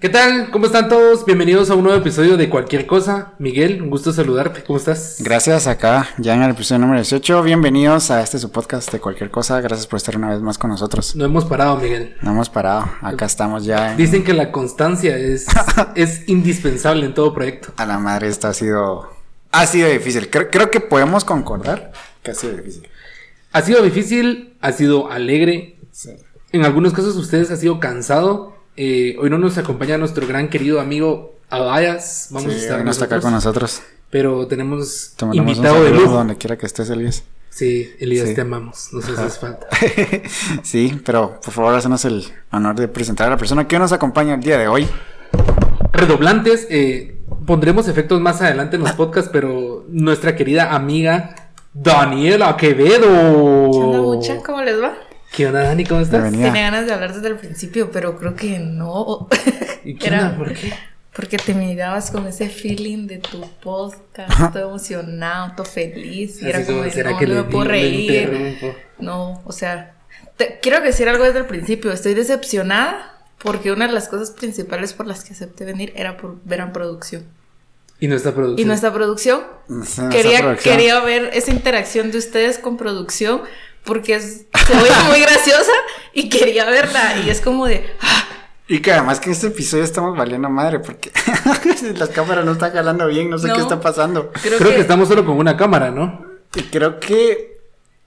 ¿Qué 0.00 0.10
tal? 0.10 0.50
¿Cómo 0.50 0.66
están 0.66 0.90
todos? 0.90 1.24
Bienvenidos 1.24 1.70
a 1.70 1.74
un 1.74 1.82
nuevo 1.84 1.98
episodio 1.98 2.36
de 2.36 2.50
Cualquier 2.50 2.86
Cosa. 2.86 3.32
Miguel, 3.38 3.80
un 3.80 3.88
gusto 3.88 4.12
saludarte. 4.12 4.62
¿Cómo 4.62 4.78
estás? 4.78 5.16
Gracias, 5.20 5.66
acá 5.66 6.06
ya 6.18 6.34
en 6.34 6.42
el 6.42 6.50
episodio 6.50 6.80
número 6.80 6.98
18. 7.00 7.42
Bienvenidos 7.42 8.10
a 8.10 8.20
este 8.22 8.38
su 8.38 8.50
podcast 8.52 8.92
de 8.92 9.00
Cualquier 9.00 9.30
Cosa. 9.30 9.58
Gracias 9.62 9.86
por 9.86 9.96
estar 9.96 10.14
una 10.18 10.28
vez 10.28 10.40
más 10.42 10.58
con 10.58 10.70
nosotros. 10.70 11.16
No 11.16 11.24
hemos 11.24 11.46
parado, 11.46 11.78
Miguel. 11.78 12.14
No 12.20 12.32
hemos 12.32 12.50
parado. 12.50 12.90
Acá 13.00 13.24
estamos 13.24 13.64
ya. 13.64 13.92
en- 13.92 13.96
Dicen 13.96 14.22
que 14.22 14.34
la 14.34 14.52
constancia 14.52 15.16
es, 15.16 15.46
es 15.94 16.28
indispensable 16.28 17.06
en 17.06 17.14
todo 17.14 17.32
proyecto. 17.32 17.72
A 17.78 17.86
la 17.86 17.98
madre, 17.98 18.28
esto 18.28 18.48
ha 18.48 18.52
sido. 18.54 19.10
Ha 19.50 19.64
sido 19.66 19.88
difícil. 19.88 20.28
Creo, 20.28 20.50
creo 20.50 20.70
que 20.70 20.80
podemos 20.80 21.24
concordar 21.24 21.92
que 22.22 22.32
ha 22.32 22.34
sido 22.34 22.52
difícil. 22.54 22.86
Ha 23.52 23.62
sido 23.62 23.82
difícil, 23.82 24.56
ha 24.60 24.72
sido 24.72 25.10
alegre. 25.10 25.78
Sí. 25.90 26.10
En 26.52 26.66
algunos 26.66 26.92
casos 26.92 27.16
ustedes 27.16 27.50
ha 27.50 27.56
sido 27.56 27.80
cansado. 27.80 28.54
Eh, 28.76 29.16
hoy 29.18 29.30
no 29.30 29.38
nos 29.38 29.56
acompaña 29.58 29.96
nuestro 29.98 30.26
gran 30.26 30.48
querido 30.48 30.80
amigo 30.80 31.34
Abayas. 31.48 32.28
Vamos 32.30 32.52
Sí, 32.52 32.58
a 32.58 32.62
estar 32.62 32.84
no 32.84 32.90
está 32.90 33.06
acá 33.06 33.20
con 33.20 33.32
nosotros. 33.32 33.82
Pero 34.10 34.46
tenemos 34.46 35.14
Te 35.16 35.24
invitado 35.36 35.82
de 35.84 35.90
lujo. 35.90 36.12
donde 36.12 36.36
quiera 36.36 36.56
que 36.56 36.66
estés, 36.66 36.90
Elías. 36.90 37.24
Sí, 37.50 37.90
Elías, 37.98 38.28
Sí. 38.28 38.34
te 38.34 38.42
amamos. 38.42 38.88
Nos 38.92 39.08
haces 39.08 39.38
falta. 39.38 39.66
sí, 40.62 41.00
pero 41.04 41.40
por 41.42 41.52
favor, 41.54 41.74
hacenos 41.74 42.04
el 42.04 42.24
honor 42.52 42.76
de 42.76 42.86
presentar 42.88 43.28
a 43.28 43.30
la 43.30 43.36
persona 43.38 43.66
que 43.66 43.78
nos 43.78 43.92
acompaña 43.92 44.34
el 44.34 44.40
día 44.40 44.58
de 44.58 44.68
hoy. 44.68 44.86
Redoblantes, 45.92 46.66
eh, 46.68 47.18
pondremos 47.46 47.88
efectos 47.88 48.20
más 48.20 48.42
adelante 48.42 48.76
en 48.76 48.82
los 48.82 48.92
podcasts, 48.92 49.30
pero 49.32 49.84
nuestra 49.88 50.36
querida 50.36 50.74
amiga 50.74 51.50
Daniela 51.72 52.56
Quevedo. 52.56 53.00
¿Qué 53.72 53.78
onda, 53.78 53.98
mucha? 54.00 54.42
¿Cómo 54.42 54.60
les 54.62 54.80
va? 54.80 54.94
¿Qué 55.36 55.46
onda, 55.46 55.64
Dani? 55.64 55.84
¿Cómo 55.84 56.00
estás? 56.00 56.22
Bienvenida. 56.22 56.46
Tenía 56.48 56.70
ganas 56.70 56.86
de 56.86 56.94
hablar 56.94 57.12
desde 57.14 57.28
el 57.28 57.36
principio, 57.36 57.90
pero 57.90 58.16
creo 58.18 58.34
que 58.34 58.58
no. 58.58 59.28
¿Y 59.84 59.96
qué 59.96 60.06
Era 60.06 60.28
onda? 60.28 60.38
¿Por 60.38 60.54
qué? 60.54 60.72
Porque 61.14 61.36
te 61.36 61.52
mirabas 61.54 62.10
con 62.10 62.26
ese 62.26 62.48
feeling 62.48 63.06
de 63.06 63.18
tu 63.18 63.40
podcast, 63.62 64.52
todo 64.54 64.68
emocionado, 64.70 65.52
todo 65.54 65.66
feliz. 65.66 66.40
Y 66.42 66.48
era 66.48 66.58
Así 66.60 66.66
como, 66.68 66.78
como, 66.78 66.84
de, 66.84 66.90
¿será 66.90 67.10
no, 67.10 67.18
que 67.18 67.26
no 67.26 67.34
me 67.34 67.44
puedo 67.44 67.64
reír. 67.64 68.56
No, 68.98 69.42
o 69.44 69.52
sea, 69.52 69.94
te- 70.38 70.58
quiero 70.62 70.80
decir 70.80 71.06
algo 71.08 71.24
desde 71.24 71.40
el 71.40 71.46
principio. 71.46 71.92
Estoy 71.92 72.14
decepcionada 72.14 73.18
porque 73.38 73.72
una 73.72 73.86
de 73.88 73.92
las 73.92 74.08
cosas 74.08 74.30
principales 74.30 74.94
por 74.94 75.06
las 75.06 75.22
que 75.22 75.34
acepté 75.34 75.66
venir 75.66 75.92
era 75.96 76.16
por 76.16 76.36
ver 76.44 76.62
a 76.62 76.72
producción. 76.72 77.24
Y 78.00 78.08
nuestra 78.08 78.32
producción. 78.32 78.60
Y 78.60 78.64
nuestra 78.66 78.92
producción 78.92 79.42
Nuestra 79.68 80.08
quería, 80.10 80.40
producción. 80.40 80.76
quería 80.76 81.00
ver 81.00 81.30
esa 81.32 81.50
interacción 81.50 82.10
de 82.10 82.18
ustedes 82.18 82.58
con 82.58 82.76
producción 82.76 83.42
porque 83.86 84.16
es, 84.16 84.44
se 84.66 84.72
oye 84.76 84.90
muy 85.08 85.20
graciosa 85.20 85.72
y 86.12 86.28
quería 86.28 86.64
verla 86.66 87.16
y 87.24 87.30
es 87.30 87.40
como 87.40 87.66
de 87.66 87.86
ah, 88.02 88.24
Y 88.68 88.80
que 88.80 88.92
además 88.92 89.20
que 89.20 89.26
en 89.26 89.32
este 89.32 89.46
episodio 89.46 89.84
estamos 89.84 90.16
valiendo 90.16 90.48
madre 90.50 90.80
porque 90.80 91.10
las 91.96 92.08
cámaras 92.10 92.44
no 92.44 92.52
están 92.52 92.72
jalando 92.72 93.06
bien, 93.06 93.30
no 93.30 93.38
sé 93.38 93.48
No. 93.48 93.54
qué 93.54 93.60
está 93.62 93.80
pasando. 93.80 94.30
creo, 94.32 94.58
Creo 94.58 94.70
que... 94.74 94.80
estamos 94.80 95.08
solo 95.08 95.24
con 95.24 95.36
una 95.38 95.56
cámara, 95.56 95.90
¿no? 95.90 96.24
Y 96.54 96.62
creo 96.64 97.00
que... 97.00 97.56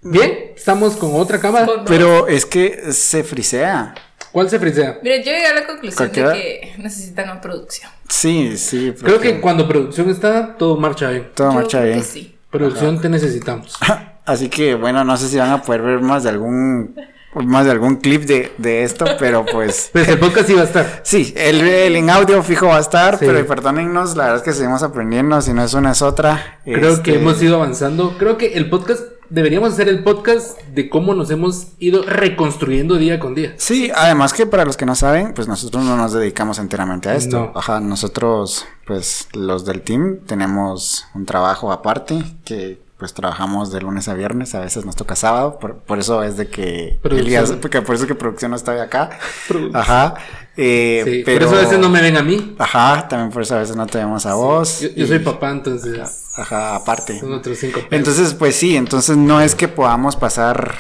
Bien, 0.01 0.53
estamos 0.55 0.95
con 0.95 1.11
otra 1.15 1.39
cámara. 1.39 1.65
Con- 1.65 1.83
Pero 1.85 2.27
es 2.27 2.45
que 2.45 2.93
se 2.93 3.23
frisea. 3.23 3.93
¿Cuál 4.31 4.49
se 4.49 4.57
frisea? 4.59 4.99
Mire, 5.03 5.19
yo 5.23 5.31
llegué 5.31 5.45
a 5.47 5.53
la 5.55 5.65
conclusión 5.67 5.97
Cualquiera. 5.97 6.29
de 6.31 6.35
que 6.41 6.73
necesitan 6.77 7.29
a 7.29 7.41
producción. 7.41 7.91
Sí, 8.07 8.57
sí. 8.57 8.93
Creo 9.01 9.19
que 9.19 9.41
cuando 9.41 9.67
producción 9.67 10.09
está, 10.09 10.55
todo 10.55 10.77
marcha 10.77 11.09
bien. 11.09 11.29
Todo 11.35 11.49
Yo 11.49 11.53
marcha 11.55 11.79
creo 11.79 11.89
bien. 11.89 11.99
que 11.99 12.05
sí. 12.05 12.35
Producción 12.49 13.01
te 13.01 13.09
necesitamos. 13.09 13.75
Así 14.29 14.49
que 14.49 14.75
bueno, 14.75 15.03
no 15.03 15.17
sé 15.17 15.27
si 15.27 15.37
van 15.37 15.51
a 15.51 15.61
poder 15.61 15.81
ver 15.81 16.01
más 16.01 16.23
de 16.23 16.29
algún 16.29 16.95
más 17.35 17.65
de 17.65 17.71
algún 17.71 17.97
clip 17.97 18.23
de, 18.23 18.51
de 18.57 18.83
esto, 18.83 19.05
pero 19.19 19.45
pues 19.45 19.89
Pues 19.93 20.07
el 20.07 20.17
podcast 20.19 20.47
sí 20.47 20.53
va 20.55 20.61
a 20.61 20.65
estar. 20.65 21.01
sí, 21.03 21.31
el, 21.37 21.61
el 21.61 21.95
en 21.95 22.09
audio 22.09 22.41
fijo 22.41 22.67
va 22.67 22.77
a 22.77 22.81
estar, 22.81 23.17
Sí. 23.19 23.25
pero 23.27 23.45
perdónennos, 23.45 24.15
la 24.17 24.23
verdad 24.23 24.37
es 24.37 24.43
que 24.43 24.53
seguimos 24.53 24.81
aprendiendo, 24.83 25.39
si 25.41 25.53
no 25.53 25.63
es 25.63 25.73
una 25.75 25.91
es 25.91 26.01
otra. 26.01 26.59
Creo 26.65 26.93
Este, 26.93 27.03
que 27.03 27.15
hemos 27.19 27.41
ido 27.41 27.55
avanzando. 27.57 28.15
Creo 28.17 28.37
que 28.39 28.53
el 28.53 28.67
podcast, 28.69 29.01
deberíamos 29.29 29.73
hacer 29.73 29.89
el 29.89 30.03
podcast 30.03 30.59
de 30.73 30.89
cómo 30.89 31.13
nos 31.13 31.29
hemos 31.29 31.67
ido 31.77 32.01
reconstruyendo 32.03 32.95
día 32.95 33.19
con 33.19 33.35
día. 33.35 33.53
Sí, 33.57 33.91
además 33.95 34.33
que 34.33 34.47
para 34.47 34.65
los 34.65 34.75
que 34.75 34.87
no 34.87 34.95
saben, 34.95 35.33
pues 35.35 35.47
nosotros 35.47 35.83
no 35.85 35.95
nos 35.97 36.13
dedicamos 36.13 36.57
enteramente 36.57 37.09
a 37.09 37.15
esto. 37.15 37.51
No. 37.53 37.59
Ajá, 37.59 37.79
nosotros, 37.79 38.65
pues 38.87 39.27
los 39.33 39.65
del 39.65 39.81
team, 39.83 40.17
tenemos 40.25 41.05
un 41.13 41.25
trabajo 41.27 41.71
aparte 41.71 42.23
que 42.43 42.81
pues 42.99 43.13
trabajamos 43.13 43.71
de 43.71 43.79
lunes 43.81 44.07
a 44.09 44.13
viernes, 44.13 44.53
a 44.53 44.59
veces 44.59 44.85
nos 44.85 44.95
toca 44.95 45.15
sábado, 45.15 45.57
por, 45.57 45.77
por 45.77 45.97
eso 45.99 46.21
es 46.21 46.35
de 46.37 46.47
que. 46.49 46.99
Elías, 47.03 47.51
porque 47.53 47.81
por 47.81 47.95
eso 47.95 48.03
es 48.03 48.07
que 48.09 48.13
producción 48.15 48.51
no 48.51 48.57
está 48.57 48.79
acá. 48.83 49.09
Producción. 49.47 49.75
Ajá. 49.81 50.15
eh, 50.57 51.01
Sí, 51.05 51.21
pero 51.25 51.45
por 51.47 51.53
eso 51.55 51.61
a 51.61 51.63
veces 51.65 51.79
no 51.79 51.89
me 51.89 52.01
ven 52.01 52.17
a 52.17 52.21
mí. 52.23 52.55
Ajá, 52.59 53.07
también 53.07 53.31
por 53.31 53.41
eso 53.41 53.55
a 53.55 53.59
veces 53.59 53.75
no 53.77 53.87
te 53.87 53.97
vemos 53.99 54.25
a 54.25 54.33
vos. 54.35 54.81
Yo, 54.81 54.89
yo 54.89 55.05
y- 55.05 55.07
soy 55.07 55.19
papá, 55.19 55.49
entonces 55.51 56.31
Ajá, 56.35 56.75
aparte. 56.75 57.19
son 57.19 57.31
otros 57.33 57.57
cinco. 57.57 57.75
pesos. 57.79 57.91
Entonces, 57.93 58.33
pues 58.33 58.55
sí, 58.55 58.75
entonces 58.75 59.15
no 59.15 59.39
es 59.41 59.55
que 59.55 59.67
podamos 59.69 60.15
pasar 60.17 60.75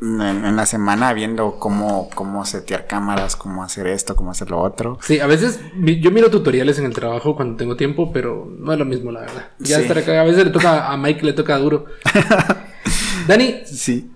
en, 0.00 0.20
en 0.20 0.56
la 0.56 0.64
semana 0.66 1.12
viendo 1.12 1.58
cómo, 1.58 2.08
cómo 2.14 2.44
setear 2.44 2.86
cámaras, 2.86 3.34
cómo 3.36 3.64
hacer 3.64 3.86
esto, 3.88 4.14
cómo 4.14 4.30
hacer 4.30 4.50
lo 4.50 4.60
otro. 4.60 4.98
Sí, 5.02 5.18
a 5.20 5.26
veces 5.26 5.60
mi- 5.74 6.00
yo 6.00 6.10
miro 6.10 6.30
tutoriales 6.30 6.78
en 6.78 6.84
el 6.84 6.92
trabajo 6.94 7.34
cuando 7.34 7.56
tengo 7.56 7.76
tiempo, 7.76 8.12
pero 8.12 8.48
no 8.58 8.72
es 8.72 8.78
lo 8.78 8.84
mismo, 8.84 9.10
la 9.10 9.20
verdad. 9.20 9.48
Ya 9.58 9.76
Sí. 9.76 9.82
estar 9.82 9.98
acá, 9.98 10.20
a 10.20 10.24
veces 10.24 10.44
le 10.44 10.50
toca 10.50 10.88
a 10.88 10.96
Mike, 10.96 11.24
le 11.26 11.32
toca 11.32 11.58
duro. 11.58 11.86
Dani, 13.26 13.62
Sí. 13.66 14.10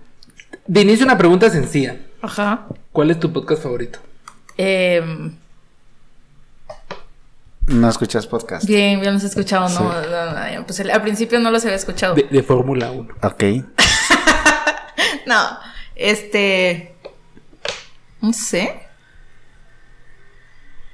de 0.67 0.81
inicio 0.81 1.05
una 1.05 1.17
pregunta 1.17 1.49
sencilla. 1.49 1.97
Ajá. 2.21 2.67
¿Cuál 2.91 3.11
es 3.11 3.19
tu 3.19 3.33
podcast 3.33 3.63
favorito? 3.63 3.99
Em, 4.57 5.33
No 7.67 7.89
escuchas 7.89 8.27
podcast. 8.27 8.65
bien, 8.65 8.99
bien 9.01 9.13
los 9.13 9.23
he 9.23 9.27
escuchado, 9.27 9.67
Sí. 9.69 9.75
no, 9.79 9.83
no, 9.91 10.01
no, 10.31 10.51
ya, 10.51 10.63
pues 10.65 10.79
al 10.79 11.01
principio 11.01 11.39
no 11.39 11.49
los 11.51 11.63
había 11.65 11.75
escuchado. 11.77 12.13
De, 12.15 12.23
de 12.23 12.43
Fórmula 12.43 12.91
1. 12.91 13.13
Ok. 13.23 13.43
No, 15.25 15.35
este, 15.95 16.95
no 18.21 18.33
sé. 18.33 18.79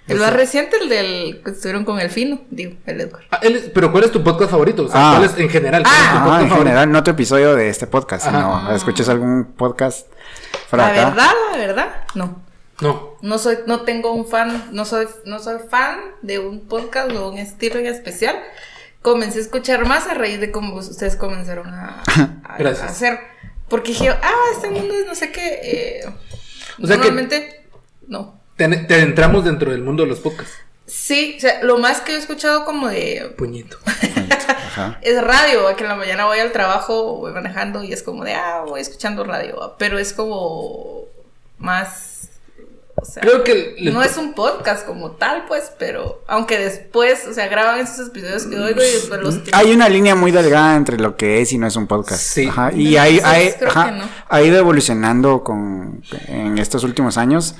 El 0.07 0.17
más 0.19 0.33
reciente, 0.33 0.77
el 0.81 0.89
del 0.89 1.41
que 1.45 1.51
estuvieron 1.51 1.85
con 1.85 1.99
el 1.99 2.09
fino, 2.09 2.41
digo, 2.49 2.73
el 2.87 2.99
Edgar. 2.99 3.21
Ah, 3.29 3.39
él 3.43 3.55
es- 3.57 3.69
pero 3.69 3.91
¿cuál 3.91 4.05
es 4.05 4.11
tu 4.11 4.23
podcast 4.23 4.49
favorito? 4.49 4.85
O 4.85 4.87
sea, 4.89 5.11
Ah. 5.11 5.15
¿cuál 5.17 5.29
es 5.29 5.37
en 5.37 5.49
general? 5.49 5.83
¿Cuál 5.83 5.95
es 5.95 6.01
tu 6.01 6.05
Ah. 6.07 6.09
Podcast 6.23 6.41
en 6.41 6.49
favorito? 6.49 6.55
general, 6.65 6.91
no 6.91 7.03
tu 7.03 7.11
episodio 7.11 7.55
de 7.55 7.69
este 7.69 7.85
podcast, 7.85 8.25
Ajá. 8.25 8.37
sino 8.63 8.75
escuches 8.75 9.07
algún 9.07 9.53
podcast 9.53 10.07
fuera 10.67 10.87
La 10.87 10.91
acá. 10.93 11.09
verdad, 11.11 11.31
la 11.51 11.57
verdad, 11.57 11.89
no. 12.15 12.41
No. 12.81 13.17
No 13.21 13.37
soy, 13.37 13.59
no 13.67 13.81
tengo 13.81 14.11
un 14.13 14.25
fan, 14.25 14.69
no 14.71 14.85
soy, 14.85 15.05
no 15.25 15.37
soy 15.39 15.57
fan 15.69 15.99
de 16.23 16.39
un 16.39 16.61
podcast 16.67 17.11
o 17.11 17.29
un 17.29 17.37
estilo 17.37 17.77
en 17.77 17.85
especial. 17.85 18.35
Comencé 19.03 19.37
a 19.37 19.41
escuchar 19.43 19.85
más 19.85 20.07
a 20.07 20.13
raíz 20.15 20.39
de 20.39 20.49
cómo 20.51 20.73
ustedes 20.75 21.15
comenzaron 21.17 21.67
a, 21.69 22.03
a- 22.43 22.55
Gracias. 22.57 22.81
a 22.87 22.91
hacer. 22.91 23.19
Porque 23.69 23.91
dije, 23.91 24.09
ah, 24.09 24.33
este 24.53 24.69
mundo 24.69 24.93
es 24.93 25.05
no 25.05 25.15
sé 25.15 25.31
qué. 25.31 25.59
eh, 25.63 26.05
O 26.81 26.87
sea 26.87 26.95
que- 26.97 27.03
normalmente, 27.03 27.65
no. 28.07 28.39
Te, 28.57 28.67
te 28.67 28.93
adentramos 28.95 29.45
dentro 29.45 29.71
del 29.71 29.81
mundo 29.83 30.03
de 30.03 30.09
los 30.09 30.19
podcasts. 30.19 30.53
Sí, 30.85 31.35
o 31.37 31.39
sea, 31.41 31.63
lo 31.63 31.77
más 31.77 32.01
que 32.01 32.13
he 32.13 32.17
escuchado 32.17 32.65
como 32.65 32.87
de 32.89 33.33
Puñito. 33.37 33.77
Ajá. 33.85 34.97
es 35.03 35.21
radio, 35.23 35.75
que 35.75 35.83
en 35.83 35.89
la 35.89 35.95
mañana 35.95 36.25
voy 36.25 36.39
al 36.39 36.51
trabajo, 36.51 37.17
voy 37.17 37.31
manejando 37.31 37.83
y 37.83 37.93
es 37.93 38.01
como 38.01 38.23
de, 38.23 38.33
ah, 38.33 38.63
voy 38.65 38.81
escuchando 38.81 39.23
radio, 39.23 39.75
pero 39.77 39.99
es 39.99 40.13
como 40.13 41.03
más, 41.59 42.08
o 43.01 43.05
sea, 43.05 43.21
Creo 43.21 43.43
que 43.43 43.75
no 43.91 44.03
es 44.03 44.17
un 44.17 44.33
podcast 44.33 44.85
como 44.85 45.11
tal, 45.11 45.45
pues, 45.47 45.71
pero 45.79 46.23
aunque 46.27 46.57
después, 46.57 47.25
o 47.27 47.33
sea, 47.33 47.47
graban 47.47 47.79
esos 47.79 48.07
episodios 48.07 48.45
que 48.45 48.57
oigo 48.57 48.81
y 48.81 48.91
después 48.91 49.21
los... 49.21 49.39
Hay 49.53 49.71
una 49.71 49.89
línea 49.89 50.15
muy 50.15 50.31
delgada 50.31 50.75
entre 50.75 50.97
lo 50.99 51.15
que 51.17 51.41
es 51.41 51.51
y 51.53 51.57
no 51.57 51.67
es 51.67 51.75
un 51.75 51.87
podcast. 51.87 52.21
Sí. 52.21 52.47
Ajá, 52.47 52.71
Y 52.73 52.97
hay, 52.97 53.17
Entonces, 53.17 53.61
hay- 53.61 53.67
ajá, 53.67 53.91
no. 53.91 54.03
ha 54.27 54.41
ido 54.41 54.57
evolucionando 54.57 55.43
con, 55.43 56.01
en 56.27 56.57
estos 56.57 56.83
últimos 56.83 57.17
años. 57.17 57.55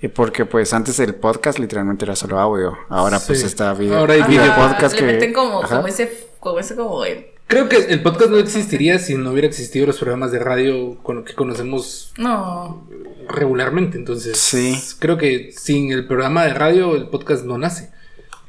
eh, 0.00 0.08
Porque 0.08 0.44
pues 0.46 0.72
antes 0.72 0.98
el 1.00 1.14
podcast 1.14 1.58
literalmente 1.58 2.04
era 2.04 2.16
solo 2.16 2.38
audio. 2.38 2.76
Ahora 2.88 3.18
pues 3.20 3.42
está 3.42 3.72
video, 3.74 3.98
Ahora 3.98 4.14
hay 4.14 4.22
video 4.22 4.54
podcast 4.54 4.94
le 4.94 5.00
que... 5.00 5.06
meten 5.12 5.32
como, 5.32 5.62
ajá. 5.62 5.76
como 5.76 5.88
ese, 5.88 6.28
como 6.40 6.58
ese 6.58 6.76
como... 6.76 7.02
Creo 7.52 7.68
que 7.68 7.76
el 7.92 8.00
podcast 8.02 8.30
no 8.30 8.38
existiría 8.38 8.98
si 8.98 9.14
no 9.14 9.30
hubiera 9.30 9.46
existido 9.46 9.84
los 9.86 9.98
programas 9.98 10.32
de 10.32 10.38
radio 10.38 10.96
con 11.02 11.16
lo 11.16 11.24
que 11.26 11.34
conocemos 11.34 12.10
no, 12.16 12.88
regularmente. 13.28 13.98
Entonces, 13.98 14.38
Sí. 14.38 14.74
creo 14.98 15.18
que 15.18 15.52
sin 15.54 15.92
el 15.92 16.06
programa 16.06 16.46
de 16.46 16.54
radio 16.54 16.96
el 16.96 17.08
podcast 17.10 17.44
no 17.44 17.58
nace. 17.58 17.90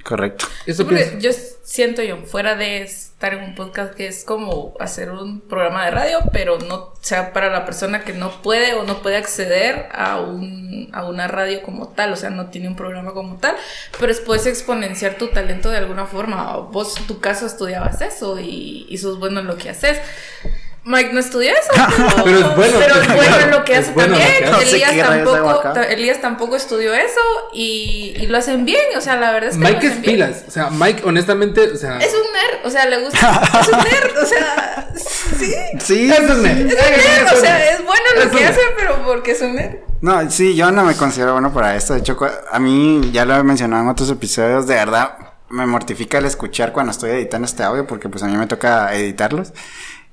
Correcto. 0.03 0.45
Eso 0.65 0.83
Porque 0.83 1.05
pienso. 1.05 1.19
yo 1.19 1.31
siento 1.63 2.03
yo, 2.03 2.17
fuera 2.25 2.55
de 2.55 2.81
estar 2.81 3.33
en 3.33 3.43
un 3.43 3.55
podcast 3.55 3.93
que 3.93 4.07
es 4.07 4.25
como 4.25 4.73
hacer 4.81 5.11
un 5.11 5.39
programa 5.39 5.85
de 5.85 5.91
radio, 5.91 6.19
pero 6.33 6.59
no 6.59 6.75
o 6.75 6.93
sea 6.99 7.31
para 7.31 7.49
la 7.49 7.63
persona 7.63 8.03
que 8.03 8.11
no 8.13 8.41
puede 8.41 8.73
o 8.73 8.83
no 8.83 9.01
puede 9.01 9.15
acceder 9.15 9.87
a, 9.93 10.19
un, 10.19 10.89
a 10.91 11.05
una 11.05 11.27
radio 11.27 11.61
como 11.63 11.87
tal, 11.87 12.11
o 12.11 12.15
sea, 12.17 12.29
no 12.29 12.49
tiene 12.49 12.67
un 12.67 12.75
programa 12.75 13.13
como 13.13 13.37
tal, 13.37 13.55
pero 13.97 14.11
es, 14.11 14.19
puedes 14.19 14.45
exponenciar 14.45 15.17
tu 15.17 15.27
talento 15.29 15.69
de 15.69 15.77
alguna 15.77 16.05
forma. 16.05 16.57
Vos, 16.57 16.97
en 16.97 17.07
tu 17.07 17.21
caso, 17.21 17.45
estudiabas 17.45 18.01
eso 18.01 18.39
y, 18.39 18.85
y 18.89 18.97
sos 18.97 19.19
bueno 19.19 19.39
en 19.39 19.47
lo 19.47 19.57
que 19.57 19.69
haces. 19.69 19.99
Mike 20.85 21.13
no 21.13 21.19
estudió 21.21 21.51
eso. 21.51 21.71
Pero 22.25 22.39
es 22.39 22.55
bueno. 22.57 22.77
Pero 22.77 23.01
es 23.01 23.15
bueno 23.15 23.47
lo 23.51 23.63
que 23.63 23.73
Es 23.73 23.79
hace 23.79 23.91
bueno 23.93 24.15
en 24.15 24.21
lo 24.21 24.25
también. 24.25 24.37
que 24.39 24.45
hace. 24.45 24.51
No 24.51 24.59
sé 24.59 24.75
Elías, 24.75 25.07
tampoco, 25.07 25.79
Elías 25.79 26.21
tampoco 26.21 26.55
estudió 26.57 26.93
eso 26.93 27.21
y, 27.53 28.13
y 28.17 28.27
lo 28.27 28.37
hacen 28.37 28.65
bien. 28.65 28.81
O 28.97 29.01
sea, 29.01 29.15
la 29.15 29.31
verdad 29.31 29.51
es 29.51 29.57
que. 29.57 29.63
Mike 29.63 29.87
lo 29.87 29.93
es 29.93 30.01
bien. 30.01 30.13
pilas. 30.15 30.43
O 30.47 30.51
sea, 30.51 30.69
Mike, 30.71 31.03
honestamente, 31.05 31.71
o 31.71 31.77
sea. 31.77 31.97
Es 31.99 32.13
un 32.13 32.21
nerd, 32.33 32.65
o 32.65 32.69
sea, 32.69 32.85
le 32.85 32.97
gusta. 32.99 33.41
Es 33.61 33.67
un 33.69 33.77
nerd, 33.77 34.17
o 34.21 34.25
sea, 34.25 34.87
sí. 34.95 35.53
Sí. 35.79 36.11
Es 36.11 36.19
un 36.19 36.43
nerd. 36.43 36.57
Es 36.57 36.63
un 36.63 36.67
nerd, 36.67 37.33
o 37.33 37.39
sea, 37.39 37.71
es 37.71 37.85
bueno 37.85 38.03
lo 38.25 38.31
que 38.31 38.45
hace, 38.45 38.59
pero 38.77 39.03
porque 39.05 39.31
es 39.31 39.41
un 39.41 39.55
nerd. 39.55 39.75
No, 40.01 40.29
sí, 40.29 40.53
yo 40.53 40.69
no 40.71 40.83
me 40.83 40.95
considero 40.95 41.31
bueno 41.31 41.53
para 41.53 41.77
esto. 41.77 41.93
De 41.93 41.99
hecho, 41.99 42.17
a 42.51 42.59
mí, 42.59 43.09
ya 43.13 43.23
lo 43.23 43.35
he 43.35 43.43
mencionado 43.43 43.83
en 43.83 43.89
otros 43.89 44.09
episodios, 44.09 44.67
de 44.67 44.75
verdad 44.75 45.17
me 45.49 45.67
mortifica 45.67 46.17
el 46.17 46.25
escuchar 46.25 46.73
cuando 46.73 46.91
estoy 46.91 47.11
editando 47.11 47.45
este 47.45 47.61
audio 47.61 47.85
porque 47.85 48.09
pues 48.09 48.23
a 48.23 48.27
mí 48.27 48.35
me 48.35 48.47
toca 48.47 48.93
editarlos. 48.95 49.53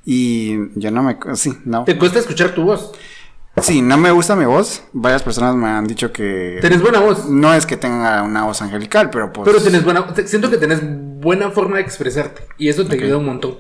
Y 0.05 0.79
yo 0.79 0.91
no 0.91 1.03
me... 1.03 1.17
Sí, 1.35 1.53
no. 1.65 1.85
Te 1.85 1.99
cuesta 1.99 2.19
escuchar 2.19 2.55
tu 2.55 2.65
voz. 2.65 2.93
Sí, 3.61 3.83
no 3.83 3.99
me 3.99 4.11
gusta 4.11 4.37
mi 4.37 4.45
voz. 4.45 4.83
Varias 4.93 5.23
personas 5.23 5.55
me 5.55 5.69
han 5.69 5.87
dicho 5.87 6.13
que... 6.13 6.59
Tenés 6.61 6.81
buena 6.81 7.01
voz. 7.01 7.29
No 7.29 7.53
es 7.53 7.67
que 7.67 7.77
tenga 7.77 8.23
una 8.23 8.45
voz 8.45 8.63
angelical, 8.63 9.11
pero 9.11 9.33
pues... 9.33 9.47
Pero 9.47 9.63
tenés 9.63 9.85
buena. 9.85 10.07
Siento 10.25 10.51
que 10.51 10.57
tenés 10.57 10.81
buena 10.83 11.51
forma 11.51 11.77
de 11.77 11.83
expresarte. 11.83 12.43
Y 12.59 12.69
eso 12.69 12.87
te 12.87 12.95
ayuda 12.95 13.19
un 13.19 13.27
montón. 13.27 13.59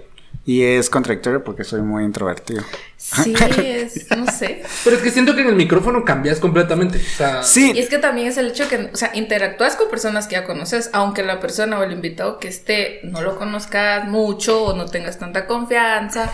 Y 0.50 0.64
es 0.64 0.90
contradictorio 0.90 1.44
porque 1.44 1.62
soy 1.62 1.80
muy 1.82 2.02
introvertido. 2.02 2.64
Sí, 2.96 3.34
es, 3.62 4.10
no 4.16 4.26
sé. 4.26 4.64
Pero 4.82 4.96
es 4.96 5.02
que 5.02 5.10
siento 5.12 5.36
que 5.36 5.42
en 5.42 5.46
el 5.48 5.54
micrófono 5.54 6.04
cambias 6.04 6.40
completamente. 6.40 6.98
O 6.98 7.16
sea. 7.16 7.42
Sí, 7.44 7.70
Y 7.72 7.78
es 7.78 7.88
que 7.88 7.98
también 7.98 8.26
es 8.26 8.36
el 8.36 8.48
hecho 8.48 8.68
que, 8.68 8.90
o 8.92 8.96
sea, 8.96 9.12
interactúas 9.14 9.76
con 9.76 9.88
personas 9.88 10.26
que 10.26 10.32
ya 10.34 10.44
conoces, 10.44 10.90
aunque 10.92 11.22
la 11.22 11.38
persona 11.38 11.78
o 11.78 11.84
el 11.84 11.92
invitado 11.92 12.40
que 12.40 12.48
esté 12.48 12.98
no 13.04 13.20
lo 13.22 13.36
conozcas 13.36 14.08
mucho 14.08 14.64
o 14.64 14.76
no 14.76 14.86
tengas 14.86 15.20
tanta 15.20 15.46
confianza, 15.46 16.28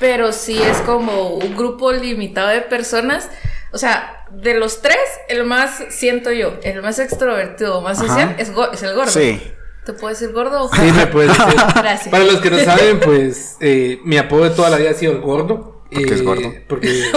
pero 0.00 0.32
sí 0.32 0.60
es 0.62 0.76
como 0.82 1.30
un 1.30 1.56
grupo 1.56 1.92
limitado 1.92 2.48
de 2.48 2.60
personas. 2.60 3.30
O 3.72 3.78
sea, 3.78 4.26
de 4.32 4.52
los 4.52 4.82
tres, 4.82 4.98
el 5.30 5.44
más, 5.44 5.82
siento 5.88 6.30
yo, 6.30 6.58
el 6.62 6.82
más 6.82 6.98
extrovertido, 6.98 7.80
más 7.80 7.98
social, 7.98 8.34
es, 8.38 8.52
go- 8.52 8.70
es 8.72 8.82
el 8.82 8.94
gordo. 8.94 9.10
sí. 9.10 9.40
¿Te 9.86 9.92
puedo 9.92 10.08
decir 10.08 10.32
gordo? 10.32 10.68
Sí, 10.74 10.80
me 10.96 11.06
puedes 11.06 11.30
decir. 11.30 11.54
Gracias. 11.76 12.08
Para 12.08 12.24
los 12.24 12.40
que 12.40 12.50
no 12.50 12.58
saben, 12.58 12.98
pues 12.98 13.56
eh, 13.60 14.00
mi 14.02 14.18
apodo 14.18 14.42
de 14.42 14.50
toda 14.50 14.68
la 14.68 14.78
vida 14.78 14.90
ha 14.90 14.94
sido 14.94 15.12
el 15.12 15.20
gordo. 15.20 15.75
¿Por 15.90 16.04
qué 16.04 16.14
es 16.14 16.20
Eh, 16.20 16.24
gordo? 16.24 16.52
Porque. 16.68 16.88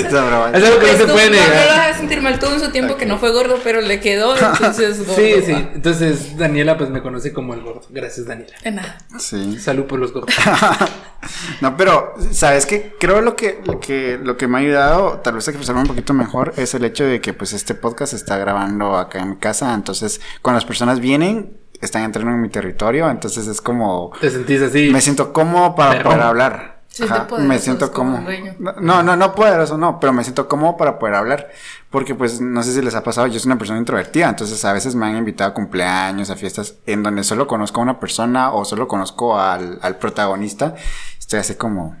Es 0.00 0.14
algo 0.14 0.78
que 0.80 0.92
no 0.92 0.98
se 0.98 1.06
puede 1.06 1.30
no, 1.30 1.36
no 1.36 1.42
lo 1.42 1.48
negar. 1.50 1.68
hagas 1.80 1.96
sentir 1.98 2.20
mal, 2.22 2.38
tuvo 2.38 2.52
en 2.54 2.60
su 2.60 2.70
tiempo 2.70 2.96
que 2.96 3.06
no 3.06 3.18
fue 3.18 3.30
gordo, 3.32 3.58
pero 3.62 3.80
le 3.80 4.00
quedó, 4.00 4.34
entonces 4.52 4.98
gordo. 5.06 5.14
Sí, 5.16 5.34
sí. 5.44 5.52
Entonces 5.74 6.36
Daniela 6.36 6.76
pues 6.78 6.90
me 6.90 7.02
conoce 7.02 7.32
como 7.32 7.54
el 7.54 7.62
gordo. 7.62 7.82
Gracias, 7.90 8.26
Daniela. 8.26 8.54
De 8.62 8.70
nada. 8.70 8.98
Sí. 9.18 9.58
Salud 9.58 9.84
por 9.84 9.98
los 9.98 10.12
gordos. 10.12 10.34
No, 11.60 11.76
pero, 11.76 12.14
¿sabes 12.32 12.64
qué? 12.64 12.94
Creo 12.98 13.20
lo 13.20 13.36
que, 13.36 13.60
lo 13.66 13.78
que, 13.78 14.18
lo 14.22 14.38
que 14.38 14.48
me 14.48 14.56
ha 14.56 14.60
ayudado, 14.62 15.18
tal 15.22 15.34
vez 15.34 15.46
a 15.46 15.50
expresarme 15.50 15.82
un 15.82 15.86
poquito 15.86 16.14
mejor, 16.14 16.54
es 16.56 16.72
el 16.72 16.82
hecho 16.82 17.04
de 17.04 17.20
que, 17.20 17.34
pues, 17.34 17.52
este 17.52 17.74
podcast 17.74 18.12
se 18.12 18.16
está 18.16 18.38
grabando 18.38 18.96
acá 18.96 19.18
en 19.20 19.30
mi 19.30 19.36
casa, 19.36 19.74
entonces, 19.74 20.22
cuando 20.40 20.56
las 20.56 20.64
personas 20.64 20.98
vienen, 20.98 21.58
están 21.82 22.04
entrando 22.04 22.30
en 22.30 22.40
mi 22.40 22.48
territorio, 22.48 23.10
entonces 23.10 23.46
es 23.48 23.60
como, 23.60 24.12
Te 24.18 24.30
sentís 24.30 24.62
así. 24.62 24.88
me 24.90 25.02
siento 25.02 25.34
cómodo 25.34 25.74
para 25.74 26.02
poder 26.02 26.22
hablar. 26.22 26.79
Sí, 27.00 27.10
Ajá, 27.10 27.26
poderoso, 27.26 27.48
me 27.48 27.58
siento 27.58 27.92
como. 27.92 28.24
No, 28.80 29.02
no, 29.02 29.16
no 29.16 29.34
poderoso, 29.34 29.78
no, 29.78 29.98
pero 29.98 30.12
me 30.12 30.22
siento 30.22 30.48
cómodo 30.48 30.76
para 30.76 30.98
poder 30.98 31.14
hablar. 31.14 31.50
Porque, 31.88 32.14
pues, 32.14 32.40
no 32.40 32.62
sé 32.62 32.72
si 32.72 32.82
les 32.82 32.94
ha 32.94 33.02
pasado, 33.02 33.26
yo 33.26 33.38
soy 33.40 33.48
una 33.48 33.58
persona 33.58 33.78
introvertida, 33.78 34.28
entonces 34.28 34.64
a 34.64 34.72
veces 34.72 34.94
me 34.94 35.06
han 35.06 35.16
invitado 35.16 35.50
a 35.50 35.54
cumpleaños, 35.54 36.30
a 36.30 36.36
fiestas, 36.36 36.74
en 36.86 37.02
donde 37.02 37.24
solo 37.24 37.46
conozco 37.46 37.80
a 37.80 37.84
una 37.84 37.98
persona 37.98 38.52
o 38.52 38.64
solo 38.64 38.86
conozco 38.86 39.38
al, 39.38 39.78
al 39.82 39.96
protagonista. 39.96 40.74
Estoy 41.18 41.40
así 41.40 41.54
como. 41.54 41.96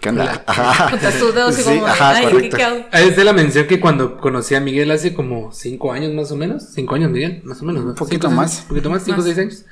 ¿Qué 0.00 0.08
onda? 0.08 0.42
Ajá. 0.46 0.88
Juntas 0.90 1.18
tus 1.18 1.34
dedos 1.34 1.58
y 1.58 1.62
Sí, 1.62 1.68
como, 1.74 1.84
de, 1.84 1.90
ajá, 1.92 2.10
ay, 2.10 2.24
correcto. 2.24 2.56
¿qué 2.56 2.62
hago? 2.64 2.84
Es 2.92 3.16
de 3.16 3.24
la 3.24 3.32
mención 3.32 3.66
que 3.68 3.78
cuando 3.78 4.18
conocí 4.18 4.54
a 4.56 4.60
Miguel 4.60 4.90
hace 4.90 5.14
como 5.14 5.52
cinco 5.52 5.92
años 5.92 6.12
más 6.12 6.32
o 6.32 6.36
menos. 6.36 6.70
Cinco 6.74 6.96
años, 6.96 7.10
Miguel, 7.10 7.40
más 7.44 7.62
o 7.62 7.64
menos. 7.64 7.84
¿no? 7.84 7.90
Un 7.90 7.94
poquito 7.94 8.28
Cinco, 8.28 8.40
más. 8.40 8.62
Un 8.62 8.68
poquito 8.68 8.90
más, 8.90 9.04
cinco 9.04 9.20
o 9.20 9.24
seis 9.24 9.38
años. 9.38 9.64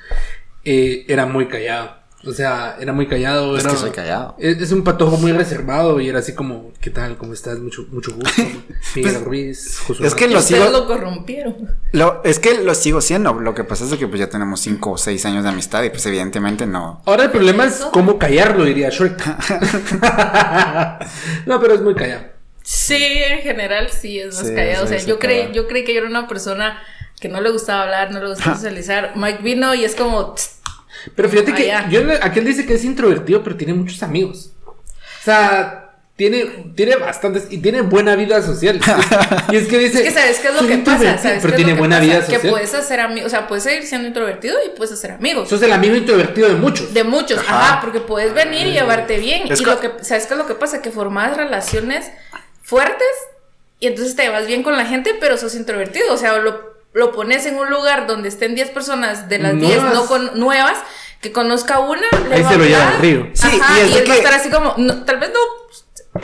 Eh, 0.63 1.05
era 1.09 1.25
muy 1.25 1.47
callado. 1.47 2.00
O 2.23 2.33
sea, 2.33 2.77
era 2.79 2.93
muy 2.93 3.07
callado. 3.07 3.57
Es 3.57 3.63
era- 3.63 3.73
que 3.73 3.79
soy 3.79 3.89
callado. 3.91 4.35
Es, 4.37 4.61
es 4.61 4.71
un 4.71 4.83
patojo 4.83 5.17
muy 5.17 5.31
reservado 5.31 5.99
y 5.99 6.07
era 6.07 6.19
así 6.19 6.35
como, 6.35 6.71
¿qué 6.79 6.91
tal? 6.91 7.17
¿Cómo 7.17 7.33
estás? 7.33 7.57
Mucho, 7.59 7.85
mucho 7.91 8.13
gusto. 8.13 8.41
Miguel 8.95 9.25
Ruiz, 9.25 9.79
Josué 9.79 9.95
Pues, 9.99 10.13
es 10.13 10.15
que 10.15 10.27
lo 10.27 10.39
sigo- 10.41 10.69
lo 10.69 10.85
corrompieron. 10.85 11.75
Lo, 11.93 12.21
es 12.23 12.37
que 12.39 12.61
lo 12.63 12.75
sigo 12.75 13.01
siendo. 13.01 13.33
Lo 13.33 13.55
que 13.55 13.63
pasa 13.63 13.85
es 13.85 13.93
que 13.95 14.07
pues 14.07 14.19
ya 14.19 14.29
tenemos 14.29 14.61
cinco 14.61 14.91
o 14.91 14.97
seis 14.97 15.25
años 15.25 15.43
de 15.43 15.49
amistad 15.49 15.81
y 15.83 15.89
pues 15.89 16.05
evidentemente 16.05 16.65
no. 16.67 17.01
Ahora 17.05 17.23
el 17.23 17.31
problema 17.31 17.65
es 17.65 17.77
cómo 17.91 18.19
callarlo, 18.19 18.65
diría 18.65 18.89
Shrek. 18.89 19.19
no, 21.45 21.59
pero 21.59 21.73
es 21.75 21.81
muy 21.81 21.95
callado. 21.95 22.23
Sí, 22.63 22.95
en 23.03 23.39
general 23.41 23.89
sí 23.89 24.19
es 24.19 24.35
más 24.35 24.47
Sí, 24.47 24.55
callado. 24.55 24.85
o 24.85 24.87
sea, 24.87 24.99
sí, 24.99 25.07
yo 25.07 25.19
creí, 25.19 25.39
claro. 25.39 25.53
yo 25.53 25.67
creí 25.67 25.83
que 25.83 25.93
yo 25.93 25.99
era 26.01 26.09
una 26.09 26.27
persona 26.27 26.81
que 27.19 27.29
no 27.29 27.41
le 27.41 27.51
gustaba 27.51 27.83
hablar, 27.83 28.11
no 28.11 28.19
le 28.19 28.29
gustaba 28.29 28.55
socializar. 28.55 29.13
Mike 29.15 29.41
vino 29.43 29.73
y 29.75 29.83
es 29.83 29.95
como, 29.95 30.33
tss, 30.35 30.60
Pero 31.15 31.29
fíjate 31.29 31.53
que 31.53 31.71
Ah, 31.71 31.87
ya. 31.89 31.89
yo, 31.89 32.01
aquel 32.21 32.45
dice 32.45 32.65
que 32.65 32.75
es 32.75 32.83
introvertido, 32.83 33.43
pero 33.43 33.55
tiene 33.55 33.73
muchos 33.73 34.01
amigos. 34.03 34.51
O 34.65 35.23
sea, 35.23 35.77
tiene, 36.15 36.71
tiene 36.75 36.95
bastantes 36.97 37.47
y 37.49 37.57
tiene 37.59 37.81
buena 37.81 38.15
vida 38.15 38.41
social. 38.41 38.79
y 39.51 39.55
es 39.55 39.67
que 39.67 39.79
dice. 39.79 39.99
es 39.99 40.13
que 40.13 40.19
sabes 40.19 40.39
qué 40.39 40.47
es 40.49 40.53
lo 40.53 40.59
"Soy 40.59 40.67
que 40.67 40.77
pasa, 40.77 40.91
introvertido", 40.93 41.23
¿sabes 41.23 41.39
pero 41.41 41.51
qué 41.53 41.55
tiene 41.57 41.73
que 41.73 41.79
buena 41.79 41.95
pasa? 41.97 42.05
vida 42.07 42.19
Que 42.27 42.35
social. 42.35 42.51
puedes 42.51 42.73
hacer 42.75 42.99
amigos, 42.99 43.27
o 43.27 43.29
sea, 43.29 43.47
puedes 43.47 43.63
seguir 43.63 43.83
siendo 43.87 44.07
introvertido 44.07 44.57
y 44.65 44.69
puedes 44.77 44.93
hacer 44.93 45.11
amigos. 45.11 45.49
Sos 45.49 45.61
el 45.63 45.71
amigo 45.71 45.95
introvertido 45.95 46.49
de 46.49 46.55
muchos. 46.55 46.93
De 46.93 47.03
muchos, 47.03 47.39
Ajá. 47.39 47.59
ajá, 47.73 47.81
porque 47.81 47.99
puedes 48.01 48.33
venir 48.33 48.67
y 48.67 48.73
llevarte 48.73 49.17
bien. 49.17 49.51
Es 49.51 49.61
y 49.61 49.65
lo 49.65 49.79
que, 49.79 49.91
¿sabes 50.01 50.27
qué 50.27 50.33
es 50.33 50.37
lo 50.37 50.45
que 50.45 50.55
pasa? 50.55 50.81
Que 50.81 50.91
formás 50.91 51.37
relaciones 51.37 52.11
fuertes 52.61 53.07
y 53.79 53.87
entonces 53.87 54.15
te 54.15 54.21
llevas 54.23 54.45
bien 54.45 54.61
con 54.61 54.77
la 54.77 54.85
gente, 54.85 55.15
pero 55.19 55.37
sos 55.37 55.55
introvertido. 55.55 56.13
O 56.13 56.17
sea, 56.17 56.37
lo, 56.37 56.70
lo 56.93 57.11
pones 57.11 57.45
en 57.45 57.55
un 57.57 57.69
lugar 57.69 58.07
donde 58.07 58.29
estén 58.29 58.55
10 58.55 58.69
personas 58.71 59.29
de 59.29 59.39
las 59.39 59.53
10 59.57 59.77
Nuevas. 59.81 59.93
no 59.93 60.05
con, 60.07 60.39
nuevas, 60.39 60.77
que 61.21 61.31
conozca 61.31 61.79
una, 61.79 62.01
le 62.29 62.35
Ahí 62.35 62.41
va 62.41 62.49
se 62.49 62.55
a 62.55 62.57
lo 62.57 62.65
lleva 62.65 62.87
al 62.89 62.97
río. 62.99 63.27
Sí, 63.33 63.47
Ajá, 63.61 63.77
y 63.77 63.81
y, 63.81 63.83
es 63.85 63.93
de 63.93 63.99
él 64.01 64.09
va 64.09 64.13
a 64.13 64.15
que- 64.17 64.23
estar 64.23 64.33
así 64.39 64.49
como, 64.49 64.73
no, 64.77 65.03
tal 65.03 65.19
vez 65.19 65.29
no, 65.31 66.19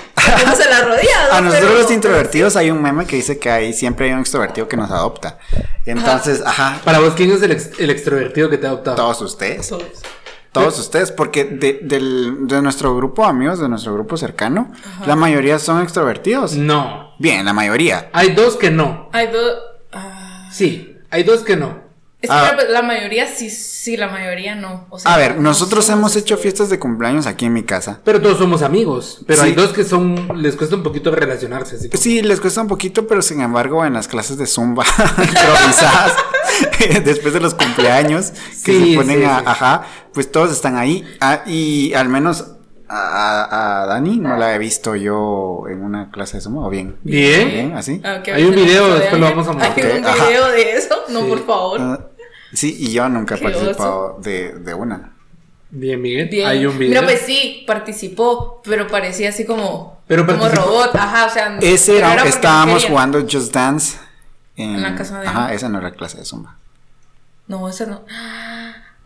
no 0.50 0.56
se 0.56 0.70
la 0.70 0.82
rodilla. 0.82 1.28
¿no? 1.32 1.36
A 1.38 1.42
nosotros 1.42 1.70
Pero- 1.72 1.82
los 1.84 1.92
introvertidos 1.92 2.56
hay 2.56 2.72
un 2.72 2.82
meme 2.82 3.06
que 3.06 3.16
dice 3.16 3.38
que 3.40 3.50
ahí 3.50 3.74
siempre 3.74 4.08
hay 4.08 4.14
un 4.14 4.20
extrovertido 4.20 4.68
que 4.68 4.76
nos 4.78 4.92
adopta. 4.92 5.38
Entonces, 5.86 6.42
ajá, 6.46 6.82
Para 6.84 7.00
vos, 7.00 7.14
¿quién 7.16 7.32
es 7.32 7.42
el, 7.42 7.52
ex- 7.52 7.80
el 7.80 7.90
extrovertido 7.90 8.50
que 8.50 8.58
te 8.58 8.68
ha 8.68 8.70
adoptado? 8.72 8.96
todos 8.98 9.22
ustedes. 9.22 9.70
Todos. 9.70 9.84
Todos 10.52 10.80
ustedes, 10.80 11.12
porque 11.12 11.44
de, 11.46 11.80
del- 11.84 12.48
de 12.48 12.62
nuestro 12.64 12.96
grupo 12.96 13.22
de 13.24 13.30
amigos, 13.30 13.60
de 13.60 13.70
nuestro 13.70 13.94
grupo 13.94 14.18
cercano, 14.18 14.72
la 15.06 15.16
mayoría 15.16 15.60
son 15.60 15.84
extrovertidos. 15.84 16.54
No. 16.54 17.14
Bien, 17.20 17.46
la 17.46 17.54
mayoría. 17.54 18.10
Hay 18.12 18.32
dos 18.34 18.56
que 18.56 18.72
no. 18.72 19.08
Hay 19.14 19.28
dos... 19.28 19.54
Sí, 20.58 20.96
hay 21.10 21.24
dos 21.24 21.42
que 21.42 21.56
no. 21.56 21.86
Es 22.20 22.32
que 22.32 22.36
Ah. 22.36 22.56
la- 22.58 22.64
la 22.70 22.82
mayoría 22.82 23.28
sí, 23.28 23.52
sí, 23.52 23.96
la 23.96 24.08
mayoría 24.08 24.56
no. 24.56 24.88
O 24.90 24.98
sea, 24.98 25.14
A 25.14 25.18
ver, 25.18 25.36
no 25.36 25.42
nosotros 25.44 25.88
hemos 25.90 26.14
hecho 26.14 26.34
extrovertidos. 26.34 26.42
fiestas 26.42 26.70
de 26.72 26.80
cumpleaños 26.80 27.28
aquí 27.28 27.46
en 27.46 27.54
mi 27.54 27.62
casa. 27.62 28.02
Pero 28.04 28.20
todos 28.20 28.40
somos 28.40 28.64
amigos. 28.64 29.22
Pero 29.28 29.44
Sí. 29.44 29.50
hay 29.50 29.54
dos 29.54 29.72
que 29.72 29.84
son. 29.84 30.28
Les 30.42 30.56
cuesta 30.56 30.76
un 30.76 30.82
poquito 30.82 31.12
relacionarse. 31.12 31.76
Así 31.76 31.90
Sí, 31.94 32.22
les 32.24 32.42
cuesta 32.42 32.62
un 32.62 32.68
poquito, 32.68 33.06
pero 33.06 33.22
sin 33.22 33.42
embargo, 33.42 33.86
en 33.86 33.94
las 33.94 34.08
clases 34.08 34.38
de 34.40 34.48
Zumba 34.48 34.84
improvisadas, 35.18 36.14
después 37.06 37.36
de 37.36 37.40
los 37.40 37.54
cumpleaños, 37.54 38.32
que 38.66 38.72
Sí, 38.74 38.92
se 38.94 38.98
ponen 38.98 39.20
sí, 39.20 39.24
a, 39.26 39.38
sí. 39.40 39.44
ajá, 39.46 39.86
pues 40.12 40.32
todos 40.32 40.52
están 40.52 40.76
ahí. 40.76 41.06
Ah, 41.22 41.44
y 41.46 41.94
al 41.94 42.10
menos 42.10 42.46
a, 42.90 43.82
a 43.82 43.86
Dani 43.86 44.18
no 44.18 44.38
la 44.38 44.56
he 44.56 44.58
visto 44.58 44.96
yo 44.96 45.64
en 45.70 45.84
una 45.84 46.10
clase 46.12 46.38
de 46.38 46.42
Zumba, 46.42 46.66
o 46.66 46.70
bien. 46.70 46.98
Bien. 47.04 47.48
Bien, 47.50 47.74
así. 47.78 48.02
Ah, 48.04 48.22
Hay 48.34 48.44
un 48.44 48.56
video, 48.56 48.94
después 48.96 49.20
lo 49.20 49.30
vamos 49.30 49.48
a 49.48 49.54
mostrar. 49.54 49.86
Hay 49.86 50.00
un 50.00 50.06
ajá. 50.06 50.28
video 50.28 50.48
de 50.52 50.72
eso, 50.74 50.96
no, 51.10 51.22
Sí. 51.24 51.30
por 51.30 51.46
favor. 51.46 51.80
Ah, 51.82 52.00
sí, 52.54 52.76
y 52.80 52.92
yo 52.92 53.08
nunca 53.10 53.36
he 53.36 53.38
participado 53.40 54.18
de, 54.22 54.54
de 54.54 54.74
una. 54.74 55.14
Bien, 55.70 56.02
Miguel. 56.02 56.30
Bien. 56.30 56.48
Hay 56.48 56.66
un 56.66 56.78
video. 56.78 57.02
Mira, 57.02 57.04
pues 57.04 57.22
sí, 57.26 57.64
participó, 57.68 58.62
pero 58.64 58.88
parecía 58.88 59.30
así 59.30 59.46
como, 59.46 60.02
Pero 60.08 60.26
como 60.26 60.48
robot. 60.48 60.96
Ajá, 60.96 61.26
o 61.26 61.30
sea. 61.30 61.58
Ese 61.62 61.98
era, 61.98 62.24
estábamos 62.26 62.86
jugando 62.86 63.20
Just 63.30 63.54
Dance 63.54 63.98
en, 64.56 64.76
En 64.76 64.82
la 64.82 64.96
casa 64.96 65.20
de 65.20 65.28
Ajá, 65.28 65.54
esa 65.54 65.68
no 65.68 65.80
era 65.80 65.92
clase 65.92 66.18
de 66.20 66.26
Zumba. 66.26 66.56
No, 67.48 67.68
esa 67.70 67.86
no. 67.86 68.02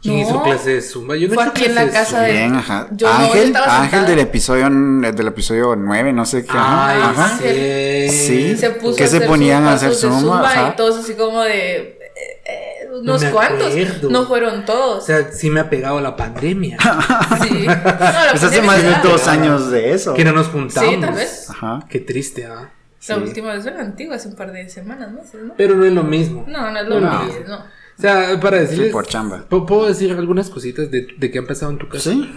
¿Quién 0.01 0.19
hizo 0.19 0.33
No. 0.33 0.43
clase 0.43 0.71
de 0.75 0.81
Zumba? 0.81 1.15
Yo 1.15 1.27
no 1.27 1.33
Fue 1.35 1.43
he 1.43 1.47
hecho 1.47 1.51
aquí 1.55 1.65
en 1.65 1.75
la 1.75 1.89
casa 1.91 2.21
de- 2.21 2.31
Bien, 2.31 2.55
ajá. 2.55 2.87
Yo 2.91 3.07
no, 3.07 3.19
yo 3.19 3.23
Ángel, 3.25 3.55
Ángel 3.55 4.05
del 4.07 4.19
episodio, 4.19 4.69
del 4.69 5.27
episodio 5.27 5.75
9, 5.75 6.11
no 6.13 6.25
sé 6.25 6.43
qué. 6.43 6.51
ajá, 6.57 6.87
Ay, 6.89 7.01
ajá. 7.01 7.25
Ángel. 7.35 8.09
sí. 8.09 8.27
Sí. 8.27 8.57
Se 8.57 8.69
puso 8.71 8.95
¿Qué 8.95 9.03
a 9.03 9.07
se 9.07 9.21
ponían 9.21 9.63
a 9.65 9.73
hacer 9.73 9.93
Zumba? 9.93 10.41
Ajá. 10.49 10.71
y 10.73 10.75
todos 10.75 10.97
así 11.03 11.13
como 11.13 11.41
de. 11.41 11.75
eh, 11.77 11.97
eh, 12.45 12.87
unos 12.91 13.21
No 13.21 13.27
me 13.27 13.31
cuantos. 13.33 13.67
acuerdo. 13.67 14.09
No 14.09 14.25
fueron 14.25 14.59
O 14.61 14.65
todos. 14.65 15.05
sea, 15.05 15.31
sí 15.31 15.49
me 15.49 15.59
ha 15.61 15.69
pegado 15.69 16.01
la 16.01 16.15
pandemia. 16.15 16.77
sí. 17.43 17.65
No, 17.65 17.71
la 17.73 18.27
Pues 18.31 18.43
hace 18.43 18.61
más 18.63 18.81
de 18.83 18.95
dos 19.03 19.27
años 19.27 19.69
de 19.71 19.93
eso. 19.93 20.13
que 20.13 20.25
no 20.25 20.31
nos 20.33 20.47
juntamos. 20.47 20.89
Sí, 20.89 20.99
tal 20.99 21.13
vez. 21.13 21.49
Ajá. 21.49 21.79
Qué 21.89 21.99
triste, 21.99 22.45
¿ah? 22.45 22.69
La 23.07 23.15
Sí. 23.15 23.21
última 23.21 23.53
vez 23.53 23.63
fue 23.63 23.71
la 23.71 23.81
antigua, 23.81 24.15
hace 24.15 24.27
un 24.27 24.35
par 24.35 24.51
de 24.51 24.69
semanas, 24.69 25.11
meses, 25.11 25.41
¿no? 25.43 25.53
Pero 25.57 25.75
no 25.75 25.85
es 25.85 25.91
lo 25.93 26.03
mismo. 26.03 26.43
No, 26.47 26.69
no 26.69 26.79
es 26.79 26.85
lo 26.87 26.99
No. 26.99 27.23
mismo, 27.23 27.39
no. 27.47 27.63
O 28.01 28.03
sea, 28.29 28.39
para 28.39 28.59
decirles. 28.59 28.87
Sí, 28.87 28.91
por 28.91 29.05
chamba. 29.05 29.45
¿puedo- 29.47 29.65
¿Puedo 29.67 29.85
decir 29.87 30.11
algunas 30.11 30.49
cositas 30.49 30.89
de, 30.89 31.07
de 31.17 31.29
qué 31.31 31.37
han 31.37 31.45
pasado 31.45 31.71
en 31.71 31.77
tu 31.77 31.87
casa? 31.87 32.11
Sí. 32.11 32.29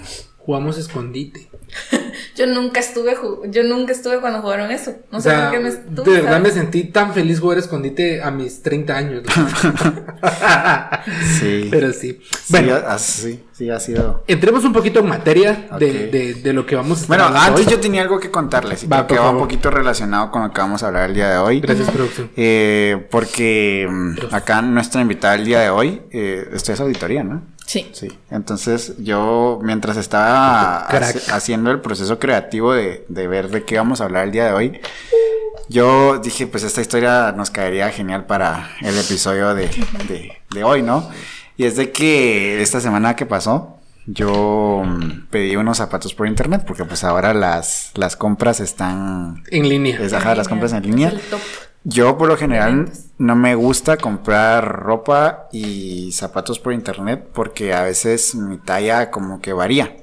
Jugamos 0.45 0.79
escondite. 0.79 1.49
Yo 2.37 2.47
nunca 2.47 2.81
estuve, 2.81 3.17
ju- 3.17 3.49
yo 3.51 3.63
nunca 3.63 3.93
estuve 3.93 4.21
cuando 4.21 4.41
jugaron 4.41 4.71
eso. 4.73 4.93
No 5.13 5.19
o 5.19 5.21
sé 5.21 5.31
sea, 5.31 5.43
por 5.45 5.53
qué 5.53 5.59
me 5.65 5.71
de 5.71 5.77
estuve. 5.79 6.21
verdad 6.23 6.41
me 6.41 6.51
sentí 6.51 6.85
tan 6.85 7.13
feliz 7.15 7.39
jugar 7.41 7.59
escondite 7.59 8.23
a 8.23 8.31
mis 8.33 8.61
30 8.63 8.97
años. 8.97 9.23
Sí. 11.39 11.69
Pero 11.71 11.93
sí. 11.93 12.21
Sí, 12.23 12.29
Bueno, 12.51 12.75
ha- 12.75 12.99
sí, 12.99 13.43
sí, 13.53 13.71
ha 13.71 13.79
sido. 13.81 14.25
entremos 14.27 14.65
un 14.65 14.73
poquito 14.73 15.01
en 15.01 15.07
materia 15.09 15.69
de, 15.79 16.09
de- 16.09 16.35
de 16.35 16.53
lo 16.53 16.67
que 16.67 16.75
vamos 16.77 16.99
a 16.99 17.03
estar 17.03 17.19
Bueno, 17.21 17.39
antes 17.41 17.67
hoy. 17.67 17.73
yo 17.73 17.81
tenía 17.81 18.03
algo 18.03 18.19
que 18.21 18.31
contarles 18.31 18.83
y 18.85 18.87
Va, 18.87 19.07
creo 19.07 19.21
que 19.21 19.25
va 19.27 19.31
un 19.31 19.39
poquito 19.39 19.71
relacionado 19.71 20.31
con 20.31 20.43
lo 20.43 20.53
que 20.53 20.61
vamos 20.61 20.83
a 20.83 20.89
hablar 20.89 21.11
el 21.11 21.15
día 21.15 21.31
de 21.31 21.39
hoy. 21.39 21.61
Gracias, 21.61 21.91
producción. 21.91 22.31
Eh, 22.37 23.07
porque 23.11 23.87
mm, 23.91 24.35
acá 24.35 24.61
nuestra 24.63 25.01
invitada 25.01 25.35
el 25.37 25.45
día 25.45 25.61
de 25.61 25.71
hoy, 25.71 26.03
eh, 26.11 26.49
esto 26.53 26.73
es 26.73 26.81
auditoría, 26.81 27.23
¿no? 27.25 27.43
Sí. 27.67 27.89
Sí. 27.93 28.09
Entonces 28.31 28.95
yo, 28.99 29.59
mientras 29.63 29.97
estaba 29.97 30.87
haciendo 31.33 31.71
el 31.71 31.81
proceso 31.81 32.19
creativo 32.19 32.73
de, 32.73 33.05
de 33.09 33.27
ver 33.29 33.49
de 33.51 33.65
qué 33.65 33.77
vamos 33.79 34.01
a 34.01 34.05
hablar 34.05 34.25
el 34.27 34.33
día 34.33 34.47
de 34.47 34.53
hoy, 34.53 34.81
yo 35.69 36.19
dije, 36.19 36.47
pues 36.47 36.63
esta 36.63 36.81
historia 36.83 37.33
nos 37.33 37.51
caería 37.51 37.91
genial 37.91 38.27
para 38.27 38.71
el 38.83 38.97
episodio 38.99 39.55
de, 39.55 39.69
de- 40.09 40.33
de 40.51 40.65
hoy, 40.65 40.83
¿no? 40.83 41.09
Y 41.57 41.65
es 41.65 41.77
de 41.77 41.91
que 41.91 42.61
esta 42.63 42.81
semana 42.81 43.17
que 43.17 43.27
pasó, 43.27 43.79
yo 44.07 44.83
mm, 44.85 45.29
pedí 45.31 45.57
unos 45.57 45.79
zapatos 45.79 46.13
por 46.15 46.27
internet, 46.27 46.65
porque 46.67 46.85
pues 46.85 47.03
ahora 47.05 47.33
las, 47.33 47.93
las 47.95 48.17
compras 48.17 48.61
están... 48.61 49.43
En 49.51 49.69
línea. 49.69 49.99
Es, 50.01 50.13
ajá, 50.13 50.35
las 50.35 50.49
compras 50.49 50.73
en 50.75 50.83
línea. 50.83 51.09
Es 51.09 51.15
el 51.15 51.21
top. 51.23 51.41
Yo 51.85 52.17
por 52.17 52.29
lo 52.29 52.37
general 52.39 52.91
no 53.19 53.37
me 53.37 53.55
gusta 53.55 53.99
comprar 53.99 54.81
ropa 54.81 55.49
y 55.53 56.13
zapatos 56.13 56.59
por 56.59 56.73
internet 56.73 57.29
porque 57.33 57.75
a 57.75 57.83
veces 57.83 58.35
mi 58.35 58.57
talla 58.57 59.11
como 59.11 59.41
que 59.43 59.53
varía. 59.53 59.97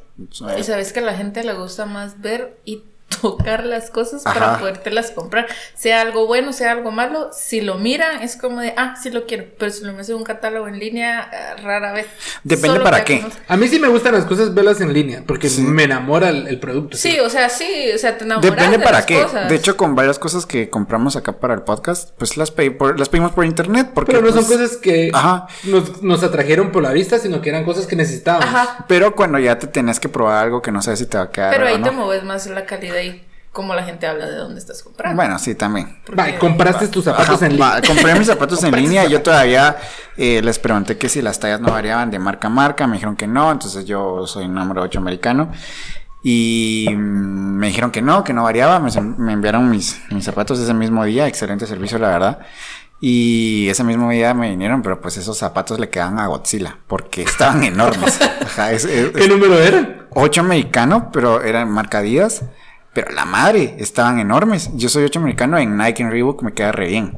Y 0.58 0.64
sabes 0.64 0.94
que 0.94 1.00
a 1.00 1.04
la 1.04 1.16
gente 1.16 1.44
le 1.44 1.54
gusta 1.54 1.88
más 1.88 2.22
ver 2.22 2.60
y 2.66 2.84
tocar 3.22 3.66
las 3.66 3.90
cosas 3.90 4.26
Ajá. 4.26 4.40
para 4.40 4.60
podértelas 4.60 5.12
comprar. 5.12 5.48
Sea 5.76 6.02
algo 6.02 6.28
bueno, 6.28 6.54
sea 6.54 6.72
algo 6.72 6.92
malo, 6.92 7.30
si 7.34 7.62
lo 7.62 7.76
miran 7.76 8.22
es 8.22 8.36
como 8.36 8.60
de, 8.62 8.74
ah, 8.78 8.96
sí 9.02 9.10
lo 9.10 9.26
quiero. 9.26 9.46
Pero 9.58 9.72
si 9.72 9.84
lo 9.84 9.96
ves 9.96 10.10
en 10.10 10.16
un 10.16 10.24
catálogo 10.24 10.68
en 10.68 10.80
línea, 10.80 11.30
eh, 11.32 11.62
rara 11.62 11.92
vez. 11.94 12.08
Depende 12.44 12.70
Solo 12.78 12.84
para 12.84 13.04
qué. 13.04 13.22
conoce- 13.22 13.40
A 13.48 13.58
mí 13.58 13.68
sí 13.68 13.80
me 13.80 13.88
gustan 13.88 14.14
las 14.14 14.26
cosas 14.26 14.54
verlas 14.54 14.82
en 14.82 14.94
línea 14.94 15.24
porque 15.26 15.50
Sí. 15.50 15.62
me 15.62 15.84
enamora 15.84 16.30
el, 16.30 16.48
el 16.48 16.60
producto. 16.60 16.98
Sí, 16.98 17.20
o 17.20 17.30
sea, 17.30 17.50
sí, 17.50 17.66
o 17.94 17.98
sea, 17.98 18.18
te 18.18 18.24
enamoras 18.26 18.50
Depende 18.52 18.78
de 18.78 18.84
para 18.84 18.98
las 18.98 19.06
qué. 19.06 19.22
cosas. 19.24 19.50
De 19.50 19.56
hecho, 19.56 19.78
con 19.78 19.96
varias 19.96 20.20
cosas 20.20 20.46
que 20.46 20.70
compramos 20.70 21.16
acá 21.16 21.34
para 21.40 21.54
el 21.54 21.62
podcast, 21.64 22.12
pues 22.18 22.38
las, 22.38 22.52
pedí 22.52 22.70
por- 22.72 22.98
las 23.00 23.10
pedimos 23.10 23.32
por 23.32 23.46
internet. 23.46 23.90
Porque, 23.94 24.12
Pero 24.14 24.26
no 24.26 24.32
son 24.34 24.46
pues, 24.46 24.58
cosas 24.60 24.78
que 24.78 25.12
Ajá. 25.14 25.48
nos, 25.64 26.02
nos 26.02 26.24
atrajeron 26.24 26.72
por 26.72 26.84
la 26.84 26.92
vista, 26.92 27.20
sino 27.20 27.42
que 27.42 27.50
eran 27.50 27.66
cosas 27.66 27.86
que 27.88 27.96
necesitábamos. 27.96 28.46
Ajá. 28.48 28.86
Pero 28.88 29.16
cuando 29.16 29.40
ya 29.40 29.58
te 29.60 29.68
tenés 29.68 30.00
que 30.00 30.10
probar 30.10 30.44
algo 30.44 30.62
que 30.62 30.72
no 30.72 30.82
sabes 30.82 31.00
si 31.00 31.06
te 31.06 31.18
va 31.18 31.24
a 31.26 31.32
quedar 31.32 31.52
Pero 31.52 31.66
o 31.66 31.68
ahí 31.68 31.78
no. 31.78 31.84
te 31.86 31.92
mueves 31.92 32.24
más 32.24 32.48
la 32.48 32.66
calidad 32.66 33.01
y 33.04 33.24
cómo 33.52 33.76
la 33.76 33.84
gente 33.84 34.08
habla 34.08 34.28
de 34.28 34.36
dónde 34.38 34.60
estás 34.60 34.82
comprando. 34.82 35.16
Bueno, 35.18 35.38
sí, 35.40 35.56
también. 35.56 35.98
Va, 36.18 36.38
compraste 36.40 36.88
tus 36.88 37.04
zapatos 37.06 37.36
Ajá, 37.36 37.46
en 37.48 37.52
línea. 37.54 37.68
va, 37.70 37.82
compré 37.82 38.16
mis 38.16 38.28
zapatos 38.28 38.64
en 38.64 38.76
línea. 38.82 39.06
Yo 39.06 39.22
todavía 39.22 39.76
eh, 40.18 40.42
les 40.42 40.58
pregunté 40.60 40.98
que 40.98 41.10
si 41.10 41.22
las 41.22 41.40
tallas 41.40 41.60
no 41.60 41.72
variaban 41.72 42.10
de 42.12 42.20
marca 42.20 42.48
a 42.48 42.50
marca. 42.52 42.88
Me 42.88 42.94
dijeron 42.94 43.16
que 43.16 43.28
no. 43.28 43.52
Entonces 43.52 43.86
yo 43.86 44.26
soy 44.26 44.46
un 44.46 44.54
número 44.56 44.82
8 44.84 45.00
americano. 45.00 45.52
Y 46.24 46.88
mm, 46.92 47.58
me 47.58 47.68
dijeron 47.68 47.92
que 47.92 48.02
no, 48.02 48.24
que 48.24 48.32
no 48.34 48.44
variaba. 48.44 48.80
Me, 48.80 48.90
me 49.02 49.34
enviaron 49.34 49.70
mis, 49.70 50.00
mis 50.12 50.24
zapatos 50.24 50.60
ese 50.60 50.74
mismo 50.74 51.04
día. 51.04 51.28
Excelente 51.28 51.66
servicio, 51.68 51.98
la 52.00 52.08
verdad. 52.10 52.40
Y 53.04 53.68
ese 53.70 53.84
mismo 53.84 54.12
día 54.12 54.34
me 54.36 54.52
vinieron, 54.52 54.84
pero 54.84 55.02
pues 55.02 55.18
esos 55.18 55.36
zapatos 55.38 55.80
le 55.80 55.90
quedaban 55.90 56.20
a 56.20 56.28
Godzilla. 56.28 56.78
Porque 56.88 57.22
estaban 57.24 57.64
enormes. 57.64 58.20
Ajá, 58.46 58.72
es- 58.72 58.86
es- 58.86 59.10
¿Qué 59.12 59.28
número 59.28 59.60
era? 59.60 60.06
8 60.12 60.42
americano, 60.42 61.10
pero 61.12 61.42
eran 61.42 61.70
marca 61.70 61.98
Adidas. 62.00 62.44
Pero 62.94 63.12
la 63.12 63.26
madre, 63.26 63.76
estaban 63.80 64.20
enormes. 64.20 64.70
Yo 64.76 64.90
soy 64.90 65.04
8 65.04 65.20
americano 65.20 65.58
en 65.58 65.78
Nike, 65.78 66.04
en 66.04 66.12
Reebok, 66.12 66.44
me 66.44 66.54
queda 66.54 66.72
re 66.72 66.88
bien. 66.88 67.18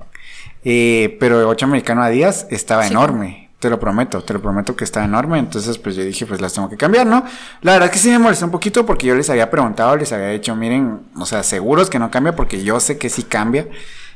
Eh, 0.64 1.18
pero 1.20 1.48
8 1.50 1.66
americano 1.66 2.04
Adidas 2.04 2.48
estaba 2.52 2.84
Sí. 2.84 2.92
enorme. 2.92 3.50
Te 3.60 3.70
lo 3.70 3.80
prometo, 3.80 4.22
te 4.22 4.34
lo 4.34 4.42
prometo 4.42 4.76
que 4.76 4.84
estaba 4.84 5.06
enorme. 5.06 5.40
Entonces, 5.40 5.78
pues 5.78 5.96
yo 5.96 6.04
dije, 6.04 6.26
pues 6.26 6.42
las 6.42 6.54
tengo 6.54 6.70
que 6.70 6.76
cambiar, 6.78 7.08
¿no? 7.08 7.24
La 7.62 7.72
verdad 7.74 7.88
es 7.88 7.94
que 7.94 8.00
sí 8.00 8.10
me 8.10 8.20
molestó 8.20 8.46
un 8.46 8.52
poquito 8.52 8.86
porque 8.86 9.08
yo 9.08 9.16
les 9.16 9.30
había 9.30 9.50
preguntado, 9.50 9.96
les 9.96 10.12
había 10.12 10.28
dicho, 10.30 10.54
miren, 10.56 11.00
o 11.18 11.26
sea, 11.26 11.44
seguros 11.44 11.90
que 11.90 11.98
no 11.98 12.12
cambia 12.12 12.36
porque 12.36 12.62
yo 12.64 12.80
sé 12.82 12.98
que 12.98 13.10
sí 13.10 13.24
cambia. 13.24 13.68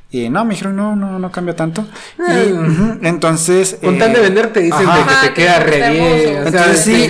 Y 0.10 0.30
no, 0.30 0.46
me 0.46 0.52
dijeron, 0.52 0.78
no, 0.78 0.96
no, 0.96 1.20
no 1.20 1.32
cambia 1.32 1.54
tanto. 1.54 1.86
Y, 2.18 2.52
ujú, 2.54 3.00
entonces. 3.02 3.78
Con 3.84 4.00
tal 4.00 4.14
de 4.14 4.20
eh, 4.20 4.22
vender 4.22 4.54
te 4.54 4.62
dicen 4.62 4.88
ajá. 4.88 5.00
de 5.00 5.04
que 5.04 5.28
te 5.28 5.34
queda 5.34 5.60
re 5.60 5.90
bien. 5.90 6.44
O 6.44 6.48
Entonces, 6.48 6.80
sí. 6.80 7.10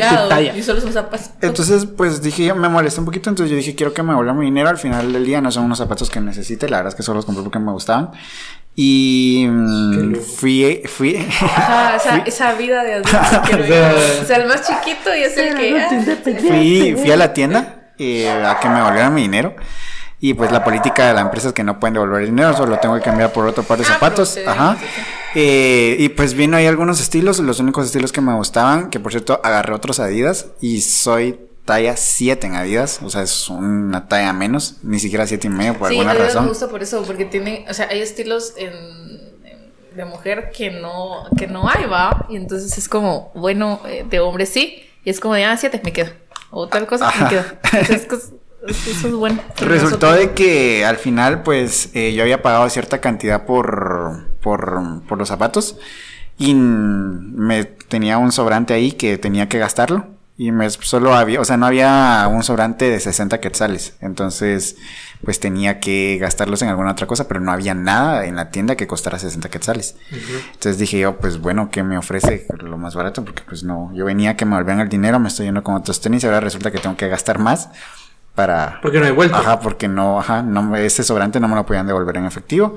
Y 0.58 0.64
solo 0.64 0.82
son 0.82 0.92
zapatos. 0.92 1.30
Entonces, 1.42 1.86
pues 1.86 2.24
dije, 2.24 2.46
yo, 2.46 2.56
me 2.56 2.70
molesta 2.70 3.00
un 3.00 3.06
poquito, 3.06 3.30
entonces 3.30 3.52
yo 3.52 3.58
dije, 3.58 3.76
quiero 3.76 3.94
que 3.94 4.02
me 4.02 4.16
vuelvan 4.16 4.40
mi 4.40 4.46
dinero. 4.46 4.70
Al 4.70 4.80
final 4.80 5.14
del 5.14 5.26
día 5.26 5.42
no 5.42 5.52
son 5.52 5.66
unos 5.66 5.78
zapatos 5.78 6.10
que 6.10 6.20
necesite, 6.20 6.68
la 6.68 6.78
verdad 6.78 6.94
es 6.94 6.96
que 6.96 7.04
solo 7.04 7.18
los 7.18 7.26
compré 7.26 7.44
porque 7.44 7.60
me 7.60 7.72
gustaban. 7.72 8.12
Y 8.76 9.48
mm, 9.48 10.16
fui, 10.16 10.82
fui, 10.88 11.18
Ajá, 11.18 11.96
esa, 11.98 12.18
esa 12.20 12.54
vida 12.54 12.84
de 12.84 12.94
adulto. 12.96 13.18
O 14.22 14.26
sea, 14.26 14.38
el 14.38 14.48
más 14.48 14.68
chiquito 14.68 15.16
y 15.16 15.22
es 15.22 15.38
el 15.38 15.56
que. 15.56 15.80
ah, 15.80 15.90
fui, 16.48 16.96
fui 17.00 17.12
a 17.12 17.18
la 17.18 17.34
tienda 17.34 17.92
eh, 18.00 18.30
a 18.30 18.60
que 18.60 18.70
me 18.70 18.82
volvieran 18.82 19.14
mi 19.14 19.22
dinero. 19.22 19.56
Y 20.20 20.34
pues 20.34 20.52
la 20.52 20.64
política 20.64 21.08
de 21.08 21.14
la 21.14 21.22
empresa 21.22 21.50
es 21.50 21.54
que 21.54 21.64
no 21.64 21.80
pueden 21.80 21.94
devolver 21.94 22.22
el 22.24 22.30
dinero, 22.30 22.54
solo 22.56 22.72
lo 22.72 22.80
tengo 22.80 22.96
que 22.96 23.02
cambiar 23.02 23.32
por 23.32 23.46
otro 23.46 23.64
par 23.64 23.78
de 23.78 23.84
Ah, 23.86 23.88
zapatos. 23.94 24.38
Ajá. 24.48 24.78
Eh, 25.36 25.96
y 26.00 26.10
pues 26.10 26.34
vino 26.34 26.58
ahí 26.58 26.66
algunos 26.66 27.00
estilos, 27.00 27.40
los 27.40 27.60
únicos 27.60 27.86
estilos 27.86 28.12
que 28.12 28.22
me 28.22 28.34
gustaban, 28.34 28.90
que 28.90 29.00
por 29.00 29.12
cierto 29.12 29.40
agarré 29.44 29.74
otros 29.74 30.00
Adidas 30.00 30.48
y 30.60 30.82
soy 30.82 31.40
talla 31.66 31.96
7 31.98 32.48
en 32.48 32.56
Adidas, 32.56 33.00
o 33.04 33.10
sea, 33.10 33.22
es 33.22 33.50
una 33.50 34.08
talla 34.08 34.34
menos, 34.34 34.78
ni 34.84 35.00
siquiera 35.00 35.28
7 35.28 35.48
y 35.48 35.50
medio 35.52 35.74
por 35.78 35.90
Sí, 35.90 35.96
alguna 35.96 36.12
Adidas 36.14 36.28
razón. 36.30 36.44
me 36.46 36.50
gusta 36.50 36.68
por 36.70 36.82
eso, 36.82 37.04
porque 37.04 37.26
tiene, 37.26 37.66
o 37.70 37.74
sea, 37.74 37.88
hay 37.92 38.00
estilos 38.02 38.54
en, 38.58 38.72
en- 39.46 39.96
de 39.96 40.06
mujer 40.06 40.52
que 40.56 40.72
no, 40.72 41.26
que 41.38 41.46
no 41.48 41.70
hay, 41.70 41.86
va, 41.86 42.26
y 42.30 42.38
entonces 42.38 42.76
es 42.78 42.88
como, 42.90 43.32
bueno, 43.36 43.82
eh, 43.86 44.06
de 44.10 44.20
hombre 44.20 44.46
sí, 44.48 44.82
y 45.04 45.10
es 45.10 45.20
como 45.20 45.34
de, 45.36 45.44
ah, 45.46 45.58
siete, 45.58 45.82
me 45.84 45.92
quedo, 45.94 46.10
o 46.52 46.68
tal 46.68 46.88
cosa, 46.88 47.12
me 47.22 47.30
quedo. 47.30 47.44
Entonces, 47.74 48.32
eso 48.68 49.08
es 49.08 49.14
bueno. 49.14 49.42
Resultó 49.58 50.12
de 50.12 50.32
que 50.32 50.86
al 50.86 50.98
final, 50.98 51.44
pues, 51.44 51.90
eh, 51.94 52.14
yo 52.14 52.24
había 52.24 52.42
pagado 52.42 52.70
cierta 52.70 53.02
cantidad 53.02 53.46
por, 53.46 54.28
por, 54.42 55.04
por 55.08 55.18
los 55.18 55.28
zapatos 55.28 55.78
y 56.38 56.54
me 56.54 57.66
tenía 57.66 58.18
un 58.18 58.32
sobrante 58.32 58.74
ahí 58.74 58.92
que 58.92 59.18
tenía 59.18 59.50
que 59.50 59.60
gastarlo. 59.60 60.08
Y 60.40 60.52
me 60.52 60.70
solo 60.70 61.16
había, 61.16 61.42
o 61.42 61.46
sea, 61.46 61.58
no 61.58 61.66
había 61.66 62.28
un 62.32 62.44
sobrante 62.44 62.92
de 62.92 63.00
60 63.00 63.40
quetzales. 63.40 63.96
Entonces, 64.02 64.76
pues 65.24 65.40
tenía 65.40 65.80
que 65.80 66.20
gastarlos 66.22 66.62
en 66.62 66.70
alguna 66.70 66.92
otra 66.92 67.08
cosa, 67.08 67.28
pero 67.28 67.40
no 67.40 67.52
había 67.52 67.74
nada 67.74 68.24
en 68.26 68.36
la 68.36 68.52
tienda 68.52 68.76
que 68.76 68.86
costara 68.86 69.18
60 69.18 69.50
quetzales. 69.50 69.96
Entonces 70.12 70.78
dije 70.78 71.00
yo, 71.00 71.18
pues 71.18 71.40
bueno, 71.40 71.72
¿qué 71.72 71.82
me 71.82 71.98
ofrece 71.98 72.46
lo 72.60 72.78
más 72.78 72.94
barato? 72.94 73.26
Porque 73.26 73.42
pues 73.48 73.64
no, 73.64 73.92
yo 73.96 74.06
venía 74.06 74.38
que 74.38 74.46
me 74.46 74.56
volvían 74.56 74.80
el 74.80 74.90
dinero, 74.90 75.20
me 75.20 75.30
estoy 75.30 75.48
yendo 75.48 75.64
con 75.64 75.74
otros 75.74 76.02
tenis, 76.02 76.24
ahora 76.24 76.40
resulta 76.40 76.70
que 76.70 76.78
tengo 76.78 76.96
que 76.96 77.08
gastar 77.08 77.40
más 77.40 77.70
para, 78.38 78.80
Porque 78.84 79.00
no 79.00 79.06
hay 79.08 79.12
vuelta. 79.12 79.40
Ajá, 79.40 79.60
porque 79.60 79.88
no, 79.88 80.20
ajá, 80.20 80.44
no, 80.44 80.62
me- 80.62 80.86
ese 80.86 81.04
sobrante 81.04 81.40
no 81.40 81.48
me 81.48 81.56
lo 81.56 81.66
podían 81.66 81.88
devolver 81.88 82.16
en 82.18 82.26
efectivo. 82.26 82.76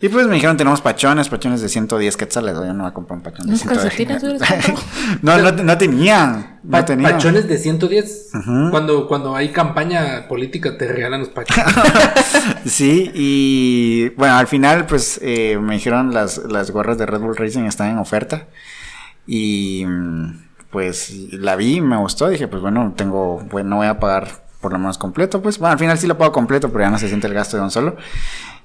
Y 0.00 0.08
pues 0.10 0.28
me 0.28 0.34
dijeron, 0.34 0.56
tenemos 0.56 0.80
pachones, 0.80 1.28
pachones 1.28 1.60
de 1.60 1.68
110 1.68 2.16
quetzales. 2.16 2.54
Yo 2.54 2.72
no 2.72 2.84
voy 2.84 2.90
a 2.90 2.94
comprar 2.94 3.16
un 3.16 3.22
pachón 3.24 3.46
de 3.46 3.52
¿Unos 3.54 3.62
110. 3.62 3.82
calcetines 3.82 4.22
hubieras 4.22 4.66
comprado? 4.66 5.18
no, 5.22 5.38
no, 5.52 5.64
no 5.64 5.78
tenían. 5.78 6.60
No 6.62 6.70
Pa- 6.70 6.84
tenían. 6.84 7.12
Pachones 7.14 7.48
de 7.48 7.58
110. 7.58 8.28
Ujú. 8.34 8.70
cuando, 8.70 9.08
cuando 9.08 9.34
hay 9.34 9.48
campaña 9.50 10.28
política 10.28 10.76
te 10.78 10.86
regalan 10.86 11.20
los 11.20 11.30
pachones. 11.30 11.64
Sí, 12.64 13.10
y 13.14 14.08
bueno, 14.10 14.36
al 14.36 14.46
final 14.46 14.86
pues 14.86 15.18
eh, 15.22 15.58
me 15.60 15.74
dijeron 15.74 16.12
las, 16.14 16.38
las 16.48 16.70
gorras 16.70 16.98
de 16.98 17.06
Red 17.06 17.20
Bull 17.20 17.36
Racing 17.36 17.64
están 17.64 17.88
en 17.90 17.98
oferta. 17.98 18.46
Y 19.26 19.84
pues 20.70 21.10
la 21.32 21.56
vi, 21.56 21.80
me 21.80 21.96
gustó, 21.96 22.28
dije 22.28 22.46
pues 22.46 22.62
bueno, 22.62 22.92
tengo, 22.96 23.38
bueno, 23.50 23.70
no 23.70 23.76
voy 23.76 23.86
a 23.86 23.98
pagar 23.98 24.46
por 24.60 24.72
lo 24.72 24.78
menos 24.78 24.98
completo, 24.98 25.40
pues 25.40 25.58
bueno, 25.58 25.72
al 25.74 25.78
final 25.78 25.98
sí 25.98 26.06
lo 26.06 26.18
pago 26.18 26.32
completo, 26.32 26.68
pero 26.72 26.84
ya 26.84 26.90
no 26.90 26.98
se 26.98 27.06
siente 27.08 27.26
el 27.28 27.34
gasto 27.34 27.56
de 27.56 27.62
un 27.62 27.70
solo. 27.70 27.96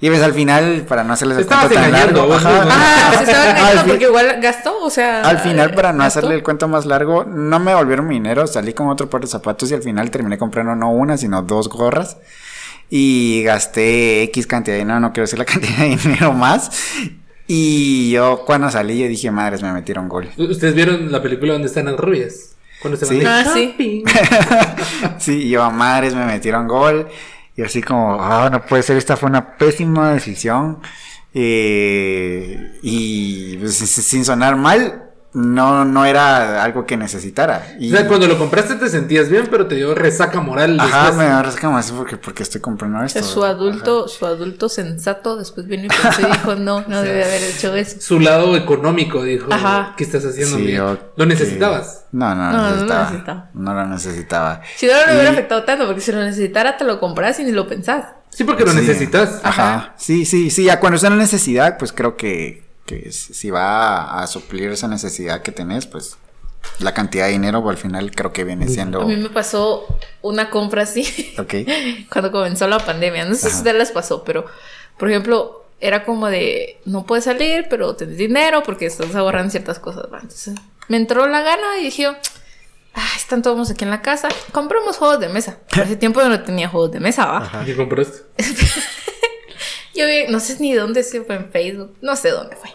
Y 0.02 0.10
pues 0.10 0.22
al 0.22 0.34
final, 0.34 0.86
para 0.88 1.04
no 1.04 1.14
hacerles 1.14 1.38
el 1.38 1.46
cuento 1.46 1.70
tan 1.70 1.92
largo, 1.92 2.28
vos, 2.28 2.44
ajá, 2.44 2.66
¿no? 2.66 2.72
Ah, 2.72 3.12
se 3.18 3.24
estaba 3.32 3.44
Al 3.44 3.50
engañando 3.52 3.82
fin- 3.84 3.90
porque 3.92 4.06
igual 4.06 4.40
gastó, 4.42 4.84
o 4.84 4.90
sea. 4.90 5.22
al 5.22 5.38
final, 5.40 5.74
para 5.74 5.94
no 5.94 6.00
gastó. 6.00 6.20
hacerle 6.20 6.36
el 6.36 6.44
cuento 6.44 6.68
más 6.68 6.86
largo, 6.86 7.24
no 7.26 7.60
me 7.60 7.72
devolvieron 7.72 8.08
mi 8.08 8.16
dinero, 8.16 8.46
salí 8.48 8.74
con 8.74 8.90
otro 8.90 9.10
par 9.10 9.22
de 9.22 9.28
zapatos 9.28 9.70
y 9.72 9.76
al 9.76 9.84
final 9.84 10.10
terminé 10.12 10.38
comprando 10.38 10.76
no 10.76 10.92
una, 10.92 11.16
sino 11.18 11.42
dos 11.44 11.70
gorras. 11.70 12.18
Y 12.90 13.44
gasté 13.44 14.24
X 14.24 14.46
cantidad 14.46 14.76
de 14.76 14.80
dinero, 14.80 15.00
no 15.00 15.14
quiero 15.14 15.24
decir 15.24 15.40
la 15.40 15.46
cantidad 15.54 15.78
de 15.78 15.96
dinero 15.96 16.34
más. 16.34 16.70
Y 17.48 18.12
yo 18.12 18.44
cuando 18.46 18.70
salí, 18.72 19.00
yo 19.00 19.08
dije, 19.08 19.30
madres, 19.32 19.62
me 19.62 19.72
metieron 19.74 20.10
gol. 20.10 20.30
¿Ustedes 20.38 20.76
vieron 20.76 21.12
la 21.12 21.22
película 21.22 21.54
donde 21.54 21.68
están 21.68 21.86
las 21.86 21.96
rubias? 21.98 22.53
Cuando 22.84 22.98
se 22.98 23.06
van 23.06 23.16
Sí. 23.16 23.26
Ah, 23.26 23.44
sí. 23.54 23.66
shopping. 23.70 24.04
Sí, 25.18 25.32
y 25.44 25.50
yo, 25.50 25.72
madres, 25.72 26.14
me 26.14 26.26
metieron 26.26 26.68
gol. 26.68 27.08
Y 27.56 27.62
así 27.64 27.82
como, 27.82 28.22
ah, 28.22 28.50
no 28.52 28.62
puede 28.66 28.84
ser, 28.84 28.98
esta 28.98 29.16
fue 29.18 29.30
una 29.30 29.58
pésima 29.58 30.14
decisión. 30.14 30.80
Eh, 31.34 32.78
y 32.84 33.58
pues, 33.58 33.76
sin 33.78 34.26
sonar 34.26 34.56
mal, 34.56 35.13
no, 35.34 35.84
no 35.86 36.06
era 36.06 36.64
algo 36.64 36.86
que 36.86 36.96
necesitara. 36.98 37.76
Y, 37.80 37.92
O 37.92 37.98
sea, 37.98 38.08
cuando 38.08 38.28
lo 38.28 38.38
compraste 38.38 38.76
te 38.76 38.88
sentías 38.90 39.30
bien, 39.30 39.48
pero 39.50 39.68
te 39.68 39.76
dio 39.76 39.96
resaca 39.96 40.40
moral. 40.42 40.80
ajá, 40.80 41.08
después. 41.08 41.16
me 41.18 41.24
da 41.26 41.42
rasca 41.44 41.70
más 41.70 41.92
porque, 41.92 42.18
porque 42.18 42.44
estoy 42.44 42.62
comprando 42.62 43.04
esto. 43.04 43.20
Es 43.20 43.26
su 43.26 43.44
adulto, 43.44 44.08
su 44.08 44.26
adulto 44.26 44.70
sensato 44.70 45.36
después 45.38 45.66
vino 45.68 45.86
y 45.86 45.88
pensó 45.88 46.22
y 46.22 46.32
dijo, 46.32 46.56
no, 46.56 46.84
no 46.88 47.02
debe 47.04 47.24
haber 47.24 47.44
hecho 47.44 47.76
eso. 47.76 47.98
Su 48.00 48.20
lado 48.20 48.56
económico 48.56 49.24
dijo, 49.24 49.52
Ajá. 49.52 49.94
¿qué 49.98 50.04
estás 50.04 50.24
haciendo? 50.26 50.58
Sí, 50.58 50.78
ok. 50.78 51.00
¿Lo 51.16 51.26
necesitabas? 51.26 52.06
No, 52.12 52.36
no, 52.36 52.52
No, 52.52 52.52
no 52.52 52.58
lo 52.58 52.64
lo 52.64 52.70
necesitaba. 52.76 53.04
necesitaba. 53.10 53.50
No 53.54 53.74
lo 53.74 53.86
necesitaba. 53.88 54.62
Si 54.76 54.86
no, 54.86 54.94
no 54.94 55.00
le 55.08 55.14
hubiera 55.14 55.30
Y- 55.30 55.34
afectado 55.34 55.64
tanto, 55.64 55.86
porque 55.88 56.02
si 56.02 56.12
lo 56.12 56.20
necesitara 56.22 56.78
te 56.78 56.84
lo 56.86 57.00
compras 57.00 57.40
y 57.40 57.44
ni 57.44 57.52
lo 57.52 57.68
pensás. 57.68 58.06
Sí, 58.30 58.44
porque 58.44 58.64
lo 58.66 58.72
Sí. 58.72 58.78
necesitas. 58.78 59.42
Ajá. 59.44 59.94
Sí, 59.98 60.26
sí, 60.26 60.50
sí. 60.50 60.64
Ya 60.66 60.80
cuando 60.80 60.96
está 60.96 61.08
en 61.08 61.18
necesidad, 61.18 61.78
pues 61.78 61.92
creo 61.94 62.18
que, 62.18 62.63
que 62.86 63.12
si 63.12 63.34
si 63.34 63.50
va 63.50 64.02
a, 64.02 64.24
a 64.24 64.28
suplir 64.28 64.72
esa 64.72 64.88
necesidad 64.88 65.42
que 65.42 65.52
tenés, 65.52 65.86
pues 65.86 66.18
la 66.80 66.94
cantidad 66.94 67.26
de 67.26 67.34
dinero 67.34 67.62
pues, 67.62 67.76
al 67.78 67.82
final 67.82 68.12
creo 68.12 68.32
que 68.34 68.44
viene 68.44 68.68
siendo. 68.68 69.02
A 69.02 69.06
mí 69.06 69.16
me 69.18 69.30
pasó 69.30 69.86
una 70.22 70.50
compra 70.50 70.84
así 70.84 71.34
Ok. 71.38 71.54
cuando 72.12 72.32
comenzó 72.32 72.68
la 72.68 72.80
pandemia. 72.80 73.26
No 73.26 73.36
sé 73.36 73.50
si 73.50 73.56
a 73.56 73.58
ustedes 73.58 73.76
les 73.78 73.92
pasó, 73.92 74.24
pero 74.24 74.46
por 74.98 75.10
ejemplo, 75.10 75.66
era 75.80 76.06
como 76.06 76.28
de 76.30 76.80
no 76.86 77.06
puedes 77.06 77.26
salir, 77.26 77.68
pero 77.70 77.96
tenés 77.96 78.18
dinero 78.18 78.64
porque 78.64 78.86
estás 78.86 79.14
ahorrando 79.16 79.50
ciertas 79.52 79.80
cosas. 79.80 80.06
Entonces 80.06 80.56
me 80.88 80.98
entró 80.98 81.28
la 81.28 81.42
gana 81.42 81.78
y 81.80 81.84
dije, 81.86 82.06
ah, 82.08 83.10
están 83.18 83.42
todos 83.42 83.70
aquí 83.72 83.84
en 83.84 83.90
la 83.90 84.02
casa, 84.02 84.30
compramos 84.52 84.98
juegos 84.98 85.20
de 85.20 85.30
mesa. 85.30 85.58
Hace 85.72 85.96
tiempo 85.98 86.22
yo 86.22 86.30
no 86.30 86.42
tenía 86.44 86.70
juegos 86.70 86.92
de 86.92 87.00
mesa, 87.02 87.26
¿va? 87.26 87.64
¿Qué 87.66 87.76
compraste? 87.76 88.20
Yo 89.96 90.08
vi, 90.08 90.26
no 90.30 90.40
sé 90.40 90.58
ni 90.60 90.74
dónde 90.74 91.04
se 91.04 91.22
fue 91.22 91.36
en 91.36 91.52
Facebook, 91.52 91.96
no 92.02 92.16
sé 92.16 92.30
dónde 92.32 92.56
fue. 92.56 92.70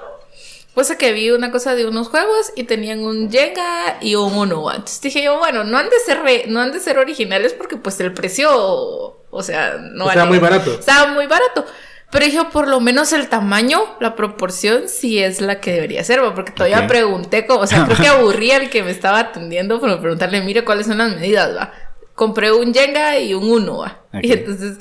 Pues 0.75 0.95
que 0.97 1.13
vi 1.13 1.31
una 1.33 1.51
cosa 1.51 1.75
de 1.75 1.87
unos 1.87 2.09
juegos 2.09 2.53
y 2.55 2.63
tenían 2.65 3.01
un 3.01 3.31
Jenga 3.33 3.99
y 4.01 4.15
un 4.15 4.33
Uno. 4.37 4.71
Entonces 4.71 5.01
dije 5.01 5.25
yo, 5.25 5.37
bueno, 5.39 5.65
no 5.65 5.77
han 5.77 5.89
de 5.89 5.99
ser 6.07 6.21
re- 6.23 6.45
no 6.47 6.61
han 6.61 6.71
de 6.71 6.79
ser 6.79 6.99
originales 6.99 7.53
porque 7.53 7.77
pues 7.77 7.99
el 7.99 8.13
precio, 8.15 8.49
o 8.53 9.43
sea, 9.43 9.77
no 9.81 10.05
Estaba 10.09 10.25
valía- 10.25 10.27
muy 10.27 10.39
barato. 10.39 10.73
Estaba 10.79 11.13
muy 11.13 11.27
barato. 11.27 11.65
Pero 12.11 12.25
dije, 12.25 12.39
por 12.53 12.69
lo 12.69 12.81
menos 12.81 13.13
el 13.13 13.29
tamaño, 13.29 13.81
la 14.01 14.15
proporción, 14.17 14.89
sí 14.89 15.19
es 15.19 15.41
la 15.43 15.61
que 15.61 15.73
debería 15.73 16.03
ser, 16.05 16.21
porque 16.35 16.53
todavía 16.53 16.81
Ok. 16.83 16.87
pregunté, 16.89 17.45
o 17.51 17.67
sea, 17.67 17.85
creo 17.85 17.99
que 17.99 18.07
aburrí 18.09 18.53
al 18.53 18.71
que 18.71 18.83
me 18.83 18.93
estaba 18.93 19.19
atendiendo 19.19 19.79
por 19.81 20.01
preguntarle, 20.01 20.41
mire 20.43 20.65
cuáles 20.65 20.87
son 20.87 20.99
las 20.99 21.11
medidas, 21.15 21.55
va. 21.57 21.73
Compré 22.15 22.51
un 22.53 22.73
Jenga 22.73 23.19
y 23.19 23.35
un 23.35 23.51
Uno, 23.51 23.79
va. 23.79 24.01
Ok. 24.15 24.21
Y 24.23 24.33
entonces 24.33 24.79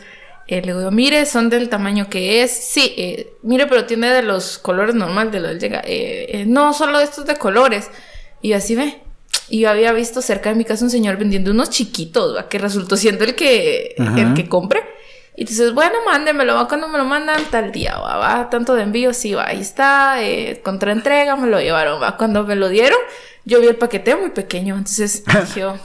eh, 0.47 0.61
le 0.61 0.73
digo, 0.73 0.91
mire, 0.91 1.25
son 1.25 1.49
del 1.49 1.67
tamaño 1.67 2.09
que 2.09 2.41
es. 2.41 2.51
Sí, 2.51 2.93
eh, 2.97 3.33
mire, 3.43 3.67
pero 3.67 3.85
tiene 3.85 4.09
de 4.09 4.21
los 4.21 4.57
colores 4.57 4.95
normales 4.95 5.33
de 5.33 5.39
los 5.41 5.59
Jenga. 5.59 5.81
Eh, 5.85 6.27
eh, 6.29 6.45
no, 6.47 6.73
solo 6.73 6.99
estos 6.99 7.25
de 7.25 7.35
colores. 7.35 7.89
Y 8.41 8.53
así 8.53 8.75
ve. 8.75 9.01
Y 9.49 9.61
yo 9.61 9.69
había 9.69 9.91
visto 9.91 10.21
cerca 10.21 10.49
de 10.49 10.55
mi 10.55 10.63
casa 10.63 10.85
un 10.85 10.91
señor 10.91 11.17
vendiendo 11.17 11.51
unos 11.51 11.69
chiquitos, 11.69 12.35
¿va? 12.35 12.47
que 12.47 12.59
resultó 12.59 12.95
siendo 12.95 13.23
el 13.23 13.35
que, 13.35 13.95
Ajá. 13.97 14.19
el 14.21 14.33
que 14.33 14.47
compré. 14.47 14.81
Y 15.39 15.45
dices, 15.45 15.71
bueno, 15.71 15.99
mándemelo, 16.03 16.55
va 16.55 16.67
cuando 16.67 16.87
me 16.87 16.97
lo 16.97 17.05
mandan 17.05 17.43
tal 17.51 17.71
día, 17.71 17.95
va, 17.99 18.17
va, 18.17 18.49
tanto 18.49 18.73
de 18.73 18.81
envío, 18.81 19.13
sí, 19.13 19.35
va, 19.35 19.45
ahí 19.47 19.61
está, 19.61 20.23
eh, 20.23 20.61
contra 20.63 20.91
entrega 20.91 21.35
me 21.35 21.45
lo 21.45 21.61
llevaron, 21.61 22.01
va, 22.01 22.17
cuando 22.17 22.43
me 22.43 22.55
lo 22.55 22.69
dieron, 22.69 22.97
yo 23.45 23.61
vi 23.61 23.67
el 23.67 23.75
paquete 23.75 24.15
muy 24.15 24.31
pequeño, 24.31 24.75
entonces 24.75 25.23
dije, 25.45 25.61
ah, 25.61 25.77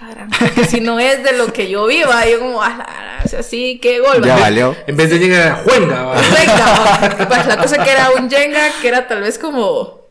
la 0.00 0.10
gran, 0.14 0.30
que 0.54 0.64
si 0.64 0.80
no 0.80 1.00
es 1.00 1.24
de 1.24 1.32
lo 1.32 1.52
que 1.52 1.68
yo 1.68 1.88
vi, 1.88 2.04
va, 2.04 2.24
yo 2.24 2.38
como, 2.38 2.62
ah, 2.62 2.68
la 2.68 2.84
gran, 2.84 3.24
o 3.24 3.28
sea, 3.28 3.42
sí, 3.42 3.80
qué 3.82 3.98
gol, 3.98 4.24
Ya 4.24 4.36
va. 4.36 4.42
valió. 4.42 4.76
En 4.86 4.96
vez 4.96 5.10
de 5.10 5.18
llegar 5.18 5.48
a 5.48 5.56
Juenga, 5.56 6.02
va. 6.04 6.14
Venga, 6.14 7.26
pues 7.28 7.46
la 7.48 7.56
cosa 7.56 7.82
que 7.82 7.90
era 7.90 8.10
un 8.12 8.30
Jenga 8.30 8.60
que 8.80 8.86
era 8.86 9.08
tal 9.08 9.22
vez 9.22 9.40
como, 9.40 10.02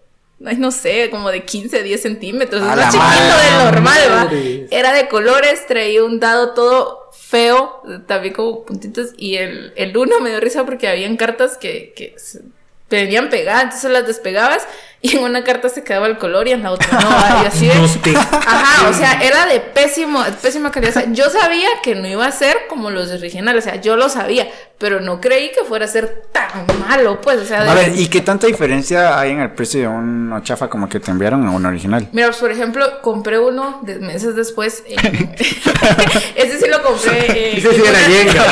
ay, 0.45 0.57
no 0.57 0.71
sé, 0.71 1.09
como 1.09 1.31
de 1.31 1.45
15, 1.45 1.83
10 1.83 2.01
centímetros, 2.01 2.61
es 2.61 2.67
más 2.67 2.93
chiquito 2.93 3.37
del 3.37 3.63
normal, 3.63 4.01
va. 4.11 4.29
Era 4.71 4.91
de 4.91 5.07
colores, 5.07 5.65
traía 5.67 6.03
un 6.03 6.19
dado 6.19 6.53
todo 6.53 7.08
feo, 7.29 7.81
también 8.07 8.33
como 8.33 8.65
puntitos, 8.65 9.09
y 9.17 9.35
el, 9.37 9.73
el 9.75 9.95
uno 9.95 10.19
me 10.21 10.29
dio 10.29 10.39
risa 10.39 10.65
porque 10.65 10.87
habían 10.87 11.17
cartas 11.17 11.57
que, 11.57 11.93
que 11.95 12.15
se- 12.17 12.41
venían 12.89 13.29
pegadas, 13.29 13.63
entonces 13.65 13.91
las 13.91 14.07
despegabas 14.07 14.67
y 15.01 15.15
en 15.17 15.23
una 15.23 15.43
carta 15.43 15.69
se 15.69 15.83
quedaba 15.83 16.07
el 16.07 16.17
color 16.17 16.47
y 16.47 16.51
en 16.51 16.63
la 16.63 16.71
otra 16.71 16.87
no, 16.99 17.09
y 17.43 17.45
así 17.47 17.67
de... 17.67 17.73
Ajá, 18.17 18.89
o 18.89 18.93
sea, 18.93 19.21
era 19.21 19.45
de 19.45 19.59
pésimo, 19.61 20.23
pésima 20.41 20.71
calidad. 20.71 20.97
O 20.97 20.99
sea, 21.01 21.11
yo 21.11 21.29
sabía 21.29 21.67
que 21.83 21.95
no 21.95 22.07
iba 22.07 22.25
a 22.25 22.31
ser 22.31 22.57
como 22.67 22.89
los 22.89 23.09
originales, 23.11 23.65
o 23.65 23.69
sea, 23.69 23.79
yo 23.81 23.95
lo 23.95 24.09
sabía, 24.09 24.47
pero 24.77 24.99
no 24.99 25.21
creí 25.21 25.51
que 25.51 25.63
fuera 25.63 25.85
a 25.85 25.87
ser 25.87 26.23
tan 26.33 26.65
malo, 26.87 27.21
pues, 27.21 27.39
o 27.39 27.45
sea, 27.45 27.63
de- 27.63 27.69
A 27.69 27.73
ver, 27.75 27.93
¿y 27.97 28.07
qué 28.07 28.21
tanta 28.21 28.47
diferencia 28.47 29.17
hay 29.19 29.31
en 29.31 29.39
el 29.41 29.51
precio 29.51 29.81
de 29.81 29.87
uno 29.87 30.41
chafa 30.41 30.69
como 30.69 30.89
que 30.89 30.99
te 30.99 31.11
enviaron 31.11 31.45
a 31.47 31.51
un 31.51 31.65
original? 31.65 32.07
Mira, 32.11 32.27
pues, 32.27 32.39
por 32.39 32.51
ejemplo, 32.51 33.01
compré 33.01 33.39
uno 33.39 33.79
de 33.83 33.99
meses 33.99 34.35
después. 34.35 34.83
en- 34.87 35.35
Ese 36.35 36.59
sí 36.59 36.69
lo 36.69 36.81
compré. 36.83 37.51
en- 37.51 37.57
Ese 37.57 37.73
sí 37.73 37.81
era 37.85 37.99
Jenga. 37.99 38.45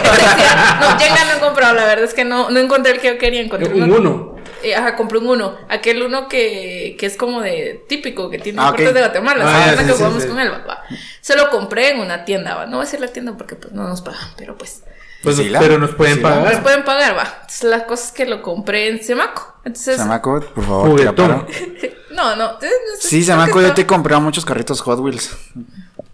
No, 0.81 0.99
Jenga 0.99 1.25
no 1.25 1.31
he 1.37 1.39
comprado, 1.39 1.73
la 1.75 1.85
verdad 1.85 2.05
es 2.05 2.13
que 2.13 2.23
no, 2.25 2.49
no 2.49 2.59
encontré 2.59 2.93
el 2.93 2.99
que 2.99 3.07
yo 3.07 3.17
quería. 3.17 3.41
Encontré 3.41 3.73
Un 3.73 3.91
uno. 3.91 4.36
Eh, 4.69 4.75
ajá, 4.75 4.95
compré 4.95 5.17
un 5.19 5.27
uno. 5.27 5.57
Aquel 5.69 6.01
uno 6.03 6.27
que, 6.27 6.95
que 6.99 7.05
es 7.05 7.15
como 7.17 7.41
de 7.41 7.85
típico, 7.87 8.29
que 8.29 8.39
tiene 8.39 8.59
Ah, 8.61 8.65
ok. 8.69 8.75
cortes 8.77 8.93
de 8.93 8.99
Guatemala. 8.99 9.43
Ah, 9.47 9.71
sí, 9.71 9.77
que 9.85 9.91
sí, 9.91 9.97
jugamos 9.97 10.23
sí. 10.23 10.29
con 10.29 10.39
él, 10.39 10.51
va, 10.51 10.57
va. 10.65 10.83
Se 11.21 11.35
lo 11.35 11.49
compré 11.49 11.91
en 11.91 11.99
una 11.99 12.25
tienda, 12.25 12.55
va. 12.55 12.65
No 12.65 12.77
voy 12.77 12.83
a 12.83 12.85
decir 12.85 12.99
la 12.99 13.07
tienda 13.07 13.33
porque 13.37 13.55
pues 13.55 13.73
no 13.73 13.87
nos 13.87 14.01
pagan, 14.01 14.29
pero 14.37 14.57
pues. 14.57 14.83
Pues, 15.23 15.35
Sí, 15.37 15.49
la- 15.49 15.59
pero 15.59 15.79
nos 15.79 15.95
pueden 15.95 16.15
sí, 16.17 16.21
la- 16.21 16.29
Nos 16.35 16.43
pagar. 16.45 16.63
pueden 16.63 16.83
pagar, 16.85 17.17
va. 17.17 17.23
Entonces, 17.41 17.63
la 17.63 17.85
cosa 17.85 18.05
es 18.05 18.11
que 18.11 18.25
lo 18.27 18.41
compré 18.43 18.87
en 18.89 19.03
Semaco. 19.03 19.55
Entonces, 19.65 19.97
Samaco, 19.97 20.39
por 20.53 20.63
favor, 20.63 20.95
tira 20.99 21.09
Juguetón. 21.11 21.27
paro. 21.45 21.47
no, 22.11 22.35
no. 22.35 22.45
entonces, 22.51 22.71
no 22.89 22.95
sé, 23.01 23.07
Sí, 23.09 23.25
que 23.25 23.61
yo 23.61 23.73
te 23.73 23.81
he 23.81 23.85
comprado 23.87 24.21
muchos 24.21 24.45
carritos 24.45 24.79
Hot 24.81 24.99
Wheels. 24.99 25.35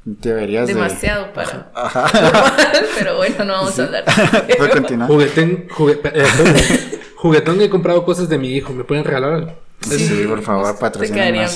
Deberías 0.05 0.67
de... 0.67 0.73
Demasiado 0.73 1.31
para. 1.33 1.69
Ajá. 1.73 2.05
pero 2.97 3.17
bueno, 3.17 3.45
no 3.45 3.53
vamos 3.53 3.77
a 3.79 3.83
hablar. 3.83 4.03
Puede 4.57 4.69
continuar. 4.71 5.07
Juguetón, 5.09 5.67
jugue- 5.69 5.99
eh. 6.03 6.99
Juguetón 7.23 7.59
he 7.61 7.69
comprado 7.69 8.03
cosas 8.05 8.27
de 8.29 8.37
mi 8.37 8.49
hijo. 8.49 8.73
¿Me 8.73 8.83
pueden 8.83 9.03
regalar 9.05 9.33
algo? 9.33 9.53
Sí, 9.89 10.25
por 10.27 10.41
favor, 10.41 10.75
Te 10.75 10.79
patrocina 10.79 11.31
bien. 11.31 11.49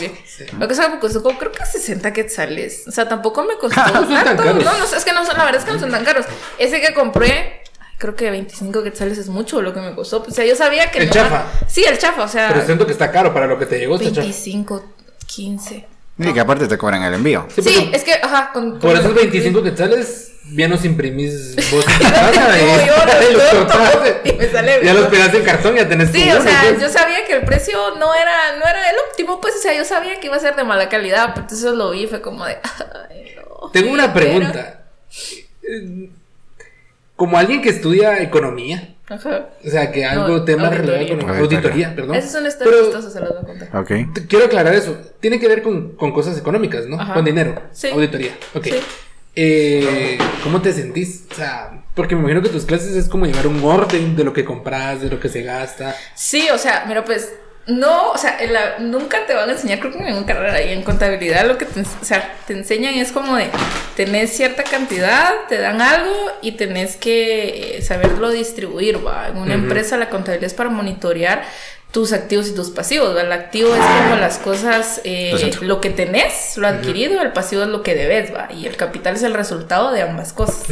Lo 0.59 0.67
que 0.67 0.75
sea, 0.75 0.89
me 0.89 0.99
costó 0.99 1.21
creo 1.23 1.51
que 1.51 1.65
60 1.65 2.11
quetzales. 2.13 2.85
O 2.87 2.91
sea, 2.91 3.07
tampoco 3.07 3.43
me 3.43 3.55
costó 3.57 3.79
No 3.79 4.07
tan 4.23 4.35
tanto. 4.37 4.43
No, 4.45 4.77
no, 4.77 4.83
es 4.85 5.05
que 5.05 5.13
no 5.13 5.25
son, 5.25 5.37
la 5.37 5.45
verdad 5.45 5.59
es 5.61 5.65
que 5.65 5.73
no 5.73 5.79
son 5.79 5.91
tan 5.91 6.03
caros. 6.03 6.25
Ese 6.57 6.81
que 6.81 6.93
compré, 6.93 7.61
creo 7.97 8.15
que 8.15 8.29
25 8.31 8.83
quetzales 8.83 9.17
es 9.17 9.27
mucho 9.29 9.61
lo 9.61 9.73
que 9.73 9.81
me 9.81 9.93
costó. 9.93 10.25
O 10.27 10.31
sea, 10.31 10.45
yo 10.45 10.55
sabía 10.55 10.89
que 10.91 10.99
El 10.99 11.07
no 11.07 11.13
chafa. 11.13 11.45
Sí, 11.67 11.83
el 11.83 11.97
chafa, 11.97 12.23
o 12.23 12.27
sea, 12.27 12.49
Pero 12.53 12.65
siento 12.65 12.85
que 12.85 12.91
está 12.93 13.11
caro 13.11 13.33
para 13.33 13.45
lo 13.47 13.59
que 13.59 13.65
te 13.65 13.77
llegó. 13.77 13.95
Está 13.95 14.09
chafa. 14.09 14.21
25, 14.21 14.85
15. 15.25 15.87
Y 16.19 16.33
que 16.33 16.39
aparte 16.39 16.67
te 16.67 16.77
cobran 16.77 17.03
el 17.03 17.13
envío. 17.13 17.45
Sí, 17.53 17.61
Sí, 17.61 17.75
porque 17.81 17.95
es 17.97 18.03
que, 18.03 18.13
ajá, 18.13 18.51
con, 18.51 18.79
Por 18.79 18.91
con- 18.91 18.99
esos 18.99 19.13
25 19.13 19.61
quetzales, 19.63 20.26
ya 20.53 20.67
nos 20.67 20.85
imprimís 20.85 21.55
vos 21.71 21.85
en 21.87 21.97
tu 21.97 22.03
casa. 22.03 22.57
Y- 22.59 22.87
yo 22.87 22.93
y 23.29 23.33
los 23.33 23.43
los 23.43 23.43
corto 23.51 23.73
cortás, 23.77 24.13
y 24.23 24.33
me 24.33 24.47
sale 24.49 24.71
Ya 24.83 24.93
los 24.93 25.03
mejor. 25.03 25.09
pegas 25.09 25.33
en 25.33 25.43
cartón, 25.43 25.75
ya 25.75 25.87
tenés 25.89 26.09
Sí, 26.11 26.23
tu 26.23 26.29
o 26.35 26.39
uno, 26.39 26.43
sea, 26.49 26.61
pues. 26.69 26.81
yo 26.81 26.89
sabía 26.89 27.25
que 27.25 27.33
el 27.33 27.43
precio 27.43 27.77
no 27.97 28.13
era, 28.15 28.55
no 28.57 28.65
era 28.65 28.89
el 28.89 28.95
óptimo, 29.09 29.39
pues, 29.41 29.55
o 29.55 29.59
sea, 29.59 29.73
yo 29.75 29.83
sabía 29.85 30.19
que 30.19 30.27
iba 30.27 30.35
a 30.35 30.39
ser 30.39 30.55
de 30.55 30.63
mala 30.63 30.89
calidad, 30.89 31.29
pero 31.33 31.41
entonces 31.41 31.71
lo 31.73 31.91
vi 31.91 32.03
y 32.03 32.07
fue 32.07 32.21
como 32.21 32.45
de, 32.45 32.57
ay, 33.09 33.35
no. 33.35 33.69
Tengo 33.71 33.91
una 33.91 34.13
pregunta. 34.13 34.81
Como 37.15 37.37
alguien 37.37 37.61
que 37.61 37.69
estudia 37.69 38.21
economía, 38.21 38.95
Ajá. 39.09 39.49
o 39.65 39.69
sea, 39.69 39.91
que 39.91 40.05
algo, 40.05 40.27
No, 40.27 40.43
tema 40.45 40.69
relacionado 40.69 41.07
con 41.17 41.29
Auditoría. 41.29 41.39
auditoría, 41.41 41.95
perdón. 41.95 42.15
Esa 42.15 42.27
es 42.27 42.35
una 42.35 42.47
historia 42.49 42.73
Pero 42.73 42.85
chistosa, 42.85 43.09
se 43.09 43.19
las 43.19 43.29
voy 43.29 43.39
a 43.41 43.69
contar. 43.69 44.27
Quiero 44.27 44.45
aclarar 44.45 44.75
eso. 44.75 44.95
Tiene 45.19 45.39
que 45.39 45.47
ver 45.47 45.63
con, 45.63 45.95
con 45.95 46.11
cosas 46.11 46.37
económicas, 46.37 46.85
¿no? 46.85 46.99
Ajá. 47.01 47.15
Con 47.15 47.25
dinero. 47.25 47.59
Sí. 47.71 47.87
Auditoría. 47.89 48.33
Ok. 48.53 48.65
Sí. 48.65 48.75
Eh, 49.39 50.17
¿Cómo 50.43 50.61
te 50.63 50.73
sentís? 50.73 51.25
O 51.31 51.35
sea, 51.35 51.83
porque 51.93 52.15
me 52.15 52.21
imagino 52.21 52.41
que 52.41 52.49
tus 52.49 52.65
clases 52.65 52.95
es 52.95 53.07
como 53.07 53.27
llevar 53.27 53.45
un 53.45 53.63
orden 53.63 54.15
de 54.15 54.23
lo 54.23 54.33
que 54.33 54.43
compras, 54.43 54.99
de 54.99 55.09
lo 55.09 55.19
que 55.19 55.29
se 55.29 55.43
gasta. 55.43 55.95
Sí, 56.15 56.47
o 56.51 56.57
sea, 56.57 56.85
mira, 56.87 57.05
pues, 57.05 57.31
no, 57.67 58.11
o 58.13 58.17
sea, 58.17 58.35
la- 58.49 58.79
nunca 58.79 59.27
te 59.27 59.35
van 59.35 59.49
a 59.49 59.51
enseñar, 59.51 59.79
creo 59.79 59.91
que 59.91 59.99
en 59.99 60.05
ninguna 60.05 60.25
carrera 60.25 60.61
y 60.63 60.71
en 60.73 60.81
contabilidad 60.81 61.45
lo 61.45 61.57
que 61.59 61.65
te, 61.65 61.81
o 61.81 61.85
sea, 62.05 62.33
te 62.47 62.53
enseñan 62.53 62.95
es 62.95 63.11
como 63.11 63.35
de, 63.35 63.49
tenés 63.95 64.31
cierta 64.35 64.63
cantidad, 64.63 65.31
te 65.49 65.59
dan 65.59 65.81
algo 65.81 66.15
y 66.41 66.53
tenés 66.53 66.95
que 66.95 67.77
eh, 67.77 67.81
saberlo 67.83 68.31
distribuir, 68.31 69.05
¿va? 69.05 69.27
En 69.27 69.37
una 69.37 69.53
empresa 69.53 69.97
la 69.97 70.09
contabilidad 70.09 70.47
es 70.47 70.53
para 70.55 70.69
monitorear 70.69 71.43
tus 71.91 72.13
activos 72.13 72.47
y 72.49 72.55
tus 72.55 72.69
pasivos, 72.69 73.15
¿va? 73.15 73.21
El 73.21 73.31
activo 73.31 73.73
es 73.73 73.81
como 73.81 74.15
las 74.17 74.37
cosas, 74.37 75.01
eh, 75.03 75.51
Lo 75.61 75.81
que 75.81 75.89
tenés, 75.89 76.57
lo 76.57 76.67
adquirido, 76.67 77.21
el 77.21 77.31
pasivo 77.31 77.63
es 77.63 77.69
lo 77.69 77.81
que 77.81 77.95
debes, 77.95 78.33
¿va? 78.33 78.49
Y 78.51 78.67
el 78.67 78.75
capital 78.75 79.15
es 79.15 79.23
el 79.23 79.33
resultado 79.33 79.91
de 79.91 80.01
ambas 80.01 80.33
cosas. 80.33 80.65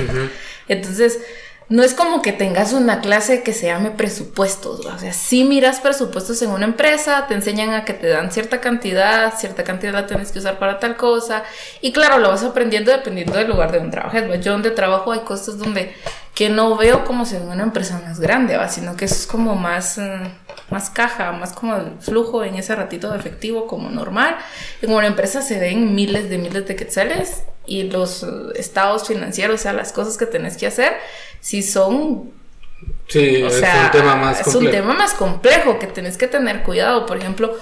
Entonces, 0.67 1.19
no 1.67 1.81
es 1.83 1.95
como 1.95 2.21
que 2.21 2.31
tengas 2.31 2.73
una 2.73 3.01
clase 3.01 3.41
que 3.41 3.53
se 3.53 3.67
llame 3.67 3.89
presupuestos, 3.89 4.85
¿va? 4.85 4.93
o 4.95 4.99
sea, 4.99 5.13
sí 5.13 5.45
miras 5.45 5.79
presupuestos 5.79 6.39
en 6.43 6.51
una 6.51 6.65
empresa, 6.65 7.25
te 7.27 7.33
enseñan 7.33 7.73
a 7.73 7.85
que 7.85 7.93
te 7.93 8.07
dan 8.07 8.31
cierta 8.31 8.61
cantidad, 8.61 9.33
cierta 9.35 9.63
cantidad 9.63 9.93
la 9.93 10.05
tienes 10.05 10.31
que 10.31 10.37
usar 10.37 10.59
para 10.59 10.79
tal 10.79 10.95
cosa, 10.95 11.43
y 11.81 11.91
claro, 11.91 12.19
lo 12.19 12.29
vas 12.29 12.43
aprendiendo 12.43 12.91
dependiendo 12.91 13.33
del 13.33 13.47
lugar 13.47 13.71
de 13.71 13.79
donde 13.79 13.93
trabajes, 13.93 14.29
¿va? 14.29 14.35
Yo 14.35 14.51
donde 14.51 14.69
trabajo 14.69 15.11
hay 15.11 15.21
cosas 15.21 15.57
donde 15.57 15.95
que 16.35 16.49
no 16.49 16.75
veo 16.75 17.05
como 17.05 17.25
si 17.25 17.37
una 17.37 17.63
empresa 17.63 18.01
más 18.05 18.19
grande, 18.19 18.57
¿va? 18.57 18.67
sino 18.67 18.97
que 18.97 19.05
es 19.05 19.25
como 19.25 19.55
más, 19.55 19.97
eh, 19.97 20.19
más 20.69 20.89
caja, 20.89 21.31
más 21.31 21.53
como 21.53 21.75
el 21.77 21.93
flujo 22.01 22.43
en 22.43 22.55
ese 22.55 22.75
ratito 22.75 23.09
de 23.09 23.17
efectivo 23.17 23.67
como 23.67 23.89
normal. 23.89 24.35
Como 24.81 25.01
la 25.01 25.07
empresa 25.07 25.41
se 25.41 25.59
ven 25.59 25.95
miles 25.95 26.29
de 26.29 26.37
miles 26.37 26.67
de 26.67 26.75
quetzales 26.75 27.43
y 27.65 27.83
los 27.83 28.23
eh, 28.23 28.27
estados 28.55 29.07
financieros, 29.07 29.61
o 29.61 29.63
sea, 29.63 29.71
las 29.71 29.93
cosas 29.93 30.17
que 30.17 30.25
tenés 30.25 30.57
que 30.57 30.67
hacer, 30.67 30.97
si 31.39 31.63
son 31.63 32.33
Sí, 33.07 33.41
o 33.41 33.47
es 33.47 33.55
sea, 33.55 33.85
un 33.85 33.91
tema 33.91 34.15
más 34.15 34.45
es 34.45 34.55
un 34.55 34.69
tema 34.69 34.93
más 34.93 35.13
complejo 35.13 35.79
que 35.79 35.87
tenés 35.87 36.17
que 36.17 36.27
tener 36.27 36.63
cuidado. 36.63 37.05
Por 37.05 37.17
ejemplo, 37.17 37.55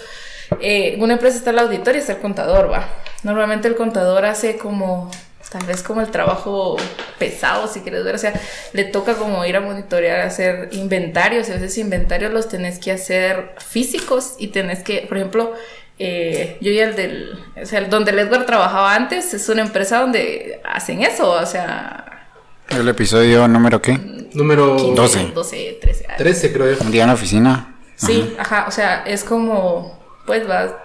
eh, 0.61 0.93
en 0.95 1.03
una 1.03 1.13
empresa 1.13 1.37
está 1.37 1.51
el 1.51 1.59
auditor 1.59 1.95
y 1.95 1.99
está 1.99 2.13
el 2.13 2.19
contador, 2.19 2.71
va. 2.71 2.87
Normalmente 3.23 3.67
el 3.67 3.75
contador 3.75 4.25
hace 4.25 4.57
como, 4.57 5.11
tal 5.53 5.65
vez 5.67 5.83
como 5.83 6.01
el 6.01 6.09
trabajo 6.09 6.75
pesado, 7.19 7.67
si 7.67 7.81
quieres 7.81 8.03
ver. 8.03 8.15
O 8.15 8.17
sea, 8.17 8.33
le 8.73 8.85
toca 8.85 9.13
como 9.13 9.45
ir 9.45 9.55
a 9.55 9.61
monitorear, 9.61 10.21
hacer 10.21 10.69
inventarios. 10.71 11.47
Y 11.47 11.51
a 11.51 11.55
veces 11.55 11.77
inventarios 11.77 12.33
los 12.33 12.49
tenés 12.49 12.79
que 12.79 12.91
hacer 12.91 13.53
físicos 13.59 14.33
y 14.39 14.47
tenés 14.47 14.83
que, 14.83 15.05
por 15.07 15.17
ejemplo, 15.17 15.53
eh, 15.99 16.57
yo 16.59 16.71
y 16.71 16.79
el 16.79 16.95
del, 16.95 17.39
o 17.61 17.65
sea, 17.67 17.79
el 17.79 17.89
donde 17.89 18.11
el 18.11 18.19
Edward 18.19 18.47
trabajaba 18.47 18.95
antes, 18.95 19.33
es 19.35 19.47
una 19.47 19.61
empresa 19.61 19.99
donde 19.99 20.59
hacen 20.65 21.03
eso, 21.03 21.29
o 21.29 21.45
sea, 21.45 22.29
El 22.69 22.89
episodio 22.89 23.47
número 23.47 23.79
qué? 23.79 23.99
Número 24.33 24.75
15, 24.75 24.95
12. 24.95 25.31
12, 25.35 25.77
13. 25.79 26.07
13, 26.17 26.53
creo 26.53 26.73
yo. 26.73 26.83
Un 26.83 26.91
día 26.91 27.03
en 27.03 27.09
la 27.09 27.13
oficina. 27.13 27.75
Sí, 27.95 28.33
ajá, 28.39 28.65
o 28.67 28.71
sea, 28.71 29.03
es 29.05 29.23
como, 29.23 29.99
pues 30.25 30.49
va, 30.49 30.83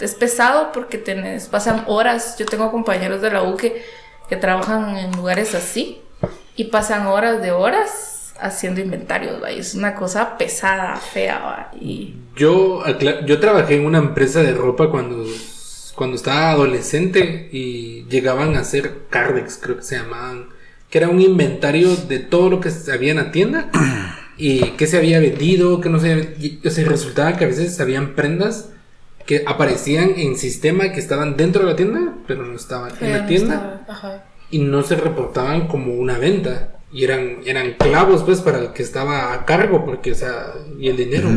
es 0.00 0.14
pesado 0.14 0.72
porque 0.72 0.98
tenés, 0.98 1.48
pasan 1.48 1.84
horas, 1.86 2.36
yo 2.38 2.46
tengo 2.46 2.70
compañeros 2.70 3.20
de 3.20 3.30
la 3.30 3.42
U 3.42 3.56
que, 3.56 3.84
que 4.28 4.36
trabajan 4.36 4.96
en 4.96 5.12
lugares 5.12 5.54
así 5.54 6.00
y 6.56 6.64
pasan 6.64 7.06
horas 7.06 7.42
de 7.42 7.52
horas 7.52 8.32
haciendo 8.40 8.80
inventarios, 8.80 9.42
va, 9.42 9.50
es 9.50 9.74
una 9.74 9.94
cosa 9.94 10.36
pesada, 10.36 10.96
fea, 10.96 11.38
va, 11.38 11.70
y 11.80 12.14
Yo, 12.36 12.82
yo 13.26 13.40
trabajé 13.40 13.76
en 13.76 13.86
una 13.86 13.98
empresa 13.98 14.42
de 14.42 14.52
ropa 14.52 14.90
cuando, 14.90 15.24
cuando 15.94 16.16
estaba 16.16 16.50
adolescente 16.50 17.48
y 17.50 18.04
llegaban 18.10 18.56
a 18.56 18.60
hacer 18.60 19.06
Cardex, 19.08 19.58
creo 19.60 19.76
que 19.78 19.82
se 19.82 19.96
llamaban, 19.96 20.48
que 20.90 20.98
era 20.98 21.08
un 21.08 21.20
inventario 21.20 21.96
de 21.96 22.18
todo 22.18 22.50
lo 22.50 22.60
que 22.60 22.70
había 22.92 23.12
en 23.12 23.16
la 23.16 23.32
tienda 23.32 23.70
y 24.36 24.60
qué 24.72 24.86
se 24.86 24.98
había 24.98 25.18
vendido, 25.18 25.80
qué 25.80 25.88
no 25.88 25.98
se 25.98 26.12
había 26.12 26.88
resultaba 26.88 27.36
que 27.36 27.44
a 27.44 27.48
veces 27.48 27.80
habían 27.80 28.14
prendas 28.14 28.70
que 29.26 29.42
aparecían 29.46 30.12
en 30.16 30.36
sistema 30.36 30.92
que 30.92 31.00
estaban 31.00 31.36
dentro 31.36 31.64
de 31.64 31.70
la 31.70 31.76
tienda, 31.76 32.14
pero 32.26 32.44
no 32.44 32.54
estaban 32.56 32.92
en 33.00 33.12
la 33.12 33.18
no 33.22 33.26
tienda 33.26 33.54
estaba- 33.80 33.84
ajá. 33.88 34.24
y 34.50 34.58
no 34.60 34.82
se 34.82 34.96
reportaban 34.96 35.66
como 35.68 35.94
una 35.94 36.18
venta. 36.18 36.70
Y 36.92 37.04
eran, 37.04 37.38
eran 37.44 37.72
clavos, 37.72 38.22
pues, 38.22 38.40
para 38.40 38.58
el 38.58 38.72
que 38.72 38.82
estaba 38.82 39.32
a 39.34 39.44
cargo, 39.44 39.84
porque, 39.84 40.12
o 40.12 40.14
sea, 40.14 40.52
y 40.78 40.88
el 40.88 40.96
dinero. 40.96 41.28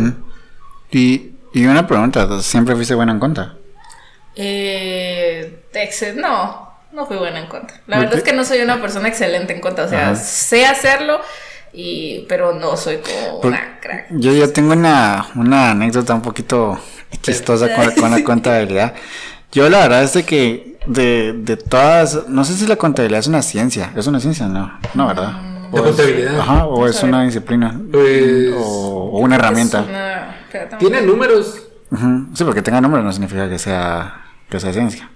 Y, 0.91 1.31
y 1.53 1.65
una 1.65 1.85
pregunta, 1.87 2.41
¿siempre 2.41 2.75
fuiste 2.75 2.93
buena 2.95 3.11
en 3.11 3.19
cuenta? 3.19 3.55
Eh, 4.35 5.59
no, 6.15 6.69
no 6.93 7.05
fui 7.05 7.17
buena 7.17 7.39
en 7.39 7.47
cuenta. 7.47 7.73
La 7.87 7.97
¿Por 7.97 8.05
verdad 8.05 8.19
es 8.19 8.23
que 8.23 8.33
no 8.33 8.45
soy 8.45 8.59
una 8.61 8.79
persona 8.79 9.07
excelente 9.07 9.53
en 9.53 9.59
cuenta, 9.61 9.83
o 9.83 9.89
sea, 9.89 10.11
Ajá. 10.11 10.15
sé 10.15 10.65
hacerlo, 10.65 11.19
y, 11.73 12.25
pero 12.29 12.53
no 12.53 12.77
soy 12.77 12.97
como 12.97 13.41
Por- 13.41 13.51
una 13.51 13.79
crack. 13.81 14.07
Yo, 14.11 14.31
yo 14.33 14.51
tengo 14.53 14.73
una, 14.73 15.27
una 15.35 15.71
anécdota 15.71 16.13
un 16.13 16.21
poquito 16.21 16.79
chistosa 17.21 17.73
con, 17.75 17.91
con 17.95 18.11
la 18.11 18.23
contabilidad. 18.23 18.93
Yo 19.51 19.69
la 19.69 19.79
verdad 19.79 20.03
es 20.03 20.13
de 20.13 20.23
que 20.25 20.77
de, 20.85 21.33
de 21.33 21.57
todas, 21.57 22.27
no 22.27 22.43
sé 22.45 22.53
si 22.53 22.67
la 22.67 22.75
contabilidad 22.75 23.19
es 23.19 23.27
una 23.27 23.41
ciencia, 23.41 23.91
es 23.95 24.05
una 24.07 24.19
ciencia, 24.19 24.47
no, 24.47 24.71
no, 24.93 25.07
¿verdad? 25.07 25.41
De 25.71 25.79
O 25.79 25.83
es- 25.83 25.87
contabilidad. 25.95 26.39
Ajá, 26.39 26.65
o 26.65 26.87
es 26.87 27.01
una 27.03 27.23
disciplina. 27.23 27.79
Pues- 27.91 28.53
o, 28.55 28.59
o 29.13 29.19
una 29.19 29.35
herramienta. 29.35 29.83
Una- 29.87 30.77
Tiene 30.77 31.01
números. 31.01 31.63
Sí, 32.35 32.43
porque 32.43 32.61
tenga 32.61 32.79
número 32.81 33.03
no 33.03 33.11
significa 33.11 33.49
que 33.49 33.57
sea, 33.57 34.25
que 34.49 34.59
sea 34.59 34.71
ciencia. 34.73 35.09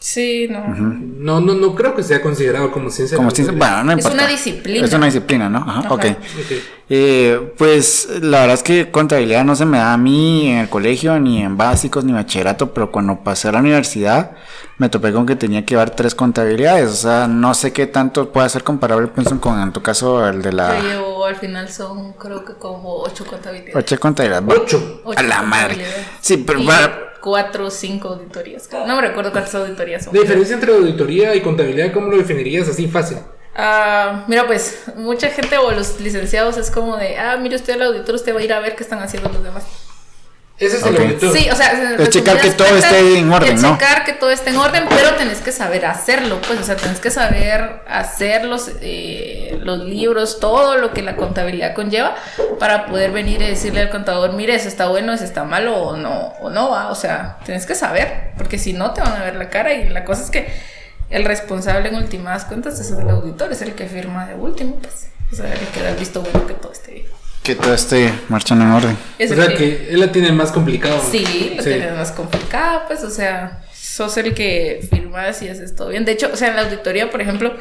Sí, 0.00 0.46
no. 0.48 0.60
No, 0.68 1.40
no, 1.40 1.54
no 1.54 1.74
creo 1.74 1.94
que 1.94 2.02
sea 2.04 2.22
considerado 2.22 2.70
como 2.70 2.88
ciencia. 2.90 3.16
Como 3.16 3.30
ciencia, 3.32 3.54
bueno, 3.56 3.82
no 3.84 3.92
Es 3.92 3.98
importa. 3.98 4.14
una 4.22 4.26
disciplina. 4.28 4.84
Es 4.84 4.92
una 4.92 5.06
disciplina, 5.06 5.48
¿no? 5.48 5.58
Ajá, 5.58 5.80
Ajá. 5.80 5.94
ok. 5.94 6.04
Ok. 6.04 6.52
Eh, 6.90 7.52
pues 7.58 8.08
la 8.22 8.40
verdad 8.40 8.54
es 8.54 8.62
que 8.62 8.90
contabilidad 8.90 9.44
no 9.44 9.54
se 9.56 9.66
me 9.66 9.76
da 9.78 9.92
a 9.92 9.98
mí 9.98 10.48
en 10.50 10.58
el 10.58 10.68
colegio, 10.70 11.18
ni 11.18 11.42
en 11.42 11.56
básicos, 11.56 12.04
ni 12.04 12.12
bachillerato, 12.12 12.72
pero 12.72 12.90
cuando 12.90 13.22
pasé 13.22 13.48
a 13.48 13.52
la 13.52 13.58
universidad 13.58 14.30
me 14.78 14.88
topé 14.88 15.12
con 15.12 15.26
que 15.26 15.36
tenía 15.36 15.66
que 15.66 15.74
llevar 15.74 15.90
tres 15.90 16.14
contabilidades. 16.14 16.90
O 16.90 16.94
sea, 16.94 17.26
no 17.26 17.52
sé 17.52 17.72
qué 17.72 17.86
tanto 17.88 18.32
puede 18.32 18.48
ser 18.48 18.62
comparable, 18.64 19.08
pienso, 19.08 19.38
con 19.40 19.60
en 19.60 19.72
tu 19.72 19.82
caso 19.82 20.26
el 20.28 20.40
de 20.40 20.52
la 20.52 20.78
Yo 20.80 20.88
llevo, 20.88 21.24
al 21.26 21.36
final 21.36 21.68
son 21.70 22.12
creo 22.12 22.44
que 22.44 22.54
como 22.54 23.00
ocho 23.02 23.26
contabilidades. 23.26 23.74
ocho 23.76 23.98
contabilidad. 24.00 24.42
Ocho. 24.48 25.00
Ocho 25.04 25.18
A 25.18 25.22
la 25.24 25.42
madre. 25.42 25.74
contabilidades. 25.74 26.06
Sí, 26.20 26.36
pero 26.46 26.60
Y 26.60 26.66
para- 26.66 27.07
cuatro 27.20 27.66
o 27.66 27.70
cinco 27.70 28.08
auditorías. 28.08 28.68
No 28.86 28.96
me 28.96 29.02
recuerdo 29.02 29.32
cuántas 29.32 29.54
auditorías 29.54 30.04
son. 30.04 30.14
La 30.14 30.20
diferencia 30.20 30.54
entre 30.54 30.72
auditoría 30.72 31.34
y 31.34 31.40
contabilidad, 31.40 31.92
¿cómo 31.92 32.08
lo 32.08 32.18
definirías 32.18 32.68
así 32.68 32.88
fácil? 32.88 33.18
Ah, 33.54 34.24
mira, 34.28 34.46
pues 34.46 34.84
mucha 34.96 35.28
gente 35.30 35.58
o 35.58 35.72
los 35.72 36.00
licenciados 36.00 36.56
es 36.56 36.70
como 36.70 36.96
de, 36.96 37.18
ah, 37.18 37.36
mire 37.36 37.56
usted 37.56 37.74
el 37.74 37.82
auditor, 37.82 38.14
usted 38.14 38.34
va 38.34 38.40
a 38.40 38.44
ir 38.44 38.52
a 38.52 38.60
ver 38.60 38.76
qué 38.76 38.84
están 38.84 39.00
haciendo 39.00 39.28
los 39.30 39.42
demás. 39.42 39.64
Ese 40.58 40.78
es 40.78 40.82
el 40.86 40.96
auditor. 40.96 41.36
Sí, 41.36 41.48
o 41.50 41.54
sea, 41.54 41.94
Es 41.98 42.10
checar 42.10 42.40
que 42.40 42.50
todo 42.50 42.76
esté 42.76 43.18
en 43.18 43.30
orden, 43.32 43.54
es 43.54 43.62
¿no? 43.62 43.74
checar 43.74 44.04
que 44.04 44.12
todo 44.12 44.30
esté 44.30 44.50
en 44.50 44.56
orden, 44.56 44.86
pero 44.88 45.14
tenés 45.14 45.38
que 45.40 45.52
saber 45.52 45.86
hacerlo, 45.86 46.40
pues, 46.46 46.58
o 46.58 46.64
sea, 46.64 46.74
tenés 46.76 46.98
que 46.98 47.12
saber 47.12 47.82
hacer 47.86 48.44
los, 48.44 48.68
eh, 48.80 49.56
los 49.62 49.78
libros, 49.84 50.40
todo 50.40 50.76
lo 50.76 50.92
que 50.92 51.02
la 51.02 51.14
contabilidad 51.14 51.74
conlleva 51.74 52.16
para 52.58 52.86
poder 52.86 53.12
venir 53.12 53.40
y 53.40 53.46
decirle 53.46 53.82
al 53.82 53.90
contador, 53.90 54.32
mire, 54.32 54.56
eso 54.56 54.66
está 54.66 54.88
bueno, 54.88 55.12
eso 55.12 55.22
está 55.22 55.44
malo 55.44 55.76
o 55.76 55.96
no, 55.96 56.34
o 56.40 56.50
no, 56.50 56.70
va, 56.70 56.90
o 56.90 56.94
sea, 56.96 57.38
tenés 57.46 57.64
que 57.64 57.76
saber, 57.76 58.32
porque 58.36 58.58
si 58.58 58.72
no 58.72 58.90
te 58.90 59.00
van 59.00 59.12
a 59.12 59.24
ver 59.24 59.36
la 59.36 59.50
cara 59.50 59.74
y 59.74 59.88
la 59.88 60.04
cosa 60.04 60.24
es 60.24 60.30
que 60.30 60.52
el 61.10 61.24
responsable 61.24 61.88
en 61.88 61.94
últimas 61.94 62.44
cuentas 62.46 62.80
es 62.80 62.90
el 62.90 63.08
auditor, 63.08 63.52
es 63.52 63.62
el 63.62 63.74
que 63.74 63.86
firma 63.86 64.26
de 64.26 64.34
último, 64.34 64.80
pues, 64.80 65.08
o 65.32 65.36
sea, 65.36 65.52
el 65.52 65.66
que 65.68 65.82
da 65.82 65.90
el 65.90 65.96
visto 65.96 66.20
bueno 66.20 66.48
que 66.48 66.54
todo 66.54 66.72
esté 66.72 66.92
bien. 66.92 67.17
Que 67.48 67.54
todo 67.54 67.72
esté 67.72 68.12
marchando 68.28 68.62
en 68.66 68.72
orden. 68.72 68.98
Es 69.18 69.32
O 69.32 69.34
sea 69.34 69.48
que 69.54 69.88
él 69.90 70.00
la 70.00 70.12
tiene 70.12 70.32
más 70.32 70.52
complicado. 70.52 71.00
Sí, 71.10 71.54
lo 71.56 71.62
Sí. 71.62 71.70
tienes 71.70 71.94
más 71.96 72.12
complicado, 72.12 72.82
pues, 72.86 73.02
o 73.02 73.08
sea, 73.10 73.62
sos 73.72 74.18
el 74.18 74.34
que 74.34 74.86
firmas 74.90 75.40
y 75.40 75.48
haces 75.48 75.74
todo 75.74 75.88
bien. 75.88 76.04
De 76.04 76.12
hecho, 76.12 76.28
o 76.30 76.36
sea, 76.36 76.48
en 76.48 76.56
la 76.56 76.62
auditoría, 76.62 77.10
por 77.10 77.22
ejemplo, 77.22 77.54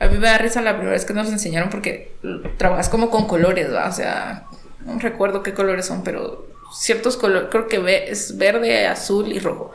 a 0.00 0.06
mí 0.06 0.16
me 0.16 0.28
da 0.28 0.38
risa 0.38 0.62
la 0.62 0.72
primera 0.72 0.92
vez 0.92 1.04
que 1.04 1.12
nos 1.12 1.28
enseñaron 1.28 1.68
porque 1.68 2.12
trabajas 2.56 2.88
como 2.88 3.10
con 3.10 3.26
colores, 3.26 3.70
¿va? 3.70 3.86
O 3.86 3.92
sea, 3.92 4.44
no 4.86 4.98
recuerdo 4.98 5.42
qué 5.42 5.52
colores 5.52 5.84
son, 5.84 6.02
pero 6.04 6.46
ciertos 6.74 7.18
colores, 7.18 7.48
creo 7.50 7.68
que 7.68 7.78
ve- 7.80 8.06
es 8.10 8.38
verde, 8.38 8.86
azul 8.86 9.30
y 9.30 9.40
rojo. 9.40 9.72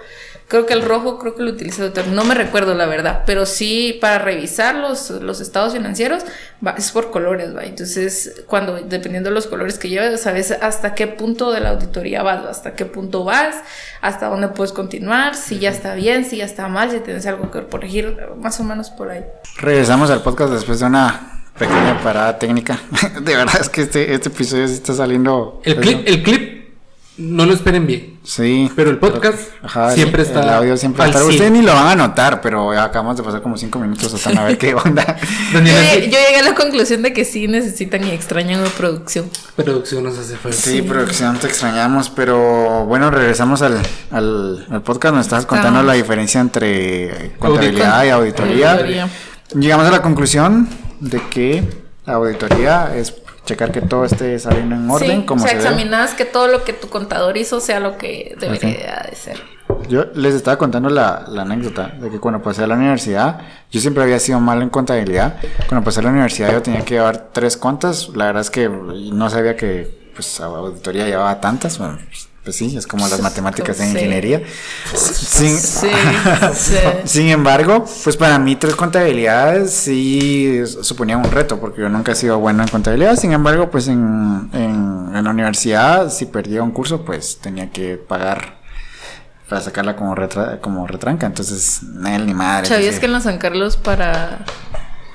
Creo 0.49 0.65
que 0.65 0.73
el 0.73 0.81
rojo, 0.81 1.19
creo 1.19 1.35
que 1.35 1.43
lo 1.43 1.51
utiliza 1.51 1.83
el 1.83 1.93
doctor, 1.93 2.12
no 2.12 2.23
me 2.23 2.33
recuerdo 2.33 2.73
la 2.73 2.88
verdad, 2.88 3.21
pero 3.27 3.45
sí 3.45 3.99
para 4.01 4.17
revisar 4.17 4.73
los, 4.73 5.12
los 5.12 5.41
estados 5.41 5.73
financieros 5.73 6.23
va, 6.65 6.71
es 6.71 6.91
por 6.91 7.12
colores, 7.12 7.55
¿va? 7.55 7.65
Entonces, 7.65 8.41
cuando, 8.47 8.77
dependiendo 8.77 9.29
de 9.29 9.35
los 9.35 9.45
colores 9.45 9.77
que 9.77 9.89
lleves, 9.89 10.21
sabes 10.21 10.49
hasta 10.49 10.95
qué 10.95 11.05
punto 11.05 11.51
de 11.51 11.59
la 11.59 11.69
auditoría 11.69 12.23
vas, 12.23 12.43
¿va? 12.43 12.49
hasta 12.49 12.73
qué 12.73 12.85
punto 12.85 13.23
vas, 13.23 13.57
hasta 14.01 14.25
dónde 14.25 14.47
puedes 14.47 14.73
continuar, 14.73 15.35
si 15.35 15.59
ya 15.59 15.69
está 15.69 15.93
bien, 15.93 16.25
si 16.25 16.38
ya 16.38 16.45
está 16.45 16.67
mal, 16.67 16.89
si 16.89 16.99
tienes 17.01 17.27
algo 17.27 17.51
que 17.51 17.67
corregir, 17.67 18.17
más 18.41 18.59
o 18.59 18.63
menos 18.63 18.89
por 18.89 19.12
ahí. 19.12 19.23
Regresamos 19.57 20.09
al 20.09 20.23
podcast 20.23 20.51
después 20.51 20.79
de 20.79 20.88
una 20.88 21.43
pequeña 21.59 22.01
parada 22.01 22.39
técnica. 22.39 22.79
De 23.21 23.35
verdad 23.35 23.57
es 23.62 23.69
que 23.69 23.81
este, 23.81 24.15
este 24.15 24.29
episodio 24.29 24.67
sí 24.67 24.73
está 24.73 24.95
saliendo. 24.95 25.62
El 25.63 25.75
clip, 25.75 26.07
el 26.07 26.23
clip 26.23 26.48
no 27.19 27.45
lo 27.45 27.53
esperen 27.53 27.86
bien. 27.86 28.17
Sí. 28.23 28.71
Pero 28.75 28.89
el 28.91 28.97
podcast 28.97 29.38
Ajá, 29.63 29.91
siempre 29.91 30.21
el- 30.21 30.27
está 30.27 30.41
El 30.43 30.49
audio 30.49 30.77
siempre 30.77 31.03
al 31.03 31.10
está. 31.10 31.19
100. 31.21 31.32
Ustedes 31.32 31.51
ni 31.51 31.62
lo 31.62 31.73
van 31.73 31.88
a 31.88 31.95
notar, 31.95 32.41
pero 32.41 32.71
acabamos 32.71 33.17
de 33.17 33.23
pasar 33.23 33.41
como 33.41 33.58
cinco 33.58 33.79
minutos 33.79 34.13
hasta 34.13 34.29
a 34.39 34.45
ver 34.45 34.58
qué 34.58 34.73
onda. 34.75 35.17
Yo, 35.53 35.60
llegué- 35.60 35.99
¿qué 36.01 36.10
yo 36.10 36.17
llegué 36.17 36.38
a 36.39 36.43
la 36.43 36.55
conclusión 36.55 37.01
de 37.01 37.12
que 37.13 37.25
sí 37.25 37.47
necesitan 37.47 38.03
y 38.05 38.12
extrañan 38.12 38.60
una 38.62 38.69
producción. 38.69 39.29
producción 39.55 40.03
nos 40.03 40.17
hace 40.17 40.38
falta? 40.38 40.58
Sí, 40.58 40.82
producción, 40.82 41.38
te 41.39 41.47
extrañamos, 41.47 42.10
pero 42.10 42.86
bueno, 42.86 43.10
regresamos 43.12 43.62
al, 43.62 43.79
al, 44.12 44.65
al 44.69 44.82
podcast. 44.82 45.15
Nos 45.15 45.25
estabas 45.25 45.45
contando 45.45 45.82
la 45.84 45.93
diferencia 45.93 46.39
entre 46.41 47.32
contabilidad 47.39 48.03
y 48.05 48.10
auditoría. 48.10 48.71
Auditoría. 48.73 49.10
Llegamos 49.55 49.88
a 49.88 49.91
la 49.91 50.01
conclusión 50.01 50.69
de 50.99 51.21
que 51.29 51.63
la 52.05 52.13
auditoría 52.13 52.95
es 52.95 53.13
checar 53.49 53.71
que 53.71 53.81
todo 53.81 54.05
esté 54.05 54.38
saliendo 54.38 54.75
en 54.75 54.89
orden, 54.89 55.21
sí, 55.21 55.25
como 55.25 55.43
o 55.43 55.47
sea, 55.47 55.57
se 55.57 55.57
debe. 55.57 55.69
examinas 55.69 56.13
que 56.13 56.25
todo 56.25 56.47
lo 56.47 56.63
que 56.63 56.73
tu 56.73 56.88
contador 56.88 57.35
hizo 57.38 57.59
sea 57.59 57.79
lo 57.79 57.97
que 57.97 58.35
debería 58.39 59.05
de 59.09 59.15
ser. 59.15 59.41
Yo 59.88 60.05
les 60.13 60.35
estaba 60.35 60.57
contando 60.57 60.89
la, 60.89 61.25
la 61.27 61.41
anécdota 61.43 61.88
de 61.88 62.09
que 62.09 62.19
cuando 62.19 62.41
pasé 62.41 62.63
a 62.63 62.67
la 62.67 62.75
universidad, 62.75 63.41
yo 63.71 63.79
siempre 63.79 64.03
había 64.03 64.19
sido 64.19 64.39
mal 64.39 64.62
en 64.62 64.69
contabilidad. 64.69 65.38
Cuando 65.67 65.83
pasé 65.83 65.99
a 65.99 66.03
la 66.03 66.09
universidad 66.09 66.51
yo 66.51 66.62
tenía 66.62 66.81
que 66.85 66.95
llevar 66.95 67.29
tres 67.33 67.57
cuentas. 67.57 68.09
La 68.09 68.25
verdad 68.27 68.41
es 68.41 68.49
que 68.49 68.69
no 68.69 69.29
sabía 69.29 69.55
que 69.55 70.12
pues 70.13 70.39
auditoría 70.39 71.05
llevaba 71.05 71.39
tantas. 71.39 71.77
Bueno, 71.79 71.97
pues, 72.07 72.29
pues 72.49 72.55
sí, 72.57 72.75
es 72.75 72.88
como 72.88 73.07
las 73.07 73.21
matemáticas 73.21 73.77
Sí. 73.77 73.83
ingeniería. 73.83 74.41
Sin, 74.95 75.55
Sí, 75.59 75.88
sí. 76.55 76.75
sin 77.05 77.27
embargo, 77.29 77.85
pues 78.03 78.17
para 78.17 78.39
mí 78.39 78.55
tres 78.55 78.75
contabilidades 78.75 79.71
sí 79.71 80.59
suponía 80.81 81.15
un 81.15 81.25
reto, 81.29 81.59
porque 81.59 81.81
yo 81.81 81.89
nunca 81.89 82.13
he 82.13 82.15
sido 82.15 82.39
bueno 82.39 82.63
en 82.63 82.69
contabilidad. 82.69 83.15
Sin 83.17 83.33
embargo, 83.33 83.69
pues 83.69 83.88
en, 83.88 84.49
en, 84.53 85.12
en 85.15 85.23
la 85.23 85.29
universidad, 85.29 86.09
si 86.12 86.25
perdía 86.25 86.63
un 86.63 86.71
curso, 86.71 87.05
pues 87.05 87.38
tenía 87.39 87.69
que 87.69 87.97
pagar 87.97 88.57
para 89.47 89.62
sacarla 89.62 89.95
como, 89.95 90.15
retra- 90.15 90.59
como 90.59 90.88
retranca. 90.88 91.27
Entonces, 91.27 91.81
él 92.07 92.25
ni 92.25 92.33
madre. 92.33 92.67
¿Sabías 92.67 92.99
que 92.99 93.05
en 93.05 93.13
la 93.13 93.21
San 93.21 93.38
Carlos 93.38 93.77
para, 93.77 94.39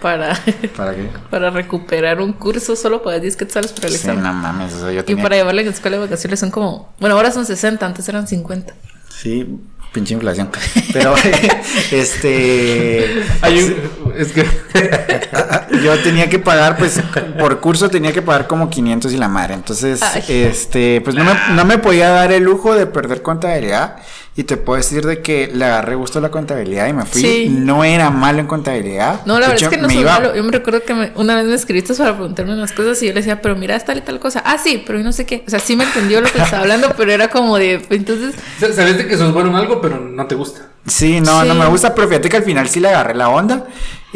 para, 0.05 0.39
¿Para 0.77 0.95
qué? 0.95 1.09
para 1.31 1.49
recuperar 1.49 2.21
un 2.21 2.35
curso 2.35 2.77
solo 2.77 3.03
pagas 3.03 3.23
10 3.23 3.37
quetzales 3.37 3.73
por 3.73 3.87
el 3.87 3.93
Sí, 3.93 3.97
examen? 3.97 4.23
no 4.23 4.35
mames, 4.35 4.75
o 4.75 4.81
sea, 4.81 4.93
yo 4.93 5.01
Y 5.01 5.05
tenía... 5.05 5.23
para 5.23 5.37
llevarle 5.37 5.63
a 5.63 5.65
la 5.65 5.71
escuela 5.71 5.97
de 5.97 6.03
vacaciones 6.03 6.39
son 6.41 6.51
como, 6.51 6.93
bueno, 7.01 7.17
ahora 7.17 7.31
son 7.31 7.47
60, 7.47 7.87
antes 7.87 8.07
eran 8.07 8.27
50. 8.29 8.75
Sí, 9.09 9.49
pinche 9.95 10.13
inflación. 10.13 10.51
Pero, 10.93 11.15
este... 11.91 13.23
Hay 13.41 13.63
un- 13.63 14.13
es 14.19 14.33
que 14.33 14.45
Yo 15.83 15.99
tenía 16.03 16.29
que 16.29 16.39
pagar, 16.39 16.77
pues, 16.77 17.01
por 17.39 17.61
curso 17.61 17.89
tenía 17.89 18.13
que 18.13 18.23
pagar 18.23 18.47
como 18.47 18.69
500 18.71 19.13
y 19.13 19.17
la 19.17 19.29
madre. 19.29 19.55
Entonces, 19.55 20.03
Ay. 20.03 20.23
este, 20.29 21.01
pues 21.01 21.17
no 21.17 21.25
me, 21.25 21.33
no 21.55 21.65
me 21.65 21.79
podía 21.79 22.11
dar 22.11 22.31
el 22.33 22.43
lujo 22.45 22.75
de 22.75 22.87
perder 22.87 23.23
contabilidad. 23.23 23.97
Y 24.37 24.43
te 24.43 24.57
puedo 24.57 24.77
decir 24.79 25.07
de 25.07 25.23
que 25.23 25.49
le 25.55 25.65
agarré 25.65 25.95
gusto 25.95 26.19
a 26.19 26.23
la 26.23 26.31
contabilidad 26.33 26.89
y 26.89 26.93
me 26.93 27.05
fui. 27.07 27.21
Sí. 27.21 27.49
No 27.49 27.85
era 27.85 28.11
malo 28.11 28.41
en 28.41 28.49
contabilidad. 28.49 29.21
No, 29.27 29.35
la 29.39 29.47
De 29.47 29.53
verdad 29.53 29.57
hecho, 29.57 29.65
es 29.67 29.71
que 29.77 29.81
no 29.81 29.89
soy 29.89 29.99
iba- 29.99 30.13
malo. 30.15 30.35
Yo 30.35 30.43
me 30.43 30.51
recuerdo 30.51 30.83
que 30.83 30.93
me- 30.93 31.13
una 31.15 31.37
vez 31.37 31.45
me 31.47 31.55
escribiste 31.55 31.95
para 31.95 32.15
preguntarme 32.17 32.53
unas 32.55 32.73
cosas 32.73 33.01
y 33.03 33.07
yo 33.07 33.13
le 33.13 33.21
decía, 33.21 33.41
pero 33.41 33.55
mira, 33.55 33.79
tal 33.79 33.99
y 33.99 34.01
tal 34.01 34.19
cosa. 34.19 34.43
Ah, 34.45 34.59
sí, 34.59 34.83
pero 34.85 34.99
yo 34.99 35.05
no 35.05 35.13
sé 35.13 35.25
qué. 35.25 35.45
O 35.47 35.51
sea, 35.51 35.61
sí 35.61 35.77
me 35.77 35.85
entendió 35.85 36.21
lo 36.21 36.31
que 36.33 36.39
estaba 36.39 36.63
hablando, 36.63 36.93
pero 36.97 37.13
era 37.13 37.29
como 37.29 37.57
de, 37.59 37.81
entonces, 37.91 38.35
sabes 38.59 38.99
de 38.99 39.07
que 39.07 39.17
sos 39.17 39.33
bueno 39.33 39.51
en 39.51 39.55
algo, 39.57 39.81
pero 39.81 40.01
no 40.01 40.27
te 40.27 40.35
gusta. 40.35 40.63
Sí, 40.85 41.21
no, 41.21 41.43
Sí. 41.43 41.49
no 41.49 41.55
me 41.55 41.67
gusta, 41.67 41.95
pero 41.95 42.09
fíjate 42.09 42.29
que 42.29 42.37
al 42.37 42.43
final 42.43 42.69
sí 42.69 42.81
le 42.81 42.89
agarré 42.89 43.15
la 43.15 43.29
onda. 43.29 43.67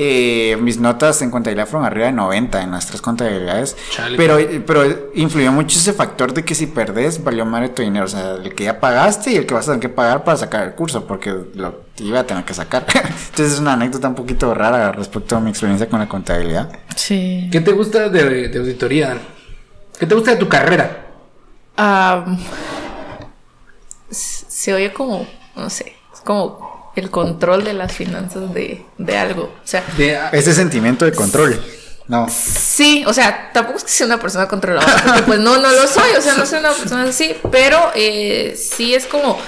Eh, 0.00 0.56
mis 0.60 0.78
notas 0.78 1.20
en 1.22 1.30
contabilidad 1.32 1.66
fueron 1.66 1.84
arriba 1.84 2.06
de 2.06 2.12
90 2.12 2.62
en 2.62 2.70
las 2.70 2.86
tres 2.86 3.02
contabilidades. 3.02 3.76
Chale. 3.90 4.16
Pero, 4.16 4.38
pero 4.64 5.10
influyó 5.14 5.50
mucho 5.50 5.76
ese 5.76 5.92
factor 5.92 6.32
de 6.32 6.44
que 6.44 6.54
si 6.54 6.68
perdés, 6.68 7.24
valió 7.24 7.44
madre 7.44 7.70
tu 7.70 7.82
dinero. 7.82 8.04
O 8.04 8.08
sea, 8.08 8.34
el 8.36 8.54
que 8.54 8.62
ya 8.64 8.78
pagaste 8.78 9.32
y 9.32 9.36
el 9.36 9.44
que 9.46 9.54
vas 9.54 9.64
a 9.68 9.72
tener 9.72 9.80
que 9.80 9.88
pagar 9.88 10.22
para 10.22 10.36
sacar 10.36 10.68
el 10.68 10.74
curso, 10.76 11.04
porque 11.04 11.34
lo 11.54 11.82
iba 11.98 12.20
a 12.20 12.24
tener 12.24 12.44
que 12.44 12.54
sacar. 12.54 12.86
Entonces 12.94 13.54
es 13.54 13.58
una 13.58 13.72
anécdota 13.72 14.06
un 14.08 14.14
poquito 14.14 14.54
rara 14.54 14.92
respecto 14.92 15.36
a 15.36 15.40
mi 15.40 15.50
experiencia 15.50 15.88
con 15.88 15.98
la 15.98 16.08
contabilidad. 16.08 16.70
sí. 16.94 17.48
¿Qué 17.50 17.60
te 17.60 17.72
gusta 17.72 18.08
de, 18.08 18.48
de 18.48 18.58
auditoría? 18.60 19.18
¿Qué 19.98 20.06
te 20.06 20.14
gusta 20.14 20.30
de 20.30 20.36
tu 20.36 20.48
carrera? 20.48 21.06
S- 24.10 24.46
se 24.48 24.72
oye 24.74 24.92
como, 24.92 25.26
no 25.56 25.68
sé, 25.70 25.92
es 26.14 26.20
como 26.20 26.77
el 26.96 27.10
control 27.10 27.64
de 27.64 27.72
las 27.74 27.92
finanzas 27.92 28.52
de, 28.54 28.84
de 28.98 29.16
algo. 29.16 29.44
O 29.44 29.66
sea, 29.66 29.84
De, 29.96 30.18
Ese 30.32 30.52
sentimiento 30.54 31.04
de 31.04 31.12
control. 31.12 31.60
No. 32.08 32.26
Sí, 32.30 33.04
o 33.06 33.12
sea, 33.12 33.50
tampoco 33.52 33.78
es 33.78 33.84
que 33.84 33.90
sea 33.90 34.06
una 34.06 34.18
persona 34.18 34.48
controladora, 34.48 35.02
porque 35.04 35.22
pues 35.24 35.38
no, 35.40 35.58
no 35.58 35.70
lo 35.70 35.86
soy, 35.86 36.10
o 36.16 36.22
sea, 36.22 36.34
no 36.36 36.46
soy 36.46 36.60
una 36.60 36.72
persona 36.72 37.02
así, 37.04 37.36
pero 37.50 37.92
eh, 37.94 38.56
sí 38.58 38.94
es 38.94 39.04
como, 39.04 39.38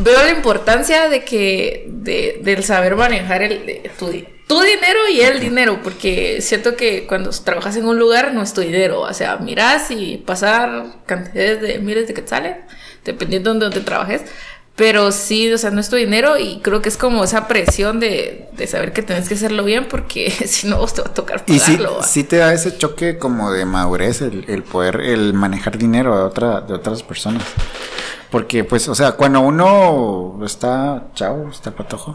veo 0.00 0.20
la 0.24 0.30
importancia 0.30 1.08
de 1.08 1.24
que, 1.24 1.84
de, 1.88 2.40
del 2.42 2.64
saber 2.64 2.96
manejar 2.96 3.42
el, 3.42 3.64
de- 3.66 3.90
tu, 3.98 4.06
tu 4.48 4.60
dinero 4.62 4.98
y 5.12 5.20
el 5.20 5.38
dinero, 5.38 5.80
porque 5.82 6.40
siento 6.42 6.74
que 6.76 7.06
cuando 7.06 7.30
trabajas 7.30 7.76
en 7.76 7.84
un 7.86 7.98
lugar 8.00 8.34
no 8.34 8.42
es 8.42 8.52
tu 8.52 8.62
dinero, 8.62 9.02
o 9.02 9.14
sea, 9.14 9.36
miras 9.36 9.90
y 9.92 10.16
pasar 10.18 10.86
cantidades 11.06 11.60
de 11.62 11.78
miles 11.78 12.08
de 12.08 12.14
quetzales, 12.14 12.56
dependiendo 13.04 13.54
de 13.54 13.60
donde 13.60 13.80
trabajes, 13.80 14.22
pero 14.76 15.10
sí, 15.10 15.50
o 15.52 15.58
sea, 15.58 15.70
no 15.70 15.80
es 15.80 15.88
tu 15.88 15.96
dinero 15.96 16.38
y 16.38 16.60
creo 16.60 16.82
que 16.82 16.90
es 16.90 16.96
como 16.98 17.24
esa 17.24 17.48
presión 17.48 17.98
de, 17.98 18.48
de 18.52 18.66
saber 18.66 18.92
que 18.92 19.02
tienes 19.02 19.28
que 19.28 19.34
hacerlo 19.34 19.64
bien 19.64 19.88
porque 19.88 20.30
si 20.46 20.68
no, 20.68 20.76
vos 20.76 20.94
te 20.94 21.02
va 21.02 21.08
a 21.08 21.14
tocar 21.14 21.42
Y 21.46 21.58
sí, 21.58 21.76
pagarlo. 21.78 22.02
sí 22.02 22.24
te 22.24 22.36
da 22.36 22.52
ese 22.52 22.76
choque 22.76 23.18
como 23.18 23.50
de 23.50 23.64
madurez 23.64 24.20
el, 24.22 24.44
el 24.48 24.62
poder, 24.62 25.00
el 25.00 25.32
manejar 25.32 25.78
dinero 25.78 26.16
de, 26.16 26.22
otra, 26.22 26.60
de 26.60 26.74
otras 26.74 27.02
personas. 27.02 27.42
Porque, 28.30 28.64
pues, 28.64 28.88
o 28.88 28.94
sea, 28.94 29.12
cuando 29.12 29.40
uno 29.40 30.40
está 30.44 31.08
chavo, 31.14 31.48
está 31.48 31.70
patojo, 31.70 32.14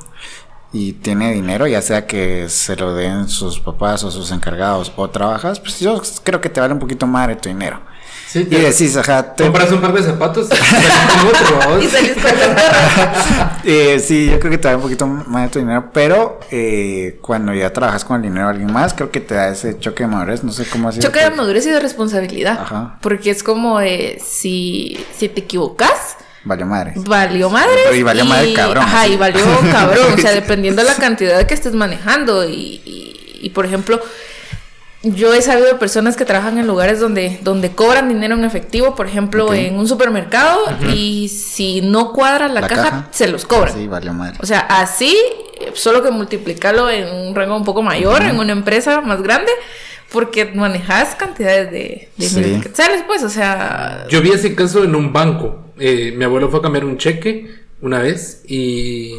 y 0.74 0.93
tiene 0.93 1.34
dinero, 1.34 1.67
ya 1.67 1.82
sea 1.82 2.06
que 2.06 2.47
se 2.50 2.76
lo 2.76 2.93
den 2.93 3.28
sus 3.28 3.60
papás 3.60 4.04
o 4.04 4.12
sus 4.12 4.32
encargados 4.32 4.91
o 4.95 5.10
trabajas, 5.10 5.60
pues 5.60 5.80
yo 5.80 6.02
creo 6.24 6.39
que 6.39 6.50
te 6.50 6.62
vale 6.62 6.74
un 6.74 6.80
poquito 6.80 7.08
madre 7.08 7.36
tu 7.36 7.50
dinero. 7.50 7.82
Sí, 8.31 8.47
Y 8.49 8.55
decís, 8.55 8.95
ajá, 8.95 9.35
te- 9.35 9.43
compras 9.43 9.71
un 9.73 9.81
par 9.81 9.91
de 9.91 10.03
zapatos 10.03 10.47
y 10.53 10.55
salís 10.55 10.89
con 11.41 11.81
eh, 13.65 13.99
sí, 13.99 14.27
yo 14.31 14.39
creo 14.39 14.51
que 14.51 14.57
te 14.57 14.69
da 14.69 14.75
un 14.77 14.81
poquito 14.81 15.05
más 15.05 15.43
de 15.43 15.49
tu 15.49 15.59
dinero, 15.59 15.89
pero 15.93 16.39
eh, 16.49 17.17
cuando 17.21 17.53
ya 17.53 17.73
trabajas 17.73 18.05
con 18.05 18.15
el 18.17 18.21
dinero 18.23 18.45
de 18.45 18.51
alguien 18.51 18.71
más, 18.71 18.93
creo 18.93 19.11
que 19.11 19.19
te 19.19 19.35
da 19.35 19.49
ese 19.49 19.77
choque 19.79 20.03
de 20.03 20.07
madurez, 20.09 20.43
no 20.45 20.51
sé 20.53 20.65
cómo 20.65 20.87
así. 20.89 20.99
Choque 20.99 21.19
de 21.19 21.31
madurez 21.31 21.65
y 21.65 21.71
de 21.71 21.79
responsabilidad. 21.81 22.57
Ajá. 22.61 22.97
Porque 23.01 23.31
es 23.31 23.43
como 23.43 23.79
de, 23.79 24.21
si, 24.25 24.97
si 25.17 25.27
te 25.29 25.41
equivocas, 25.41 26.15
Valió 26.43 26.65
madre. 26.65 26.93
valió 26.95 27.49
madre. 27.49 27.97
Y 27.97 28.01
valió 28.01 28.25
madre 28.25 28.53
cabrón, 28.53 28.83
Ajá, 28.83 29.01
así. 29.03 29.13
y 29.13 29.17
valió 29.17 29.41
cabrón. 29.71 30.13
O 30.13 30.17
sea, 30.17 30.31
dependiendo 30.35 30.81
de 30.81 30.87
la 30.87 30.95
cantidad 30.95 31.45
que 31.45 31.53
estés 31.53 31.73
manejando. 31.73 32.45
Y, 32.47 32.81
y, 32.85 33.39
y, 33.43 33.49
por 33.49 33.65
ejemplo, 33.65 33.99
yo 35.03 35.33
he 35.33 35.41
sabido 35.41 35.67
de 35.67 35.75
personas 35.75 36.15
que 36.15 36.25
trabajan 36.25 36.57
en 36.59 36.67
lugares 36.67 36.99
donde, 36.99 37.39
donde 37.41 37.71
cobran 37.71 38.07
dinero 38.09 38.35
en 38.35 38.45
efectivo, 38.45 38.95
por 38.95 39.07
ejemplo, 39.07 39.53
en 39.53 39.77
un 39.79 39.87
supermercado, 39.87 40.59
y 40.93 41.27
si 41.29 41.81
no 41.81 42.13
cuadra 42.13 42.47
la, 42.47 42.61
La 42.61 42.67
caja, 42.67 42.83
caja. 42.83 43.07
se 43.11 43.27
los 43.27 43.45
cobran. 43.45 43.73
Sí, 43.73 43.87
valió 43.87 44.13
madre. 44.13 44.37
O 44.41 44.45
sea, 44.45 44.59
así, 44.59 45.17
solo 45.73 46.03
que 46.03 46.11
multiplicarlo 46.11 46.89
en 46.89 47.07
un 47.13 47.33
rango 47.35 47.55
un 47.57 47.63
poco 47.65 47.81
mayor, 47.81 48.21
en 48.21 48.37
una 48.39 48.51
empresa 48.51 49.01
más 49.01 49.21
grande, 49.23 49.51
porque 50.11 50.45
manejas 50.45 51.15
cantidades 51.15 51.71
de, 51.71 52.09
de 52.17 52.29
Sí. 52.29 52.35
miles 52.35 52.51
de 52.57 52.61
quetzales, 52.61 53.03
pues, 53.07 53.23
o 53.23 53.29
sea, 53.29 54.05
Yo 54.09 54.21
vi 54.21 54.31
ese 54.31 54.53
caso 54.55 54.83
en 54.83 54.93
un 54.95 55.11
banco. 55.13 55.73
Eh, 55.79 56.13
mi 56.15 56.25
abuelo 56.25 56.49
fue 56.49 56.59
a 56.59 56.61
cambiar 56.61 56.85
un 56.85 56.97
cheque 56.97 57.49
una 57.81 57.99
vez 57.99 58.43
y 58.47 59.13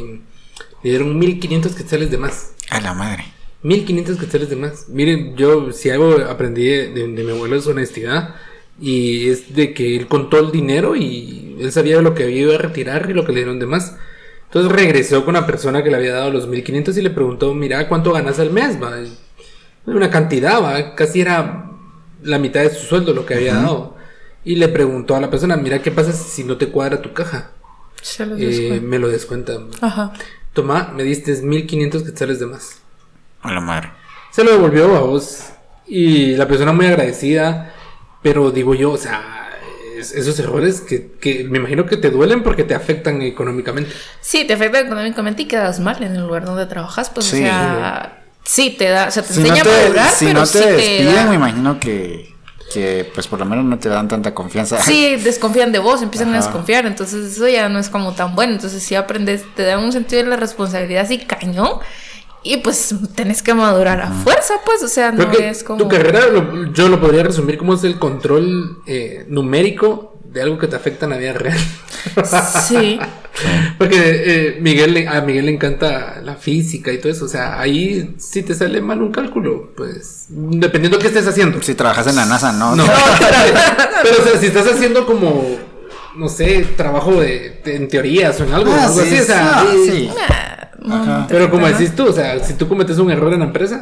le 0.85 0.91
dieron 0.91 1.19
1500 1.19 1.75
quetzales 1.75 2.11
de 2.11 2.19
más. 2.19 2.51
A 2.71 2.81
la 2.81 2.95
madre. 2.95 3.25
1500 3.63 4.17
quetzales 4.19 4.51
de 4.51 4.57
más. 4.57 4.89
Miren, 4.89 5.37
yo 5.37 5.73
si 5.73 5.91
algo 5.91 6.17
aprendí 6.29 6.65
de, 6.65 6.89
de- 6.93 7.09
de 7.09 7.25
mi 7.25 7.31
abuelo 7.31 7.57
es 7.57 7.67
honestidad. 7.67 8.35
Y 8.81 9.29
es 9.29 9.55
de 9.55 9.75
que 9.75 9.97
él 9.97 10.09
contó 10.09 10.39
el 10.39 10.51
dinero 10.51 10.97
y 10.97 11.57
él 11.61 11.71
sabía 11.71 12.01
lo 12.03 12.15
que 12.15 12.25
había 12.25 12.41
ido 12.41 12.55
a 12.55 12.59
retirar 12.59 13.09
y 13.09 13.13
lo 13.15 13.25
que 13.25 13.33
le 13.33 13.41
dieron 13.41 13.59
de 13.61 13.67
más. 13.67 13.97
Entonces 14.47 14.73
regresó 14.73 15.25
con 15.25 15.35
la 15.35 15.47
persona 15.47 15.83
que 15.85 15.91
le 15.91 15.97
había 15.97 16.15
dado 16.15 16.31
los 16.31 16.49
1500 16.49 16.97
y 16.97 17.03
le 17.03 17.11
preguntó, 17.11 17.55
mira, 17.55 17.89
¿cuánto 17.89 18.13
ganas 18.13 18.39
al 18.41 18.51
mes? 18.51 18.83
Va? 18.83 18.99
Una 19.87 20.11
cantidad, 20.11 20.61
va. 20.63 20.95
Casi 20.95 21.21
era 21.21 21.71
la 22.23 22.39
mitad 22.39 22.63
de 22.63 22.71
su 22.71 22.85
sueldo 22.87 23.13
lo 23.15 23.25
que 23.27 23.35
había 23.35 23.55
dado. 23.55 23.97
Y 24.45 24.57
le 24.57 24.69
preguntó 24.69 25.15
a 25.15 25.21
la 25.21 25.31
persona, 25.31 25.57
mira, 25.57 25.81
¿qué 25.81 25.93
pasa 25.93 26.13
si 26.13 26.43
no 26.43 26.57
te 26.57 26.69
cuadra 26.69 27.01
tu 27.01 27.13
caja? 27.13 27.53
se 28.01 28.27
los 28.27 28.41
Eh, 28.41 28.81
me 28.83 28.99
lo 28.99 29.09
descuentan. 29.09 29.69
Ajá. 29.81 30.13
Toma, 30.55 30.93
me 30.97 31.05
diste 31.05 31.41
1500 31.41 32.03
quetzales 32.03 32.41
de 32.41 32.47
más. 32.47 32.82
A 33.43 33.53
la 33.53 33.61
madre. 33.61 33.91
Se 34.31 34.43
lo 34.45 34.53
devolvió 34.53 34.97
a 34.97 35.01
vos. 35.01 35.45
Y 35.87 36.37
la 36.37 36.47
persona 36.49 36.73
muy 36.73 36.87
agradecida. 36.87 37.75
Pero 38.23 38.51
digo 38.51 38.75
yo, 38.75 38.93
o 38.93 38.97
sea, 38.99 39.51
es- 39.99 40.13
esos 40.13 40.39
errores 40.39 40.81
que, 40.81 41.13
que 41.21 41.45
me 41.45 41.59
imagino 41.59 41.87
que 41.87 41.97
te 41.97 42.11
duelen 42.11 42.43
porque 42.43 42.63
te 42.65 42.75
afectan 42.75 43.21
económicamente. 43.23 43.91
Sí, 44.21 44.45
te 44.47 44.55
afecta 44.55 44.79
económicamente 44.81 45.43
y 45.43 45.47
quedas 45.47 45.81
mal 45.81 46.03
en 46.03 46.15
el 46.17 46.23
lugar 46.23 46.45
donde 46.45 46.67
trabajas, 46.67 47.11
pues, 47.11 47.27
Sí. 47.27 47.37
o 47.43 47.47
sea, 47.47 48.23
sí 48.45 48.71
te 48.79 48.89
da, 48.89 49.09
o 49.09 49.11
sea, 49.11 49.23
te 49.25 49.35
Si 49.35 49.41
no 49.41 49.47
enseña 49.49 49.63
a 49.63 49.83
madurar, 49.83 50.11
si 50.11 50.27
pero 50.27 50.41
no 50.41 50.47
te 50.47 50.59
sí 50.59 50.65
te 50.65 50.73
despiden, 50.73 51.15
da- 51.15 51.27
me 51.27 51.35
imagino 51.35 51.81
que, 51.81 52.33
que, 52.73 53.11
pues 53.13 53.27
por 53.27 53.39
lo 53.41 53.45
menos 53.45 53.65
no 53.65 53.79
te 53.79 53.89
dan 53.89 54.07
tanta 54.09 54.33
confianza. 54.35 54.81
Sí, 54.81 55.17
desconfían 55.17 55.73
de 55.73 55.79
vos, 55.81 56.01
empiezan 56.01 56.33
a 56.33 56.37
desconfiar, 56.37 56.87
entonces 56.87 57.33
eso 57.33 57.47
ya 57.49 57.69
no 57.69 57.79
es 57.81 57.89
como 57.89 58.13
tan 58.15 58.35
bueno, 58.37 58.53
entonces 58.55 58.83
sí 58.83 58.95
aprendes, 58.95 59.45
te 59.57 59.65
da 59.65 59.79
un 59.79 59.93
sentido 59.93 60.23
de 60.23 60.29
la 60.31 60.37
responsabilidad 60.37 61.03
así 61.05 61.19
cañón 61.19 61.81
y 62.45 62.57
pues 62.59 62.95
tenés 63.15 63.43
que 63.43 63.55
madurar 63.55 64.01
a 64.01 64.11
fuerza, 64.11 64.55
pues, 64.65 64.83
o 64.83 64.89
sea, 64.89 65.13
no 65.13 65.31
es 65.33 65.63
como... 65.65 65.79
tu 65.79 65.89
carrera 65.89 66.27
lo- 66.29 66.73
yo 66.73 66.89
lo 66.89 67.01
podría 67.01 67.23
resumir 67.23 67.57
como 67.59 67.75
es 67.75 67.85
el 67.85 67.99
control 67.99 68.79
eh, 68.87 69.25
numérico 69.29 70.19
de 70.25 70.43
algo 70.43 70.59
que 70.59 70.67
te 70.67 70.77
afecta 70.77 71.07
en 71.07 71.11
la 71.11 71.19
vida 71.19 71.33
real. 71.35 71.59
Sí, 72.67 72.99
Porque 73.79 73.97
eh, 73.97 74.59
Miguel, 74.61 74.93
le- 74.95 75.07
a 75.09 75.21
Miguel 75.21 75.47
le 75.47 75.53
encanta 75.53 76.21
la 76.23 76.35
física 76.35 76.93
y 76.93 76.99
todo 76.99 77.13
eso. 77.13 77.27
O 77.27 77.29
sea, 77.29 77.61
ahí 77.61 78.15
si 78.19 78.43
te 78.43 78.55
sale 78.55 78.81
mal 78.81 79.01
un 79.01 79.13
cálculo, 79.13 79.73
pues 79.77 80.27
dependiendo 80.29 80.99
qué 80.99 81.07
estés 81.09 81.27
haciendo. 81.29 81.63
Si 81.63 81.75
trabajas 81.75 82.07
en 82.09 82.17
la 82.17 82.27
NASA, 82.27 82.53
no. 82.53 82.75
No, 82.75 82.85
pero 84.03 84.17
o 84.21 84.25
sea, 84.29 84.39
si 84.41 84.47
estás 84.47 84.67
haciendo 84.67 85.07
como, 85.07 85.45
no 86.17 86.29
sé, 86.29 86.67
trabajo 86.77 87.21
de, 87.21 87.61
de- 87.65 87.77
en 87.77 87.89
teorías 87.89 88.41
o 88.41 88.45
en 88.45 88.53
algo, 88.55 88.73
Ah, 88.73 88.85
algo 88.87 89.01
sí, 89.03 89.09
así, 89.15 89.21
o 89.21 89.25
sea, 89.25 89.61
ah, 89.61 89.67
sí. 89.87 90.11
Ah, 90.29 90.71
no, 90.72 90.72
Ajá. 90.91 91.27
Pero 91.29 91.51
como 91.51 91.67
decís 91.67 91.95
tú, 91.95 92.09
o 92.09 92.13
sea, 92.13 92.39
si 92.43 92.55
tú 92.55 92.69
cometes 92.69 92.99
un 92.99 93.11
error 93.11 93.33
en 93.33 93.41
la 93.41 93.47
empresa, 93.47 93.81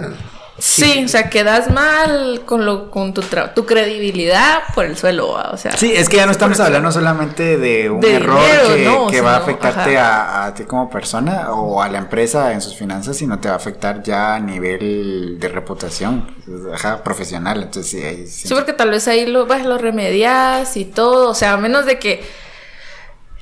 Sí, 0.58 1.04
o 1.06 1.08
sea, 1.08 1.30
quedas 1.30 1.70
mal 1.70 2.42
con 2.44 2.66
lo 2.66 2.90
con 2.90 3.14
tu 3.14 3.22
tra- 3.22 3.54
tu 3.54 3.64
credibilidad 3.64 4.60
por 4.74 4.84
el 4.84 4.94
suelo, 4.94 5.32
¿va? 5.32 5.52
o 5.52 5.56
sea. 5.56 5.72
Sí, 5.72 5.90
es 5.90 6.06
que 6.10 6.16
ya 6.16 6.26
no 6.26 6.32
estamos 6.32 6.60
hablando 6.60 6.92
solamente 6.92 7.56
de 7.56 7.88
un 7.88 8.00
De 8.02 8.16
error 8.16 8.38
dinero, 8.38 8.76
que, 8.76 8.84
no, 8.84 9.06
que 9.06 9.20
va 9.22 9.36
a 9.36 9.38
afectarte 9.38 9.96
a, 9.96 10.44
a 10.44 10.52
ti 10.54 10.64
como 10.64 10.90
persona 10.90 11.50
o 11.52 11.80
a 11.80 11.88
la 11.88 11.96
empresa 11.96 12.52
en 12.52 12.60
sus 12.60 12.76
finanzas, 12.76 13.16
sino 13.16 13.38
te 13.38 13.48
va 13.48 13.54
a 13.54 13.56
afectar 13.56 14.02
ya 14.02 14.34
a 14.34 14.40
nivel 14.40 15.38
de 15.40 15.48
reputación, 15.48 16.30
ajá, 16.74 17.02
profesional. 17.02 17.62
Entonces, 17.62 17.90
sí, 17.90 18.02
ahí 18.06 18.26
sí. 18.26 18.48
Sí, 18.48 18.54
porque 18.54 18.74
tal 18.74 18.90
vez 18.90 19.08
ahí 19.08 19.24
lo, 19.24 19.46
vas, 19.46 19.64
lo 19.64 19.78
remedias 19.78 20.76
y 20.76 20.84
todo. 20.84 21.30
O 21.30 21.34
sea, 21.34 21.54
a 21.54 21.56
menos 21.56 21.86
de 21.86 21.98
que 21.98 22.22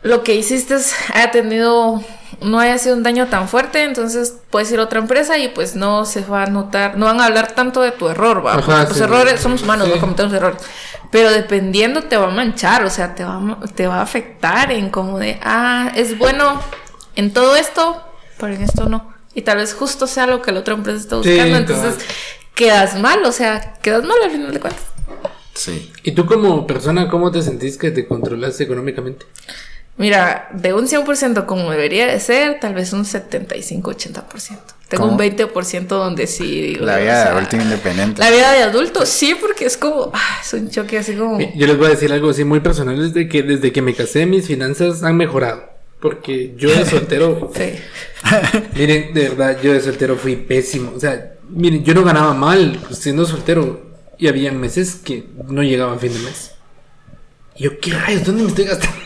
lo 0.02 0.22
que 0.22 0.36
hiciste 0.36 0.76
haya 1.12 1.30
tenido, 1.32 2.00
no 2.42 2.58
haya 2.60 2.78
sido 2.78 2.96
un 2.96 3.02
daño 3.02 3.26
tan 3.28 3.48
fuerte, 3.48 3.84
entonces 3.84 4.36
puedes 4.50 4.70
ir 4.72 4.80
a 4.80 4.84
otra 4.84 4.98
empresa 5.00 5.38
y 5.38 5.48
pues 5.48 5.74
no 5.76 6.04
se 6.04 6.20
va 6.22 6.44
a 6.44 6.46
notar, 6.46 6.96
no 6.96 7.06
van 7.06 7.20
a 7.20 7.26
hablar 7.26 7.52
tanto 7.52 7.80
de 7.82 7.90
tu 7.92 8.08
error, 8.08 8.44
va. 8.44 8.54
Ajá, 8.54 8.62
Porque, 8.66 8.84
pues 8.86 8.96
sí. 8.98 9.02
errores, 9.04 9.40
somos 9.40 9.62
humanos, 9.62 9.86
Sí. 9.88 9.94
no 9.94 10.00
cometemos 10.00 10.32
errores. 10.32 10.62
Pero 11.10 11.30
dependiendo 11.30 12.02
te 12.04 12.16
va 12.16 12.26
a 12.26 12.30
manchar, 12.30 12.84
o 12.84 12.90
sea, 12.90 13.14
te 13.14 13.24
va, 13.24 13.58
te 13.74 13.86
va 13.86 13.96
a 13.96 14.02
afectar 14.02 14.70
en 14.72 14.90
como 14.90 15.18
de, 15.18 15.38
ah, 15.42 15.90
es 15.94 16.18
bueno 16.18 16.60
en 17.16 17.32
todo 17.32 17.56
esto, 17.56 18.02
pero 18.38 18.54
en 18.54 18.62
esto 18.62 18.88
no. 18.88 19.12
Y 19.34 19.42
tal 19.42 19.56
vez 19.58 19.72
justo 19.74 20.06
sea 20.06 20.26
lo 20.26 20.42
que 20.42 20.52
la 20.52 20.60
otra 20.60 20.74
empresa 20.74 20.98
está 20.98 21.22
Sí, 21.22 21.30
buscando, 21.30 21.66
cabal. 21.66 21.84
entonces 21.86 22.06
quedas 22.54 22.98
mal, 23.00 23.24
o 23.24 23.32
sea, 23.32 23.74
quedas 23.82 24.04
mal 24.04 24.16
al 24.22 24.30
final 24.30 24.52
de 24.52 24.60
cuentas. 24.60 24.82
Sí. 25.54 25.92
¿Y 26.04 26.12
tú 26.12 26.26
como 26.26 26.66
persona, 26.66 27.08
cómo 27.08 27.30
te 27.32 27.42
sentís 27.42 27.76
que 27.78 27.90
te 27.90 28.06
controlas 28.06 28.60
económicamente? 28.60 29.26
Mira, 29.98 30.48
de 30.52 30.72
un 30.72 30.86
100% 30.86 31.44
como 31.46 31.70
debería 31.70 32.06
de 32.06 32.18
ser, 32.20 32.60
tal 32.60 32.72
vez 32.74 32.92
un 32.92 33.04
75-80%. 33.04 34.58
Tengo 34.88 35.04
¿Cómo? 35.04 35.12
un 35.14 35.18
20% 35.18 35.86
donde 35.88 36.26
sí 36.26 36.62
digo. 36.62 36.86
La 36.86 36.96
o 36.96 37.00
vida 37.00 37.24
de 37.24 37.30
adulto 37.30 37.56
independiente. 37.56 38.20
La 38.20 38.30
vida 38.30 38.52
de 38.52 38.62
adulto, 38.62 39.04
sí, 39.04 39.36
porque 39.38 39.66
es 39.66 39.76
como, 39.76 40.10
ah, 40.14 40.38
es 40.42 40.52
un 40.54 40.70
choque 40.70 40.98
así 40.98 41.14
como... 41.14 41.38
Yo 41.38 41.66
les 41.66 41.76
voy 41.76 41.88
a 41.88 41.90
decir 41.90 42.10
algo 42.12 42.30
así 42.30 42.44
muy 42.44 42.60
personal, 42.60 42.98
es 43.04 43.12
de 43.12 43.28
que 43.28 43.42
desde 43.42 43.70
que 43.72 43.82
me 43.82 43.94
casé 43.94 44.24
mis 44.24 44.46
finanzas 44.46 45.02
han 45.02 45.16
mejorado. 45.16 45.64
Porque 46.00 46.54
yo 46.56 46.70
de 46.70 46.86
soltero, 46.90 47.50
Sí. 47.54 47.72
miren, 48.76 49.12
de 49.12 49.28
verdad, 49.30 49.58
yo 49.62 49.72
de 49.72 49.80
soltero 49.80 50.16
fui 50.16 50.36
pésimo. 50.36 50.92
O 50.96 51.00
sea, 51.00 51.32
miren, 51.50 51.84
yo 51.84 51.92
no 51.92 52.04
ganaba 52.04 52.32
mal 52.34 52.78
siendo 52.92 53.26
soltero. 53.26 53.88
Y 54.16 54.26
había 54.28 54.50
meses 54.52 54.96
que 54.96 55.26
no 55.48 55.62
llegaba 55.62 55.94
a 55.94 55.98
fin 55.98 56.12
de 56.12 56.18
mes. 56.20 56.52
Y 57.58 57.64
yo, 57.64 57.80
¿qué 57.80 57.92
rayos? 57.92 58.24
¿Dónde 58.24 58.42
me 58.44 58.48
estoy 58.48 58.64
gastando? 58.64 58.96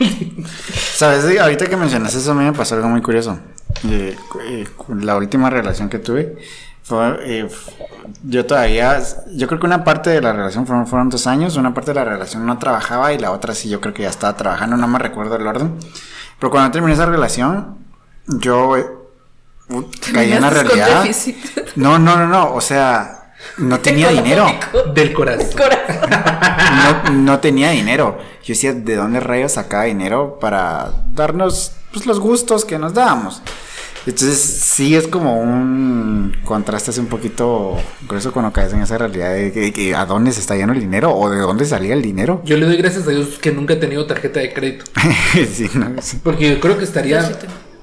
Sabes, 0.95 1.25
Sí, 1.25 1.39
ahorita 1.39 1.67
que 1.67 1.77
mencionas 1.77 2.15
eso, 2.15 2.33
a 2.33 2.35
mí 2.35 2.45
me 2.45 2.53
pasó 2.53 2.75
algo 2.75 2.89
muy 2.89 3.01
curioso. 3.03 3.39
Eh, 3.89 4.17
eh, 4.45 4.69
la 5.01 5.17
última 5.17 5.49
relación 5.51 5.89
que 5.89 5.99
tuve 5.99 6.37
fue. 6.83 7.17
eh, 7.23 7.49
yo 8.25 8.45
todavía. 8.45 9.01
Yo 9.35 9.47
creo 9.49 9.59
que 9.59 9.67
una 9.67 9.85
parte 9.85 10.11
de 10.11 10.21
la 10.21 10.33
relación 10.33 10.67
fueron, 10.67 10.87
fueron 10.87 11.09
dos 11.09 11.27
años. 11.27 11.57
Una 11.57 11.73
parte 11.73 11.93
de 11.93 11.95
la 11.95 12.05
relación 12.05 12.45
no 12.45 12.59
trabajaba 12.59 13.13
y 13.13 13.19
la 13.19 13.31
otra 13.33 13.55
sí, 13.55 13.69
yo 13.71 13.81
creo 13.81 13.95
que 13.95 14.03
ya 14.03 14.11
estaba 14.11 14.37
trabajando. 14.37 14.77
No 14.77 14.87
me 14.89 14.99
recuerdo 14.99 15.37
el 15.37 15.47
orden. 15.47 15.75
Pero 16.39 16.51
cuando 16.51 16.71
terminé 16.71 16.93
esa 16.95 17.07
relación, 17.07 17.79
yo. 18.27 18.77
eh, 18.77 18.87
uh, 19.71 19.83
caí 20.13 20.33
en 20.33 20.43
la 20.43 20.51
realidad. 20.51 21.05
No, 21.77 21.99
no, 21.99 22.17
no, 22.17 22.27
no. 22.27 22.53
O 22.55 22.61
sea, 22.61 23.22
no 23.59 23.81
tenía 23.81 24.09
dinero. 24.11 24.47
Del 24.95 25.13
corazón. 25.13 25.49
Corazón. 25.57 26.11
no, 27.05 27.11
no 27.13 27.41
tenía 27.41 27.71
dinero. 27.71 28.19
Yo 28.45 28.55
decía, 28.55 28.73
¿de 28.73 28.97
dónde 28.97 29.21
rayos 29.21 29.53
sacaba 29.53 29.85
dinero 29.85 30.39
para 30.41 30.91
darnos 31.13 31.73
pues, 31.93 32.07
los 32.07 32.19
gustos 32.19 32.65
que 32.65 32.79
nos 32.79 32.95
dábamos? 32.95 33.43
Entonces, 34.05 34.39
sí 34.39 34.97
es 34.97 35.07
como 35.07 35.41
un 35.41 36.37
contraste 36.45 36.91
así 36.91 36.99
un 36.99 37.07
poquito 37.07 37.77
grueso 38.09 38.33
cuando 38.33 38.53
caes 38.53 38.73
en 38.73 38.83
esa 38.83 38.99
realidad 38.99 39.33
de 39.33 39.53
que, 39.53 39.73
que 39.73 39.95
a 39.95 40.05
dónde 40.07 40.33
se 40.33 40.41
está 40.41 40.57
yendo 40.57 40.73
el 40.73 40.81
dinero 40.81 41.15
o 41.15 41.31
de 41.31 41.39
dónde 41.39 41.65
salía 41.65 41.95
el 41.95 42.03
dinero. 42.03 42.43
Yo 42.45 42.57
le 42.57 42.67
doy 42.67 42.77
gracias 42.77 43.07
a 43.07 43.11
Dios 43.11 43.39
que 43.41 43.53
nunca 43.53 43.75
he 43.75 43.77
tenido 43.77 44.05
tarjeta 44.07 44.41
de 44.41 44.53
crédito. 44.53 44.87
sí, 45.53 45.71
no, 45.75 45.95
sí. 46.03 46.19
Porque 46.23 46.51
yo 46.51 46.61
creo 46.61 46.79
que 46.79 46.85
estaría. 46.85 47.31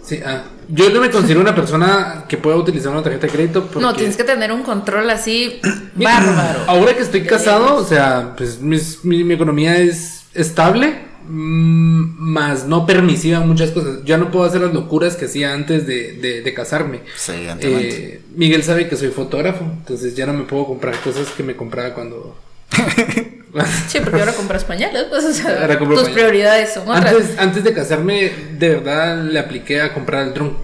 Yo 0.10 0.16
sí 0.18 0.22
ah. 0.26 0.44
Yo 0.72 0.90
no 0.92 1.02
me 1.02 1.10
considero 1.10 1.42
una 1.42 1.56
persona 1.56 2.26
que 2.28 2.38
pueda 2.38 2.56
utilizar 2.58 2.92
una 2.92 3.02
tarjeta 3.02 3.26
de 3.26 3.34
crédito. 3.34 3.64
Porque... 3.66 3.80
No, 3.80 3.94
tienes 3.96 4.16
que 4.16 4.24
tener 4.24 4.52
un 4.52 4.62
control 4.64 5.10
así 5.10 5.60
bárbaro. 5.96 6.60
Ahora 6.68 6.96
que 6.96 7.02
estoy 7.02 7.24
casado, 7.24 7.76
o 7.76 7.84
sea, 7.84 8.34
pues 8.38 8.60
mis- 8.62 9.04
mi, 9.04 9.24
mi 9.24 9.34
economía 9.34 9.78
es 9.80 10.26
estable, 10.36 10.94
mm, 11.28 12.04
más 12.20 12.66
no 12.68 12.86
permisiva 12.86 13.40
muchas 13.40 13.72
cosas. 13.72 14.04
Ya 14.06 14.18
no 14.18 14.30
puedo 14.30 14.46
hacer 14.46 14.62
las 14.62 14.74
locuras 14.74 15.16
que 15.16 15.26
hacía 15.26 15.54
antes 15.54 15.88
de, 15.88 16.14
de- 16.14 16.42
de 16.44 16.54
casarme. 16.54 17.02
Sí. 17.16 17.32
Eh, 17.62 18.22
Miguel 18.36 18.62
sabe 18.64 18.88
que 18.88 18.96
soy 18.96 19.08
fotógrafo, 19.10 19.64
entonces 19.64 20.16
ya 20.16 20.28
no 20.28 20.34
me 20.34 20.44
puedo 20.44 20.66
comprar 20.68 20.96
cosas 21.02 21.30
que 21.30 21.42
me 21.42 21.56
compraba 21.56 21.96
cuando... 21.96 22.38
Sí, 23.88 24.00
porque 24.04 24.20
ahora 24.20 24.34
compras 24.34 24.64
pañales, 24.64 25.06
pues, 25.10 25.26
o 25.26 25.34
sea, 25.34 25.62
Ahora 25.62 25.80
compro 25.80 25.98
tus 25.98 26.06
pañales. 26.10 26.24
prioridades 26.24 26.74
son 26.74 26.88
otras. 26.90 27.14
antes, 27.16 27.40
antes 27.40 27.64
de 27.64 27.74
casarme, 27.74 28.32
de 28.60 28.70
verdad 28.70 29.24
le 29.24 29.40
apliqué 29.40 29.82
a 29.82 29.94
comprar 29.94 30.28
el 30.28 30.34
dron. 30.34 30.58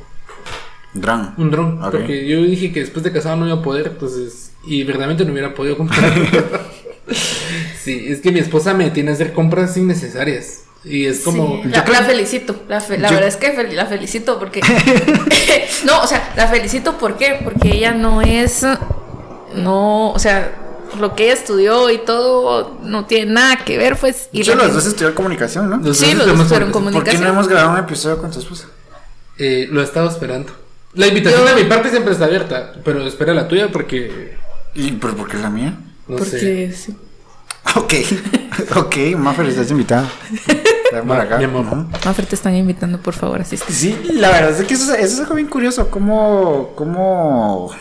Dron. 0.93 1.33
Un 1.37 1.51
dron. 1.51 1.79
Porque 1.91 2.25
yo 2.27 2.41
dije 2.43 2.71
que 2.71 2.79
después 2.81 3.03
de 3.03 3.11
casado 3.11 3.35
no 3.37 3.47
iba 3.47 3.55
a 3.57 3.61
poder, 3.61 3.87
entonces. 3.87 4.51
Y 4.65 4.83
verdaderamente 4.83 5.25
no 5.25 5.31
hubiera 5.33 5.53
podido 5.53 5.77
comprar. 5.77 6.11
sí, 7.83 8.05
es 8.07 8.21
que 8.21 8.31
mi 8.31 8.39
esposa 8.39 8.73
me 8.73 8.89
tiene 8.91 9.11
a 9.11 9.13
hacer 9.13 9.33
compras 9.33 9.75
innecesarias. 9.77 10.61
Y 10.83 11.05
es 11.07 11.21
como. 11.21 11.47
Sí, 11.57 11.61
yo 11.65 11.69
la, 11.71 11.83
creo- 11.83 11.99
la 11.99 12.03
felicito, 12.05 12.63
la, 12.69 12.79
fe- 12.79 12.97
la 12.99 13.09
Yo- 13.09 13.15
verdad 13.15 13.29
es 13.29 13.37
que 13.37 13.55
fel- 13.57 13.71
la 13.73 13.85
felicito 13.87 14.37
porque... 14.39 14.61
no, 15.85 16.01
o 16.01 16.07
sea, 16.07 16.31
la 16.35 16.47
felicito 16.47 16.97
¿por 16.97 17.17
qué? 17.17 17.39
Porque 17.43 17.69
ella 17.75 17.91
no 17.91 18.21
es... 18.21 18.63
No, 19.55 20.11
o 20.11 20.19
sea, 20.19 20.53
lo 20.99 21.15
que 21.15 21.25
ella 21.25 21.34
estudió 21.34 21.89
y 21.89 21.97
todo 21.99 22.77
no 22.84 23.05
tiene 23.05 23.31
nada 23.34 23.58
que 23.65 23.77
ver, 23.77 23.97
pues... 23.97 24.29
Y 24.31 24.43
Yo 24.43 24.55
los 24.55 24.73
dos 24.73 24.86
estudiar 24.86 25.13
comunicación, 25.13 25.69
¿no? 25.69 25.77
Los 25.77 25.97
Sí, 25.97 26.13
los 26.13 26.25
dos 26.25 26.47
fueron 26.47 26.71
comunicación. 26.71 27.03
¿Por 27.05 27.12
qué 27.12 27.17
no 27.19 27.27
hemos 27.34 27.47
grabado 27.47 27.71
un 27.73 27.79
episodio 27.79 28.17
con 28.17 28.31
tu 28.31 28.39
esposa? 28.39 28.67
Eh, 29.38 29.67
lo 29.71 29.81
he 29.81 29.84
estado 29.84 30.10
esperando. 30.10 30.51
La 30.93 31.08
invitación 31.08 31.41
Yo- 31.45 31.55
de 31.55 31.63
mi 31.63 31.69
parte 31.69 31.89
siempre 31.89 32.13
está 32.13 32.25
abierta, 32.25 32.73
pero 32.84 33.05
espera 33.05 33.34
la 33.34 33.47
tuya 33.47 33.69
porque. 33.71 34.38
¿Y 34.73 34.93
pero 34.93 35.15
por 35.15 35.27
qué 35.29 35.38
la 35.38 35.49
mía? 35.49 35.77
No 36.08 36.17
sé. 36.19 36.23
porque 36.23 36.73
sí. 36.75 36.95
Ok, 37.75 37.93
ok, 38.77 38.95
Maffer, 39.17 39.47
estás 39.47 39.69
invitada. 39.71 40.08
Para 41.08 41.23
acá. 41.23 41.38
Mi 41.39 41.43
amor. 41.45 41.65
Ujú. 41.65 41.75
Maffer, 42.05 42.25
te 42.27 42.36
están 42.36 42.55
invitando, 42.55 42.99
por 42.99 43.13
favor, 43.15 43.41
asiste. 43.41 43.73
Sí, 43.73 43.97
la 44.13 44.29
verdad 44.29 44.51
es 44.62 44.65
que 44.65 44.73
eso, 44.75 44.93
es- 44.93 44.99
eso 45.03 45.13
es 45.15 45.19
algo 45.21 45.36
bien 45.36 45.47
curioso, 45.49 45.89
como, 45.89 46.71
como, 46.75 47.71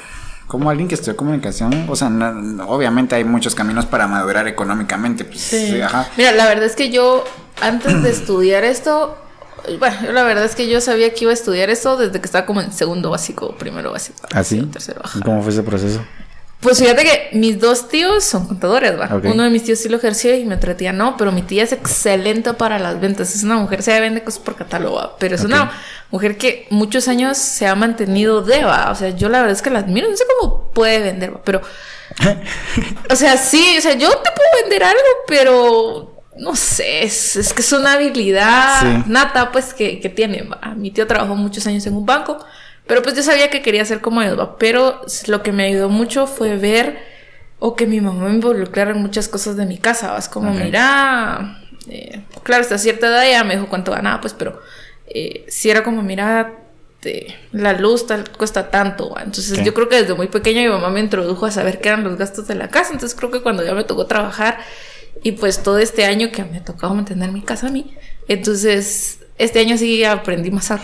como 0.47 0.71
alguien 0.71 0.89
que 0.89 0.95
estudia 0.95 1.17
comunicación, 1.17 1.87
o 1.89 1.97
sea, 1.97 2.09
no- 2.11 2.33
no- 2.33 2.69
obviamente 2.69 3.15
hay 3.15 3.25
muchos 3.25 3.55
caminos 3.55 3.87
para 3.87 4.07
madurar 4.07 4.47
económicamente, 4.49 5.25
pues, 5.25 5.41
sí, 5.41 5.81
ajá. 5.81 6.09
Mira, 6.17 6.33
la 6.33 6.47
verdad 6.47 6.65
es 6.65 6.77
que 6.77 6.91
yo, 6.91 7.25
antes 7.61 8.03
de 8.03 8.11
estudiar 8.11 8.65
esto, 8.65 9.17
bueno, 9.79 9.97
yo 10.05 10.13
la 10.13 10.23
verdad 10.25 10.45
es 10.45 10.55
que 10.55 10.69
yo 10.69 10.81
sabía 10.83 11.13
que 11.15 11.25
iba 11.25 11.31
a 11.31 11.35
estudiar 11.35 11.71
esto 11.71 11.97
desde 11.97 12.21
que 12.21 12.27
estaba 12.27 12.45
como 12.45 12.61
en 12.61 12.73
segundo 12.73 13.11
básico, 13.11 13.57
primero 13.57 13.93
básico. 13.93 14.19
¿Así? 14.35 14.61
Tercero, 14.67 15.01
ajá. 15.03 15.21
¿Cómo 15.25 15.43
fue 15.43 15.53
ese 15.53 15.63
proceso? 15.63 16.05
Pues 16.65 16.79
fíjate 16.81 17.05
que 17.05 17.29
mis 17.37 17.61
dos 17.61 17.89
tíos 17.89 18.25
son 18.25 18.49
contadores, 18.49 18.99
va. 18.99 19.09
Uno 19.23 19.43
de 19.45 19.51
mis 19.51 19.63
tíos 19.65 19.79
sí 19.79 19.89
lo 19.91 19.99
ejerció 19.99 20.35
y 20.35 20.45
mi 20.47 20.55
otra 20.55 20.77
tía 20.77 20.93
no, 20.93 21.17
pero 21.17 21.31
mi 21.31 21.43
tía 21.43 21.63
es 21.63 21.73
excelente 21.73 22.55
para 22.55 22.79
las 22.79 22.99
ventas. 23.01 23.35
Es 23.35 23.45
una 23.45 23.57
mujer, 23.57 23.83
se 23.83 24.01
vende 24.01 24.25
cosas 24.25 24.41
por 24.41 24.57
catálogo, 24.57 24.97
¿va? 24.97 25.17
pero 25.19 25.35
es 25.37 25.45
una 25.45 25.71
mujer 26.11 26.39
que 26.39 26.67
muchos 26.71 27.07
años 27.07 27.37
se 27.37 27.67
ha 27.67 27.75
mantenido 27.75 28.41
de, 28.41 28.65
va. 28.65 28.91
O 28.91 28.95
sea, 28.95 29.11
yo 29.11 29.29
la 29.29 29.41
verdad 29.41 29.55
es 29.55 29.63
que 29.63 29.69
la 29.71 29.81
admiro, 29.81 30.09
no 30.11 30.17
sé 30.17 30.25
cómo 30.41 30.71
puede 30.73 31.01
vender, 31.01 31.35
va, 31.37 31.43
pero. 31.45 31.61
o 33.11 33.17
sea, 33.17 33.37
sí, 33.37 33.77
o 33.79 33.81
sea, 33.81 33.93
yo 33.93 34.09
te 34.09 34.31
puedo 34.31 34.49
vender 34.63 34.85
algo, 34.85 35.01
pero 35.29 36.15
no 36.37 36.57
sé, 36.57 37.05
es, 37.05 37.37
es 37.37 37.53
que 37.53 37.61
es 37.61 37.73
una 37.73 37.93
habilidad 37.93 38.81
Sí. 38.81 39.05
nata, 39.07 39.53
pues, 39.53 39.75
que, 39.75 40.01
que 40.01 40.09
tiene. 40.09 40.43
va. 40.43 40.75
Mi 40.75 40.91
tío 40.91 41.07
trabajó 41.07 41.35
muchos 41.37 41.67
años 41.67 41.87
en 41.87 41.95
un 41.95 42.07
banco, 42.07 42.39
pero 42.87 43.03
pues 43.03 43.17
yo 43.17 43.23
sabía 43.23 43.51
que 43.51 43.63
quería 43.63 43.85
ser 43.85 44.01
como 44.01 44.21
va. 44.37 44.59
Pero 44.59 45.01
lo 45.27 45.43
que 45.43 45.53
me 45.53 45.67
ayudó 45.67 45.89
mucho 45.89 46.27
fue 46.27 46.57
ver 46.57 46.99
o 47.59 47.77
que 47.77 47.87
mi 47.87 48.01
mamá 48.01 48.29
me 48.29 48.35
involucrara 48.35 48.91
en 48.91 48.99
muchas 49.01 49.29
cosas 49.29 49.57
de 49.57 49.65
mi 49.67 49.79
casa, 49.79 50.13
va. 50.13 50.19
Es 50.19 50.29
como, 50.29 50.51
mira, 50.67 51.63
eh, 51.89 52.21
claro, 52.43 52.63
hasta 52.63 52.79
cierta 52.79 53.07
edad 53.09 53.25
ya 53.31 53.45
me 53.45 53.55
dijo 53.55 53.69
cuánto 53.69 53.93
ganaba, 53.93 54.21
pues, 54.21 54.35
pero 54.35 54.61
eh, 55.07 55.45
si 55.49 55.71
era 55.71 55.83
como, 55.83 56.03
mira, 56.03 56.53
te- 57.01 57.35
la 57.53 57.73
luz 57.73 58.07
tal, 58.07 58.31
cuesta 58.31 58.71
tanto, 58.71 59.11
va. 59.11 59.23
Entonces 59.23 59.59
yo 59.65 59.73
creo 59.75 59.89
que 59.89 59.97
desde 60.03 60.15
muy 60.15 60.29
pequeña 60.29 60.63
mi 60.63 60.69
mamá 60.69 60.91
me 60.91 61.01
introdujo 61.01 61.47
a 61.47 61.51
saber 61.51 61.81
qué 61.81 61.89
eran 61.89 62.05
los 62.05 62.19
gastos 62.19 62.47
de 62.49 62.55
la 62.55 62.69
casa, 62.69 62.93
entonces 62.93 63.17
creo 63.17 63.31
que 63.31 63.41
cuando 63.43 63.65
ya 63.65 63.75
me 63.75 63.85
tocó 63.85 64.07
trabajar 64.07 64.59
y 65.23 65.33
pues 65.33 65.63
todo 65.63 65.79
este 65.79 66.05
año 66.05 66.31
que 66.33 66.45
me 66.45 66.59
ha 66.59 66.65
tocado 66.65 66.95
mantener 66.95 67.31
mi 67.33 67.43
casa 67.43 67.69
a 67.69 67.71
mí, 67.71 67.95
entonces 68.29 69.19
este 69.37 69.59
año 69.59 69.77
sí 69.77 70.05
aprendí 70.05 70.51
más 70.53 70.71
a, 70.71 70.75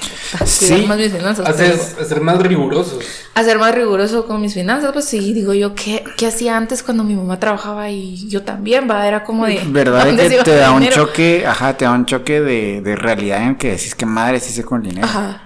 a 0.40 0.47
Sí. 0.47 0.85
más 0.88 0.99
mis 0.99 1.12
finanzas. 1.12 1.49
A 1.49 1.53
ser, 1.53 1.73
a 1.73 2.05
ser 2.05 2.21
más 2.21 2.38
rigurosos. 2.43 2.99
a 3.35 3.45
ser 3.45 3.59
más 3.59 3.73
riguroso 3.75 4.27
con 4.27 4.40
mis 4.40 4.55
finanzas, 4.55 4.90
pues 4.93 5.05
sí, 5.05 5.33
digo 5.33 5.55
yo, 5.55 5.75
¿qué, 5.77 6.03
qué 6.16 6.27
hacía 6.27 6.57
antes 6.57 6.83
cuando 6.83 7.05
mi 7.05 7.15
mamá 7.15 7.38
trabajaba 7.38 7.90
y 7.90 8.29
yo 8.29 8.42
también, 8.42 8.88
va? 8.90 9.07
Era 9.07 9.23
como 9.23 9.46
de... 9.46 9.61
¿Verdad 9.67 10.07
¿dónde 10.07 10.29
se 10.29 10.37
que 10.38 10.42
te 10.42 10.57
da 10.57 10.73
un 10.73 10.81
dinero? 10.81 10.96
choque, 11.07 11.44
ajá, 11.46 11.77
te 11.77 11.85
da 11.85 11.92
un 11.92 12.07
choque 12.07 12.40
de, 12.40 12.81
de 12.81 12.96
realidad 12.96 13.42
en 13.42 13.54
que 13.57 13.71
decís 13.73 13.94
que 13.94 14.04
madre 14.07 14.40
sí 14.40 14.52
sé 14.52 14.65
con 14.65 14.83
dinero? 14.83 15.07
Ajá. 15.07 15.42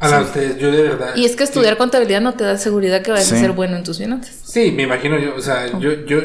A 0.00 0.08
la 0.08 0.20
ustedes, 0.22 0.58
yo 0.58 0.72
de 0.72 0.82
verdad. 0.82 1.14
Y 1.14 1.24
es 1.26 1.36
que 1.36 1.44
estudiar 1.44 1.76
contabilidad 1.76 2.20
no 2.20 2.34
te 2.34 2.42
da 2.42 2.58
seguridad 2.58 3.02
que 3.02 3.12
vayas 3.12 3.28
Sí. 3.28 3.36
a 3.36 3.38
ser 3.38 3.52
bueno 3.52 3.76
en 3.76 3.84
tus 3.84 3.98
finanzas. 3.98 4.34
Sí, 4.44 4.72
me 4.72 4.82
imagino 4.82 5.16
yo, 5.16 5.36
o 5.36 5.40
sea, 5.40 5.78
yo, 5.78 5.92
yo 6.06 6.18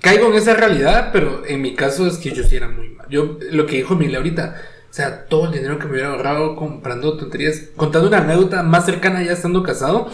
caigo 0.00 0.28
en 0.28 0.34
esa 0.34 0.54
realidad, 0.54 1.10
pero 1.12 1.42
en 1.46 1.62
mi 1.62 1.74
caso 1.74 2.06
es 2.06 2.16
que 2.18 2.32
yo 2.32 2.42
sí 2.44 2.56
era 2.56 2.68
muy 2.68 2.88
mal. 2.90 3.06
Yo, 3.10 3.38
lo 3.50 3.66
que 3.66 3.76
dijo 3.76 3.96
Miguel 3.96 4.16
ahorita, 4.16 4.56
o 4.90 4.92
sea, 4.92 5.24
todo 5.26 5.46
el 5.46 5.52
dinero 5.52 5.78
que 5.78 5.86
me 5.86 5.92
hubiera 5.92 6.08
ahorrado 6.10 6.56
comprando 6.56 7.16
tonterías, 7.16 7.62
contando 7.76 8.08
una 8.08 8.18
anécdota 8.18 8.62
más 8.62 8.86
cercana 8.86 9.22
ya 9.22 9.32
estando 9.32 9.62
casado, 9.62 10.10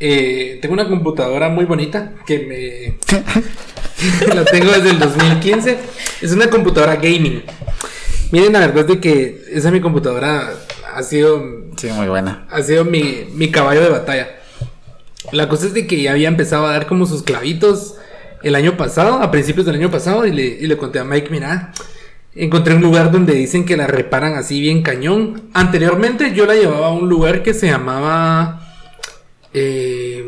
eh, 0.00 0.58
tengo 0.60 0.74
una 0.74 0.88
computadora 0.88 1.48
muy 1.48 1.64
bonita 1.64 2.12
que 2.26 2.38
me... 2.40 3.14
la 4.34 4.44
tengo 4.44 4.72
desde 4.72 4.90
el 4.90 4.98
2015. 4.98 5.78
Es 6.20 6.32
una 6.32 6.48
computadora 6.50 6.96
gaming. 6.96 7.42
Miren, 8.32 8.52
la 8.54 8.60
verdad 8.60 8.78
es 8.78 8.86
de 8.88 9.00
que 9.00 9.44
esa 9.52 9.70
mi 9.70 9.80
computadora 9.80 10.52
ha 10.94 11.02
sido 11.02 11.42
Sí, 11.76 11.88
muy 11.88 12.06
buena. 12.08 12.46
ha 12.50 12.62
sido 12.62 12.84
mi, 12.84 13.26
mi 13.34 13.50
caballo 13.50 13.80
de 13.82 13.90
batalla. 13.90 14.28
La 15.30 15.48
cosa 15.48 15.66
es 15.66 15.74
de 15.74 15.86
que 15.86 16.02
ya 16.02 16.12
había 16.12 16.28
empezado 16.28 16.66
a 16.66 16.72
dar 16.72 16.86
como 16.86 17.06
sus 17.06 17.22
clavitos 17.22 17.94
el 18.42 18.54
año 18.54 18.76
pasado, 18.76 19.14
a 19.14 19.30
principios 19.30 19.66
del 19.66 19.76
año 19.76 19.90
pasado, 19.90 20.26
y 20.26 20.32
le, 20.32 20.44
y 20.44 20.66
le 20.66 20.76
conté 20.76 20.98
a 20.98 21.04
Mike, 21.04 21.28
mira, 21.30 21.72
encontré 22.34 22.74
un 22.74 22.82
lugar 22.82 23.10
donde 23.10 23.34
dicen 23.34 23.64
que 23.64 23.76
la 23.76 23.86
reparan 23.86 24.34
así 24.34 24.60
bien 24.60 24.82
cañón. 24.82 25.50
Anteriormente 25.52 26.34
yo 26.34 26.46
la 26.46 26.54
llevaba 26.54 26.88
a 26.88 26.92
un 26.92 27.08
lugar 27.08 27.42
que 27.42 27.54
se 27.54 27.66
llamaba 27.68 28.74
eh, 29.52 30.26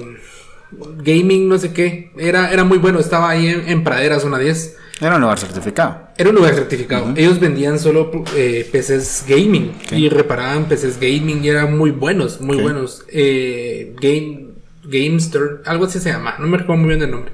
Gaming, 0.73 1.49
no 1.49 1.59
sé 1.59 1.73
qué. 1.73 2.11
Era, 2.17 2.53
era 2.53 2.65
muy 2.65 2.79
bueno, 2.79 2.99
estaba 2.99 3.31
ahí 3.31 3.49
en, 3.49 3.69
en 3.69 3.85
Pradera, 3.85 4.21
zona 4.21 4.39
10. 4.39 4.77
Era 5.01 5.17
un 5.17 5.23
lugar 5.23 5.39
certificado. 5.39 6.09
Era 6.17 6.31
un 6.31 6.37
lugar 6.37 6.55
certificado. 6.55 7.13
Ellos 7.17 7.41
vendían 7.41 7.79
solo 7.79 8.25
eh, 8.37 8.69
PCs 8.71 9.25
gaming 9.29 9.73
y 9.91 10.09
reparaban 10.09 10.67
PCs 10.67 11.01
gaming 11.01 11.45
y 11.45 11.49
eran 11.49 11.77
muy 11.77 11.91
buenos, 11.91 12.41
muy 12.41 12.59
buenos. 12.59 13.05
Eh, 13.09 13.95
Game, 14.01 14.55
Gamester, 14.85 15.63
algo 15.65 15.87
así 15.87 15.99
se 15.99 16.11
llama, 16.11 16.37
no 16.39 16.47
me 16.47 16.59
recuerdo 16.59 16.81
muy 16.81 16.91
bien 16.91 17.03
el 17.03 17.11
nombre. 17.11 17.33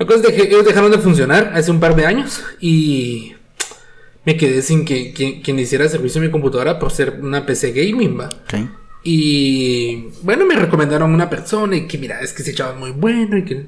La 0.00 0.06
cosa 0.06 0.28
es 0.28 0.34
que 0.34 0.44
ellos 0.44 0.64
dejaron 0.64 0.90
de 0.90 0.98
funcionar 0.98 1.52
hace 1.54 1.70
un 1.70 1.78
par 1.78 1.94
de 1.94 2.06
años 2.06 2.42
y 2.58 3.34
me 4.24 4.34
quedé 4.38 4.62
sin 4.62 4.86
que 4.86 5.12
quien, 5.12 5.42
quien 5.42 5.58
hiciera 5.58 5.86
servicio 5.88 6.22
a 6.22 6.24
mi 6.24 6.30
computadora 6.30 6.78
por 6.78 6.90
ser 6.90 7.20
una 7.22 7.44
PC 7.44 7.72
gaming, 7.72 8.18
va. 8.18 8.24
Ok. 8.26 8.54
Y 9.04 10.08
bueno, 10.22 10.46
me 10.46 10.54
recomendaron 10.56 11.12
una 11.12 11.28
persona 11.28 11.76
y 11.76 11.86
que 11.86 11.98
mira, 11.98 12.20
es 12.20 12.32
que 12.32 12.40
ese 12.42 12.54
chavo 12.54 12.72
es 12.72 12.78
muy 12.78 12.90
bueno 12.92 13.36
y 13.36 13.44
que... 13.44 13.66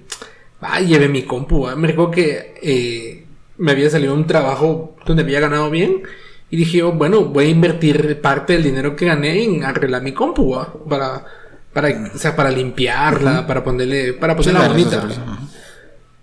Ah, 0.62 0.80
llevé 0.80 1.08
mi 1.08 1.22
compu. 1.22 1.66
ah. 1.68 1.76
Me 1.76 1.88
recuerdo 1.88 2.12
que 2.12 2.54
eh, 2.62 3.26
me 3.58 3.72
había 3.72 3.90
salido 3.90 4.14
un 4.14 4.26
trabajo 4.26 4.96
donde 5.04 5.22
había 5.24 5.40
ganado 5.40 5.68
bien. 5.70 6.02
Y 6.48 6.56
dije, 6.56 6.82
oh, 6.82 6.92
bueno, 6.92 7.24
voy 7.24 7.46
a 7.46 7.48
invertir 7.48 8.20
parte 8.22 8.54
del 8.54 8.62
dinero 8.62 8.96
que 8.96 9.04
gané 9.06 9.42
en 9.44 9.64
arreglar 9.64 10.02
mi 10.02 10.12
compu. 10.12 10.54
ah, 10.54 10.72
Para, 10.88 11.26
para, 11.74 12.10
o 12.14 12.18
sea, 12.18 12.34
para 12.36 12.50
limpiarla, 12.50 13.46
para 13.46 13.62
ponerle, 13.64 14.14
para 14.14 14.34
Sí, 14.34 14.50
ponerla 14.50 14.60
ese 14.78 14.96
bonita. 14.96 15.08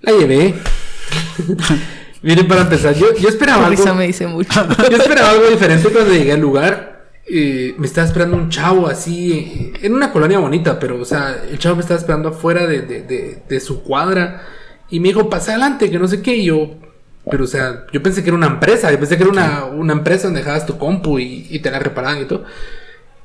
La 0.01 0.11
llevé. 0.13 0.55
Miren, 2.21 2.47
para 2.47 2.61
empezar, 2.61 2.93
yo, 2.95 3.15
yo 3.15 3.29
esperaba 3.29 3.67
algo. 3.67 3.77
Risa 3.77 3.93
me 3.93 4.05
dice 4.07 4.27
mucho. 4.27 4.51
Yo 4.91 4.97
esperaba 4.97 5.29
algo 5.31 5.47
diferente 5.49 5.87
cuando 5.89 6.11
llegué 6.13 6.33
al 6.33 6.41
lugar. 6.41 7.07
eh, 7.31 7.75
me 7.77 7.87
estaba 7.87 8.05
esperando 8.07 8.35
un 8.35 8.49
chavo 8.49 8.87
así, 8.87 9.71
en 9.81 9.93
una 9.93 10.11
colonia 10.11 10.39
bonita, 10.39 10.79
pero, 10.79 10.99
o 10.99 11.05
sea, 11.05 11.43
el 11.49 11.57
chavo 11.59 11.75
me 11.77 11.81
estaba 11.81 11.97
esperando 11.99 12.29
afuera 12.29 12.65
de, 12.67 12.81
de- 12.81 13.03
de- 13.03 13.43
de 13.47 13.59
su 13.61 13.83
cuadra. 13.83 14.41
Y 14.89 14.99
me 14.99 15.09
dijo, 15.09 15.29
pasa 15.29 15.51
adelante, 15.51 15.89
que 15.89 15.97
no 15.99 16.07
sé 16.09 16.21
qué. 16.21 16.35
Y 16.35 16.45
yo, 16.45 16.71
pero, 17.29 17.45
o 17.45 17.47
sea, 17.47 17.85
yo 17.93 18.03
pensé 18.03 18.21
que 18.23 18.29
era 18.29 18.37
una 18.37 18.47
empresa. 18.47 18.91
Yo 18.91 18.99
pensé 18.99 19.15
que 19.15 19.23
era 19.23 19.31
una, 19.31 19.63
una 19.65 19.93
empresa 19.93 20.23
donde 20.27 20.41
dejabas 20.41 20.65
tu 20.65 20.77
compu 20.77 21.19
y, 21.19 21.47
y 21.49 21.59
te 21.59 21.71
la 21.71 21.79
reparaban 21.79 22.21
y 22.21 22.25
todo. 22.25 22.43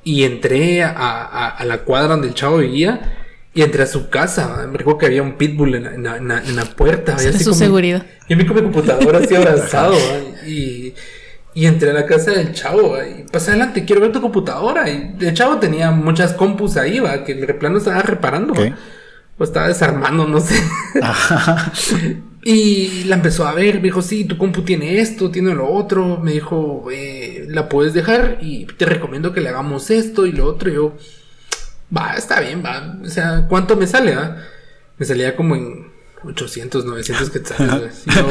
Y 0.05 0.23
entré 0.23 0.85
a, 0.85 0.91
a- 0.93 1.49
a 1.49 1.65
la 1.65 1.79
cuadra 1.79 2.11
donde 2.11 2.29
el 2.29 2.35
chavo 2.35 2.59
vivía. 2.59 3.24
Y 3.55 3.63
entré 3.63 3.85
a 3.85 3.87
su 3.87 4.09
casa. 4.09 4.67
Me 4.71 4.79
recuerdo 4.79 4.99
que 4.99 5.07
había 5.07 5.23
un 5.23 5.35
pitbull 5.35 5.77
en 5.77 5.85
la, 5.85 5.95
en 5.95 6.03
la- 6.03 6.17
en 6.17 6.29
la- 6.29 6.43
en 6.45 6.57
la 6.57 6.65
puerta. 6.65 7.15
es 7.17 7.27
así 7.27 7.39
su 7.45 7.51
como- 7.51 7.59
seguridad. 7.61 8.05
yo 8.29 8.37
vi 8.37 8.45
con 8.47 8.57
mi 8.57 8.63
computadora 8.63 9.19
así 9.21 9.35
abrazado 9.35 9.95
y, 10.47 10.93
y 11.55 11.67
entré 11.67 11.91
a 11.91 11.93
la 11.95 12.05
casa 12.07 12.33
del 12.33 12.53
chavo 12.53 12.97
y 13.03 13.23
pasé 13.31 13.51
adelante, 13.53 13.85
quiero 13.85 14.01
ver 14.03 14.11
tu 14.13 14.21
computadora. 14.21 14.91
Y 14.91 15.15
el 15.21 15.35
chavo 15.35 15.59
tenía 15.59 15.91
muchas 15.93 16.33
compus 16.33 16.77
ahí, 16.77 16.99
¿va? 16.99 17.23
que 17.25 17.35
de 17.35 17.55
plano 17.55 17.79
estaba 17.79 18.03
reparando. 18.03 18.55
O 19.37 19.43
estaba 19.45 19.67
desarmando, 19.69 20.27
no 20.29 20.41
sé. 20.41 20.55
y 22.45 23.05
la 23.05 23.17
empezó 23.17 23.47
a 23.47 23.55
ver, 23.55 23.77
me 23.77 23.83
dijo, 23.85 24.03
sí, 24.03 24.25
tu 24.27 24.37
compu 24.37 24.63
tiene 24.63 25.01
esto, 25.01 25.31
tiene 25.31 25.55
lo 25.55 25.69
otro. 25.69 26.19
Me 26.19 26.33
dijo, 26.33 26.87
eh, 26.93 27.47
la 27.49 27.69
puedes 27.69 27.95
dejar 27.95 28.39
y 28.43 28.67
te 28.67 28.85
recomiendo 28.87 29.33
que 29.33 29.41
le 29.41 29.49
hagamos 29.49 29.91
esto 29.91 30.27
y 30.27 30.33
lo 30.33 30.47
otro. 30.47 30.71
Y 30.71 30.75
yo, 30.75 30.95
va, 31.97 32.15
está 32.15 32.41
bien, 32.41 32.63
va. 32.65 32.97
O 33.05 33.09
sea, 33.09 33.47
¿cuánto 33.49 33.77
me 33.77 33.87
sale? 33.87 34.15
va? 34.15 34.37
Me 34.99 35.07
salía 35.07 35.35
como 35.37 35.57
en 35.57 35.91
800, 36.25 36.85
900 36.85 37.31
quetzales. 37.31 38.03
Y 38.07 38.15
yo, 38.15 38.27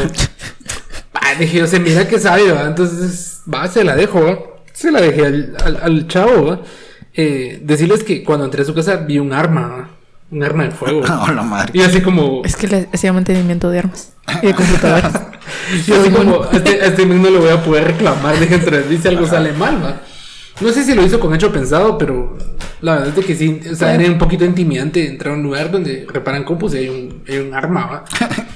va, 1.16 1.40
dije, 1.40 1.58
yo, 1.60 1.68
se 1.68 1.80
mira 1.80 2.08
que 2.08 2.20
sabe, 2.20 2.52
va. 2.52 2.66
Entonces, 2.68 3.42
va, 3.52 3.68
se 3.68 3.84
la 3.84 3.96
dejo, 3.96 4.24
va. 4.24 4.40
Se 4.74 4.92
la 4.92 5.02
dejé 5.02 5.26
al, 5.26 5.58
al, 5.64 5.78
al 5.82 6.08
chavo, 6.08 6.46
va. 6.46 6.62
Eh, 7.14 7.60
decirles 7.64 8.04
que 8.04 8.24
cuando 8.24 8.46
entré 8.46 8.64
a 8.64 8.66
su 8.66 8.74
casa 8.74 8.96
vi 8.96 9.20
un 9.20 9.34
arma, 9.34 9.68
¿va? 9.68 9.90
un 10.32 10.44
arma 10.44 10.64
de 10.64 10.72
fuego. 10.72 11.02
Oh, 11.08 11.32
la 11.32 11.44
madre. 11.44 11.72
Y 11.74 11.82
así 11.82 12.02
como, 12.02 12.42
Es 12.44 12.56
que 12.56 12.68
le 12.68 12.90
hacía 12.92 13.14
mantenimiento 13.14 13.70
de 13.70 13.80
armas 13.80 14.14
y 14.42 14.48
de 14.48 14.54
computadoras. 14.56 15.14
yo 15.86 16.02
así 16.02 16.10
como, 16.10 16.44
a 16.44 16.50
este, 16.52 16.82
a 16.82 16.86
este 16.86 17.06
mismo 17.06 17.30
lo 17.30 17.40
voy 17.42 17.52
a 17.52 17.64
poder 17.64 17.86
reclamar, 17.86 18.40
dije 18.40 18.56
entre 18.56 18.84
mí 18.86 18.98
si 18.98 19.08
algo 19.08 19.28
sale 19.28 19.54
mal, 19.54 19.84
va. 19.84 20.02
No 20.64 20.72
sé 20.72 20.86
si 20.86 20.96
lo 20.96 21.06
hizo 21.06 21.20
con 21.20 21.36
hecho 21.36 21.52
pensado, 21.52 21.98
pero 21.98 22.38
la 22.82 22.94
verdad 22.94 23.10
es 23.10 23.16
de 23.16 23.24
que 23.24 23.36
sí, 23.36 23.60
o 23.70 23.76
sea, 23.76 23.94
era 23.94 24.10
un 24.10 24.18
poquito 24.18 24.46
intimidante 24.46 25.06
entrar 25.08 25.34
a 25.34 25.38
un 25.38 25.44
lugar 25.44 25.70
donde 25.70 26.08
reparan 26.12 26.46
compus 26.46 26.74
y 26.74 26.78
hay 26.78 26.90
un, 26.90 27.22
hay 27.28 27.38
un 27.40 27.54
arma, 27.54 27.86
va. 27.86 28.06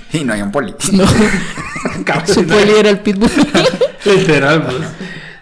y 0.13 0.23
no 0.23 0.33
hay 0.33 0.41
un 0.41 0.51
poli. 0.51 0.73
No, 0.93 1.03
Cabrón, 2.05 2.27
su 2.27 2.47
poli 2.47 2.71
era 2.79 2.89
el 2.89 2.99
pitbull. 2.99 3.29
Literal, 4.05 4.63
pues. 4.63 4.77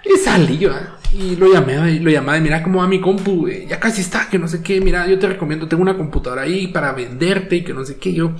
Y 0.05 0.19
salí, 0.23 0.65
va. 0.65 0.97
Y 1.13 1.35
lo 1.35 1.53
llamé, 1.53 1.91
y 1.91 1.99
lo 1.99 2.09
llamaba, 2.09 2.37
y 2.37 2.41
mira 2.41 2.63
cómo 2.63 2.79
va 2.79 2.87
mi 2.87 2.99
compu, 2.99 3.41
güey. 3.41 3.67
Ya 3.67 3.79
casi 3.79 4.01
está, 4.01 4.27
que 4.27 4.39
no 4.39 4.47
sé 4.47 4.61
qué. 4.61 4.81
Mira, 4.81 5.07
yo 5.07 5.19
te 5.19 5.27
recomiendo, 5.27 5.67
tengo 5.67 5.83
una 5.83 5.95
computadora 5.95 6.41
ahí 6.41 6.67
para 6.67 6.91
venderte 6.91 7.57
y 7.57 7.63
que 7.63 7.73
no 7.73 7.85
sé 7.85 7.97
qué. 7.97 8.11
Yo, 8.11 8.31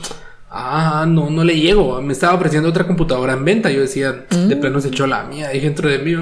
ah, 0.56 1.06
no, 1.06 1.30
no 1.30 1.44
le 1.44 1.60
llego. 1.60 2.02
Me 2.02 2.14
estaba 2.14 2.34
ofreciendo 2.34 2.70
otra 2.70 2.88
computadora 2.88 3.34
en 3.34 3.44
venta. 3.44 3.70
Yo 3.70 3.82
decía, 3.82 4.26
de 4.30 4.56
plano 4.56 4.80
se 4.80 4.88
echó 4.88 5.06
la 5.06 5.24
mía, 5.24 5.50
ahí 5.50 5.60
dentro 5.60 5.90
de 5.90 6.00
mí. 6.00 6.16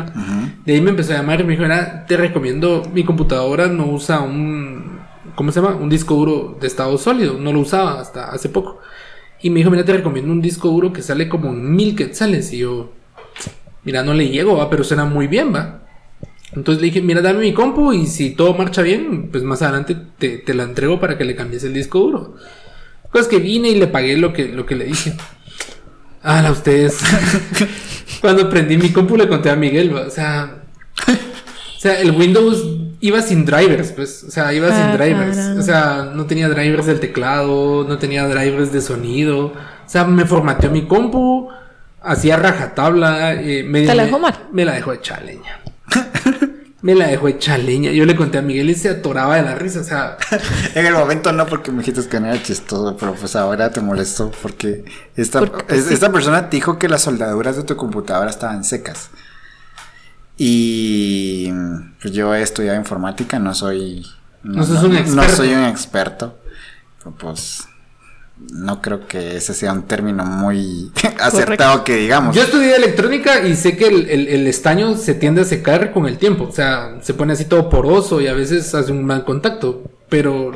De 0.66 0.74
ahí 0.74 0.82
me 0.82 0.90
empezó 0.90 1.14
a 1.14 1.18
llamar 1.18 1.42
y 1.42 1.44
me 1.44 1.52
dijo, 1.52 1.64
mira, 1.64 2.06
te 2.08 2.18
recomiendo, 2.18 2.82
mi 2.94 3.04
computadora 3.04 3.68
no 3.68 3.86
usa 3.86 4.22
un, 4.22 5.00
¿cómo 5.36 5.52
se 5.52 5.62
llama? 5.62 5.76
Un 5.76 5.90
disco 5.90 6.16
duro 6.16 6.58
de 6.60 6.68
estado 6.68 6.98
sólido. 6.98 7.38
No 7.38 7.54
lo 7.54 7.60
usaba 7.60 8.02
hasta 8.02 8.32
hace 8.32 8.50
poco. 8.50 8.80
Y 9.42 9.50
me 9.52 9.60
dijo, 9.60 9.70
mira, 9.70 9.86
te 9.86 9.94
recomiendo 9.94 10.32
un 10.32 10.42
disco 10.42 10.70
duro 10.70 10.92
que 10.92 11.04
sale 11.04 11.30
como 11.30 11.54
mil 11.54 11.96
quetzales. 11.96 12.52
Y 12.54 12.60
yo, 12.60 12.92
mira, 13.84 14.04
no 14.04 14.14
le 14.14 14.30
llego, 14.30 14.58
va, 14.58 14.70
pero 14.70 14.84
suena 14.84 15.06
muy 15.06 15.28
bien, 15.28 15.54
va. 15.54 15.82
Entonces 16.56 16.82
le 16.82 16.88
dije, 16.88 17.02
mira, 17.02 17.22
dame 17.22 17.40
mi 17.40 17.54
compu 17.54 17.94
y 17.94 18.06
si 18.06 18.32
todo 18.32 18.54
marcha 18.54 18.82
bien, 18.84 19.30
pues 19.32 19.44
más 19.44 19.62
adelante 19.64 19.96
te, 20.18 20.38
te 20.38 20.54
la 20.54 20.64
entrego 20.64 21.00
para 21.00 21.18
que 21.18 21.26
le 21.26 21.36
cambies 21.36 21.64
el 21.64 21.74
disco 21.74 22.00
duro. 22.00 22.36
Pues 23.14 23.28
que 23.28 23.38
vine 23.38 23.70
y 23.70 23.76
le 23.76 23.88
pagué 23.88 24.18
lo 24.18 24.34
que, 24.34 24.50
lo 24.50 24.66
que 24.66 24.76
le 24.76 24.86
dije. 24.86 25.14
Ah, 26.24 26.46
ustedes. 26.52 26.98
Cuando 28.22 28.50
prendí 28.50 28.76
mi 28.78 28.90
compu 28.92 29.16
le 29.16 29.28
conté 29.28 29.50
a 29.50 29.56
Miguel, 29.56 29.94
o 29.94 30.10
sea... 30.10 30.58
O 31.08 31.80
sea, 31.84 32.00
el 32.00 32.12
Windows 32.12 32.66
iba 33.02 33.22
sin 33.22 33.44
drivers, 33.44 33.92
pues. 33.92 34.24
O 34.24 34.32
sea, 34.32 34.54
iba 34.54 34.70
sin 34.70 34.86
Ah, 34.86 34.98
drivers. 34.98 35.38
O 35.60 35.62
sea, 35.62 36.12
no 36.16 36.26
tenía 36.26 36.48
drivers 36.48 36.86
del 36.86 37.02
teclado, 37.02 37.86
no 37.86 37.98
tenía 37.98 38.26
drivers 38.26 38.72
de 38.72 38.80
sonido. 38.80 39.48
O 39.48 39.54
sea, 39.86 40.06
me 40.06 40.24
formateó 40.26 40.72
mi 40.72 40.88
compu, 40.88 41.50
hacía 42.02 42.38
rajatabla. 42.38 43.34
eh, 43.34 43.64
me, 43.64 43.82
¿Te 43.86 43.96
la 43.96 44.06
dejó 44.06 44.18
mal? 44.18 44.34
Me 44.54 44.64
la 44.64 44.76
dejó 44.76 44.94
hecha 44.94 45.20
leña. 45.20 45.60
Me 46.84 46.94
la 46.94 47.08
dejó 47.08 47.28
hecha 47.30 47.58
leña. 47.58 47.90
Yo 47.92 48.06
le 48.06 48.16
conté 48.16 48.38
a 48.38 48.42
Miguel 48.44 48.70
y 48.70 48.76
se 48.76 48.90
atoraba 48.90 49.38
de 49.38 49.42
la 49.42 49.56
risa. 49.56 49.80
O 49.80 49.84
sea, 49.84 50.18
En 50.76 50.86
el 50.86 50.94
momento 50.94 51.32
no, 51.32 51.48
porque 51.48 51.72
me 51.72 51.80
dijiste 51.80 52.08
que 52.08 52.20
no 52.20 52.28
era 52.28 52.44
chistoso, 52.44 52.96
pero 52.98 53.16
pues 53.16 53.36
ahora 53.36 53.72
te 53.72 53.82
molesto 53.82 54.32
porque 54.42 54.86
esta, 55.16 55.40
Porque 55.40 55.76
es- 55.76 55.86
sí. 55.86 55.94
esta 55.96 56.12
persona 56.12 56.50
te 56.50 56.58
dijo 56.58 56.78
que 56.78 56.88
las 56.88 57.02
soldaduras 57.02 57.56
de 57.56 57.64
tu 57.64 57.76
computadora 57.76 58.30
estaban 58.30 58.64
secas. 58.64 59.10
Y 60.38 61.52
pues 62.02 62.14
yo 62.14 62.34
he 62.34 62.42
estudiado 62.42 62.78
informática, 62.78 63.40
no 63.40 63.54
soy... 63.54 64.06
No 64.44 64.64
sos 64.66 64.84
un 64.84 64.94
No 64.94 65.00
experto. 65.00 65.36
soy 65.38 65.54
un 65.54 65.64
experto. 65.64 66.38
pero, 67.00 67.16
pues 67.16 67.66
no 68.52 68.82
creo 68.82 69.08
que 69.08 69.38
ese 69.38 69.54
sea 69.54 69.72
un 69.74 69.84
término 69.84 70.26
muy 70.26 70.92
acertado 71.20 71.84
que 71.84 71.96
digamos. 71.98 72.36
Yo 72.36 72.44
estudié 72.44 72.76
electrónica 72.76 73.46
y 73.48 73.56
sé 73.56 73.78
que 73.78 73.88
el, 73.88 74.10
el- 74.10 74.28
el 74.28 74.48
estaño 74.48 74.96
se 74.98 75.14
tiende 75.14 75.42
a 75.42 75.46
secar 75.46 75.92
con 75.92 76.08
el 76.08 76.18
tiempo. 76.18 76.46
O 76.46 76.52
sea, 76.52 76.98
se 77.02 77.14
pone 77.14 77.34
así 77.34 77.46
todo 77.46 77.70
poroso 77.70 78.22
y 78.22 78.28
a 78.28 78.34
veces 78.34 78.74
hace 78.76 78.92
un 78.92 79.06
mal 79.06 79.24
contacto. 79.24 79.84
Pero 80.10 80.52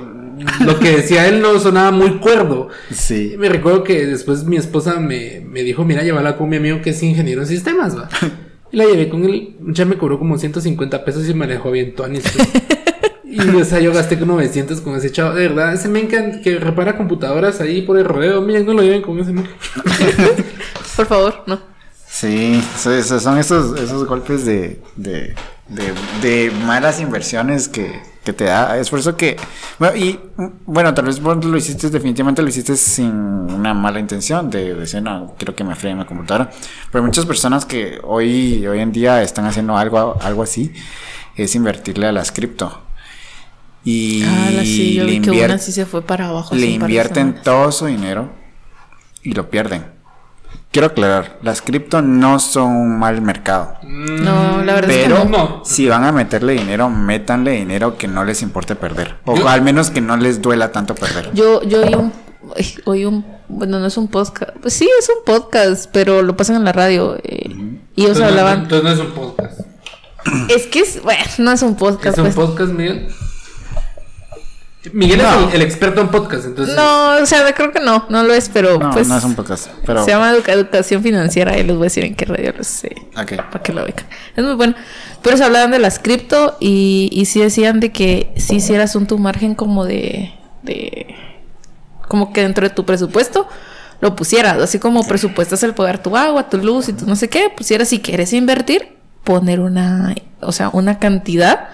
lo 0.63 0.79
que 0.79 0.97
decía 0.97 1.27
él 1.27 1.41
no 1.41 1.59
sonaba 1.59 1.91
muy 1.91 2.17
cuerdo. 2.19 2.69
Sí. 2.91 3.31
Y 3.33 3.37
me 3.37 3.49
recuerdo 3.49 3.83
que 3.83 4.05
después 4.05 4.43
mi 4.43 4.57
esposa 4.57 4.99
me, 4.99 5.41
me 5.47 5.63
dijo, 5.63 5.83
mira, 5.85 6.03
llévala 6.03 6.37
con 6.37 6.49
mi 6.49 6.57
amigo 6.57 6.81
que 6.81 6.91
es 6.91 7.01
ingeniero 7.03 7.41
en 7.41 7.47
sistemas, 7.47 7.97
va. 7.97 8.09
Y 8.69 8.75
la 8.75 8.83
llevé 8.83 9.07
con 9.07 9.23
él. 9.23 9.55
Ya 9.69 9.85
me 9.85 9.97
cobró 9.97 10.19
como 10.19 10.37
150 10.37 11.05
pesos 11.05 11.27
y 11.29 11.33
me 11.33 11.47
dejó 11.47 11.71
bien 11.71 11.95
tuanis, 11.95 12.23
pues. 12.35 12.49
Y 13.29 13.39
o 13.41 13.65
sea, 13.65 13.79
yo 13.79 13.91
gasté 13.93 14.17
con 14.17 14.29
900 14.29 14.79
con 14.81 14.95
ese 14.95 15.11
chavo. 15.11 15.33
De 15.35 15.47
verdad, 15.49 15.73
ese 15.73 15.89
men 15.89 16.07
que, 16.07 16.39
que 16.41 16.59
repara 16.59 16.95
computadoras 16.95 17.59
ahí 17.59 17.81
por 17.81 17.97
el 17.97 18.05
rodeo. 18.05 18.41
Miren, 18.41 18.65
no 18.65 18.73
lo 18.73 18.81
lleven 18.81 19.01
con 19.01 19.19
ese 19.19 19.33
men. 19.33 19.47
Por 20.95 21.05
favor, 21.05 21.43
no. 21.45 21.59
Sí, 22.07 22.61
so- 22.77 23.01
so- 23.03 23.19
son 23.19 23.37
esos, 23.37 23.79
esos 23.79 24.05
golpes 24.07 24.45
de, 24.45 24.81
de, 24.95 25.35
de, 25.67 25.93
de 26.21 26.51
malas 26.65 26.99
inversiones 26.99 27.67
que, 27.67 28.01
que 28.23 28.33
te 28.33 28.45
da. 28.45 28.77
Es 28.77 28.89
por 28.89 28.99
eso 28.99 29.15
que. 29.17 29.35
Bueno, 29.77 29.95
y 29.97 30.19
bueno, 30.65 30.93
tal 30.93 31.05
vez 31.05 31.19
vos 31.21 31.43
lo 31.43 31.57
hiciste, 31.57 31.89
definitivamente 31.89 32.41
lo 32.41 32.47
hiciste 32.47 32.75
sin 32.77 33.07
una 33.11 33.73
mala 33.73 33.99
intención 33.99 34.49
de 34.49 34.73
decir, 34.73 35.01
no, 35.03 35.35
quiero 35.37 35.53
que 35.53 35.63
me 35.63 35.75
fríen 35.75 35.99
la 35.99 36.05
computadora. 36.05 36.49
Pero 36.91 37.03
muchas 37.03 37.25
personas 37.25 37.65
que 37.65 37.99
hoy, 38.03 38.65
hoy 38.65 38.79
en 38.79 38.91
día 38.91 39.21
están 39.21 39.45
haciendo 39.45 39.77
algo, 39.77 40.17
algo 40.21 40.41
así, 40.43 40.71
es 41.35 41.53
invertirle 41.55 42.07
a 42.07 42.11
las 42.11 42.31
cripto. 42.31 42.83
Y 43.89 44.21
Ah, 44.25 44.49
sí, 44.63 44.95
yo 44.95 45.05
vi 45.05 45.19
le 45.19 45.21
que 45.21 45.31
una 45.45 45.57
sí 45.59 45.71
se 45.71 45.85
fue 45.85 46.01
para 46.01 46.27
abajo. 46.27 46.53
le 46.53 46.65
invierten 46.65 47.41
todo 47.41 47.71
su 47.71 47.85
dinero 47.85 48.29
y 49.23 49.31
lo 49.33 49.49
pierden. 49.49 49.85
Quiero 50.71 50.87
aclarar, 50.87 51.39
las 51.41 51.61
cripto 51.61 52.01
no 52.01 52.39
son 52.39 52.67
un 52.75 52.99
mal 52.99 53.21
mercado. 53.21 53.75
No, 53.83 54.61
la 54.63 54.73
verdad 54.75 54.89
Pero 54.89 55.15
es 55.17 55.23
que 55.23 55.29
no. 55.29 55.61
si 55.63 55.87
van 55.87 56.03
a 56.03 56.11
meterle 56.11 56.53
dinero, 56.53 56.89
métanle 56.89 57.51
dinero 57.51 57.97
que 57.97 58.09
no 58.09 58.25
les 58.25 58.41
importe 58.41 58.75
perder. 58.75 59.15
O 59.25 59.37
Yo- 59.37 59.47
al 59.47 59.61
menos 59.61 59.89
que 59.89 60.01
no 60.01 60.17
les 60.17 60.41
duela 60.41 60.73
tanto 60.73 60.93
perder. 60.93 61.31
Yo, 61.33 61.63
yo 61.63 61.81
oí 61.81 61.95
un, 61.95 62.11
oí 62.85 63.05
un, 63.05 63.25
bueno, 63.47 63.79
no 63.79 63.85
es 63.87 63.95
un 63.95 64.09
podcast, 64.09 64.51
pues 64.61 64.73
sí, 64.73 64.89
es 64.99 65.07
un 65.09 65.23
podcast, 65.25 65.89
pero 65.93 66.21
lo 66.21 66.35
pasan 66.35 66.57
en 66.57 66.65
la 66.65 66.73
radio. 66.73 67.15
eh, 67.23 67.45
Y 67.95 68.03
ellos 68.03 68.17
Entonces, 68.17 68.19
no- 68.19 68.25
hablaban, 68.25 68.59
entonces 68.63 68.83
no 68.83 68.91
es 68.91 68.99
un 68.99 69.11
podcast. 69.13 69.59
es 70.49 70.67
que 70.67 70.79
es, 70.79 71.01
bueno, 71.01 71.23
no 71.37 71.51
es 71.53 71.61
un 71.61 71.75
podcast. 71.75 72.17
¿Es 72.17 72.23
un 72.25 72.33
pues. 72.33 72.35
podcast, 72.35 72.73
Miguel? 72.73 73.07
Miguel 74.93 75.17
No. 75.21 75.47
es 75.47 75.47
el, 75.49 75.55
el 75.55 75.61
experto 75.63 75.99
en 76.01 76.07
podcast, 76.09 76.45
entonces. 76.45 76.75
No, 76.75 77.17
o 77.21 77.25
sea, 77.25 77.51
creo 77.53 77.71
que 77.73 77.79
no, 77.81 78.05
no 78.09 78.23
lo 78.23 78.33
es, 78.33 78.47
pero 78.49 78.77
No, 78.77 78.91
pues 78.91 79.07
no 79.07 79.17
es 79.17 79.23
un 79.23 79.35
podcast. 79.35 79.67
Pero. 79.85 80.05
se 80.05 80.11
llama 80.11 80.31
educa- 80.31 80.53
educación 80.53 81.03
financiera 81.03 81.57
y 81.57 81.63
les 81.63 81.75
voy 81.75 81.83
a 81.83 81.89
decir 81.89 82.05
en 82.05 82.15
qué 82.15 82.25
radio 82.25 82.53
lo 82.57 82.63
sé. 82.63 82.95
Ok. 83.19 83.35
para 83.35 83.61
que 83.61 83.73
lo 83.73 83.83
ubican. 83.83 84.05
Es 84.35 84.43
muy 84.45 84.53
bueno. 84.55 84.75
Pero 85.23 85.35
se 85.35 85.43
hablaban 85.43 85.71
de 85.71 85.79
las 85.79 85.99
cripto 85.99 86.55
y, 86.61 87.09
y 87.11 87.25
sí 87.25 87.41
decían 87.41 87.79
de 87.81 87.91
que 87.91 88.31
si 88.37 88.57
hicieras 88.57 88.95
un 88.95 89.07
tu 89.07 89.17
margen 89.17 89.55
como 89.55 89.83
de, 89.83 90.33
de 90.63 91.15
como 92.07 92.31
que 92.31 92.41
dentro 92.43 92.67
de 92.67 92.73
tu 92.73 92.85
presupuesto 92.85 93.47
lo 93.99 94.15
pusieras, 94.15 94.61
así 94.61 94.77
como 94.79 95.05
presupuestas 95.05 95.63
el 95.63 95.73
pagar 95.73 96.01
tu 96.01 96.15
agua, 96.15 96.49
tu 96.49 96.59
luz 96.59 96.87
y 96.87 96.93
tu 96.93 97.05
no 97.07 97.15
sé 97.17 97.29
qué, 97.29 97.49
pusieras 97.49 97.89
si 97.89 97.99
quieres 97.99 98.31
invertir, 98.31 98.95
poner 99.23 99.59
una, 99.59 100.13
o 100.39 100.51
sea, 100.53 100.69
una 100.71 100.99
cantidad. 100.99 101.69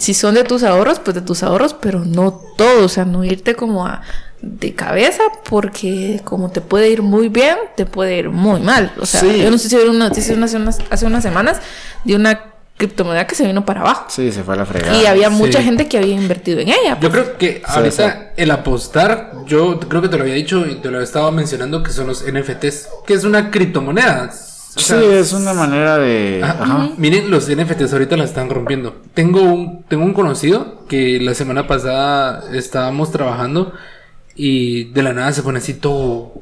Si 0.00 0.14
son 0.14 0.34
de 0.34 0.44
tus 0.44 0.62
ahorros, 0.62 0.98
pues 0.98 1.14
de 1.14 1.20
tus 1.20 1.42
ahorros, 1.42 1.74
pero 1.74 2.04
no 2.06 2.40
todo, 2.56 2.86
o 2.86 2.88
sea, 2.88 3.04
no 3.04 3.22
irte 3.22 3.54
como 3.54 3.86
a 3.86 4.00
de 4.40 4.74
cabeza 4.74 5.22
porque 5.48 6.22
como 6.24 6.50
te 6.50 6.62
puede 6.62 6.88
ir 6.88 7.02
muy 7.02 7.28
bien, 7.28 7.56
te 7.76 7.84
puede 7.84 8.16
ir 8.16 8.30
muy 8.30 8.60
mal. 8.60 8.90
O 8.98 9.04
sea, 9.04 9.20
Sí. 9.20 9.42
yo 9.42 9.50
no 9.50 9.58
sé 9.58 9.68
si 9.68 9.76
vieron 9.76 9.96
una 9.96 10.08
noticia 10.08 10.34
hace 10.42 10.56
unas, 10.56 10.78
hace 10.88 11.04
unas 11.04 11.22
semanas 11.22 11.58
de 12.04 12.14
una 12.16 12.40
criptomoneda 12.78 13.26
que 13.26 13.34
se 13.34 13.44
vino 13.46 13.66
para 13.66 13.82
abajo. 13.82 14.06
Sí, 14.08 14.32
se 14.32 14.42
fue 14.42 14.54
a 14.54 14.56
la 14.56 14.64
fregada. 14.64 14.96
Y 15.02 15.04
había 15.04 15.28
mucha 15.28 15.58
Sí. 15.58 15.64
gente 15.64 15.86
que 15.86 15.98
había 15.98 16.14
invertido 16.14 16.60
en 16.60 16.68
ella. 16.70 16.98
Yo 16.98 17.10
creo 17.10 17.36
que 17.36 17.60
ahorita 17.66 18.12
sí. 18.12 18.18
el 18.38 18.50
apostar, 18.52 19.32
yo 19.44 19.78
creo 19.80 20.00
que 20.00 20.08
te 20.08 20.16
lo 20.16 20.22
había 20.22 20.34
dicho 20.34 20.66
y 20.66 20.76
te 20.76 20.90
lo 20.90 21.02
estaba 21.02 21.30
mencionando 21.30 21.82
que 21.82 21.92
son 21.92 22.06
los 22.06 22.22
NFTs, 22.26 22.88
que 23.06 23.12
es 23.12 23.24
una 23.24 23.50
criptomoneda. 23.50 24.30
O 24.76 24.80
Sí, 24.80 24.94
es 24.94 25.32
una 25.32 25.52
manera 25.52 25.98
de. 25.98 26.40
Ajá. 26.42 26.62
Ajá. 26.62 26.90
Miren, 26.96 27.30
los 27.30 27.48
NFTs 27.48 27.92
ahorita 27.92 28.16
la 28.16 28.24
están 28.24 28.48
rompiendo. 28.50 28.96
Tengo 29.14 29.42
un, 29.42 29.82
tengo 29.84 30.04
un 30.04 30.12
conocido 30.14 30.84
que 30.88 31.18
la 31.20 31.34
semana 31.34 31.66
pasada 31.66 32.44
estábamos 32.54 33.10
trabajando 33.10 33.72
y 34.36 34.84
de 34.92 35.02
la 35.02 35.12
nada 35.12 35.32
se 35.32 35.42
pone 35.42 35.58
así 35.58 35.74
todo, 35.74 36.34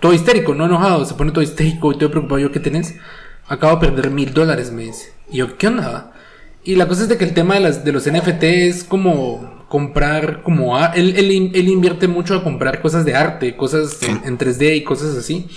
todo 0.00 0.12
histérico, 0.12 0.54
no 0.54 0.66
enojado, 0.66 1.04
se 1.06 1.14
pone 1.14 1.32
todo 1.32 1.42
histérico 1.42 1.92
y 1.92 1.98
todo 1.98 2.10
preocupado. 2.10 2.38
Yo, 2.40 2.52
¿qué 2.52 2.60
tenés? 2.60 2.94
Acabo 3.48 3.76
de 3.80 3.86
perder 3.88 4.10
mil 4.10 4.32
dólares, 4.34 4.70
me 4.70 4.82
dice. 4.82 5.12
Y 5.30 5.38
yo, 5.38 5.56
¿qué 5.56 5.66
onda? 5.68 6.12
Y 6.64 6.76
la 6.76 6.86
cosa 6.86 7.02
es 7.02 7.08
de 7.08 7.16
que 7.16 7.24
el 7.24 7.34
tema 7.34 7.54
de, 7.54 7.60
las, 7.60 7.84
de 7.84 7.90
los 7.92 8.06
NFT 8.10 8.42
es 8.44 8.84
como 8.84 9.64
comprar, 9.68 10.42
como 10.42 10.76
a- 10.76 10.88
él, 10.94 11.14
él 11.16 11.68
invierte 11.68 12.06
mucho 12.06 12.34
a 12.36 12.44
comprar 12.44 12.80
cosas 12.82 13.04
de 13.04 13.14
arte, 13.16 13.56
cosas 13.56 14.00
en, 14.02 14.20
en 14.24 14.38
3D 14.38 14.76
y 14.76 14.84
cosas 14.84 15.16
así. 15.16 15.48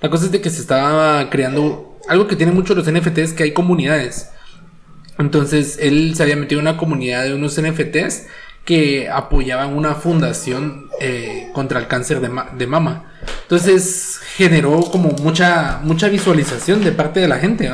La 0.00 0.10
cosa 0.10 0.26
es 0.26 0.32
de 0.32 0.40
que 0.40 0.50
se 0.50 0.60
estaba 0.60 1.28
creando 1.30 1.98
algo 2.08 2.26
que 2.26 2.36
tiene 2.36 2.52
mucho 2.52 2.74
los 2.74 2.90
NFTs, 2.90 3.32
que 3.32 3.44
hay 3.44 3.52
comunidades. 3.52 4.30
Entonces 5.18 5.78
él 5.80 6.14
se 6.14 6.22
había 6.22 6.36
metido 6.36 6.60
en 6.60 6.68
una 6.68 6.76
comunidad 6.76 7.24
de 7.24 7.34
unos 7.34 7.60
NFTs 7.60 8.26
que 8.64 9.08
apoyaban 9.08 9.74
una 9.76 9.94
fundación 9.94 10.86
eh, 11.00 11.48
contra 11.54 11.78
el 11.80 11.86
cáncer 11.86 12.20
de, 12.20 12.28
ma- 12.28 12.50
de 12.56 12.66
mama. 12.66 13.04
Entonces 13.42 14.20
generó 14.36 14.80
como 14.82 15.10
mucha, 15.22 15.80
mucha 15.82 16.08
visualización 16.08 16.82
de 16.84 16.92
parte 16.92 17.20
de 17.20 17.28
la 17.28 17.38
gente. 17.38 17.70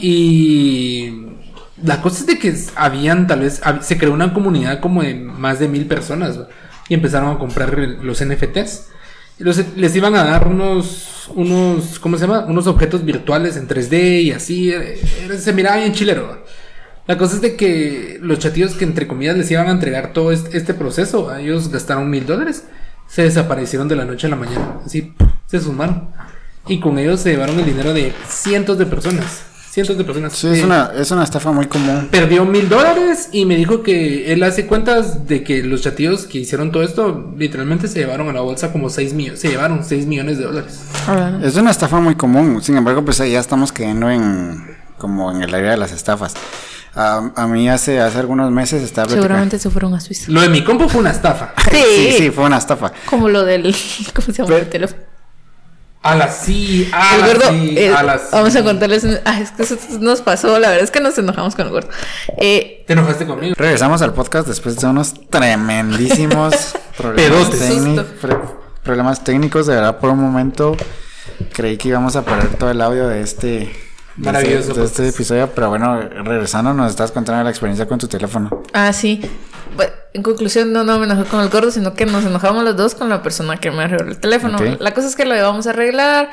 Y 0.00 1.26
la 1.82 2.00
cosa 2.02 2.20
es 2.20 2.26
de 2.26 2.38
que 2.38 2.54
habían 2.76 3.26
tal 3.26 3.40
vez, 3.40 3.62
hab- 3.62 3.80
se 3.82 3.98
creó 3.98 4.12
una 4.12 4.32
comunidad 4.34 4.80
como 4.80 5.02
de 5.02 5.14
más 5.14 5.58
de 5.58 5.68
mil 5.68 5.86
personas 5.86 6.38
y 6.88 6.94
empezaron 6.94 7.34
a 7.34 7.38
comprar 7.38 7.76
los 7.78 8.22
NFTs. 8.24 8.88
Les 9.40 9.96
iban 9.96 10.14
a 10.16 10.24
dar 10.24 10.48
unos, 10.48 11.30
unos, 11.34 11.98
¿cómo 11.98 12.18
se 12.18 12.26
llama? 12.26 12.44
Unos 12.46 12.66
objetos 12.66 13.04
virtuales 13.04 13.56
en 13.56 13.66
3D 13.66 14.22
y 14.22 14.32
así. 14.32 14.70
eh, 14.70 15.00
se 15.38 15.52
miraba 15.52 15.78
bien 15.78 15.94
chilero. 15.94 16.44
La 17.06 17.18
cosa 17.18 17.36
es 17.36 17.42
de 17.42 17.56
que 17.56 18.18
los 18.22 18.38
chatillos 18.38 18.74
que 18.74 18.84
entre 18.84 19.08
comillas 19.08 19.36
les 19.36 19.50
iban 19.50 19.66
a 19.66 19.72
entregar 19.72 20.12
todo 20.12 20.30
este, 20.30 20.74
proceso, 20.74 21.34
ellos 21.36 21.68
gastaron 21.68 22.08
mil 22.08 22.24
dólares, 22.24 22.66
se 23.08 23.22
desaparecieron 23.22 23.88
de 23.88 23.96
la 23.96 24.04
noche 24.04 24.26
a 24.26 24.30
la 24.30 24.36
mañana, 24.36 24.78
así 24.86 25.14
se 25.46 25.58
sumaron. 25.58 26.10
Y 26.68 26.78
con 26.78 26.98
ellos 26.98 27.20
se 27.20 27.30
llevaron 27.30 27.58
el 27.58 27.64
dinero 27.64 27.94
de 27.94 28.12
cientos 28.28 28.78
de 28.78 28.86
personas. 28.86 29.42
Cientos 29.70 29.96
de 29.96 30.02
personas. 30.04 30.32
Sí, 30.32 30.48
es 30.48 30.58
Eh, 30.58 30.64
una, 30.64 30.90
es 30.98 31.10
una 31.12 31.22
estafa 31.22 31.52
muy 31.52 31.66
común. 31.66 32.08
Perdió 32.10 32.44
mil 32.44 32.68
dólares 32.68 33.28
y 33.30 33.44
me 33.44 33.54
dijo 33.54 33.82
que 33.84 34.32
él 34.32 34.42
hace 34.42 34.66
cuentas 34.66 35.28
de 35.28 35.44
que 35.44 35.62
los 35.62 35.82
chatillos 35.82 36.26
que 36.26 36.38
hicieron 36.38 36.72
todo 36.72 36.82
esto 36.82 37.32
literalmente 37.38 37.86
se 37.86 38.00
llevaron 38.00 38.28
a 38.28 38.32
la 38.32 38.40
bolsa 38.40 38.72
como 38.72 38.90
6 38.90 39.14
millones. 39.14 39.40
Se 39.40 39.48
llevaron 39.48 39.84
6 39.84 40.06
millones 40.06 40.38
de 40.38 40.44
dólares. 40.44 40.80
Es 41.44 41.54
una 41.54 41.70
estafa 41.70 42.00
muy 42.00 42.16
común. 42.16 42.60
Sin 42.62 42.76
embargo, 42.76 43.04
pues 43.04 43.20
ahí 43.20 43.32
ya 43.32 43.38
estamos 43.40 43.70
cayendo 43.70 44.10
en 44.10 44.76
como 44.98 45.30
en 45.30 45.42
el 45.42 45.54
área 45.54 45.70
de 45.70 45.76
las 45.76 45.92
estafas. 45.92 46.34
A, 46.94 47.30
a 47.36 47.46
mí 47.46 47.68
hace, 47.70 48.00
hace 48.00 48.18
algunos 48.18 48.50
meses 48.50 48.82
estaba 48.82 49.06
platicando- 49.06 49.22
Seguramente 49.22 49.58
se 49.60 49.70
fueron 49.70 49.94
a 49.94 50.00
Suiza. 50.00 50.32
Lo 50.32 50.40
de 50.40 50.48
mi 50.48 50.64
compo 50.64 50.88
fue 50.88 51.00
una 51.00 51.12
estafa. 51.12 51.54
Sí, 51.70 51.76
Sí, 51.96 52.12
sí, 52.18 52.30
fue 52.30 52.44
una 52.44 52.58
estafa. 52.58 52.92
Como 53.06 53.28
lo 53.28 53.44
del. 53.44 53.62
¿Cómo 54.14 54.26
se 54.26 54.32
llama? 54.32 54.48
Pero- 54.48 54.58
el 54.58 54.68
teléfono. 54.68 55.00
A 56.02 56.14
las 56.14 56.38
sí, 56.38 56.88
a 56.94 57.14
el 57.16 57.20
las 57.20 57.28
gordo. 57.34 57.50
sí, 57.50 57.74
eh, 57.76 57.94
a 57.94 58.02
las 58.02 58.30
vamos 58.30 58.54
a 58.56 58.58
sí. 58.60 58.64
contarles. 58.64 59.04
un- 59.04 59.18
Ah, 59.26 59.38
es 59.40 59.50
que 59.50 59.62
eso 59.64 59.76
nos 60.00 60.22
pasó. 60.22 60.58
La 60.58 60.68
verdad 60.70 60.84
es 60.84 60.90
que 60.90 61.00
nos 61.00 61.18
enojamos 61.18 61.54
con 61.54 61.66
el 61.66 61.72
gordo. 61.72 61.88
Eh, 62.38 62.84
Te 62.86 62.94
enojaste 62.94 63.26
conmigo. 63.26 63.54
Regresamos 63.58 64.00
al 64.00 64.14
podcast 64.14 64.48
después 64.48 64.76
de 64.76 64.86
unos 64.86 65.12
tremendísimos 65.28 66.74
problemas, 66.96 67.48
Pedotes. 67.48 67.60
técni- 67.70 67.96
Susto. 67.96 68.06
pre- 68.20 68.38
problemas 68.82 69.22
técnicos. 69.24 69.66
De 69.66 69.74
verdad, 69.74 69.98
por 69.98 70.10
un 70.10 70.20
momento 70.20 70.74
creí 71.52 71.76
que 71.76 71.88
íbamos 71.88 72.16
a 72.16 72.24
parar 72.24 72.48
todo 72.58 72.70
el 72.70 72.80
audio 72.80 73.06
de 73.06 73.20
este, 73.22 73.48
de 73.48 73.70
Maravilloso 74.16 74.68
este, 74.70 74.80
de 74.80 74.86
este 74.86 75.08
episodio. 75.08 75.50
Pero 75.54 75.68
bueno, 75.68 76.00
regresando, 76.24 76.72
nos 76.72 76.90
estás 76.90 77.12
contando 77.12 77.44
la 77.44 77.50
experiencia 77.50 77.86
con 77.86 77.98
tu 77.98 78.08
teléfono. 78.08 78.62
ah, 78.72 78.92
sí. 78.94 79.20
Bueno, 79.76 79.92
en 80.12 80.22
conclusión, 80.22 80.72
no, 80.72 80.84
no 80.84 80.98
me 80.98 81.06
enojé 81.06 81.24
con 81.24 81.40
el 81.40 81.48
gordo, 81.48 81.70
sino 81.70 81.94
que 81.94 82.06
nos 82.06 82.24
enojamos 82.24 82.64
los 82.64 82.76
dos 82.76 82.94
con 82.94 83.08
la 83.08 83.22
persona 83.22 83.56
que 83.58 83.70
me 83.70 83.84
arregló 83.84 84.10
el 84.10 84.18
teléfono. 84.18 84.56
Ok. 84.58 84.80
La 84.80 84.92
cosa 84.92 85.08
es 85.08 85.16
que 85.16 85.24
lo 85.24 85.36
íbamos 85.36 85.66
a 85.66 85.70
arreglar. 85.70 86.30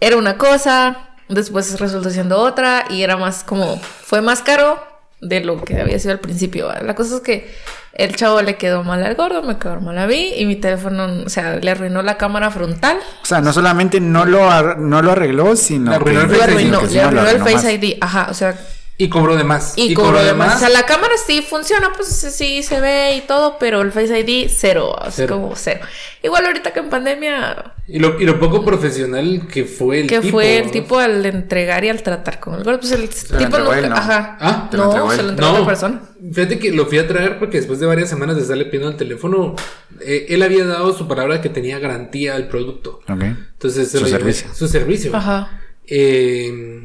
Era 0.00 0.16
una 0.16 0.36
cosa, 0.38 1.10
después 1.28 1.78
resultó 1.78 2.10
siendo 2.10 2.38
otra 2.38 2.84
y 2.90 3.02
era 3.02 3.16
más 3.16 3.44
como. 3.44 3.76
Fue 3.78 4.20
más 4.22 4.42
caro 4.42 4.82
de 5.20 5.42
lo 5.44 5.62
que 5.64 5.80
había 5.80 5.98
sido 5.98 6.12
al 6.12 6.20
principio. 6.20 6.70
La 6.82 6.94
cosa 6.94 7.16
es 7.16 7.20
que 7.22 7.54
el 7.94 8.14
chavo 8.16 8.42
le 8.42 8.56
quedó 8.56 8.82
mal 8.82 9.02
al 9.04 9.14
gordo, 9.14 9.42
me 9.42 9.56
quedó 9.56 9.80
mal 9.80 9.96
a 9.98 10.06
mí 10.06 10.32
y 10.36 10.44
mi 10.46 10.56
teléfono, 10.56 11.06
o 11.24 11.28
sea, 11.28 11.56
le 11.56 11.70
arruinó 11.70 12.02
la 12.02 12.18
cámara 12.18 12.50
frontal. 12.50 12.98
O 13.22 13.26
sea, 13.26 13.40
no 13.40 13.52
solamente 13.52 14.00
no 14.00 14.24
lo, 14.26 14.50
ar- 14.50 14.78
no 14.78 15.00
lo 15.00 15.12
arregló, 15.12 15.54
sino 15.56 15.90
Le 15.90 15.96
arruinó 15.96 16.20
el 16.22 16.28
que- 16.28 16.34
Face 16.34 16.42
arruinó, 16.50 16.80
le 16.82 17.00
arruinó 17.00 17.68
el. 17.68 17.84
ID. 17.84 17.98
Ajá, 18.00 18.26
o 18.30 18.34
sea, 18.34 18.54
Y 18.96 19.08
cobró 19.08 19.34
de 19.36 19.42
más. 19.42 19.72
Y, 19.76 19.92
cobró 19.92 20.22
de 20.22 20.34
más. 20.34 20.54
O 20.56 20.58
sea, 20.60 20.68
la 20.68 20.86
cámara 20.86 21.14
sí 21.26 21.42
funciona, 21.42 21.92
pues 21.94 22.08
sí 22.08 22.62
se 22.62 22.80
ve 22.80 23.16
y 23.16 23.22
todo, 23.22 23.56
pero 23.58 23.80
el 23.82 23.90
Face 23.90 24.20
ID 24.20 24.48
cero, 24.48 24.94
así 25.02 25.14
Cero. 25.16 25.34
como 25.40 25.56
cero. 25.56 25.80
Igual 26.22 26.46
ahorita 26.46 26.72
que 26.72 26.78
en 26.78 26.90
pandemia, 26.90 27.74
Y 27.88 27.98
lo, 27.98 28.20
y 28.20 28.24
lo 28.24 28.38
poco 28.38 28.64
profesional 28.64 29.48
que 29.52 29.64
fue 29.64 30.02
el 30.02 30.06
que 30.06 30.20
tipo. 30.20 30.32
fue 30.36 30.58
el 30.58 30.66
¿no? 30.66 30.70
tipo 30.70 30.98
al 31.00 31.26
entregar 31.26 31.84
y 31.84 31.88
al 31.88 32.04
tratar 32.04 32.38
con 32.38 32.54
el 32.54 32.62
gordo, 32.62 32.78
pues 32.78 32.92
el 32.92 33.00
lo 33.02 33.38
tipo 33.38 33.58
nunca, 33.58 33.78
él, 33.80 33.88
¿no? 33.88 33.96
ajá, 33.96 34.38
Ah, 34.40 34.68
te 34.70 34.76
lo 34.76 34.84
no, 34.84 34.90
entregó 34.90 35.10
se 35.10 35.22
lo 35.24 35.28
entregó 35.30 35.48
a 35.48 35.52
No, 35.54 35.58
otra 35.62 35.66
persona. 35.72 36.02
fíjate 36.32 36.58
que 36.60 36.70
lo 36.70 36.86
fui 36.86 36.98
a 36.98 37.08
traer 37.08 37.40
porque 37.40 37.56
después 37.56 37.80
de 37.80 37.86
varias 37.86 38.08
semanas 38.08 38.36
de 38.36 38.42
estarle 38.42 38.66
pidiendo 38.66 38.90
el 38.90 38.96
teléfono, 38.96 39.56
eh, 40.02 40.26
él 40.28 40.40
había 40.40 40.64
dado 40.66 40.96
su 40.96 41.08
palabra 41.08 41.40
que 41.40 41.48
tenía 41.48 41.80
garantía 41.80 42.36
al 42.36 42.46
producto. 42.46 43.00
Ok. 43.08 43.22
Entonces, 43.22 43.90
Su 43.90 44.00
lo 44.02 44.06
servicio. 44.06 44.54
Su 44.54 44.68
servicio. 44.68 45.14
Ajá. 45.16 45.60
Eh, 45.86 46.84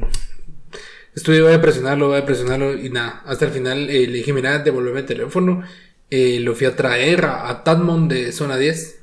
Estuve, 1.14 1.42
voy 1.42 1.52
a 1.52 1.60
presionarlo, 1.60 2.08
voy 2.08 2.18
a 2.18 2.26
presionarlo 2.26 2.74
y 2.74 2.90
nada. 2.90 3.22
Hasta 3.26 3.46
el 3.46 3.50
final 3.50 3.90
eh, 3.90 4.06
le 4.06 4.18
dije, 4.18 4.32
mira, 4.32 4.58
devuélveme 4.58 5.00
el 5.00 5.06
teléfono. 5.06 5.62
Eh, 6.10 6.40
lo 6.40 6.54
fui 6.54 6.66
a 6.66 6.76
traer 6.76 7.24
a, 7.24 7.48
a 7.48 7.62
Tadmon 7.64 8.08
de 8.08 8.32
zona 8.32 8.56
10. 8.56 9.00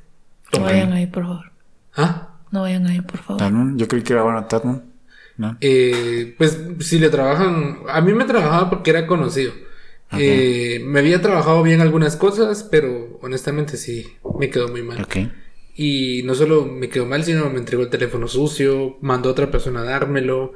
No 0.52 0.60
vayan 0.60 0.92
ahí, 0.92 1.06
por 1.06 1.24
favor. 1.24 1.52
¿Ah? 1.96 2.28
No 2.50 2.62
vayan 2.62 2.86
ahí, 2.86 3.00
por 3.00 3.18
favor. 3.18 3.38
Tatman, 3.38 3.78
Yo 3.78 3.88
creí 3.88 4.02
que 4.02 4.12
era 4.12 4.22
bueno 4.22 4.44
Tatman. 4.46 4.84
No. 5.36 5.56
Eh, 5.60 6.34
pues 6.36 6.58
si 6.80 6.98
le 6.98 7.10
trabajan, 7.10 7.80
a 7.88 8.00
mí 8.00 8.12
me 8.12 8.24
trabajaba 8.24 8.70
porque 8.70 8.90
era 8.90 9.06
conocido. 9.06 9.52
Eh, 10.12 10.80
me 10.84 11.00
había 11.00 11.20
trabajado 11.20 11.62
bien 11.62 11.80
algunas 11.80 12.16
cosas, 12.16 12.62
pero 12.64 13.18
honestamente 13.20 13.76
sí, 13.76 14.06
me 14.38 14.48
quedó 14.50 14.68
muy 14.68 14.82
mal. 14.82 15.06
Y 15.76 16.22
no 16.24 16.34
solo 16.34 16.64
me 16.64 16.88
quedó 16.88 17.06
mal, 17.06 17.22
sino 17.22 17.50
me 17.50 17.58
entregó 17.58 17.82
el 17.82 17.90
teléfono 17.90 18.26
sucio, 18.26 18.96
mandó 19.00 19.28
a 19.28 19.32
otra 19.32 19.50
persona 19.50 19.82
a 19.82 19.84
dármelo. 19.84 20.54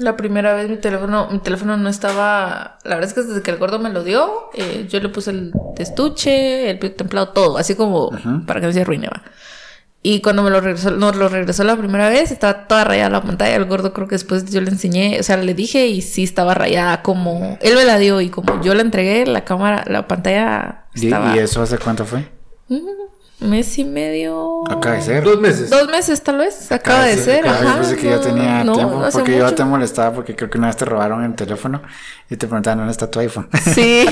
La 0.00 0.16
primera 0.16 0.54
vez 0.54 0.68
mi 0.70 0.76
teléfono, 0.78 1.28
mi 1.30 1.38
teléfono 1.40 1.76
no 1.76 1.88
estaba. 1.88 2.78
La 2.84 2.96
verdad 2.96 3.08
es 3.08 3.14
que 3.14 3.22
desde 3.22 3.42
que 3.42 3.50
el 3.50 3.58
gordo 3.58 3.78
me 3.78 3.90
lo 3.90 4.02
dio, 4.02 4.50
eh, 4.54 4.86
yo 4.88 4.98
le 5.00 5.08
puse 5.10 5.30
el 5.30 5.52
estuche, 5.78 6.70
el 6.70 6.78
pie 6.78 6.90
templado, 6.90 7.28
todo, 7.28 7.58
así 7.58 7.74
como 7.74 8.10
para 8.46 8.60
que 8.60 8.66
no 8.66 8.72
se 8.72 8.80
arruine. 8.80 9.08
va. 9.08 9.22
Y 10.02 10.22
cuando 10.22 10.42
me 10.42 10.48
lo 10.48 10.62
regresó, 10.62 10.90
nos 10.92 11.14
lo 11.16 11.28
regresó 11.28 11.62
la 11.62 11.76
primera 11.76 12.08
vez, 12.08 12.30
estaba 12.30 12.66
toda 12.66 12.84
rayada 12.84 13.10
la 13.10 13.22
pantalla. 13.22 13.54
El 13.54 13.66
gordo 13.66 13.92
creo 13.92 14.08
que 14.08 14.14
después 14.14 14.50
yo 14.50 14.62
le 14.62 14.70
enseñé, 14.70 15.20
o 15.20 15.22
sea, 15.22 15.36
le 15.36 15.52
dije 15.52 15.88
y 15.88 16.00
sí 16.00 16.22
estaba 16.24 16.54
rayada 16.54 17.02
como 17.02 17.58
él 17.60 17.74
me 17.74 17.84
la 17.84 17.98
dio 17.98 18.22
y 18.22 18.30
como 18.30 18.62
yo 18.62 18.74
la 18.74 18.80
entregué, 18.80 19.26
la 19.26 19.44
cámara, 19.44 19.84
la 19.86 20.08
pantalla 20.08 20.86
¿Y, 20.94 21.04
estaba 21.04 21.36
y 21.36 21.40
eso 21.40 21.60
hace 21.60 21.76
cuánto 21.76 22.06
fue? 22.06 22.26
un 22.70 22.86
mes 23.40 23.78
y 23.78 23.84
medio. 23.84 24.62
Acaba 24.70 24.96
de 24.96 25.02
ser. 25.02 25.24
Dos 25.24 25.40
meses. 25.40 25.70
Dos 25.70 25.88
meses 25.88 26.22
tal 26.22 26.38
vez, 26.38 26.70
acaba 26.70 27.04
de 27.04 27.16
ser. 27.16 27.46
Ah, 27.46 27.58
yo 27.62 27.68
Ajá, 27.68 27.78
pensé 27.80 27.96
que 27.96 28.06
ya 28.08 28.16
no, 28.16 28.20
tenía 28.20 28.64
no, 28.64 28.72
tiempo. 28.74 29.00
no 29.00 29.08
porque 29.10 29.36
yo 29.38 29.54
te 29.54 29.64
molestaba 29.64 30.12
porque 30.14 30.36
creo 30.36 30.50
que 30.50 30.58
una 30.58 30.66
vez 30.68 30.76
te 30.76 30.84
robaron 30.84 31.24
el 31.24 31.34
teléfono 31.34 31.82
y 32.28 32.36
te 32.36 32.46
preguntaban 32.46 32.78
dónde 32.78 32.92
está 32.92 33.10
tu 33.10 33.20
iPhone. 33.20 33.48
Sí, 33.74 34.06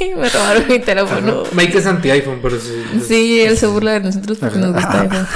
me 0.16 0.28
robaron 0.28 0.64
mi 0.68 0.78
teléfono. 0.78 1.42
Mike 1.52 1.78
es 1.78 1.86
anti-iPhone, 1.86 2.40
por 2.40 2.52
eso. 2.52 2.70
Sí, 3.06 3.40
él 3.40 3.56
se 3.58 3.66
burla 3.66 3.92
de 3.92 4.00
nosotros 4.00 4.38
porque 4.38 4.58
nos 4.58 4.72
gusta 4.72 5.00
iPhone. 5.02 5.26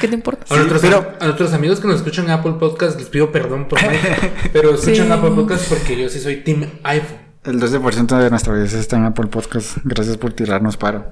¿Qué 0.00 0.08
te 0.08 0.14
importa? 0.14 0.44
A, 0.54 0.56
nuestros, 0.56 0.80
pero- 0.80 1.12
a 1.20 1.24
nuestros 1.24 1.52
amigos 1.52 1.80
que 1.80 1.86
nos 1.88 1.96
escuchan 1.96 2.24
en 2.26 2.30
Apple 2.32 2.52
Podcast 2.58 2.98
les 2.98 3.08
pido 3.08 3.30
perdón 3.30 3.68
por 3.68 3.80
Mike, 3.82 4.32
pero 4.52 4.74
escuchan 4.74 5.06
Sí. 5.06 5.12
Apple 5.12 5.30
Podcast 5.30 5.68
porque 5.68 5.96
yo 6.00 6.08
sí 6.08 6.18
soy 6.20 6.36
Team 6.42 6.64
iPhone. 6.84 7.18
El 7.44 7.60
12% 7.60 8.18
de 8.18 8.30
nuestra 8.30 8.52
audiencia 8.52 8.78
está 8.78 8.96
en 8.96 9.04
Apple 9.04 9.26
Podcast. 9.28 9.78
Gracias 9.84 10.16
por 10.18 10.32
tirarnos 10.32 10.76
paro. 10.76 11.06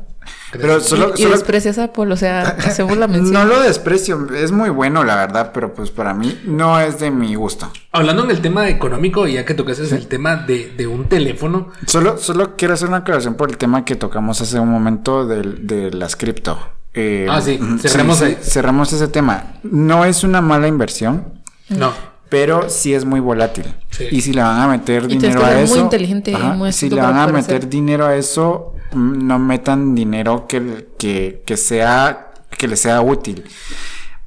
Pero 0.53 0.81
solo, 0.81 1.13
y 1.17 1.23
solo- 1.23 1.35
desprecias 1.35 1.79
a 1.79 1.85
Apple, 1.85 2.13
o 2.13 2.17
sea, 2.17 2.43
hacemos 2.43 2.97
la 2.97 3.07
mención. 3.09 3.33
no 3.33 3.45
lo 3.45 3.61
desprecio, 3.61 4.27
es 4.35 4.53
muy 4.53 4.71
bueno 4.71 5.05
la 5.05 5.17
verdad, 5.17 5.51
pero 5.53 5.75
pues 5.75 5.91
para 5.91 6.15
mí 6.15 6.41
no 6.45 6.81
es 6.81 6.99
de 7.01 7.11
mi 7.11 7.35
gusto. 7.35 7.71
Hablando 7.93 8.25
en 8.25 8.31
el 8.31 8.41
tema 8.41 8.69
económico, 8.69 9.27
ya 9.27 9.45
que 9.45 9.55
tocaste 9.55 9.85
el 9.95 10.07
tema 10.07 10.37
de, 10.37 10.73
de 10.77 10.87
un 10.87 11.05
teléfono, 11.09 11.71
Solo, 11.87 12.19
solo 12.19 12.57
quiero 12.57 12.75
hacer 12.75 12.89
una 12.89 12.99
aclaración 12.99 13.35
por 13.35 13.51
el 13.51 13.57
tema 13.57 13.85
que 13.85 13.97
tocamos 13.97 14.41
hace 14.41 14.59
un 14.59 14.71
momento 14.71 15.27
del- 15.27 15.67
de, 15.67 15.91
las 15.93 16.17
cripto. 16.17 16.59
Eh, 16.95 17.27
Ah, 17.29 17.41
sí, 17.43 17.59
ahí. 17.61 18.37
cerramos 18.41 18.93
ese 18.93 19.09
tema. 19.09 19.55
No 19.63 20.05
es 20.05 20.25
una 20.25 20.41
mala 20.41 20.67
inversión, 20.67 21.43
no. 21.69 21.93
pero 22.31 22.69
sí 22.71 22.95
es 22.95 23.05
muy 23.05 23.21
volátil. 23.21 23.67
Sí. 23.91 24.07
Y 24.11 24.21
si 24.23 24.33
le 24.33 24.43
van 24.43 24.61
a 24.61 24.67
meter 24.69 25.05
Y 25.05 25.09
dinero 25.19 25.45
a 25.45 25.61
eso, 25.61 25.75
muy 25.75 25.83
inteligente 25.85 26.33
muy 26.37 26.73
si 26.73 26.89
le 26.89 27.01
van 27.01 27.17
a 27.19 27.27
meter 27.27 27.57
hacer. 27.59 27.69
dinero 27.69 28.07
a 28.07 28.17
eso, 28.17 28.75
mm, 28.75 28.76
no 28.93 29.39
metan 29.39 29.95
dinero 29.95 30.47
que, 30.47 30.89
que, 30.99 31.43
que 31.45 31.57
sea 31.57 32.27
que 32.57 32.69
le 32.69 32.77
sea 32.77 33.01
útil. 33.01 33.45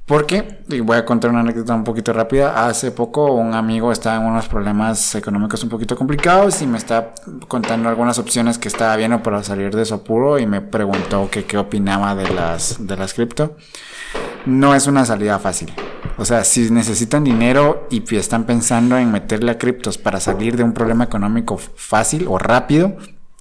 Porque, 0.06 0.64
y 0.70 0.80
voy 0.80 0.98
a 0.98 1.06
contar 1.06 1.30
una 1.30 1.42
anécdota 1.42 1.76
un 1.76 1.84
poquito 1.84 2.14
rápida, 2.14 2.66
hace 2.66 2.90
poco 2.90 3.32
un 3.34 3.54
amigo 3.54 3.92
estaba 3.92 4.16
en 4.16 4.24
unos 4.24 4.48
problemas 4.48 5.14
económicos 5.14 5.64
un 5.64 5.70
poquito 5.70 5.96
complicados 5.96 6.64
y 6.64 6.68
me 6.68 6.80
está 6.80 7.14
contando 7.48 7.90
algunas 7.90 8.18
opciones 8.18 8.58
que 8.58 8.70
estaba 8.70 8.96
viendo 8.96 9.22
para 9.22 9.44
salir 9.44 9.76
de 9.76 9.86
su 9.86 9.94
apuro 9.94 10.40
y 10.40 10.48
me 10.48 10.62
preguntó 10.62 11.30
qué 11.30 11.58
opinaba 11.60 12.16
de 12.16 12.28
las, 12.28 12.88
de 12.88 12.98
las 12.98 13.14
cripto. 13.14 13.56
No 14.48 14.74
es 14.74 14.88
una 14.88 15.06
salida 15.06 15.38
fácil. 15.38 15.72
O 16.18 16.26
sea, 16.26 16.44
si 16.44 16.72
necesitan 16.72 17.24
dinero 17.24 17.88
y 17.92 18.04
están 18.16 18.46
pensando 18.46 18.98
en 18.98 19.12
meterle 19.12 19.52
a 19.52 19.58
criptos 19.60 20.00
para 20.00 20.20
salir 20.20 20.58
de 20.58 20.64
un 20.64 20.74
problema 20.74 21.04
económico 21.04 21.58
fácil 21.58 22.26
o 22.28 22.40
rápido, 22.40 22.98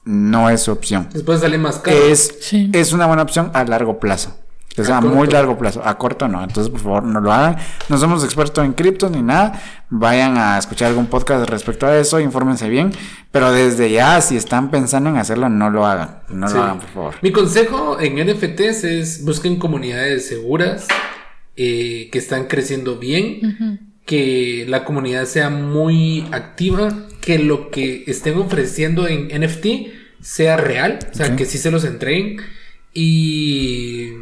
no 0.09 0.49
es 0.49 0.63
su 0.63 0.73
opción. 0.73 1.09
Después 1.13 1.41
sale 1.41 1.59
más 1.59 1.79
caro. 1.79 1.97
Es, 1.97 2.35
Sí. 2.41 2.71
es 2.73 2.93
una 2.93 3.07
buena 3.07 3.23
opción 3.23 3.51
a 3.53 3.63
largo 3.65 4.01
plazo. 4.01 4.37
O 4.79 4.85
sea, 4.85 4.95
A 4.95 4.99
a 4.99 5.01
muy 5.01 5.17
corto. 5.19 5.33
largo 5.33 5.59
plazo. 5.59 5.83
A 5.85 5.99
corto 5.99 6.29
no. 6.29 6.41
Entonces, 6.43 6.71
por 6.71 6.81
favor, 6.81 7.03
no 7.03 7.21
lo 7.21 7.33
hagan. 7.33 7.57
No 7.89 7.99
somos 7.99 8.23
expertos 8.25 8.65
en 8.65 8.73
criptos 8.75 9.11
ni 9.11 9.23
nada. 9.23 9.61
Vayan 9.91 10.39
a 10.39 10.57
escuchar 10.57 10.89
algún 10.89 11.07
podcast 11.07 11.51
respecto 11.51 11.85
a 11.87 11.99
eso. 11.99 12.21
Infórmense 12.21 12.69
bien. 12.69 12.93
Pero 13.33 13.51
desde 13.51 13.91
ya, 13.91 14.21
si 14.21 14.37
están 14.37 14.71
pensando 14.71 15.11
en 15.11 15.17
hacerlo, 15.17 15.49
no 15.49 15.69
lo 15.69 15.85
hagan. 15.85 16.21
No 16.29 16.47
Sí. 16.49 16.55
lo 16.55 16.63
hagan, 16.63 16.79
por 16.79 16.89
favor. 16.91 17.15
Mi 17.23 17.33
consejo 17.33 17.99
en 18.01 18.19
NFTs 18.21 18.85
es 18.85 19.25
busquen 19.25 19.57
comunidades 19.59 20.29
seguras 20.29 20.87
eh, 21.57 22.09
que 22.13 22.19
están 22.19 22.45
creciendo 22.47 22.99
bien, 22.99 23.91
que 24.07 24.65
la 24.69 24.85
comunidad 24.85 25.25
sea 25.25 25.51
muy 25.51 26.27
activa, 26.31 26.89
que 27.21 27.41
lo 27.41 27.71
que 27.71 28.05
estén 28.07 28.39
ofreciendo 28.39 29.09
en 29.09 29.29
NFT 29.33 29.67
sea 30.21 30.57
real, 30.57 30.99
o 31.13 31.15
sea, 31.15 31.35
que 31.37 31.45
sí 31.45 31.59
se 31.59 31.71
los 31.71 31.85
entreguen 31.85 32.41
y 32.93 34.13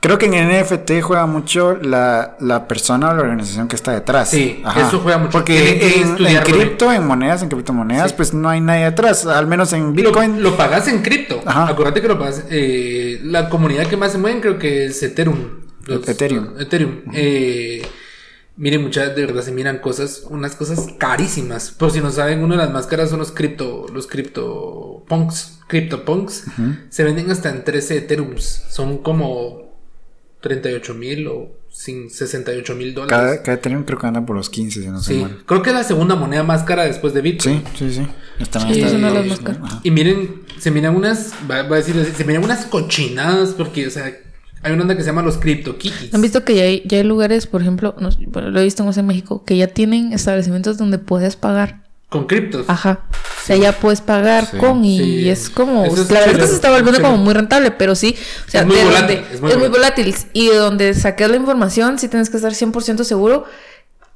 Creo 0.00 0.18
que 0.18 0.26
en 0.26 0.34
NFT 0.60 1.00
juega 1.00 1.24
mucho 1.24 1.76
la, 1.80 2.36
la 2.38 2.68
persona 2.68 3.08
o 3.10 3.14
la 3.14 3.22
organización 3.22 3.68
que 3.68 3.76
está 3.76 3.92
detrás. 3.92 4.28
Sí, 4.28 4.62
eso 4.76 4.98
juega 5.00 5.16
mucho. 5.16 5.30
Porque 5.30 6.02
en, 6.02 6.26
en 6.26 6.42
cripto, 6.42 6.92
en 6.92 7.06
monedas, 7.06 7.42
en 7.42 7.48
criptomonedas, 7.48 8.10
Sí. 8.10 8.14
pues 8.18 8.34
no 8.34 8.50
hay 8.50 8.60
nadie 8.60 8.84
detrás. 8.84 9.24
Al 9.24 9.46
menos 9.46 9.72
en 9.72 9.84
lo, 9.86 9.92
Bitcoin. 9.92 10.42
lo 10.42 10.58
pagas 10.58 10.88
en 10.88 11.00
cripto. 11.00 11.40
Ajá. 11.46 11.68
Acuérdate 11.68 12.02
que 12.02 12.08
lo 12.08 12.18
pagas. 12.18 12.44
eh, 12.50 13.18
la 13.24 13.48
comunidad 13.48 13.86
que 13.86 13.96
más 13.96 14.12
se 14.12 14.18
mueven 14.18 14.42
creo 14.42 14.58
que 14.58 14.84
es 14.86 15.02
Ethereum. 15.02 15.38
Los- 15.86 16.06
Ethereum. 16.06 16.48
Ethereum. 16.60 17.00
Eh, 17.14 17.80
miren, 18.56 18.82
muchas 18.82 19.14
de 19.16 19.26
verdad 19.26 19.42
se 19.42 19.52
miran 19.52 19.78
cosas, 19.78 20.24
unas 20.30 20.54
cosas 20.54 20.86
carísimas. 20.98 21.70
Por 21.70 21.90
si 21.90 22.00
no 22.00 22.10
saben, 22.10 22.42
una 22.42 22.56
de 22.56 22.62
las 22.62 22.72
más 22.72 22.86
caras 22.86 23.10
son 23.10 23.18
los 23.18 23.32
cripto, 23.32 23.86
los 23.92 24.06
cripto 24.06 25.04
punks. 25.08 25.60
Crypto 25.66 26.04
punks. 26.04 26.44
Se 26.90 27.04
venden 27.04 27.30
hasta 27.30 27.50
en 27.50 27.64
13 27.64 27.96
Ethereums. 27.98 28.64
Son 28.70 28.98
como 28.98 29.62
38 30.40 30.94
mil 30.94 31.26
o 31.28 31.48
sin 31.70 32.08
68 32.10 32.74
mil 32.76 32.94
dólares. 32.94 33.16
cada, 33.18 33.42
cada 33.42 33.56
Ethereum 33.56 33.82
creo 33.84 33.98
que 33.98 34.06
anda 34.06 34.24
por 34.24 34.36
los 34.36 34.48
15, 34.50 34.82
si 34.82 34.88
no 34.88 35.00
se 35.02 35.14
Sí, 35.14 35.26
creo 35.46 35.62
que 35.62 35.70
es 35.70 35.76
la 35.76 35.82
segunda 35.84 36.14
moneda 36.14 36.42
más 36.44 36.62
cara 36.62 36.84
después 36.84 37.14
de 37.14 37.20
Bitcoin. 37.22 37.64
Sí, 37.74 37.90
sí, 37.90 37.94
sí. 37.94 38.06
Está- 38.38 38.60
Sí, 38.60 38.72
está- 38.72 38.86
es 38.88 38.92
una 38.92 39.08
de 39.08 39.14
las 39.14 39.26
más 39.26 39.40
caras. 39.40 39.60
Ajá. 39.64 39.80
Y 39.82 39.90
miren, 39.90 40.42
se 40.58 40.70
miran 40.70 40.94
unas, 40.94 41.32
va, 41.50 41.62
va 41.62 41.76
a 41.76 41.78
decir, 41.80 41.98
así, 41.98 42.12
se 42.14 42.24
miran 42.24 42.44
unas 42.44 42.66
cochinadas 42.66 43.54
porque, 43.54 43.86
o 43.86 43.90
sea, 43.90 44.16
hay 44.64 44.72
una 44.72 44.82
onda 44.82 44.96
que 44.96 45.02
se 45.02 45.06
llama 45.06 45.22
los 45.22 45.36
CryptoKitties. 45.38 46.12
¿Han 46.14 46.20
visto 46.22 46.44
que 46.44 46.54
ya 46.56 46.62
hay, 46.64 46.82
ya 46.86 46.98
hay 46.98 47.04
lugares, 47.04 47.46
por 47.46 47.60
ejemplo, 47.60 47.94
no 48.00 48.10
sé, 48.10 48.18
bueno, 48.26 48.50
lo 48.50 48.58
he 48.60 48.64
visto 48.64 48.82
más 48.84 48.96
en 48.98 49.06
México, 49.06 49.44
que 49.44 49.56
ya 49.56 49.68
tienen 49.68 50.12
establecimientos 50.12 50.78
donde 50.78 50.98
puedes 50.98 51.36
pagar? 51.36 51.84
Con 52.08 52.26
criptos. 52.26 52.64
Ajá. 52.68 53.00
O 53.42 53.46
sea, 53.46 53.56
ya 53.56 53.72
puedes 53.72 54.00
pagar 54.00 54.46
Sí. 54.50 54.56
con 54.58 54.84
y 54.84 54.98
Sí. 54.98 55.28
es 55.28 55.50
como... 55.50 55.84
Es 55.84 55.92
la 55.92 55.96
verdad 56.04 56.04
es 56.04 56.26
que 56.26 56.30
chévere, 56.32 56.46
se 56.46 56.54
está 56.54 56.70
volviendo 56.70 57.00
como 57.02 57.16
muy 57.18 57.34
rentable, 57.34 57.72
pero 57.72 57.94
sí. 57.94 58.16
O 58.46 58.50
sea, 58.50 58.60
Es 58.62 58.66
muy 58.66 58.76
volátil, 58.76 59.20
donde- 59.32 59.48
es 59.52 59.58
muy 59.58 59.68
volátil. 59.68 60.14
Y 60.32 60.46
de 60.48 60.56
donde 60.56 60.94
saques 60.94 61.28
la 61.28 61.36
información, 61.36 61.98
sí 61.98 62.08
tienes 62.08 62.30
que 62.30 62.36
estar 62.36 62.54
100% 62.54 63.04
seguro 63.04 63.44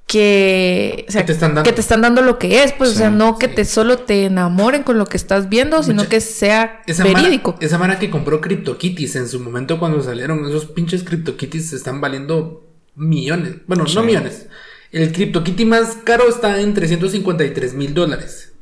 que... 0.08 1.04
O 1.08 1.12
sea, 1.12 1.20
Que 1.20 1.26
te 1.28 1.32
están 1.34 1.54
dando. 1.54 1.68
que 1.68 1.72
te 1.74 1.80
están 1.80 2.00
dando 2.00 2.22
lo 2.22 2.38
que 2.38 2.64
es. 2.64 2.72
Pues, 2.72 2.90
o 2.90 2.94
sea, 2.94 3.10
no 3.10 3.38
que 3.38 3.46
sí. 3.48 3.54
te 3.54 3.64
solo 3.64 3.98
te 3.98 4.24
enamoren 4.24 4.82
con 4.82 4.98
lo 4.98 5.06
que 5.06 5.16
estás 5.16 5.48
viendo, 5.48 5.82
sino 5.84 5.96
Mucha- 5.96 6.08
que 6.08 6.20
sea 6.20 6.82
Esa 6.86 7.04
verídico. 7.04 7.52
Mara, 7.52 7.64
esa 7.66 7.78
mara 7.78 7.98
que 8.00 8.10
compró 8.10 8.40
CryptoKitties 8.40 9.14
en 9.16 9.28
su 9.28 9.38
momento 9.38 9.78
cuando 9.78 10.02
salieron, 10.02 10.44
esos 10.46 10.64
pinches 10.66 11.04
CryptoKitties 11.04 11.72
están 11.74 12.00
valiendo 12.00 12.66
millones. 12.96 13.56
Bueno, 13.68 13.84
no 13.94 14.02
millones. 14.02 14.46
El 14.90 15.12
CryptoKitty 15.12 15.64
más 15.66 15.98
caro 16.02 16.28
está 16.28 16.60
en 16.60 16.72
353 16.74 17.74
mil 17.74 17.92
dólares. 17.94 18.52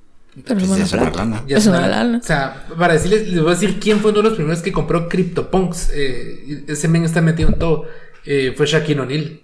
Pero 0.45 0.61
es 0.61 0.67
Pues 0.67 0.81
es 0.81 0.93
una 0.93 1.11
lana. 1.11 1.45
Ya 1.47 1.57
Es 1.57 1.67
una 1.67 1.79
una- 1.79 1.89
lana. 1.89 2.19
O 2.19 2.23
sea, 2.27 2.67
para 2.77 2.93
decirles, 2.95 3.29
les 3.29 3.41
voy 3.41 3.53
a 3.53 3.55
decir 3.55 3.79
quién 3.81 4.01
fue 4.01 4.11
uno 4.11 4.21
de 4.23 4.29
los 4.29 4.37
primeros 4.37 4.61
que 4.61 4.73
compró 4.73 5.09
CryptoPunks. 5.09 5.91
Eh, 5.95 6.65
ese 6.67 6.89
men 6.89 7.05
está 7.05 7.23
metido 7.23 7.49
en 7.49 7.59
todo. 7.59 7.85
Eh, 8.27 8.53
fue 8.57 8.67
Shaquille 8.67 9.01
O'Neal. 9.01 9.41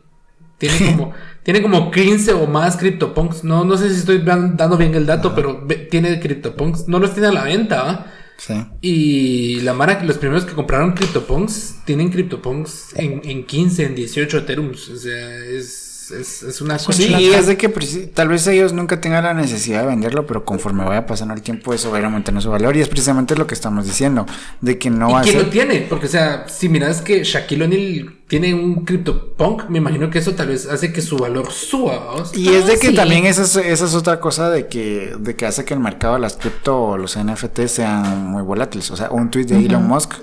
Tiene 0.69 0.93
como, 0.97 1.13
tiene 1.43 1.61
como 1.63 1.91
15 1.91 2.33
o 2.35 2.47
más 2.47 2.77
CryptoPunks. 2.77 3.43
No, 3.45 3.65
no 3.65 3.77
sé 3.77 3.91
si 3.91 3.97
estoy 4.01 4.19
dan- 4.19 4.57
dando 4.57 4.77
bien 4.77 4.95
el 4.95 5.07
dato, 5.07 5.35
pero 5.35 5.67
tiene 5.91 6.21
CryptoPunks. 6.21 6.87
No 6.89 6.99
los 7.01 7.13
tiene 7.13 7.29
a 7.29 7.33
la 7.33 7.45
venta, 7.45 7.83
¿va? 7.83 8.07
Sí. 8.37 8.55
Y 8.81 9.61
la 9.61 9.73
Mara, 9.75 10.03
los 10.05 10.19
primeros 10.19 10.45
que 10.45 10.55
compraron 10.55 10.93
CryptoPunks, 10.93 11.77
tienen 11.85 12.11
CryptoPunks 12.11 12.95
en, 12.97 13.21
en 13.25 13.45
15, 13.45 13.85
en 13.87 13.95
18 13.95 14.39
Ethereums. 14.39 14.89
O 14.89 14.97
sea, 14.97 15.37
es, 15.47 15.92
es, 16.13 16.43
es 16.43 16.61
una 16.61 16.77
cosa. 16.77 16.93
Sí, 16.93 17.13
y 17.15 17.27
es 17.31 17.47
de 17.47 17.57
que 17.57 17.73
preci- 17.75 18.11
tal 18.13 18.29
vez 18.29 18.47
ellos 18.47 18.73
nunca 18.73 19.01
tengan 19.01 19.25
la 19.25 19.35
necesidad 19.35 19.81
de 19.83 19.87
venderlo, 19.89 20.27
pero 20.27 20.45
conforme 20.45 20.85
vaya 20.85 21.07
pasando 21.07 21.35
el 21.35 21.43
tiempo 21.43 21.73
eso 21.75 21.91
va 21.91 21.97
a 21.97 22.01
ir 22.01 22.05
aumentando 22.07 22.41
su 22.41 22.51
valor 22.51 22.77
y 22.77 22.81
es 22.81 22.89
precisamente 22.89 23.35
lo 23.37 23.47
que 23.47 23.55
estamos 23.55 23.85
diciendo, 23.87 24.27
de 24.61 24.79
que 24.79 24.91
no 24.91 25.11
¿Y 25.11 25.13
va 25.15 25.21
a 25.21 25.23
quién 25.23 25.35
ser... 25.37 25.45
lo 25.45 25.51
tiene? 25.51 25.87
Porque, 25.89 26.07
o 26.07 26.09
sea, 26.11 26.47
si 26.49 26.69
miras 26.69 27.01
que 27.03 27.25
Shaquille 27.25 27.65
O'Neal 27.65 28.17
tiene 28.29 28.55
un 28.55 28.85
CryptoPunk, 28.85 29.69
me 29.69 29.79
imagino 29.79 30.09
que 30.11 30.19
eso 30.19 30.33
tal 30.35 30.49
vez 30.49 30.67
hace 30.69 30.93
que 30.93 31.03
su 31.03 31.17
valor 31.19 31.51
suba. 31.53 32.15
Y 32.35 32.49
es 32.49 32.67
de 32.67 32.73
Ah, 32.75 32.77
que 32.81 32.89
sí. 32.89 32.95
también 32.95 33.27
esa 33.27 33.43
es, 33.43 33.57
esa 33.57 33.85
es 33.85 33.95
otra 33.95 34.21
cosa 34.21 34.49
de 34.51 34.69
que, 34.69 35.15
de 35.19 35.37
que 35.37 35.45
hace 35.47 35.65
que 35.65 35.75
el 35.75 35.81
mercado 35.81 36.15
de 36.15 36.21
las 36.21 36.37
cripto 36.37 36.79
o 36.81 36.97
los 36.99 37.19
NFT 37.19 37.67
sean 37.67 38.27
muy 38.29 38.43
volátiles. 38.43 38.91
O 38.91 38.97
sea, 38.97 39.11
un 39.11 39.31
tweet 39.31 39.45
de 39.47 39.59
Elon 39.67 39.87
Musk 39.87 40.15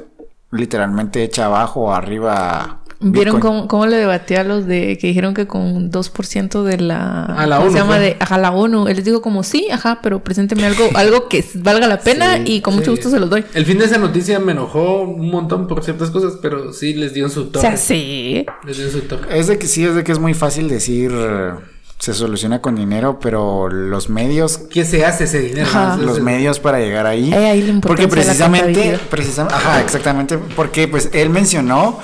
literalmente 0.52 1.24
echa 1.24 1.46
abajo 1.46 1.82
o 1.82 1.94
arriba. 1.94 2.82
¿Vieron 3.02 3.40
cómo, 3.40 3.68
cómo 3.70 3.86
le 3.86 3.96
debatía 3.96 4.42
a 4.42 4.44
los 4.44 4.66
de 4.66 4.98
que 4.98 5.08
dijeron 5.08 5.34
que 5.34 5.48
con 5.48 5.90
2% 5.90 6.64
de 6.64 6.78
la... 6.80 7.24
A 7.26 7.48
la 7.48 7.56
¿cómo 7.56 7.68
ONU 7.70 7.72
se 7.78 7.80
llama? 7.84 7.98
De, 8.00 8.18
ajá, 8.20 8.38
la 8.38 8.52
ONU. 8.52 8.88
Él 8.90 8.98
les 8.98 9.06
digo 9.06 9.22
como, 9.22 9.44
sí, 9.44 9.68
ajá, 9.72 10.00
pero 10.04 10.22
presénteme 10.22 10.66
algo, 10.66 10.90
algo 10.96 11.30
que 11.30 11.46
valga 11.56 11.88
la 11.88 12.02
pena 12.02 12.38
Sí, 12.38 12.44
y 12.56 12.62
con 12.62 12.74
mucho 12.76 12.86
Sí. 12.86 12.92
gusto 12.92 13.10
se 13.10 13.20
los 13.20 13.30
doy. 13.30 13.46
El 13.54 13.66
fin 13.66 13.78
de 13.78 13.86
esa 13.86 13.98
noticia 14.00 14.40
me 14.40 14.52
enojó 14.52 15.04
un 15.04 15.30
montón 15.32 15.68
por 15.68 15.82
ciertas 15.84 16.12
cosas, 16.12 16.34
pero 16.42 16.74
sí 16.74 16.94
les 16.94 17.14
dio 17.14 17.30
su 17.30 17.44
O 17.44 17.46
toque. 17.46 17.62
sea, 17.62 17.78
sí. 17.78 18.46
Les 18.66 18.78
dio 18.78 18.90
su 18.92 19.00
toque. 19.02 19.38
Es 19.40 19.48
de 19.48 19.58
que 19.58 19.68
sí, 19.68 19.86
es 19.86 19.96
de 19.96 20.04
que 20.04 20.12
es 20.12 20.20
muy 20.20 20.34
fácil 20.34 20.68
decir 20.68 21.12
eh, 21.16 21.52
se 22.00 22.14
soluciona 22.14 22.60
con 22.62 22.76
dinero, 22.76 23.20
pero 23.22 23.70
los 23.70 24.10
medios 24.10 24.58
¿Qué 24.58 24.84
se 24.84 25.06
hace 25.06 25.24
ese 25.24 25.40
dinero? 25.40 25.68
Ajá. 25.68 25.96
Los 25.98 26.20
medios 26.22 26.60
para 26.60 26.80
llegar 26.80 27.06
ahí. 27.06 27.32
Hay 27.34 27.46
ahí 27.46 27.62
la 27.62 27.80
porque 27.80 28.04
importancia 28.04 28.34
de 28.34 28.40
la 28.40 28.60
precisamente, 28.60 29.00
precisamente, 29.10 29.56
ajá, 29.56 29.82
exactamente, 29.82 30.38
porque 30.56 30.88
pues 30.90 31.10
él 31.14 31.30
mencionó 31.30 32.00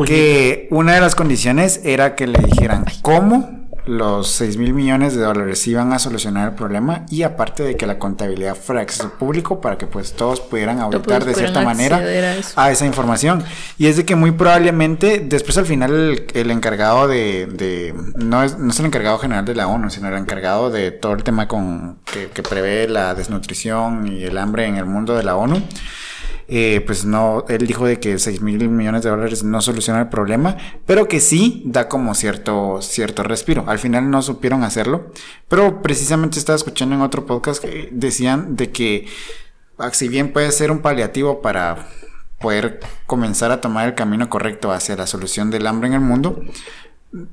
Pues 0.00 0.10
que 0.10 0.68
una 0.70 0.94
de 0.94 1.00
las 1.00 1.14
condiciones 1.14 1.80
era 1.84 2.14
que 2.14 2.26
le 2.26 2.38
dijeran 2.40 2.84
cómo 3.02 3.60
los 3.86 4.28
6 4.32 4.56
mil 4.58 4.72
millones 4.74 5.14
de 5.16 5.22
dólares 5.22 5.66
iban 5.66 5.92
a 5.92 5.98
solucionar 5.98 6.50
el 6.50 6.54
problema 6.54 7.06
y 7.10 7.22
aparte 7.22 7.62
de 7.64 7.76
que 7.76 7.86
la 7.86 7.98
contabilidad 7.98 8.54
fuera 8.54 8.82
acceso 8.82 9.10
público 9.18 9.60
para 9.60 9.78
que 9.78 9.86
pues 9.86 10.12
todos 10.12 10.40
pudieran 10.40 10.78
auditar 10.80 11.24
de 11.24 11.34
cierta 11.34 11.60
manera 11.66 11.96
a 12.56 12.70
esa 12.70 12.86
información. 12.86 13.42
Y 13.78 13.86
es 13.86 13.96
de 13.96 14.04
que 14.04 14.14
muy 14.16 14.30
probablemente 14.32 15.20
después 15.20 15.56
al 15.58 15.66
final 15.66 15.92
el, 15.92 16.26
el 16.34 16.50
encargado 16.50 17.08
de, 17.08 17.46
de- 17.46 17.94
no, 18.16 18.42
es, 18.44 18.58
no 18.58 18.70
es 18.70 18.78
el 18.80 18.86
encargado 18.86 19.18
general 19.18 19.44
de 19.44 19.54
la 19.54 19.66
ONU, 19.66 19.90
sino 19.90 20.08
el 20.08 20.14
encargado 20.18 20.70
de 20.70 20.92
todo 20.92 21.12
el 21.14 21.24
tema 21.24 21.48
con 21.48 21.98
que, 22.12 22.28
que 22.28 22.42
prevé 22.42 22.86
la 22.86 23.14
desnutrición 23.14 24.06
y 24.06 24.22
el 24.24 24.38
hambre 24.38 24.66
en 24.66 24.76
el 24.76 24.84
mundo 24.84 25.16
de 25.16 25.24
la 25.24 25.36
ONU. 25.36 25.62
Eh, 26.52 26.82
pues 26.84 27.04
no, 27.04 27.44
él 27.48 27.64
dijo 27.64 27.86
de 27.86 28.00
que 28.00 28.18
6 28.18 28.40
mil 28.40 28.68
millones 28.68 29.04
de 29.04 29.10
dólares 29.10 29.44
no 29.44 29.60
soluciona 29.60 30.00
el 30.00 30.08
problema, 30.08 30.56
pero 30.84 31.06
que 31.06 31.20
sí 31.20 31.62
da 31.64 31.88
como 31.88 32.12
cierto, 32.16 32.82
cierto 32.82 33.22
respiro. 33.22 33.62
Al 33.68 33.78
final 33.78 34.10
no 34.10 34.20
supieron 34.20 34.64
hacerlo, 34.64 35.12
pero 35.46 35.80
precisamente 35.80 36.40
estaba 36.40 36.56
escuchando 36.56 36.96
en 36.96 37.02
otro 37.02 37.24
podcast 37.24 37.62
que 37.62 37.88
decían 37.92 38.56
de 38.56 38.72
que 38.72 39.06
ah, 39.78 39.90
si 39.92 40.08
bien 40.08 40.32
puede 40.32 40.50
ser 40.50 40.72
un 40.72 40.80
paliativo 40.80 41.40
para 41.40 41.86
poder 42.40 42.80
comenzar 43.06 43.52
a 43.52 43.60
tomar 43.60 43.86
el 43.86 43.94
camino 43.94 44.28
correcto 44.28 44.72
hacia 44.72 44.96
la 44.96 45.06
solución 45.06 45.52
del 45.52 45.68
hambre 45.68 45.86
en 45.86 45.94
el 45.94 46.00
mundo, 46.00 46.42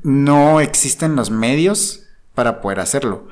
no 0.03 0.61
existen 0.61 1.15
los 1.15 1.31
medios 1.31 2.03
para 2.35 2.61
poder 2.61 2.79
hacerlo. 2.81 3.27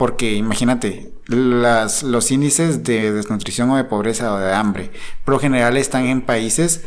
Porque 0.00 0.32
imagínate, 0.32 1.12
las, 1.26 2.02
los 2.02 2.30
índices 2.30 2.84
de 2.84 3.12
desnutrición 3.12 3.68
o 3.68 3.76
de 3.76 3.84
pobreza 3.84 4.32
o 4.32 4.38
de 4.38 4.50
hambre, 4.50 4.92
por 5.26 5.34
lo 5.34 5.40
general 5.40 5.76
están 5.76 6.06
en 6.06 6.22
países 6.22 6.86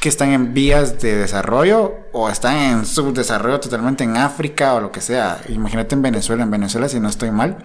que 0.00 0.08
están 0.08 0.30
en 0.30 0.54
vías 0.54 1.00
de 1.00 1.16
desarrollo 1.16 1.92
o 2.12 2.30
están 2.30 2.56
en 2.56 2.86
subdesarrollo 2.86 3.58
totalmente 3.58 4.04
en 4.04 4.16
África 4.16 4.74
o 4.74 4.80
lo 4.80 4.92
que 4.92 5.00
sea. 5.00 5.40
Imagínate 5.48 5.96
en 5.96 6.02
Venezuela, 6.02 6.44
en 6.44 6.52
Venezuela 6.52 6.88
si 6.88 7.00
no 7.00 7.08
estoy 7.08 7.32
mal, 7.32 7.58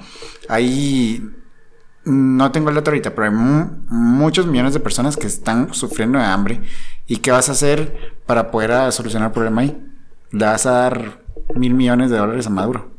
ahí 0.49 1.29
no 2.03 2.51
tengo 2.51 2.69
el 2.69 2.75
dato 2.75 2.89
ahorita, 2.89 3.13
pero 3.13 3.25
hay 3.27 3.33
mu- 3.35 3.69
muchos 3.89 4.47
millones 4.47 4.73
de 4.73 4.79
personas 4.79 5.15
que 5.15 5.27
están 5.27 5.75
sufriendo 5.75 6.17
de 6.17 6.25
hambre. 6.25 6.61
¿Y 7.05 7.17
qué 7.17 7.29
vas 7.29 7.49
a 7.49 7.51
hacer 7.51 8.15
para 8.25 8.49
poder 8.49 8.91
solucionar 8.91 9.27
el 9.27 9.33
problema 9.33 9.61
ahí? 9.61 9.77
Le 10.31 10.43
vas 10.43 10.65
a 10.65 10.71
dar 10.71 11.21
mil 11.53 11.75
millones 11.75 12.09
de 12.09 12.17
dólares 12.17 12.47
a 12.47 12.49
Maduro. 12.49 12.96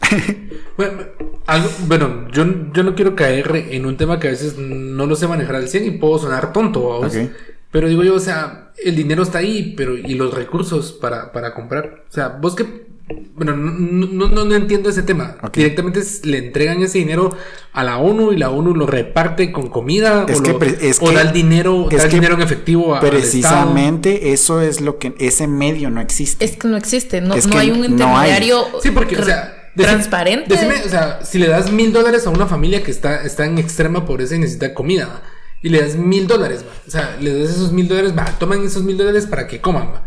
Bueno, 0.76 1.02
algo- 1.46 1.68
bueno, 1.88 2.28
yo, 2.32 2.44
yo 2.72 2.82
no 2.82 2.94
quiero 2.94 3.14
caer 3.14 3.66
en 3.70 3.84
un 3.84 3.96
tema 3.98 4.18
que 4.18 4.28
a 4.28 4.30
veces 4.30 4.56
no 4.56 5.04
lo 5.06 5.14
sé 5.14 5.28
manejar 5.28 5.56
al 5.56 5.68
100 5.68 5.84
y 5.84 5.90
puedo 5.92 6.18
sonar 6.18 6.52
tonto, 6.54 6.88
¿vamos? 6.88 7.14
Ok. 7.14 7.30
Pero 7.70 7.86
digo 7.88 8.02
yo, 8.02 8.14
o 8.14 8.20
sea, 8.20 8.72
el 8.82 8.96
dinero 8.96 9.22
está 9.22 9.38
ahí, 9.38 9.74
pero 9.76 9.96
¿y 9.96 10.14
los 10.14 10.32
recursos 10.32 10.92
para, 10.92 11.32
para 11.32 11.52
comprar? 11.54 12.04
O 12.08 12.12
sea, 12.12 12.28
vos 12.28 12.54
que... 12.54 12.88
Bueno, 13.34 13.56
no, 13.56 13.72
no, 14.06 14.28
no, 14.28 14.44
no 14.44 14.54
entiendo 14.54 14.88
ese 14.88 15.02
tema. 15.02 15.36
Ok. 15.42 15.56
Directamente 15.56 16.00
le 16.24 16.38
entregan 16.38 16.80
ese 16.82 16.98
dinero 16.98 17.30
a 17.72 17.82
la 17.84 17.98
ONU 17.98 18.32
y 18.32 18.36
la 18.38 18.50
ONU 18.50 18.74
lo 18.74 18.86
reparte 18.86 19.50
con 19.52 19.68
comida 19.68 20.24
Es 20.28 20.38
o, 20.38 20.42
que 20.44 20.52
lo- 20.52 20.62
es 20.62 20.98
o 21.02 21.06
que- 21.08 21.14
da 21.14 21.22
el 21.22 21.32
dinero, 21.32 21.88
es 21.90 21.98
da 21.98 22.04
el 22.04 22.08
que 22.10 22.16
dinero 22.16 22.34
en 22.36 22.42
efectivo 22.42 22.94
a, 22.94 23.00
al 23.00 23.04
Estado. 23.04 23.20
Precisamente 23.20 24.32
eso 24.32 24.60
es 24.62 24.80
lo 24.80 24.98
que 24.98 25.14
ese 25.18 25.46
medio 25.48 25.90
no 25.90 26.00
existe. 26.00 26.44
Es 26.44 26.56
que 26.56 26.68
no 26.68 26.76
existe, 26.76 27.20
no, 27.20 27.34
Es 27.34 27.46
no 27.46 27.52
que 27.52 27.58
hay 27.58 27.70
un 27.70 27.80
no 27.80 27.84
hay. 28.16 28.30
intermediario 28.30 28.64
Sí, 28.82 28.92
porque, 28.92 29.16
o 29.18 29.24
sea, 29.24 29.59
transparente. 29.76 30.54
Decime, 30.54 30.82
o 30.84 30.88
sea, 30.88 31.20
si 31.24 31.38
le 31.38 31.48
das 31.48 31.70
mil 31.70 31.92
dólares 31.92 32.26
a 32.26 32.30
una 32.30 32.46
familia 32.46 32.82
que 32.82 32.90
está, 32.90 33.22
está 33.22 33.44
en 33.44 33.58
extrema 33.58 34.04
pobreza 34.06 34.36
y 34.36 34.38
necesita 34.38 34.74
comida, 34.74 35.06
¿va? 35.06 35.22
y 35.62 35.68
le 35.68 35.82
das 35.82 35.96
mil 35.96 36.26
dólares, 36.26 36.64
o 36.86 36.90
sea, 36.90 37.16
le 37.20 37.38
das 37.38 37.50
esos 37.50 37.72
mil 37.72 37.86
dólares, 37.86 38.16
va, 38.16 38.24
toman 38.38 38.64
esos 38.64 38.82
mil 38.82 38.96
dólares 38.96 39.26
para 39.26 39.46
que 39.46 39.60
coman, 39.60 39.92
¿va? 39.92 40.06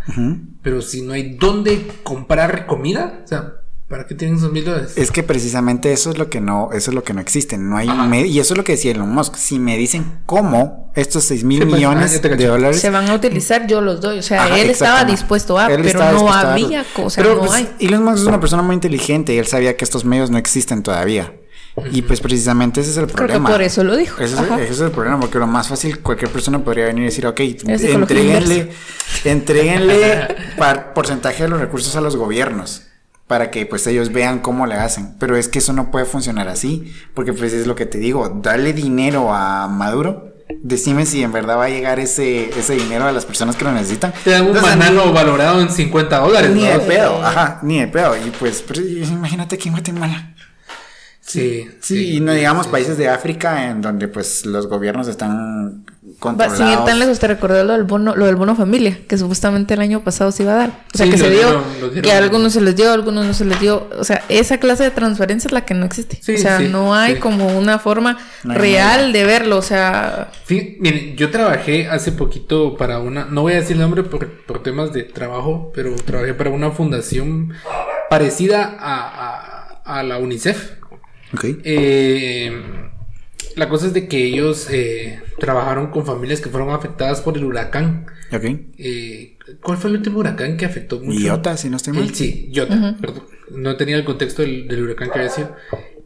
pero 0.62 0.82
si 0.82 1.02
no 1.02 1.14
hay 1.14 1.36
dónde 1.36 1.88
comprar 2.04 2.66
comida, 2.66 3.22
o 3.24 3.28
sea, 3.28 3.54
¿para 3.94 4.08
qué 4.08 4.16
tienen 4.16 4.38
esos 4.38 4.52
mil 4.52 4.66
dólares? 4.66 4.94
Es 4.96 5.12
que 5.12 5.22
precisamente 5.22 5.94
eso 5.94 6.10
es 6.10 6.18
lo 6.18 6.28
que 6.28 6.42
no, 6.42 6.72
eso 6.74 6.90
es 6.90 6.96
lo 6.96 7.04
que 7.04 7.14
no 7.14 7.22
existe. 7.22 7.60
No 7.60 7.78
hay 7.78 7.88
me- 7.88 8.26
y 8.26 8.40
eso 8.40 8.56
es 8.56 8.58
lo 8.58 8.64
que 8.64 8.72
decía 8.72 8.92
Elon 8.92 9.14
Musk. 9.14 9.36
Si 9.36 9.60
me 9.60 9.78
dicen 9.78 10.20
cómo 10.26 10.92
estos 10.96 11.26
6 11.26 11.44
mil 11.44 11.62
ah, 11.62 11.66
millones 11.66 12.20
te 12.20 12.28
de 12.30 12.48
dólares 12.48 12.80
se 12.82 12.90
van 12.90 13.08
a 13.08 13.14
utilizar, 13.14 13.68
yo 13.68 13.82
los 13.82 14.02
doy. 14.02 14.18
O 14.18 14.24
sea, 14.24 14.46
Ajá, 14.46 14.58
él 14.60 14.72
estaba 14.72 15.04
dispuesto 15.06 15.60
a, 15.60 15.68
Él 15.68 15.78
pero 15.78 15.88
estaba 15.90 16.06
no 16.12 16.18
dispuesto 16.24 16.40
a 16.40 16.44
darlo. 16.50 16.66
había 16.66 16.84
cosa, 16.92 17.22
Pero, 17.22 17.36
no 17.36 17.40
pues, 17.42 17.52
hay. 17.54 17.70
Elon 17.82 18.04
Musk 18.04 18.18
es 18.18 18.26
una 18.26 18.40
persona 18.40 18.64
muy 18.64 18.74
inteligente 18.74 19.32
y 19.36 19.38
él 19.38 19.46
sabía 19.46 19.78
que 19.78 19.84
estos 19.86 20.06
medios 20.06 20.32
no 20.32 20.40
existen 20.40 20.82
todavía. 20.82 21.32
Y 21.92 22.02
pues 22.04 22.20
precisamente 22.20 22.82
ese 22.82 22.90
es 22.92 22.98
el 22.98 23.06
Creo 23.06 23.16
que 23.28 23.34
problema. 23.34 23.50
por 23.52 23.62
eso 23.62 23.84
lo 23.84 23.96
dijo. 23.96 24.22
Ese 24.22 24.34
es, 24.36 24.40
Ajá. 24.42 24.62
ese 24.62 24.74
es 24.74 24.80
el 24.82 24.90
problema, 24.92 25.20
porque 25.20 25.38
lo 25.40 25.46
más 25.48 25.68
fácil, 25.68 26.00
cualquier 26.02 26.32
persona 26.32 26.64
podría 26.64 26.86
venir 26.86 27.04
y 27.04 27.06
decir, 27.06 27.26
ok, 27.28 27.40
entreguenle, 27.40 28.70
entreguenle 29.24 30.28
par- 30.58 30.94
porcentaje 30.94 31.44
de 31.44 31.50
los 31.50 31.60
recursos 31.60 31.96
a 31.96 32.02
los 32.02 32.16
gobiernos 32.16 32.84
para 33.34 33.50
que 33.50 33.66
pues 33.66 33.88
ellos 33.88 34.12
vean 34.12 34.42
cómo 34.42 34.68
le 34.68 34.76
hacen. 34.76 35.16
Pero 35.18 35.36
es 35.36 35.48
que 35.48 35.58
eso 35.58 35.74
no 35.74 35.90
puede 35.90 36.06
funcionar 36.06 36.48
así, 36.50 36.94
porque 37.16 37.34
pues 37.34 37.52
es 37.52 37.66
lo 37.66 37.74
que 37.74 37.88
te 37.88 37.98
digo, 37.98 38.30
dale 38.44 38.74
dinero 38.74 39.34
a 39.34 39.68
Maduro. 39.68 40.36
Decime 40.62 41.08
si 41.08 41.24
en 41.24 41.32
verdad 41.32 41.58
va 41.58 41.64
a 41.64 41.70
llegar 41.70 42.00
ese, 42.00 42.52
ese 42.60 42.76
dinero 42.76 43.06
a 43.06 43.12
las 43.12 43.26
personas 43.26 43.56
que 43.56 43.64
lo 43.64 43.72
necesitan. 43.72 44.14
Te 44.24 44.30
dan 44.30 44.44
un 44.44 44.50
Entonces, 44.50 44.78
banano 44.78 45.12
valorado 45.12 45.62
en 45.62 45.72
50 45.72 46.20
dólares, 46.20 46.52
Ni 46.52 46.62
¿no? 46.62 46.70
de 46.70 46.80
pedo, 46.82 47.26
ajá, 47.26 47.58
ni 47.64 47.80
de 47.80 47.88
pedo. 47.88 48.16
Y 48.16 48.30
pues, 48.38 48.64
pero 48.68 48.84
imagínate 48.84 49.56
aquí 49.56 49.70
en 49.70 49.74
Guatemala. 49.74 50.36
Sí, 51.22 51.68
Sí, 51.82 52.18
y 52.18 52.20
no 52.20 52.34
digamos 52.34 52.68
países 52.68 53.00
de 53.00 53.10
África 53.10 53.72
en 53.72 53.82
donde 53.82 54.08
pues 54.10 54.46
los 54.46 54.68
gobiernos 54.68 55.08
están 55.08 55.86
controlados. 56.20 56.58
sin 56.58 56.68
ir 56.68 56.78
tan 56.86 57.00
lejos, 57.00 57.20
te 57.20 57.28
recordé 57.28 57.64
lo 57.64 57.74
del 57.74 57.84
bono, 57.84 58.16
lo 58.16 58.26
del 58.26 58.36
bono 58.36 58.56
familia, 58.56 59.00
que 59.08 59.18
supuestamente 59.18 59.74
el 59.74 59.80
año 59.82 60.04
pasado 60.04 60.32
se 60.32 60.44
iba 60.44 60.54
a 60.54 60.56
dar. 60.56 60.70
O 60.94 60.98
sea, 60.98 61.06
Sí, 61.06 61.12
que 61.12 61.18
lo 61.18 61.24
se 61.26 61.30
dio, 61.32 61.40
dieron, 61.82 62.02
que 62.02 62.12
a 62.12 62.18
algunos 62.18 62.54
se 62.54 62.62
les 62.62 62.76
dio, 62.76 62.90
a 62.90 62.94
algunos 62.94 63.26
no 63.26 63.34
se 63.34 63.46
les 63.46 63.60
dio. 63.60 63.90
O 63.98 64.04
sea, 64.04 64.24
esa 64.30 64.58
clase 64.58 64.84
de 64.84 64.92
transparencia 64.92 65.48
es 65.48 65.52
la 65.54 65.66
que 65.66 65.74
no 65.74 65.86
existe. 65.86 66.18
Sí, 66.22 66.36
o 66.36 66.38
sea, 66.38 66.58
sí, 66.60 66.68
no 66.70 66.94
hay 66.96 67.16
sí. 67.16 67.20
como 67.20 67.58
una 67.58 67.80
forma 67.80 68.18
No 68.44 68.54
hay 68.54 68.60
real 68.60 69.14
de 69.14 69.24
verlo. 69.26 69.58
O 69.58 69.62
sea, 69.62 70.30
Fí- 70.48 70.78
miren, 70.80 71.16
yo 71.16 71.30
trabajé 71.32 71.88
hace 71.88 72.12
poquito 72.12 72.76
para 72.78 73.00
una, 73.00 73.26
no 73.26 73.42
voy 73.42 73.54
a 73.54 73.58
decir 73.58 73.76
el 73.76 73.82
nombre 73.82 74.04
por, 74.04 74.30
por 74.46 74.64
temas 74.64 74.94
de 74.94 75.04
trabajo, 75.04 75.72
pero 75.74 75.96
trabajé 75.96 76.34
para 76.34 76.50
una 76.50 76.72
fundación 76.72 77.54
parecida 78.10 78.76
a, 78.80 79.80
a- 79.86 80.00
a 80.00 80.04
la 80.04 80.18
UNICEF. 80.18 80.72
Ok. 81.34 81.46
Eh, 81.66 82.90
la 83.56 83.70
cosa 83.70 83.88
es 83.88 83.94
de 83.94 84.08
que 84.08 84.24
ellos 84.26 84.68
eh, 84.72 85.22
trabajaron 85.40 85.92
con 85.92 86.06
familias 86.06 86.42
que 86.42 86.50
fueron 86.50 86.72
afectadas 86.72 87.22
por 87.22 87.38
el 87.38 87.44
huracán. 87.46 88.06
Ok. 88.32 88.44
Eh, 88.78 89.38
¿Cuál 89.62 89.78
fue 89.78 89.90
el 89.92 89.98
último 89.98 90.20
huracán 90.20 90.58
que 90.58 90.66
afectó 90.66 91.00
mucho? 91.00 91.20
Iota, 91.20 91.56
si 91.58 91.70
no 91.70 91.78
estoy 91.78 91.94
mal. 91.94 92.04
El- 92.04 92.16
sí, 92.16 92.50
Iota, 92.52 92.96
perdón. 93.00 93.24
No 93.52 93.76
tenía 93.76 93.96
el 93.98 94.06
contexto 94.06 94.42
del, 94.42 94.68
del 94.68 94.84
huracán 94.84 95.10
que 95.12 95.20
había 95.20 95.30
sido. 95.30 95.56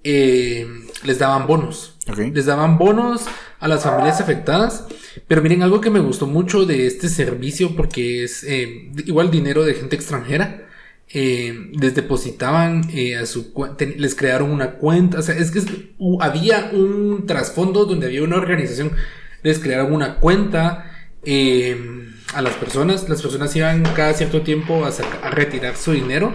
Eh, 0.03 0.67
les 1.03 1.19
daban 1.19 1.47
bonos. 1.47 1.95
Les 2.33 2.45
daban 2.45 2.77
bonos 2.77 3.25
a 3.59 3.67
las 3.67 3.83
familias 3.83 4.21
afectadas. 4.21 4.85
Pero 5.27 5.41
miren, 5.41 5.63
algo 5.63 5.81
que 5.81 5.89
me 5.89 5.99
gustó 5.99 6.27
mucho 6.27 6.65
de 6.65 6.88
este 6.88 7.09
servicio, 7.09 7.75
porque 7.75 8.23
es 8.23 8.43
eh, 8.43 8.91
igual 9.05 9.31
dinero 9.31 9.63
de 9.65 9.73
gente 9.73 9.95
extranjera. 9.95 10.66
Eh, 11.10 11.72
les 11.74 11.95
depositaban 11.95 12.89
eh, 12.91 13.16
a 13.16 13.26
su 13.26 13.53
les 13.97 14.16
crearon 14.16 14.51
una 14.51 14.72
cuenta, 14.72 15.20
o 15.20 15.22
sea, 15.22 15.36
es 15.36 15.51
que 15.51 15.62
había 16.20 16.70
un 16.74 17.26
trasfondo 17.26 17.86
donde 17.86 18.08
había 18.08 18.24
una 18.24 18.36
organización, 18.36 18.91
les 19.41 19.60
crearon 19.60 19.93
una 19.93 20.16
cuenta 20.16 20.91
eh, 21.24 21.78
a 22.34 22.41
las 22.41 22.55
personas, 22.55 23.08
las 23.10 23.22
personas 23.22 23.55
iban 23.55 23.84
cada 23.95 24.14
cierto 24.14 24.41
tiempo 24.41 24.86
a, 24.86 24.91
a 25.24 25.30
retirar 25.32 25.76
su 25.78 25.93
dinero 25.93 26.34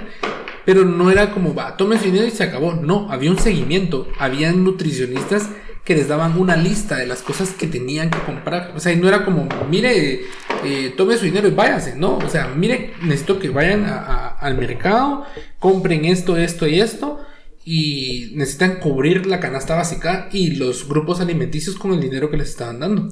Pero 0.64 0.85
no 0.85 1.11
era 1.11 1.33
como, 1.33 1.55
va, 1.55 1.77
tome 1.77 1.99
su 1.99 2.05
dinero 2.05 2.27
y 2.27 2.31
se 2.31 2.45
acabó. 2.45 2.75
No, 2.75 3.11
había 3.11 3.31
un 3.31 3.39
seguimiento. 3.39 4.09
Habían 4.18 4.62
nutricionistas 4.64 5.49
que 5.85 5.97
les 5.97 6.09
daban 6.09 6.39
una 6.39 6.57
lista 6.57 6.97
de 6.97 7.07
las 7.07 7.23
cosas 7.23 7.51
que 7.51 7.66
tenían 7.66 8.11
que 8.11 8.18
comprar. 8.20 8.73
O 8.77 8.81
sea, 8.81 8.93
y 8.93 8.97
no 8.97 9.09
era 9.09 9.25
como, 9.25 9.49
mire, 9.68 10.23
eh, 10.64 10.94
tome 10.96 11.16
su 11.16 11.24
dinero 11.24 11.48
y 11.48 11.52
váyase. 11.52 11.96
No, 11.96 12.18
o 12.18 12.28
sea, 12.28 12.48
mire, 12.48 12.94
necesito 13.02 13.38
que 13.38 13.50
vayan 13.50 13.84
al 13.86 14.56
mercado, 14.56 15.24
compren 15.58 16.04
esto, 16.04 16.36
esto 16.36 16.66
y 16.66 16.80
esto. 16.80 17.20
Y 17.64 18.32
necesitan 18.34 18.80
cubrir 18.80 19.26
la 19.26 19.38
canasta 19.38 19.76
básica 19.76 20.28
y 20.32 20.56
los 20.56 20.88
grupos 20.88 21.20
alimenticios 21.20 21.76
con 21.76 21.92
el 21.92 22.00
dinero 22.00 22.30
que 22.30 22.36
les 22.36 22.50
estaban 22.50 22.80
dando. 22.80 23.08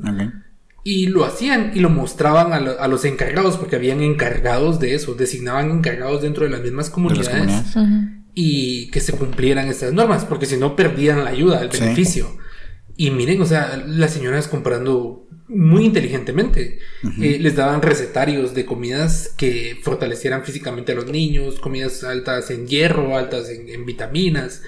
Y 0.83 1.07
lo 1.07 1.25
hacían 1.25 1.73
y 1.75 1.81
lo 1.81 1.91
mostraban 1.91 2.53
a, 2.53 2.89
los 2.89 3.05
encargados, 3.05 3.59
porque 3.59 3.77
habían 3.77 4.01
encargados 4.01 4.81
de 4.81 4.95
eso, 4.95 5.15
designaban 5.15 5.71
encargados 5.71 6.23
dentro 6.23 6.45
de 6.45 6.51
las 6.51 6.63
mismas 6.63 6.91
comunidades, 6.91 7.77
y 8.35 8.91
que 8.91 9.01
se 9.01 9.13
cumplieran 9.13 9.69
estas 9.69 9.93
normas, 9.93 10.25
porque 10.25 10.47
si 10.47 10.57
no 10.57 10.75
perdían 10.75 11.25
la 11.25 11.31
ayuda, 11.31 11.61
el 11.61 11.69
beneficio. 11.69 12.29
Y 12.97 13.11
miren, 13.11 13.41
o 13.41 13.47
sea, 13.47 13.83
las 13.87 14.13
señoras 14.13 14.49
comprando 14.49 15.20
muy 15.51 15.85
inteligentemente. 15.85 16.79
Eh, 17.21 17.39
les 17.41 17.57
daban 17.57 17.83
recetarios 17.83 18.55
de 18.55 18.65
comidas 18.65 19.35
que 19.37 19.79
fortalecieran 19.83 20.45
físicamente 20.45 20.93
a 20.93 20.95
los 20.95 21.07
niños, 21.07 21.61
comidas 21.61 22.05
altas 22.05 22.51
en 22.51 22.67
hierro, 22.67 23.17
altas 23.17 23.49
en 23.51 23.85
vitaminas. 23.85 24.63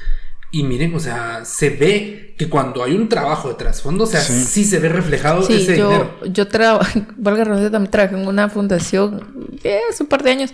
Y 0.54 0.64
miren, 0.64 0.94
o 0.94 1.00
sea, 1.00 1.46
se 1.46 1.70
ve 1.70 2.34
que 2.36 2.50
cuando 2.50 2.84
hay 2.84 2.92
un 2.92 3.08
trabajo 3.08 3.48
de 3.48 3.54
trasfondo, 3.54 4.04
o 4.04 4.06
sea, 4.06 4.20
sí, 4.20 4.64
se 4.64 4.78
ve 4.78 4.90
reflejado 4.90 5.42
sí, 5.42 5.54
ese 5.54 5.78
yo, 5.78 5.88
dinero. 5.88 6.18
Yo 6.26 6.46
trabajo, 6.46 6.84
valga 7.16 7.44
también 7.44 7.90
trabajé 7.90 8.16
en 8.16 8.28
una 8.28 8.50
fundación 8.50 9.48
eh, 9.64 9.80
hace 9.88 10.02
un 10.02 10.10
par 10.10 10.22
de 10.22 10.30
años. 10.30 10.52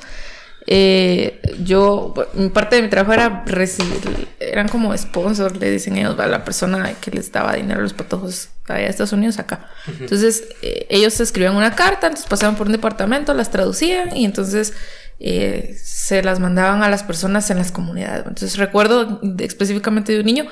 Eh, 0.70 1.40
yo, 1.64 2.12
parte 2.52 2.76
de 2.76 2.82
mi 2.82 2.88
trabajo 2.90 3.14
era 3.14 3.42
recibir, 3.46 4.28
eran 4.38 4.68
como 4.68 4.94
sponsors, 4.98 5.58
le 5.58 5.70
dicen 5.70 5.96
ellos, 5.96 6.18
a 6.18 6.26
la 6.26 6.44
persona 6.44 6.92
que 7.00 7.10
les 7.10 7.32
daba 7.32 7.54
dinero 7.54 7.80
a 7.80 7.82
los 7.82 7.94
patojos 7.94 8.50
allá 8.66 8.80
de 8.80 8.90
Estados 8.90 9.14
Unidos 9.14 9.38
acá. 9.38 9.66
Entonces, 9.98 10.44
eh, 10.60 10.86
ellos 10.90 11.18
escribían 11.20 11.56
una 11.56 11.74
carta, 11.74 12.08
entonces 12.08 12.28
pasaban 12.28 12.56
por 12.56 12.66
un 12.66 12.74
departamento, 12.74 13.32
las 13.32 13.50
traducían 13.50 14.14
y 14.14 14.26
entonces 14.26 14.74
eh, 15.20 15.74
se 15.82 16.22
las 16.22 16.38
mandaban 16.38 16.82
a 16.82 16.90
las 16.90 17.02
personas 17.02 17.48
en 17.50 17.56
las 17.56 17.72
comunidades. 17.72 18.26
Entonces 18.26 18.58
recuerdo 18.58 19.22
específicamente 19.38 20.12
de 20.12 20.20
un 20.20 20.26
niño 20.26 20.46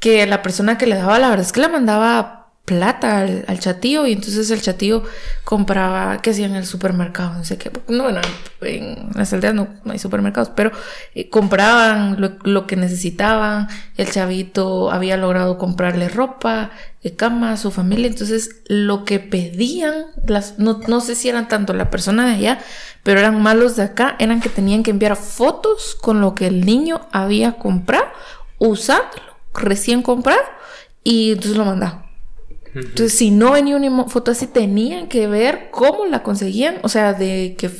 que 0.00 0.26
la 0.26 0.40
persona 0.40 0.78
que 0.78 0.86
le 0.86 0.96
daba, 0.96 1.18
la 1.18 1.28
verdad 1.28 1.44
es 1.44 1.52
que 1.52 1.60
le 1.60 1.68
mandaba 1.68 2.45
plata 2.66 3.20
al, 3.20 3.60
chatío 3.60 4.06
y 4.08 4.12
entonces 4.12 4.50
el 4.50 4.60
chatío 4.60 5.04
compraba, 5.44 6.20
que 6.20 6.30
hacía 6.30 6.46
en 6.46 6.56
el 6.56 6.66
supermercado, 6.66 7.32
no 7.34 7.44
sé 7.44 7.56
qué, 7.56 7.70
no, 7.86 8.02
bueno, 8.02 8.20
en 8.60 9.08
las 9.14 9.32
aldeas 9.32 9.54
no, 9.54 9.68
hay 9.88 10.00
supermercados, 10.00 10.50
pero 10.54 10.72
eh, 11.14 11.30
compraban 11.30 12.16
lo, 12.42 12.66
que 12.66 12.74
necesitaban, 12.74 13.68
el 13.96 14.10
chavito 14.10 14.90
había 14.90 15.16
logrado 15.16 15.58
comprarle 15.58 16.08
ropa, 16.08 16.72
eh, 17.04 17.14
cama 17.14 17.52
a 17.52 17.56
su 17.56 17.70
familia, 17.70 18.08
entonces 18.08 18.62
lo 18.66 19.04
que 19.04 19.20
pedían, 19.20 20.06
las, 20.26 20.58
no, 20.58 20.80
no 20.88 21.00
sé 21.00 21.14
si 21.14 21.28
eran 21.28 21.46
tanto 21.46 21.72
la 21.72 21.88
persona 21.88 22.26
de 22.26 22.34
allá, 22.34 22.58
pero 23.04 23.20
eran 23.20 23.40
malos 23.40 23.76
de 23.76 23.84
acá, 23.84 24.16
eran 24.18 24.40
que 24.40 24.48
tenían 24.48 24.82
que 24.82 24.90
enviar 24.90 25.14
fotos 25.14 25.94
con 25.94 26.20
lo 26.20 26.34
que 26.34 26.48
el 26.48 26.66
niño 26.66 27.06
había 27.12 27.52
comprado, 27.52 28.06
usándolo, 28.58 29.36
recién 29.54 30.02
comprado, 30.02 30.42
y 31.04 31.30
entonces 31.30 31.56
lo 31.56 31.64
mandaba. 31.64 32.05
Entonces, 32.76 33.14
si 33.14 33.30
no 33.30 33.52
venía 33.52 33.76
una 33.76 34.04
foto 34.04 34.30
así, 34.30 34.46
tenían 34.46 35.08
que 35.08 35.26
ver 35.26 35.68
cómo 35.70 36.06
la 36.06 36.22
conseguían, 36.22 36.76
o 36.82 36.88
sea, 36.88 37.14
de 37.14 37.56
que, 37.56 37.70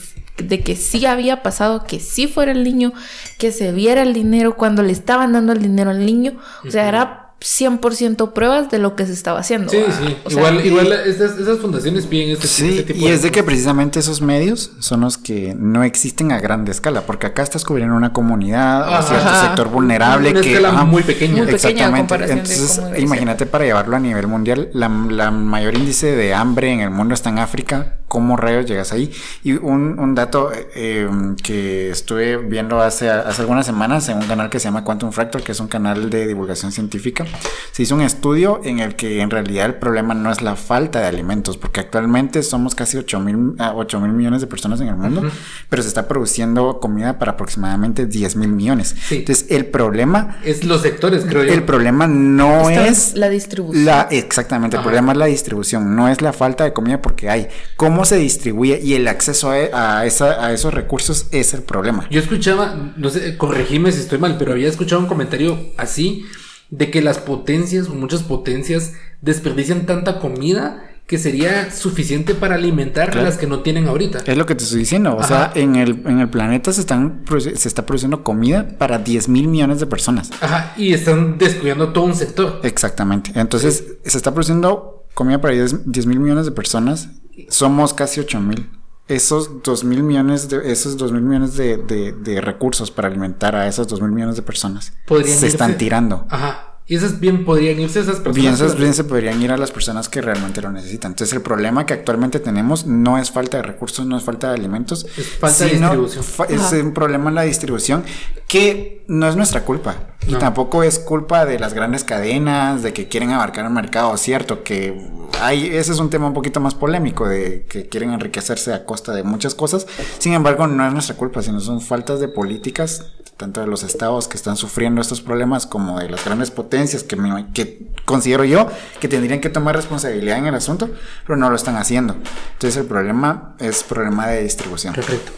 de 0.42 0.60
que 0.62 0.74
sí 0.76 1.04
había 1.04 1.42
pasado, 1.42 1.84
que 1.84 2.00
sí 2.00 2.26
fuera 2.26 2.52
el 2.52 2.64
niño, 2.64 2.92
que 3.38 3.52
se 3.52 3.72
viera 3.72 4.02
el 4.02 4.14
dinero 4.14 4.56
cuando 4.56 4.82
le 4.82 4.92
estaban 4.92 5.32
dando 5.32 5.52
el 5.52 5.60
dinero 5.60 5.90
al 5.90 6.04
niño, 6.04 6.38
o 6.66 6.70
sea, 6.70 6.88
era 6.88 7.25
100% 7.40 8.32
pruebas 8.32 8.70
de 8.70 8.78
lo 8.78 8.96
que 8.96 9.06
se 9.06 9.12
estaba 9.12 9.40
haciendo. 9.40 9.70
Sí, 9.70 9.78
sí. 9.90 10.16
igual, 10.30 10.64
igual 10.64 10.92
esas, 10.92 11.38
esas, 11.38 11.58
fundaciones 11.58 12.06
piden 12.06 12.30
este, 12.30 12.48
sí, 12.48 12.68
este 12.78 12.94
tipo 12.94 13.06
y 13.06 13.08
es 13.08 13.22
de 13.22 13.30
que 13.30 13.42
precisamente 13.42 13.98
esos 13.98 14.22
medios 14.22 14.72
son 14.78 15.02
los 15.02 15.18
que 15.18 15.54
no 15.54 15.84
existen 15.84 16.32
a 16.32 16.40
grande 16.40 16.72
escala, 16.72 17.02
porque 17.02 17.26
acá 17.26 17.42
estás 17.42 17.64
cubriendo 17.64 17.94
una 17.94 18.12
comunidad 18.12 18.88
o 18.88 19.02
cierto 19.02 19.34
sector 19.42 19.68
vulnerable 19.68 20.30
una 20.30 20.40
que 20.40 20.54
escala 20.54 20.84
muy 20.84 21.02
pequeña. 21.02 21.44
Muy 21.44 21.52
exactamente. 21.52 22.14
Entonces, 22.14 22.80
imagínate 22.98 23.44
para 23.44 23.64
llevarlo 23.64 23.96
a 23.96 24.00
nivel 24.00 24.26
mundial, 24.26 24.70
la, 24.72 24.88
la, 24.88 25.30
mayor 25.30 25.76
índice 25.76 26.16
de 26.16 26.34
hambre 26.34 26.72
en 26.72 26.80
el 26.80 26.90
mundo 26.90 27.14
está 27.14 27.28
en 27.30 27.38
África. 27.38 27.98
¿Cómo 28.16 28.38
rayos 28.38 28.64
llegas 28.64 28.92
ahí? 28.92 29.12
Y 29.44 29.52
un, 29.52 29.98
un 29.98 30.14
dato 30.14 30.50
eh, 30.74 31.06
que 31.42 31.90
estuve 31.90 32.38
viendo 32.38 32.80
hace, 32.80 33.10
hace 33.10 33.42
algunas 33.42 33.66
semanas 33.66 34.08
en 34.08 34.16
un 34.16 34.26
canal 34.26 34.48
que 34.48 34.58
se 34.58 34.64
llama 34.64 34.84
Quantum 34.84 35.12
Fractal, 35.12 35.42
que 35.42 35.52
es 35.52 35.60
un 35.60 35.68
canal 35.68 36.08
de 36.08 36.26
divulgación 36.26 36.72
científica 36.72 37.26
se 37.72 37.82
hizo 37.82 37.94
un 37.94 38.00
estudio 38.00 38.62
en 38.64 38.78
el 38.78 38.96
que 38.96 39.20
en 39.20 39.28
realidad 39.28 39.66
el 39.66 39.74
problema 39.74 40.14
no 40.14 40.32
es 40.32 40.40
la 40.40 40.56
falta 40.56 41.00
de 41.00 41.06
alimentos, 41.06 41.58
porque 41.58 41.80
actualmente 41.80 42.42
somos 42.42 42.74
casi 42.74 42.96
8 42.96 43.20
mil, 43.20 43.54
ah, 43.58 43.74
mil 44.00 44.12
millones 44.12 44.40
de 44.40 44.46
personas 44.46 44.80
en 44.80 44.88
el 44.88 44.96
mundo, 44.96 45.22
pero 45.68 45.82
se 45.82 45.88
está 45.88 46.08
produciendo 46.08 46.80
comida 46.80 47.18
para 47.18 47.32
aproximadamente 47.32 48.06
10 48.06 48.36
mil 48.36 48.48
millones. 48.48 48.96
Entonces, 49.10 49.46
el 49.50 49.66
problema... 49.66 50.38
Es 50.42 50.64
los 50.64 50.80
sectores, 50.80 51.26
creo 51.28 51.44
yo. 51.44 51.52
El 51.52 51.64
problema 51.64 52.06
no 52.06 52.70
es... 52.70 53.14
La 53.14 53.28
distribución. 53.28 53.84
La, 53.84 54.08
exactamente, 54.10 54.78
el 54.78 54.82
problema 54.82 55.12
es 55.12 55.18
la 55.18 55.26
distribución, 55.26 55.94
no 55.94 56.08
es 56.08 56.22
la 56.22 56.32
falta 56.32 56.64
de 56.64 56.72
comida 56.72 57.02
porque 57.02 57.28
hay. 57.28 57.48
Cómo 57.76 58.05
se 58.06 58.16
distribuye 58.16 58.80
y 58.82 58.94
el 58.94 59.08
acceso 59.08 59.50
a, 59.50 59.98
a, 59.98 60.06
esa, 60.06 60.44
a 60.44 60.52
esos 60.52 60.72
recursos 60.72 61.26
es 61.32 61.54
el 61.54 61.62
problema. 61.62 62.06
Yo 62.10 62.20
escuchaba, 62.20 62.92
no 62.96 63.10
sé, 63.10 63.36
corregime 63.36 63.92
si 63.92 64.00
estoy 64.00 64.18
mal, 64.18 64.36
pero 64.38 64.52
había 64.52 64.68
escuchado 64.68 65.00
un 65.00 65.08
comentario 65.08 65.58
así 65.76 66.24
de 66.70 66.90
que 66.90 67.02
las 67.02 67.18
potencias 67.18 67.88
o 67.88 67.94
muchas 67.94 68.22
potencias 68.22 68.92
desperdician 69.20 69.86
tanta 69.86 70.18
comida 70.18 70.82
que 71.06 71.18
sería 71.18 71.70
suficiente 71.70 72.34
para 72.34 72.56
alimentar 72.56 73.16
a 73.16 73.22
las 73.22 73.38
que 73.38 73.46
no 73.46 73.60
tienen 73.60 73.86
ahorita. 73.86 74.24
Es 74.26 74.36
lo 74.36 74.44
que 74.44 74.56
te 74.56 74.64
estoy 74.64 74.80
diciendo. 74.80 75.16
O 75.16 75.22
sea, 75.22 75.52
en 75.54 75.76
el, 75.76 76.02
en 76.04 76.18
el 76.18 76.28
planeta 76.28 76.72
se, 76.72 76.80
están, 76.80 77.22
se 77.40 77.68
está 77.68 77.86
produciendo 77.86 78.24
comida 78.24 78.66
para 78.76 78.98
10 78.98 79.28
mil 79.28 79.46
millones 79.46 79.78
de 79.78 79.86
personas. 79.86 80.30
Ajá, 80.40 80.74
y 80.76 80.92
están 80.92 81.38
descuidando 81.38 81.92
todo 81.92 82.04
un 82.04 82.16
sector. 82.16 82.60
Exactamente. 82.64 83.30
Entonces, 83.36 83.84
se 84.04 84.16
está 84.16 84.32
produciendo 84.32 85.06
comida 85.14 85.40
para 85.40 85.54
10 85.54 86.06
mil 86.06 86.18
millones 86.18 86.44
de 86.44 86.50
personas. 86.52 87.08
Somos 87.48 87.92
casi 87.92 88.20
8 88.20 88.40
mil 88.40 88.70
esos 89.08 89.62
dos 89.62 89.84
mil 89.84 90.02
millones 90.02 90.48
de 90.48 90.72
esos 90.72 90.96
dos 90.96 91.12
mil 91.12 91.22
millones 91.22 91.56
de, 91.56 91.76
de, 91.76 92.40
recursos 92.40 92.90
para 92.90 93.06
alimentar 93.06 93.54
a 93.54 93.68
esos 93.68 93.86
dos 93.86 94.00
mil 94.00 94.10
millones 94.10 94.36
de 94.36 94.42
personas 94.42 94.92
se 95.24 95.46
están 95.46 95.78
tirando. 95.78 96.26
Ajá. 96.28 96.75
Y 96.88 96.94
esas 96.94 97.18
bien 97.18 97.44
podrían 97.44 97.80
irse 97.80 97.98
a 97.98 98.02
esas 98.02 98.16
personas. 98.20 98.36
Bien, 98.36 98.54
esas 98.54 98.76
bien 98.76 98.94
se 98.94 99.02
podrían 99.02 99.42
ir 99.42 99.50
a 99.50 99.56
las 99.56 99.72
personas 99.72 100.08
que 100.08 100.20
realmente 100.20 100.62
lo 100.62 100.70
necesitan. 100.70 101.12
Entonces, 101.12 101.34
el 101.34 101.42
problema 101.42 101.84
que 101.84 101.94
actualmente 101.94 102.38
tenemos 102.38 102.86
no 102.86 103.18
es 103.18 103.32
falta 103.32 103.56
de 103.56 103.64
recursos, 103.64 104.06
no 104.06 104.16
es 104.16 104.22
falta 104.22 104.50
de 104.50 104.54
alimentos. 104.54 105.04
Es 105.16 105.30
falta 105.30 105.64
de 105.64 105.70
distribución. 105.72 106.24
es 106.48 106.72
un 106.72 106.94
problema 106.94 107.28
en 107.30 107.34
la 107.34 107.42
distribución 107.42 108.04
que 108.46 109.04
no 109.08 109.28
es 109.28 109.34
nuestra 109.34 109.64
culpa. 109.64 109.96
Y 110.28 110.34
tampoco 110.34 110.84
es 110.84 111.00
culpa 111.00 111.44
de 111.44 111.58
las 111.58 111.74
grandes 111.74 112.04
cadenas, 112.04 112.84
de 112.84 112.92
que 112.92 113.08
quieren 113.08 113.30
abarcar 113.32 113.64
el 113.64 113.72
mercado. 113.72 114.16
Cierto 114.16 114.62
que 114.62 115.10
hay, 115.40 115.66
ese 115.66 115.90
es 115.90 115.98
un 115.98 116.10
tema 116.10 116.28
un 116.28 116.34
poquito 116.34 116.60
más 116.60 116.74
polémico, 116.74 117.28
de 117.28 117.66
que 117.68 117.88
quieren 117.88 118.12
enriquecerse 118.12 118.72
a 118.72 118.84
costa 118.84 119.12
de 119.12 119.24
muchas 119.24 119.56
cosas. 119.56 119.88
Sin 120.18 120.34
embargo, 120.34 120.68
no 120.68 120.86
es 120.86 120.92
nuestra 120.92 121.16
culpa, 121.16 121.42
sino 121.42 121.60
son 121.60 121.80
faltas 121.80 122.20
de 122.20 122.28
políticas 122.28 123.06
tanto 123.36 123.60
de 123.60 123.66
los 123.66 123.82
estados 123.82 124.28
que 124.28 124.36
están 124.36 124.56
sufriendo 124.56 125.00
estos 125.00 125.20
problemas 125.20 125.66
como 125.66 125.98
de 125.98 126.08
las 126.08 126.24
grandes 126.24 126.50
potencias 126.50 127.02
que, 127.02 127.16
que 127.52 127.86
considero 128.04 128.44
yo 128.44 128.68
que 129.00 129.08
tendrían 129.08 129.40
que 129.40 129.50
tomar 129.50 129.76
responsabilidad 129.76 130.38
en 130.38 130.46
el 130.46 130.54
asunto, 130.54 130.90
pero 131.26 131.36
no 131.36 131.50
lo 131.50 131.56
están 131.56 131.76
haciendo. 131.76 132.14
Entonces 132.54 132.76
el 132.80 132.86
problema 132.86 133.54
es 133.58 133.82
problema 133.82 134.28
de 134.28 134.42
distribución. 134.42 134.94
Perfecto. 134.94 135.32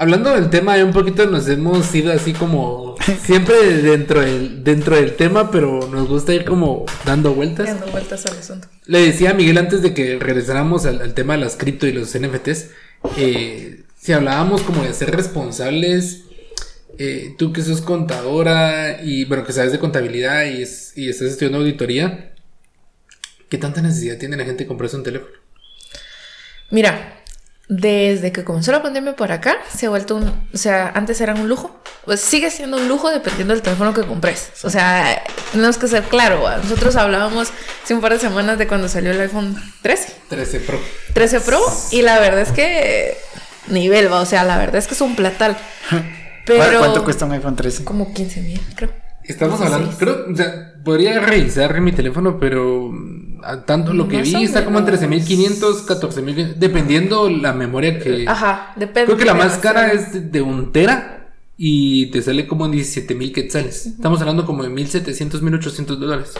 Hablando 0.00 0.32
del 0.32 0.48
tema, 0.48 0.76
un 0.76 0.92
poquito 0.92 1.26
nos 1.26 1.48
hemos 1.48 1.92
ido 1.92 2.12
así 2.12 2.32
como 2.32 2.94
siempre 3.24 3.56
dentro 3.82 4.20
del, 4.20 4.62
dentro 4.62 4.94
del 4.94 5.16
tema, 5.16 5.50
pero 5.50 5.88
nos 5.90 6.08
gusta 6.08 6.32
ir 6.32 6.44
como 6.44 6.86
dando 7.04 7.34
vueltas. 7.34 7.66
Dando 7.66 7.88
vueltas 7.88 8.24
al 8.26 8.38
asunto. 8.38 8.68
Le 8.86 9.00
decía 9.00 9.30
a 9.30 9.34
Miguel 9.34 9.58
antes 9.58 9.82
de 9.82 9.94
que 9.94 10.16
regresáramos 10.20 10.86
al, 10.86 11.14
tema 11.14 11.32
de 11.32 11.40
las 11.40 11.56
cripto 11.56 11.88
y 11.88 11.92
los 11.92 12.16
NFTs, 12.16 12.70
eh, 13.16 13.82
si 14.00 14.12
hablábamos 14.12 14.62
como 14.62 14.84
de 14.84 14.94
ser 14.94 15.10
responsables 15.10 16.27
eh, 16.98 17.36
tú 17.38 17.52
que 17.52 17.62
sos 17.62 17.80
contadora 17.80 19.00
y 19.02 19.24
bueno, 19.24 19.44
que 19.44 19.52
sabes 19.52 19.70
de 19.70 19.78
contabilidad 19.78 20.44
y, 20.46 20.62
estás 20.62 21.28
estudiando 21.28 21.58
auditoría, 21.58 22.32
¿qué 23.48 23.56
tanta 23.56 23.80
necesidad 23.80 24.18
tiene 24.18 24.36
la 24.36 24.44
gente 24.44 24.64
de 24.64 24.68
comprarse 24.68 24.96
un 24.96 25.04
teléfono? 25.04 25.32
Mira, 26.70 27.22
desde 27.68 28.32
que 28.32 28.42
comenzó 28.42 28.72
la 28.72 28.82
pandemia 28.82 29.14
por 29.14 29.30
acá, 29.30 29.58
se 29.72 29.86
ha 29.86 29.90
vuelto 29.90 30.16
un, 30.16 30.26
o 30.26 30.56
sea, 30.56 30.88
antes 30.88 31.20
era 31.20 31.34
un 31.34 31.48
lujo, 31.48 31.80
pues 32.04 32.20
sigue 32.20 32.50
siendo 32.50 32.78
un 32.78 32.88
lujo 32.88 33.10
dependiendo 33.10 33.54
del 33.54 33.62
teléfono 33.62 33.94
que 33.94 34.02
compres. 34.02 34.50
O 34.64 34.70
sea, 34.70 35.22
tenemos 35.52 35.78
que 35.78 35.86
ser 35.86 36.02
claro, 36.04 36.48
nosotros 36.58 36.96
hablábamos 36.96 37.52
hace 37.84 37.94
un 37.94 38.00
par 38.00 38.12
de 38.12 38.18
semanas 38.18 38.58
de 38.58 38.66
cuando 38.66 38.88
salió 38.88 39.12
el 39.12 39.20
iPhone 39.20 39.56
13. 39.82 40.14
13 40.30 40.60
Pro. 40.60 40.80
13 41.14 41.40
Pro, 41.42 41.60
y 41.92 42.02
la 42.02 42.18
verdad 42.18 42.40
es 42.40 42.50
que 42.50 43.16
nivel, 43.68 44.08
o 44.08 44.26
sea, 44.26 44.42
la 44.42 44.58
verdad 44.58 44.76
es 44.76 44.88
que 44.88 44.94
es 44.94 45.00
un 45.00 45.14
platal. 45.14 45.56
Pero 46.48 46.78
¿Cuánto 46.80 47.04
cuesta 47.04 47.24
un 47.26 47.32
iPhone 47.32 47.54
13? 47.56 47.84
como 47.84 48.12
15 48.12 48.40
mil, 48.42 48.60
creo. 48.74 48.90
Estamos 49.24 49.60
16. 49.60 49.72
hablando, 49.74 49.98
creo, 49.98 50.32
o 50.32 50.36
sea, 50.36 50.72
podría 50.82 51.20
revisar 51.20 51.80
mi 51.82 51.92
teléfono, 51.92 52.38
pero 52.40 52.88
mm, 52.90 53.40
tanto 53.66 53.92
lo 53.92 54.08
que 54.08 54.18
Más 54.18 54.24
vi 54.32 54.42
está 54.44 54.64
como 54.64 54.78
en 54.78 54.86
menos. 54.86 55.00
13.500, 55.02 55.84
14.000, 55.86 56.54
dependiendo 56.54 57.28
la 57.28 57.52
memoria 57.52 57.98
que... 57.98 58.24
Ajá, 58.26 58.72
depende. 58.76 59.04
Creo 59.06 59.18
que 59.18 59.24
la 59.26 59.34
más 59.34 59.58
cara 59.58 59.92
es 59.92 60.12
de- 60.14 60.20
de 60.22 60.40
un 60.42 60.72
tera 60.72 61.28
y 61.58 62.06
te 62.10 62.22
sale 62.22 62.46
como 62.46 62.64
en 62.66 62.72
17.000 62.72 63.32
quetzales. 63.34 63.84
Estamos 63.86 64.20
hablando 64.20 64.46
como 64.46 64.62
de 64.62 64.70
1.700, 64.70 65.40
1.800 65.42 65.96
dólares. 65.96 66.32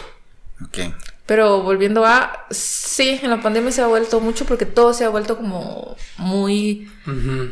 Ok. 0.65 0.93
Pero 1.25 1.61
volviendo 1.61 2.05
a. 2.05 2.45
Sí, 2.49 3.19
en 3.21 3.29
la 3.29 3.41
pandemia 3.41 3.71
se 3.71 3.81
ha 3.81 3.87
vuelto 3.87 4.19
mucho 4.19 4.45
porque 4.45 4.65
todo 4.65 4.93
se 4.93 5.05
ha 5.05 5.09
vuelto 5.09 5.37
como 5.37 5.95
muy. 6.17 6.89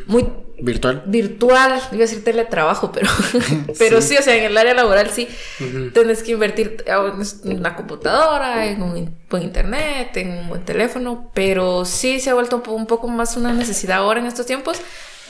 Muy 0.06 0.26
¿Virtual? 0.60 1.04
virtual, 1.06 1.80
iba 1.92 1.98
a 1.98 2.06
decir 2.08 2.24
teletrabajo, 2.24 2.90
pero, 2.90 3.08
pero 3.78 4.02
sí. 4.02 4.16
o 4.16 4.22
sea, 4.22 4.34
en 4.34 4.44
el 4.44 4.58
área 4.58 4.74
laboral 4.74 5.08
sí, 5.10 5.28
Ujú. 5.60 5.90
tienes 5.92 6.24
que 6.24 6.32
invertir 6.32 6.84
en 6.86 7.58
una 7.58 7.76
computadora, 7.76 8.66
en 8.66 8.82
un 8.82 9.14
buen 9.30 9.42
internet, 9.44 10.16
en 10.16 10.30
un 10.30 10.48
buen 10.48 10.64
teléfono, 10.64 11.30
pero 11.32 11.84
sí 11.84 12.18
se 12.18 12.30
ha 12.30 12.34
vuelto 12.34 12.60
un 12.66 12.86
poco 12.86 13.06
más 13.06 13.36
una 13.36 13.52
necesidad 13.52 13.98
ahora 13.98 14.18
en 14.18 14.26
estos 14.26 14.46
tiempos 14.46 14.80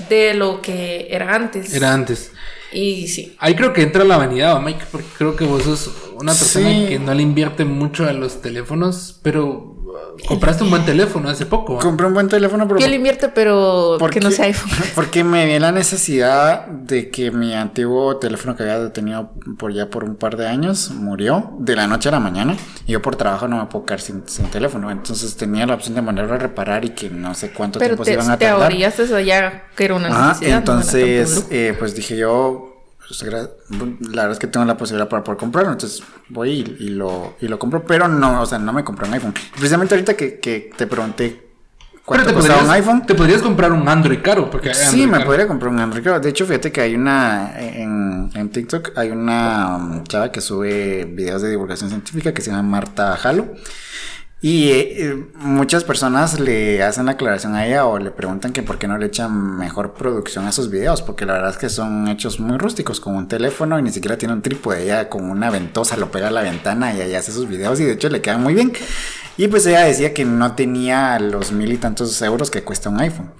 de 0.08 0.32
lo 0.32 0.62
que 0.62 1.08
era 1.10 1.34
antes. 1.34 1.74
Era 1.74 1.92
antes. 1.92 2.32
Y 2.72 3.08
sí. 3.08 3.34
Ahí 3.38 3.54
creo 3.54 3.72
que 3.72 3.82
entra 3.82 4.04
la 4.04 4.16
vanidad, 4.18 4.54
¿va, 4.56 4.60
Mike, 4.60 4.84
porque 4.92 5.06
creo 5.16 5.36
que 5.36 5.44
vos 5.44 5.62
sos 5.62 5.90
una 6.20 6.32
persona 6.32 6.68
Sí. 6.70 6.86
que 6.88 6.98
no 6.98 7.14
le 7.14 7.22
invierte 7.22 7.64
mucho 7.64 8.06
a 8.06 8.12
los 8.12 8.42
teléfonos, 8.42 9.18
pero 9.22 9.77
compraste 10.26 10.64
un 10.64 10.70
buen 10.70 10.84
teléfono 10.84 11.28
hace 11.28 11.46
poco. 11.46 11.78
Compré 11.78 12.06
un 12.06 12.14
buen 12.14 12.28
teléfono, 12.28 12.66
pero... 12.66 12.80
Yo 12.80 12.88
le 12.88 12.96
invierte, 12.96 13.28
pero 13.28 13.96
¿Por 13.98 14.10
que 14.10 14.20
no 14.20 14.30
sea 14.30 14.46
iPhone. 14.46 14.70
Porque 14.94 15.24
me 15.24 15.46
vi 15.46 15.58
la 15.58 15.72
necesidad 15.72 16.66
de 16.66 17.10
que 17.10 17.30
mi 17.30 17.54
antiguo 17.54 18.16
teléfono 18.18 18.56
que 18.56 18.62
había 18.64 18.92
tenido 18.92 19.30
por 19.58 19.72
ya 19.72 19.90
por 19.90 20.04
un 20.04 20.16
par 20.16 20.36
de 20.36 20.46
años 20.46 20.90
murió 20.90 21.52
de 21.58 21.76
la 21.76 21.86
noche 21.86 22.08
a 22.08 22.12
la 22.12 22.20
mañana. 22.20 22.56
Y 22.86 22.92
yo 22.92 23.02
por 23.02 23.16
trabajo 23.16 23.48
no 23.48 23.58
me 23.58 23.66
puedo 23.66 23.84
quedar 23.86 24.00
sin, 24.00 24.22
sin 24.26 24.46
teléfono. 24.46 24.90
Entonces 24.90 25.36
tenía 25.36 25.66
la 25.66 25.74
opción 25.74 25.94
de 25.94 26.02
mandarlo 26.02 26.34
a 26.34 26.38
reparar 26.38 26.84
y 26.84 26.90
que 26.90 27.10
no 27.10 27.34
sé 27.34 27.50
cuánto 27.50 27.78
Pero 27.78 27.90
tiempo 27.90 28.04
te, 28.04 28.10
se 28.10 28.14
iban 28.14 28.30
a 28.30 28.38
te 28.38 28.46
tardar. 28.46 28.62
ahorillaste 28.64 29.02
eso 29.04 29.20
ya 29.20 29.68
que 29.76 29.84
era 29.84 29.94
una 29.94 30.08
necesidad. 30.08 30.40
no 30.40 30.46
era 30.46 30.58
entonces, 30.58 31.46
eh, 31.50 31.74
pues 31.78 31.94
dije 31.94 32.16
yo, 32.16 32.77
pues, 33.08 33.22
la 33.22 34.22
verdad 34.22 34.32
es 34.32 34.38
que 34.38 34.46
tengo 34.46 34.66
la 34.66 34.76
posibilidad 34.76 35.08
para 35.08 35.24
poder 35.24 35.38
comprarlo, 35.38 35.72
entonces 35.72 36.02
voy 36.28 36.50
y, 36.78 36.84
y 36.84 36.88
lo, 36.90 37.36
y 37.40 37.48
lo 37.48 37.58
compro, 37.58 37.84
pero 37.84 38.06
no, 38.08 38.42
o 38.42 38.46
sea, 38.46 38.58
no 38.58 38.72
me 38.72 38.84
compré 38.84 39.08
un 39.08 39.14
iPhone. 39.14 39.34
Precisamente 39.52 39.94
ahorita 39.94 40.14
que, 40.14 40.38
que 40.40 40.70
te 40.76 40.86
pregunté 40.86 41.48
Pero 41.90 42.02
cuánto 42.04 42.26
te 42.28 42.34
costaba 42.34 42.60
un 42.60 42.66
podrías, 42.66 42.86
iPhone. 42.86 43.06
te 43.06 43.14
podrías 43.14 43.42
comprar 43.42 43.72
un 43.72 43.88
Android 43.88 44.18
caro, 44.22 44.50
porque 44.50 44.72
Sí, 44.74 44.82
Android 44.84 45.06
me 45.06 45.12
caro. 45.12 45.24
podría 45.26 45.46
comprar 45.48 45.72
un 45.72 45.78
Android. 45.80 46.02
Claro, 46.02 46.20
De 46.20 46.28
hecho, 46.30 46.46
fíjate 46.46 46.70
que 46.72 46.80
hay 46.80 46.94
una 46.94 47.52
en, 47.58 48.30
en 48.34 48.48
TikTok, 48.50 48.92
hay 48.96 49.10
una 49.10 49.76
um, 49.76 50.04
chava 50.04 50.30
que 50.32 50.40
sube 50.40 51.04
videos 51.04 51.42
de 51.42 51.50
divulgación 51.50 51.90
científica 51.90 52.32
que 52.32 52.40
se 52.42 52.50
llama 52.50 52.62
Marta 52.62 53.16
Jalo. 53.16 53.48
Y 54.40 54.68
eh, 54.68 55.04
eh, 55.04 55.26
muchas 55.34 55.82
personas 55.82 56.38
le 56.38 56.80
hacen 56.84 57.06
la 57.06 57.12
aclaración 57.12 57.56
a 57.56 57.66
ella 57.66 57.86
o 57.86 57.98
le 57.98 58.12
preguntan 58.12 58.52
que 58.52 58.62
por 58.62 58.78
qué 58.78 58.86
no 58.86 58.96
le 58.96 59.06
echan 59.06 59.56
mejor 59.58 59.94
producción 59.94 60.46
a 60.46 60.52
sus 60.52 60.70
videos, 60.70 61.02
porque 61.02 61.26
la 61.26 61.32
verdad 61.32 61.50
es 61.50 61.56
que 61.56 61.68
son 61.68 62.06
hechos 62.06 62.38
muy 62.38 62.56
rústicos, 62.56 63.00
con 63.00 63.16
un 63.16 63.26
teléfono 63.26 63.78
y 63.80 63.82
ni 63.82 63.90
siquiera 63.90 64.16
tiene 64.16 64.34
un 64.34 64.42
trípode, 64.42 64.84
ella 64.84 65.08
con 65.08 65.28
una 65.28 65.50
ventosa 65.50 65.96
lo 65.96 66.12
pega 66.12 66.28
a 66.28 66.30
la 66.30 66.42
ventana 66.42 66.94
y 66.94 67.00
ahí 67.00 67.14
hace 67.16 67.32
sus 67.32 67.48
videos 67.48 67.80
y 67.80 67.84
de 67.84 67.94
hecho 67.94 68.08
le 68.10 68.22
quedan 68.22 68.40
muy 68.40 68.54
bien. 68.54 68.72
Y 69.36 69.48
pues 69.48 69.66
ella 69.66 69.84
decía 69.84 70.14
que 70.14 70.24
no 70.24 70.54
tenía 70.54 71.18
los 71.18 71.50
mil 71.50 71.72
y 71.72 71.76
tantos 71.76 72.22
euros 72.22 72.50
que 72.50 72.62
cuesta 72.62 72.90
un 72.90 73.00
iPhone. 73.00 73.32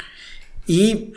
Y 0.67 1.13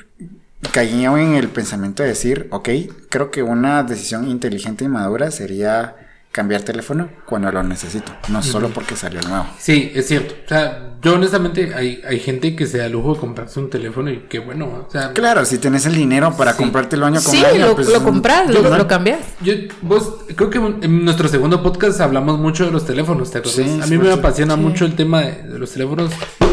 caí 0.71 1.01
yo 1.01 1.17
en 1.17 1.33
el 1.33 1.47
pensamiento 1.49 2.03
de 2.03 2.09
decir, 2.09 2.47
ok, 2.51 2.69
creo 3.09 3.31
que 3.31 3.41
una 3.41 3.81
decisión 3.81 4.27
inteligente 4.29 4.85
y 4.85 4.87
madura 4.89 5.31
sería 5.31 5.95
cambiar 6.31 6.61
teléfono 6.61 7.09
cuando 7.25 7.51
lo 7.51 7.61
necesito, 7.61 8.13
no 8.29 8.41
solo 8.41 8.69
porque 8.69 8.95
salió 8.95 9.19
nuevo. 9.21 9.45
Sí, 9.59 9.91
es 9.93 10.07
cierto. 10.07 10.33
O 10.45 10.47
sea, 10.47 10.93
yo 11.01 11.15
honestamente 11.15 11.73
hay, 11.75 12.01
hay 12.07 12.19
gente 12.21 12.55
que 12.55 12.65
se 12.67 12.77
da 12.77 12.87
lujo 12.87 13.15
de 13.15 13.19
comprarse 13.19 13.59
un 13.59 13.69
teléfono 13.69 14.09
y 14.09 14.19
qué 14.29 14.39
bueno. 14.39 14.85
O 14.87 14.91
sea, 14.91 15.11
Claro, 15.11 15.43
si 15.43 15.57
tenés 15.57 15.85
el 15.87 15.95
dinero 15.95 16.33
para 16.37 16.53
Sí. 16.53 16.59
comprarte 16.59 16.95
el 16.95 17.03
año 17.03 17.21
con 17.21 17.31
Sí, 17.33 17.43
año, 17.43 17.67
lo, 17.67 17.75
pues, 17.75 17.89
lo 17.89 18.01
compras, 18.03 18.47
yo 18.47 18.61
lo, 18.61 18.69
no- 18.69 18.77
lo 18.77 18.87
cambias. 18.87 19.19
Yo, 19.41 19.53
vos, 19.81 20.19
creo 20.35 20.49
que 20.49 20.57
en 20.59 21.03
nuestro 21.03 21.27
segundo 21.27 21.61
podcast 21.61 21.99
hablamos 21.99 22.39
mucho 22.39 22.65
de 22.65 22.71
los 22.71 22.85
teléfonos, 22.85 23.29
¿te 23.29 23.39
acuerdas? 23.39 23.65
Sí, 23.65 23.79
a 23.81 23.85
sí, 23.85 23.91
mí 23.91 23.97
me 24.01 24.11
apasiona 24.13 24.55
Sí. 24.55 24.61
mucho 24.61 24.85
el 24.85 24.95
tema 24.95 25.21
de, 25.21 25.43
de 25.43 25.59
los 25.59 25.71
teléfonos 25.71 26.11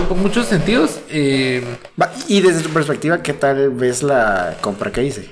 por 0.09 0.17
muchos 0.17 0.47
sentidos. 0.47 0.99
eh, 1.09 1.63
Y 2.27 2.41
desde 2.41 2.63
tu 2.63 2.71
perspectiva, 2.71 3.23
¿qué 3.23 3.33
tal 3.33 3.71
ves 3.71 4.03
la 4.03 4.57
compra 4.61 4.91
que 4.91 5.05
hice? 5.05 5.31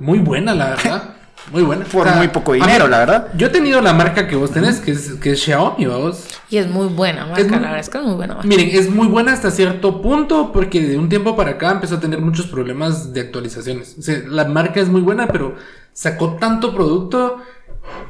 muy 0.00 0.20
buena, 0.20 0.54
la 0.54 0.70
verdad. 0.70 1.14
Muy 1.52 1.62
buena. 1.62 1.84
Por 1.84 2.14
muy 2.16 2.28
poco 2.28 2.52
dinero, 2.52 2.84
mí- 2.84 2.90
la 2.90 2.98
verdad. 2.98 3.28
Yo 3.36 3.46
he 3.46 3.50
tenido 3.50 3.80
la 3.80 3.92
marca 3.94 4.26
que 4.26 4.36
vos 4.36 4.50
tenés, 4.50 4.80
que 4.80 4.92
es, 4.92 5.12
que 5.14 5.32
es 5.32 5.40
Xiaomi, 5.42 5.86
vos. 5.86 6.26
Y 6.50 6.58
es 6.58 6.68
muy 6.68 6.86
buena 6.88 7.26
marca, 7.26 7.42
muy- 7.42 7.50
la 7.52 7.58
verdad 7.58 7.78
es 7.80 7.88
que 7.88 7.98
es 7.98 8.04
muy 8.04 8.14
buena 8.14 8.34
marca. 8.34 8.48
Miren, 8.48 8.68
es 8.72 8.90
muy 8.90 9.06
buena 9.06 9.32
hasta 9.32 9.50
cierto 9.50 10.02
punto 10.02 10.52
porque 10.52 10.80
de 10.82 10.98
un 10.98 11.08
tiempo 11.08 11.36
para 11.36 11.52
acá 11.52 11.70
empezó 11.70 11.96
a 11.96 12.00
tener 12.00 12.20
muchos 12.20 12.46
problemas 12.46 13.12
de 13.14 13.20
actualizaciones. 13.22 13.96
O 13.98 14.02
sea, 14.02 14.20
la 14.28 14.44
marca 14.44 14.80
es 14.80 14.88
muy 14.88 15.00
buena, 15.00 15.26
pero 15.28 15.54
sacó 15.92 16.36
tanto 16.38 16.74
producto 16.74 17.38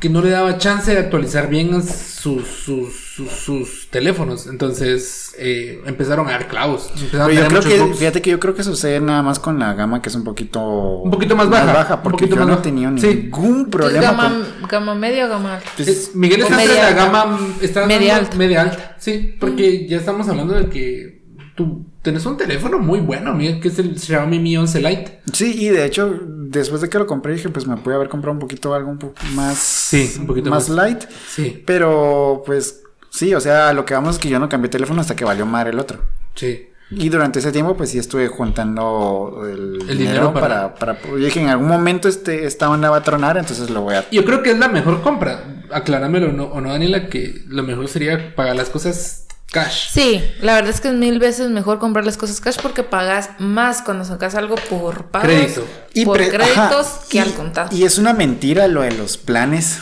que 0.01 0.09
no 0.09 0.23
le 0.23 0.31
daba 0.31 0.59
chance 0.59 0.93
de 0.93 0.99
actualizar 0.99 1.49
bien 1.49 1.83
sus, 1.83 2.47
sus, 2.47 2.95
sus, 2.95 3.31
sus 3.31 3.89
teléfonos. 3.91 4.47
Entonces 4.47 5.35
eh, 5.39 5.81
empezaron 5.87 6.29
a 6.29 6.33
dar 6.33 6.49
clavos. 6.49 6.91
Empezaron 6.97 7.35
yo 7.35 7.47
creo 7.49 7.61
que, 7.63 7.81
bugs. 7.81 7.99
fíjate 7.99 8.23
que 8.23 8.31
yo 8.31 8.41
creo 8.41 8.55
que 8.55 8.63
sucede 8.63 9.01
nada 9.01 9.23
más 9.23 9.39
con 9.39 9.59
la 9.59 9.75
gama 9.75 10.01
que 10.03 10.09
es 10.09 10.15
un 10.15 10.25
poquito... 10.25 10.61
Un 11.03 11.11
poquito 11.11 11.37
más 11.37 11.49
baja, 11.49 11.97
un 11.97 12.03
porque 12.03 12.27
poquito 12.27 12.37
yo 12.37 12.47
más 12.47 12.49
no 12.49 12.57
baja. 12.57 12.99
Sí. 12.99 13.07
ningún 13.23 13.71
problema 13.71 14.03
gama, 14.03 14.45
con... 14.61 14.69
gama 14.69 14.95
media 14.95 15.27
o 15.27 15.29
gama 15.29 15.55
alta. 15.57 15.71
pues, 15.77 16.15
Miguel 16.15 16.41
está 16.43 16.55
entre 16.55 16.69
media 16.69 16.91
la 16.91 16.97
gama 16.97 17.39
está 17.61 17.87
Media 17.87 18.17
alta. 18.17 18.37
media 18.37 18.63
alta. 18.63 18.97
Sí, 18.99 19.35
porque 19.39 19.87
ya 19.89 19.97
estamos 19.97 20.29
hablando 20.29 20.55
de 20.55 20.69
que 20.69 21.23
tú 21.55 21.87
tenés 22.03 22.25
un 22.25 22.37
teléfono 22.37 22.79
muy 22.79 23.01
bueno, 23.01 23.35
Miguel, 23.35 23.61
que 23.61 23.69
es 23.69 23.79
el 23.79 23.99
Xiaomi 23.99 24.39
Mi 24.39 24.57
11 24.57 24.81
Lite. 24.81 25.21
Sí, 25.33 25.55
y 25.59 25.69
de 25.69 25.85
hecho, 25.85 26.21
después 26.51 26.81
de 26.81 26.89
que 26.89 26.99
lo 26.99 27.07
compré, 27.07 27.33
dije, 27.35 27.49
pues 27.49 27.67
me 27.67 27.77
pude 27.77 27.95
haber 27.95 28.09
comprado 28.09 28.33
un 28.35 28.39
poquito 28.41 28.75
algo 28.75 28.91
un 28.91 28.99
poco 28.99 29.15
más... 29.35 29.57
Sí, 29.59 30.15
un 30.19 30.27
poquito 30.27 30.51
más. 30.51 30.69
más. 30.69 30.77
light. 30.77 31.05
Sí, 31.29 31.63
Pero, 31.67 32.43
pues, 32.47 32.83
sí, 33.11 33.35
o 33.35 33.41
sea, 33.41 33.73
lo 33.73 33.85
que 33.85 33.95
vamos 33.95 34.17
es 34.17 34.21
que 34.21 34.29
yo 34.29 34.39
no 34.39 34.49
cambié 34.49 34.69
teléfono 34.71 35.01
hasta 35.01 35.17
que 35.17 35.25
valió 35.25 35.47
madre 35.47 35.71
el 35.71 35.79
otro. 35.79 36.01
sí. 36.35 36.65
Y 36.91 37.11
durante 37.11 37.41
ese 37.41 37.53
tiempo, 37.53 37.77
pues 37.77 37.91
sí 37.91 37.99
estuve 37.99 38.29
juntando 38.29 39.43
el, 39.45 39.75
El 39.91 39.99
dinero, 39.99 40.29
dinero 40.29 40.33
para... 40.33 40.75
para- 40.75 40.99
para... 40.99 41.17
Dije, 41.17 41.39
en 41.43 41.49
algún 41.51 41.69
momento 41.69 42.09
este, 42.09 42.47
esta 42.47 42.71
onda 42.71 42.89
va 42.89 42.97
a 42.97 43.03
tronar, 43.03 43.37
entonces 43.37 43.69
lo 43.69 43.83
voy 43.83 43.95
a... 43.97 44.09
Yo 44.09 44.25
creo 44.25 44.43
que 44.43 44.53
es 44.53 44.59
la 44.59 44.69
mejor 44.69 45.03
compra. 45.03 45.63
Acláramelo 45.71 46.31
o 46.31 46.33
no, 46.33 46.45
o 46.45 46.63
no, 46.63 46.71
Daniela, 46.73 47.11
que 47.11 47.43
lo 47.47 47.63
mejor 47.63 47.89
sería 47.89 48.35
pagar 48.35 48.57
las 48.57 48.71
cosas 48.71 49.27
cash. 49.53 49.89
Sí, 49.91 50.23
la 50.41 50.55
verdad 50.55 50.71
es 50.71 50.81
que 50.81 50.89
es 50.89 50.95
mil 50.95 51.19
veces 51.19 51.51
mejor 51.51 51.79
comprar 51.79 52.05
las 52.05 52.17
cosas 52.17 52.41
cash 52.41 52.59
porque 52.63 52.83
pagas 52.83 53.31
más 53.39 53.83
cuando 53.83 54.05
sacas 54.05 54.35
algo 54.35 54.57
por 54.71 55.07
pagos, 55.07 55.29
Crédito. 55.29 55.67
por 56.05 56.17
pre- 56.19 56.29
créditos 56.31 56.57
ajá, 56.87 57.01
que 57.09 57.17
y- 57.19 57.21
al 57.21 57.33
contado. 57.35 57.69
Y 57.77 57.85
es 57.85 57.99
una 57.99 58.13
mentira 58.13 58.69
lo 58.69 58.83
de 58.83 58.93
los 58.93 59.17
planes 59.17 59.79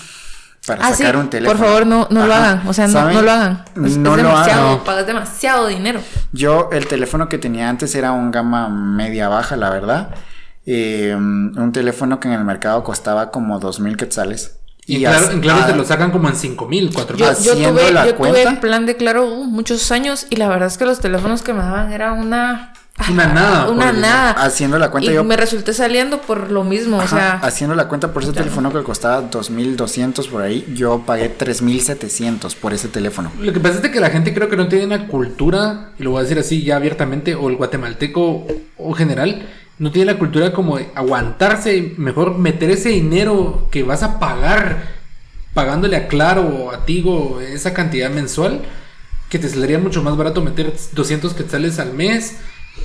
para 0.67 0.85
Ah, 0.87 0.93
sí, 0.93 0.99
sacar 1.03 1.17
un 1.17 1.31
teléfono. 1.31 1.59
por 1.59 1.67
favor, 1.69 1.87
no, 1.87 2.09
no 2.11 2.27
lo 2.27 2.35
hagan. 2.35 2.67
O 2.67 2.73
sea, 2.73 2.89
no, 2.89 3.23
lo 3.23 3.31
hagan. 3.31 3.65
Es, 3.77 3.93
es 3.93 3.97
no 3.99 4.17
lo 4.17 4.31
hagan. 4.37 4.83
pagas 4.85 5.07
demasiado 5.07 5.67
dinero. 5.69 6.01
Yo, 6.33 6.71
el 6.73 6.87
teléfono 6.89 7.29
que 7.29 7.39
tenía 7.39 7.69
antes 7.69 7.95
era 7.95 8.11
un 8.13 8.31
gama 8.33 8.69
media 8.69 9.29
baja, 9.29 9.57
la 9.57 9.71
verdad. 9.71 10.11
Eh, 10.69 11.15
un 11.15 11.71
teléfono 11.73 12.19
que 12.19 12.27
en 12.27 12.35
el 12.35 12.45
mercado 12.45 12.83
costaba 12.83 13.31
como 13.31 13.61
dos 13.61 13.79
mil 13.79 13.97
quetzales. 13.97 14.59
Y, 14.89 15.01
claro, 15.01 15.31
en 15.33 15.41
claro 15.41 15.67
te 15.67 15.75
lo 15.77 15.85
sacan 15.85 16.13
como 16.13 16.29
en 16.29 16.37
5 16.37 16.69
mil, 16.69 16.91
4 16.95 17.17
Yo, 17.17 17.27
mil. 17.27 17.35
yo 17.43 17.53
Haciendo 17.53 17.81
tuve, 17.81 17.93
la 17.93 18.07
yo 18.07 18.15
tuve 18.15 18.31
cuenta. 18.31 18.61
plan 18.61 18.87
de 18.87 18.97
claro 18.97 19.27
uh, 19.27 19.45
muchos 19.45 19.91
años 19.91 20.27
y 20.31 20.37
la 20.37 20.49
verdad 20.49 20.69
es 20.69 20.79
que 20.79 20.85
los 20.87 21.01
teléfonos 21.01 21.43
que 21.43 21.53
me 21.53 21.59
daban 21.61 21.93
era 21.93 22.13
una... 22.13 22.73
Una 23.11 23.27
nada, 23.27 23.69
Una 23.69 23.93
nada. 23.93 24.31
Haciendo 24.31 24.79
la 24.79 24.91
cuenta 24.91 25.11
y 25.11 25.15
yo- 25.15 25.23
me 25.25 25.37
resulté 25.37 25.75
saliendo 25.75 26.23
por 26.23 26.51
lo 26.51 26.65
mismo, 26.65 26.97
o 26.97 27.07
sea... 27.07 27.33
haciendo 27.43 27.75
la 27.75 27.89
cuenta 27.89 28.11
por 28.13 28.23
ese 28.23 28.33
teléfono 28.33 28.73
que 28.73 28.83
costaba 28.85 29.21
2200 29.23 30.29
por 30.29 30.41
ahí, 30.43 30.65
yo 30.75 31.03
pagué 31.05 31.29
3700 31.29 32.55
por 32.55 32.73
ese 32.73 32.89
teléfono. 32.89 33.31
Lo 33.41 33.53
que 33.53 33.61
pasa 33.61 33.75
es 33.77 33.83
de 33.83 33.91
que 33.91 34.01
la 34.01 34.09
gente 34.11 34.33
creo 34.33 34.49
que 34.49 34.57
no 34.57 34.69
tiene 34.69 34.87
una 34.87 35.09
cultura, 35.09 35.91
y 35.99 36.05
lo 36.05 36.13
voy 36.13 36.21
a 36.21 36.23
decir 36.23 36.39
así 36.39 36.63
ya 36.63 36.77
abiertamente, 36.77 37.35
o 37.35 37.51
el 37.51 37.57
guatemalteco 37.57 38.47
o 38.79 38.93
general, 38.95 39.47
no 39.79 39.91
tiene 39.91 40.13
la 40.13 40.19
cultura 40.19 40.53
como 40.53 40.79
de 40.79 40.89
aguantarse, 40.95 41.95
mejor 41.97 42.39
meter 42.39 42.71
ese 42.71 42.91
dinero 42.91 43.69
que 43.71 43.83
vas 43.83 44.03
a 44.03 44.19
pagar 44.19 44.97
pagándole 45.55 45.97
a 45.97 46.09
Claro 46.09 46.43
o 46.43 46.71
a 46.71 46.85
Tigo 46.85 47.41
esa 47.41 47.73
cantidad 47.75 48.11
mensual, 48.11 48.61
que 49.29 49.39
te 49.39 49.49
saldría 49.49 49.79
mucho 49.79 50.03
más 50.03 50.17
barato 50.17 50.43
meter 50.43 50.73
200 50.93 51.35
quetzales 51.35 51.79
al 51.79 51.95
mes 51.95 52.37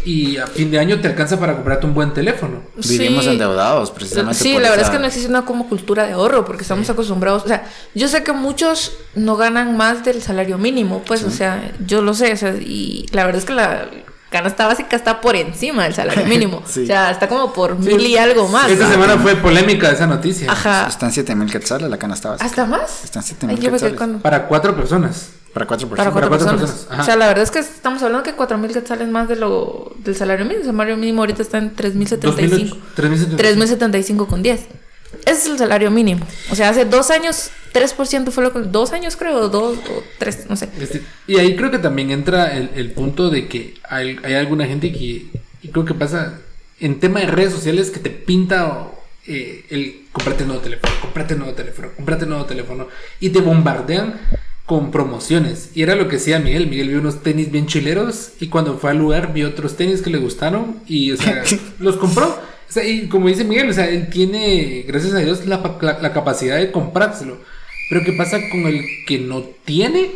y 0.06 0.38
a 0.38 0.48
fin 0.48 0.72
de 0.72 0.80
año 0.80 1.00
te 1.00 1.08
alcanza 1.08 1.40
para 1.40 1.54
comprarte 1.54 1.86
un 1.86 1.94
buen 1.94 2.14
teléfono. 2.14 2.62
Vivimos 2.76 3.26
sí. 3.26 3.32
endeudados, 3.32 3.92
precisamente. 3.92 4.40
Sí, 4.40 4.54
por 4.54 4.62
la 4.62 4.70
verdad 4.70 4.86
es 4.86 4.92
que 4.92 5.00
no 5.00 5.06
existe 5.06 5.30
una 5.30 5.46
como 5.46 5.68
cultura 5.70 6.08
de 6.08 6.14
ahorro 6.14 6.44
porque 6.46 6.64
estamos 6.64 6.90
acostumbrados, 6.90 7.44
o 7.44 7.48
sea, 7.48 7.70
yo 7.94 8.08
sé 8.08 8.24
que 8.24 8.32
muchos 8.32 8.94
no 9.16 9.36
ganan 9.38 9.78
más 9.78 10.04
del 10.04 10.22
salario 10.22 10.58
mínimo, 10.58 11.04
pues, 11.06 11.24
o 11.24 11.32
sea, 11.32 11.72
yo 11.86 12.02
lo 12.02 12.14
sé, 12.14 12.34
o 12.34 12.38
sea, 12.38 12.56
y 12.56 13.06
la 13.12 13.26
verdad 13.26 13.40
es 13.40 13.46
que 13.46 13.54
la 13.54 13.88
canasta 14.32 14.66
básica 14.66 14.96
está 14.96 15.22
por 15.22 15.36
encima 15.36 15.84
del 15.84 15.94
salario 15.94 16.26
mínimo. 16.34 16.64
Sí. 16.66 16.84
O 16.84 16.86
sea, 16.88 17.12
está 17.12 17.28
como 17.28 17.54
por 17.54 17.78
Sí. 17.84 17.90
mil 17.94 18.02
y 18.08 18.18
algo 18.18 18.48
más. 18.48 18.70
Esta 18.72 18.90
semana 18.90 19.18
fue 19.18 19.36
polémica 19.36 19.92
esa 19.92 20.08
noticia. 20.08 20.52
Ajá. 20.52 20.88
Están 20.88 21.12
7 21.12 21.36
mil 21.36 21.52
quetzales 21.52 21.90
la 21.90 21.98
canasta 21.98 22.30
básica. 22.30 22.46
¿Hasta 22.48 22.66
más? 22.66 23.04
Están 23.04 23.22
7 23.22 23.46
Ay, 23.50 23.58
mil 23.58 23.70
quetzales. 23.72 23.96
con... 23.98 24.20
Para 24.22 24.48
cuatro 24.48 24.76
personas. 24.76 25.30
Para 25.54 25.68
cuatro 25.68 25.90
Para 25.90 26.06
personas. 26.06 26.14
cuatro, 26.14 26.30
cuatro 26.30 26.48
personas. 26.48 26.72
personas, 26.72 26.92
ajá. 26.94 27.02
O 27.02 27.06
sea, 27.06 27.16
la 27.18 27.28
verdad 27.28 27.44
es 27.44 27.52
que 27.52 27.60
estamos 27.60 28.02
hablando 28.02 28.24
que 28.24 28.34
cuatro 28.34 28.58
mil 28.58 28.72
quetzales 28.72 29.10
más 29.10 29.28
de 29.28 29.36
lo 29.36 29.92
del 30.00 30.16
salario 30.16 30.46
mínimo. 30.46 30.62
El 30.62 30.72
salario 30.72 30.96
mínimo 30.98 31.22
ahorita 31.24 31.42
está 31.42 31.58
en 31.58 31.76
3.075. 31.76 32.78
3.075. 32.96 33.36
3.075 33.38 34.28
con 34.28 34.42
10. 34.42 34.62
Ese 35.26 35.32
es 35.32 35.46
el 35.48 35.58
salario 35.58 35.92
mínimo. 35.92 36.26
O 36.50 36.56
sea, 36.56 36.70
hace 36.70 36.86
dos 36.86 37.12
años, 37.12 37.52
3% 37.74 38.32
fue 38.32 38.44
lo 38.44 38.54
que... 38.54 38.60
Dos 38.60 38.92
años 38.94 39.16
creo, 39.16 39.50
dos 39.50 39.78
o 39.78 40.04
tres, 40.18 40.46
no 40.50 40.56
sé. 40.56 40.70
Este, 40.80 41.02
y 41.28 41.38
ahí 41.38 41.56
creo 41.56 41.72
que 41.72 41.80
también 41.80 42.12
entra 42.12 42.56
el, 42.56 42.72
el 42.76 42.92
punto 42.92 43.30
de 43.30 43.48
que 43.48 43.76
hay, 43.88 44.18
hay 44.24 44.34
alguna 44.34 44.66
gente 44.66 44.92
que, 44.92 45.28
y 45.62 45.68
creo 45.70 45.86
que 45.86 45.94
pasa 45.94 46.40
en 46.80 47.00
tema 47.00 47.20
de 47.20 47.28
redes 47.28 47.54
sociales 47.54 47.92
que 47.92 48.00
te 48.00 48.10
pinta 48.10 48.88
eh, 49.28 49.66
el 49.70 50.08
comprate 50.12 50.46
nuevo 50.46 50.62
teléfono, 50.62 50.94
comprate 51.00 51.36
nuevo 51.36 51.54
teléfono, 51.54 51.90
comprate 51.96 52.26
nuevo 52.26 52.46
teléfono 52.46 52.88
y 53.20 53.30
te 53.30 53.40
bombardean 53.40 54.20
con 54.66 54.90
promociones. 54.90 55.72
Y 55.76 55.84
era 55.84 55.96
lo 55.96 56.08
que 56.08 56.16
decía 56.16 56.40
Miguel. 56.40 56.68
Miguel 56.68 56.90
vio 56.90 57.00
unos 57.00 57.22
tenis 57.22 57.52
bien 57.52 57.68
chileros 57.68 58.32
y 58.40 58.48
cuando 58.48 58.78
fue 58.78 58.92
al 58.92 58.98
lugar 58.98 59.32
vio 59.32 59.50
otros 59.50 59.78
tenis 59.78 60.02
que 60.02 60.10
le 60.10 60.18
gustaron 60.18 60.78
y 60.88 61.12
o 61.12 61.18
sea, 61.18 61.44
los 61.80 61.98
compró. 61.98 62.51
O 62.72 62.74
sea, 62.74 62.86
y 62.86 63.10
como 63.10 63.28
dice 63.28 63.44
Miguel, 63.44 63.70
o 63.70 63.74
sea, 63.74 63.90
él 63.90 64.10
tiene, 64.10 64.86
gracias 64.88 65.14
a 65.14 65.18
Dios, 65.18 65.46
la, 65.46 65.58
la- 65.82 66.00
la 66.00 66.14
capacidad 66.14 66.56
de 66.56 66.72
comprárselo. 66.72 67.36
Pero 67.90 68.06
¿qué 68.06 68.14
pasa 68.14 68.38
con 68.50 68.62
el 68.62 68.82
que 69.06 69.20
no 69.20 69.42
tiene? 69.66 70.10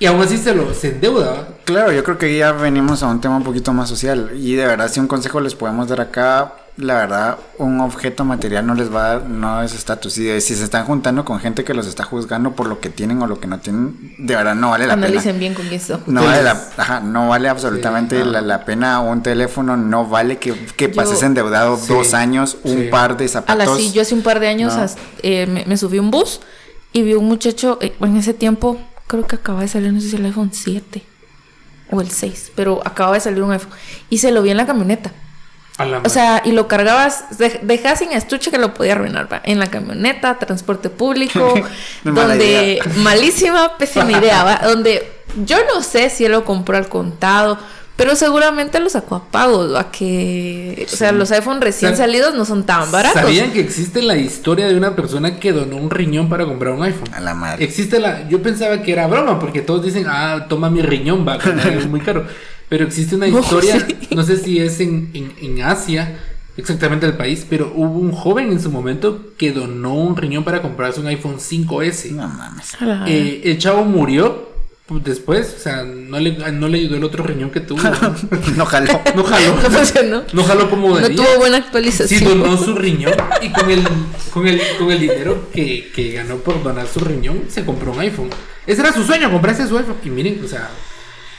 Y 0.00 0.06
aún 0.06 0.22
así 0.22 0.38
se 0.38 0.54
lo 0.54 0.72
se 0.72 0.88
endeuda. 0.88 1.48
Claro, 1.66 1.92
yo 1.92 2.02
creo 2.02 2.16
que 2.16 2.34
ya 2.38 2.52
venimos 2.52 3.02
a 3.02 3.08
un 3.08 3.20
tema 3.20 3.36
un 3.36 3.44
poquito 3.44 3.74
más 3.74 3.90
social. 3.90 4.30
Y 4.34 4.54
de 4.54 4.66
verdad, 4.66 4.90
si 4.90 5.00
un 5.00 5.06
consejo 5.06 5.38
les 5.42 5.54
podemos 5.54 5.86
dar 5.86 6.00
acá, 6.00 6.54
la 6.78 6.94
verdad, 6.94 7.38
un 7.58 7.80
objeto 7.80 8.24
material 8.24 8.66
no 8.66 8.74
les 8.74 8.92
va 8.92 9.04
a 9.04 9.08
dar, 9.18 9.28
no 9.28 9.62
es 9.62 9.74
estatus. 9.74 10.16
Y 10.18 10.40
si 10.40 10.54
se 10.54 10.64
están 10.64 10.86
juntando 10.86 11.24
con 11.24 11.38
gente 11.38 11.64
que 11.64 11.74
los 11.74 11.86
está 11.86 12.04
juzgando 12.04 12.52
por 12.52 12.66
lo 12.66 12.80
que 12.80 12.88
tienen 12.88 13.20
o 13.22 13.26
lo 13.26 13.40
que 13.40 13.46
no 13.46 13.60
tienen, 13.60 14.14
de 14.18 14.34
verdad 14.36 14.54
no 14.54 14.70
vale 14.70 14.86
la 14.86 14.94
Analicen 14.94 15.22
pena. 15.36 15.38
bien 15.38 15.54
con 15.54 15.66
eso. 15.66 16.00
No 16.06 16.24
vale, 16.24 16.42
la, 16.42 16.52
ajá, 16.78 17.00
no 17.00 17.28
vale 17.28 17.48
absolutamente 17.50 18.16
Sí, 18.18 18.24
no. 18.24 18.30
la, 18.32 18.40
la 18.40 18.64
pena 18.64 19.00
un 19.00 19.22
teléfono, 19.22 19.76
no 19.76 20.06
vale 20.06 20.38
que, 20.38 20.54
que 20.76 20.88
Yo- 20.88 20.94
pases 20.94 21.22
endeudado 21.22 21.76
Sí, 21.76 21.92
dos 21.92 22.14
años, 22.14 22.56
un 22.64 22.78
sí. 22.78 22.88
par 22.90 23.16
de 23.18 23.26
A 23.26 23.28
zapatos. 23.28 23.66
la 23.66 23.76
sí, 23.76 23.92
yo 23.92 24.00
hace 24.02 24.14
un 24.14 24.22
par 24.22 24.40
de 24.40 24.48
años 24.48 24.74
No. 24.74 24.82
as- 24.82 24.96
eh, 25.22 25.46
me, 25.46 25.64
me 25.66 25.76
subí 25.76 25.98
a 25.98 26.00
un 26.00 26.10
bus 26.10 26.40
y 26.94 27.02
vi 27.02 27.14
un 27.14 27.26
muchacho, 27.26 27.78
eh, 27.82 27.94
en 28.00 28.16
ese 28.16 28.32
tiempo, 28.34 28.78
creo 29.06 29.26
que 29.26 29.36
acaba 29.36 29.60
de 29.60 29.68
salir, 29.68 29.92
no 29.92 30.00
sé 30.00 30.08
si 30.08 30.16
el 30.16 30.24
iPhone 30.24 30.50
7 30.52 31.02
o 31.90 32.00
el 32.00 32.10
6, 32.10 32.52
pero 32.56 32.80
acaba 32.86 33.12
de 33.12 33.20
salir 33.20 33.42
un 33.42 33.52
iPhone 33.52 33.72
y 34.08 34.18
se 34.18 34.30
lo 34.32 34.40
vi 34.42 34.50
en 34.50 34.56
la 34.56 34.64
camioneta. 34.66 35.12
A 35.78 35.86
O 36.04 36.08
sea, 36.10 36.42
y 36.44 36.52
lo 36.52 36.68
cargabas, 36.68 37.38
de- 37.38 37.60
dejás 37.62 38.00
sin 38.00 38.12
estuche 38.12 38.50
que 38.50 38.58
lo 38.58 38.74
podía 38.74 38.92
arruinar, 38.92 39.32
¿va? 39.32 39.40
En 39.44 39.58
la 39.58 39.68
camioneta, 39.68 40.38
transporte 40.38 40.90
público, 40.90 41.54
donde 42.04 42.74
idea. 42.74 42.84
malísima, 42.98 43.76
pésima 43.78 44.12
idea, 44.12 44.44
¿va? 44.44 44.60
Donde 44.64 45.10
yo 45.46 45.56
no 45.74 45.82
sé 45.82 46.10
si 46.10 46.26
él 46.26 46.32
lo 46.32 46.44
compró 46.44 46.76
al 46.76 46.88
contado, 46.90 47.58
pero 47.96 48.16
seguramente 48.16 48.80
lo 48.80 48.90
sacó 48.90 49.16
a 49.16 49.24
pagos, 49.30 49.74
¿va? 49.74 49.90
Que, 49.90 50.86
o 50.92 50.96
sea, 50.96 51.10
los 51.12 51.30
iPhone 51.32 51.60
recién 51.60 51.92
Sab- 51.92 51.96
salidos 51.98 52.34
no 52.34 52.44
son 52.44 52.64
tan 52.64 52.90
baratos. 52.92 53.20
¿Sabían 53.22 53.52
que 53.52 53.60
existe 53.60 54.02
la 54.02 54.16
historia 54.16 54.66
de 54.66 54.76
una 54.76 54.94
persona 54.94 55.38
que 55.40 55.52
donó 55.52 55.76
un 55.76 55.88
riñón 55.90 56.28
para 56.28 56.44
comprar 56.44 56.74
un 56.74 56.82
iPhone? 56.82 57.12
A 57.14 57.20
la 57.20 57.34
madre. 57.34 57.64
Existe 57.64 57.98
la. 57.98 58.28
Yo 58.28 58.42
pensaba 58.42 58.82
que 58.82 58.92
era 58.92 59.06
broma, 59.06 59.38
porque 59.38 59.62
todos 59.62 59.84
dicen, 59.84 60.04
ah, 60.08 60.46
toma 60.48 60.68
mi 60.68 60.82
riñón, 60.82 61.26
va, 61.26 61.36
es 61.36 61.86
muy 61.86 62.00
caro. 62.00 62.26
Pero 62.72 62.86
existe 62.86 63.16
una 63.16 63.26
No, 63.28 63.40
historia, 63.40 63.86
sí. 63.86 64.08
no 64.16 64.22
sé 64.22 64.38
si 64.38 64.58
es 64.58 64.80
en, 64.80 65.10
en, 65.12 65.34
en 65.42 65.60
Asia, 65.62 66.16
exactamente 66.56 67.04
el 67.04 67.18
país, 67.18 67.44
pero 67.48 67.70
hubo 67.76 67.98
un 67.98 68.12
joven 68.12 68.50
en 68.50 68.62
su 68.62 68.70
momento 68.70 69.26
que 69.36 69.52
donó 69.52 69.94
un 69.94 70.16
riñón 70.16 70.42
para 70.42 70.62
comprarse 70.62 70.98
un 70.98 71.06
iPhone 71.06 71.36
5S. 71.36 72.12
No 72.12 72.28
mames. 72.28 72.74
Eh, 73.06 73.42
el 73.44 73.58
chavo 73.58 73.84
murió 73.84 74.48
pues, 74.86 75.04
después, 75.04 75.54
o 75.54 75.60
sea, 75.60 75.82
no 75.84 76.18
le, 76.18 76.32
no 76.50 76.66
le 76.68 76.78
ayudó 76.78 76.96
el 76.96 77.04
otro 77.04 77.22
riñón 77.24 77.50
que 77.50 77.60
tuvo. 77.60 77.82
¿no? 77.82 77.90
no 78.56 78.64
jaló. 78.64 79.00
No 79.16 79.22
jaló. 79.22 79.54
No 79.54 79.70
funcionó. 79.70 80.22
No 80.32 80.42
jaló 80.42 80.70
como 80.70 80.88
No 80.88 80.96
debía. 80.96 81.16
tuvo 81.18 81.38
buena 81.40 81.58
Sí, 81.58 81.62
actualización. 81.66 82.38
donó 82.40 82.56
su 82.56 82.74
riñón 82.74 83.12
y 83.42 83.50
con 83.52 83.70
el, 83.70 83.82
con 84.32 84.46
el, 84.48 84.60
con 84.78 84.90
el 84.90 84.98
dinero 84.98 85.48
que, 85.52 85.92
que 85.94 86.12
ganó 86.12 86.36
por 86.36 86.62
donar 86.62 86.86
su 86.86 87.00
riñón 87.00 87.42
se 87.48 87.66
compró 87.66 87.92
un 87.92 88.00
iPhone. 88.00 88.30
Ese 88.66 88.80
era 88.80 88.94
su 88.94 89.04
sueño, 89.04 89.30
comprarse 89.30 89.66
su 89.68 89.76
iPhone. 89.76 89.96
Y 90.04 90.08
miren, 90.08 90.40
o 90.42 90.48
sea, 90.48 90.70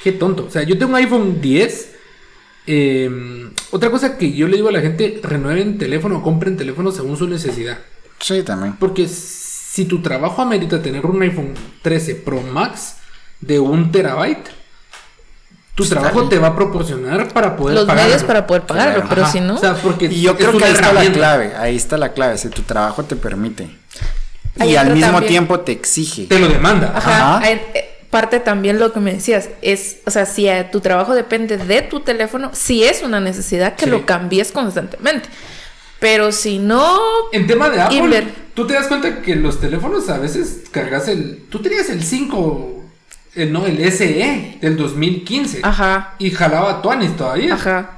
qué 0.03 0.11
tonto. 0.11 0.45
O 0.45 0.49
sea, 0.51 0.63
yo 0.63 0.77
tengo 0.77 0.91
un 0.91 0.97
iPhone 0.97 1.41
10. 1.41 1.89
eh, 2.67 3.49
otra 3.71 3.89
cosa 3.89 4.17
que 4.17 4.31
yo 4.33 4.47
le 4.47 4.55
digo 4.57 4.69
a 4.69 4.71
la 4.71 4.81
gente, 4.81 5.19
renueven 5.23 5.77
teléfono 5.77 6.17
o 6.19 6.21
compren 6.23 6.55
teléfono 6.57 6.91
según 6.91 7.17
su 7.17 7.27
necesidad. 7.27 7.77
Sí, 8.19 8.41
también. 8.43 8.73
Porque 8.79 9.07
si 9.07 9.85
tu 9.85 10.01
trabajo 10.01 10.41
amerita 10.41 10.81
tener 10.81 11.05
un 11.05 11.21
iPhone 11.21 11.53
13 11.81 12.15
Pro 12.15 12.41
Max 12.41 12.95
de 13.41 13.59
un 13.59 13.91
terabyte, 13.91 14.49
tu 15.75 15.83
Está 15.83 15.95
trabajo 15.95 16.19
bien. 16.19 16.29
te 16.29 16.37
va 16.39 16.49
a 16.49 16.55
proporcionar 16.55 17.33
para 17.33 17.55
poder 17.57 17.75
Los 17.75 17.85
pagarlo. 17.85 18.09
medios 18.09 18.23
para 18.23 18.45
poder 18.47 18.61
pagarlo, 18.63 18.93
Claro. 18.93 19.09
pero 19.09 19.23
Ajá, 19.23 19.31
si 19.31 19.41
no. 19.41 19.55
O 19.55 19.57
sea, 19.57 19.73
porque 19.73 20.05
Y 20.05 20.21
yo 20.21 20.37
creo 20.37 20.55
que 20.57 20.63
ahí 20.65 20.71
está 20.73 20.93
la 20.93 21.11
clave, 21.11 21.53
ahí 21.57 21.75
está 21.75 21.97
la 21.97 22.13
clave, 22.13 22.37
si 22.37 22.49
tu 22.49 22.61
trabajo 22.61 23.03
te 23.03 23.15
permite. 23.15 23.67
Y 24.63 24.75
al 24.75 24.91
mismo 24.93 25.11
también. 25.13 25.29
tiempo 25.31 25.59
te 25.61 25.71
exige. 25.71 26.27
Te 26.27 26.37
lo 26.39 26.47
demanda. 26.47 26.93
Ajá. 26.95 27.37
Ajá. 27.37 27.45
hay- 27.45 27.61
eh, 27.73 27.89
parte 28.13 28.39
también 28.39 28.77
lo 28.79 28.93
que 28.93 28.99
me 28.99 29.11
decías 29.13 29.49
es, 29.63 29.97
o 30.05 30.11
sea, 30.11 30.25
si 30.27 30.47
eh, 30.47 30.69
tu 30.71 30.79
trabajo 30.81 31.15
depende 31.15 31.57
de 31.57 31.81
tu 31.81 31.99
teléfono, 32.01 32.51
si 32.53 32.83
es 32.83 33.01
una 33.01 33.19
necesidad 33.19 33.75
que 33.75 33.85
Sí. 33.85 33.91
lo 33.91 34.05
cambies 34.05 34.51
constantemente. 34.51 35.27
Pero 35.99 36.31
si 36.31 36.59
no, 36.59 36.99
En 37.31 37.47
tema 37.47 37.69
de 37.71 37.81
Apple, 37.81 37.97
Inver. 37.97 38.25
tú 38.53 38.67
te 38.67 38.73
das 38.75 38.87
cuenta 38.87 39.21
que 39.21 39.35
los 39.35 39.59
teléfonos 39.59 40.07
a 40.09 40.19
veces 40.19 40.63
cargas 40.71 41.07
el. 41.07 41.45
Tú 41.49 41.59
tenías 41.61 41.89
el 41.89 42.03
5, 42.03 42.83
el, 43.35 43.51
no, 43.51 43.65
el 43.65 43.79
SE 43.91 44.57
del 44.61 44.77
2015. 44.77 45.61
ajá, 45.63 46.13
Y 46.19 46.29
jalaba 46.31 46.81
Tuanis 46.81 47.15
todavía. 47.17 47.55
ajá. 47.55 47.97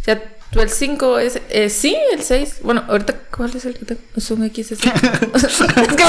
O 0.00 0.04
sea, 0.04 0.22
tú 0.52 0.60
el 0.60 0.68
5 0.70 1.18
es, 1.18 1.40
eh, 1.50 1.70
sí, 1.70 1.96
el 2.12 2.22
6. 2.22 2.56
Bueno, 2.62 2.84
ahorita, 2.88 3.14
¿cuál 3.36 3.54
es 3.56 3.64
el 3.64 3.74
que 3.78 3.84
tengo? 3.84 4.00
Es 4.16 4.30
un 4.30 4.48
XS. 4.48 4.72
es 4.72 4.78
que 4.80 6.04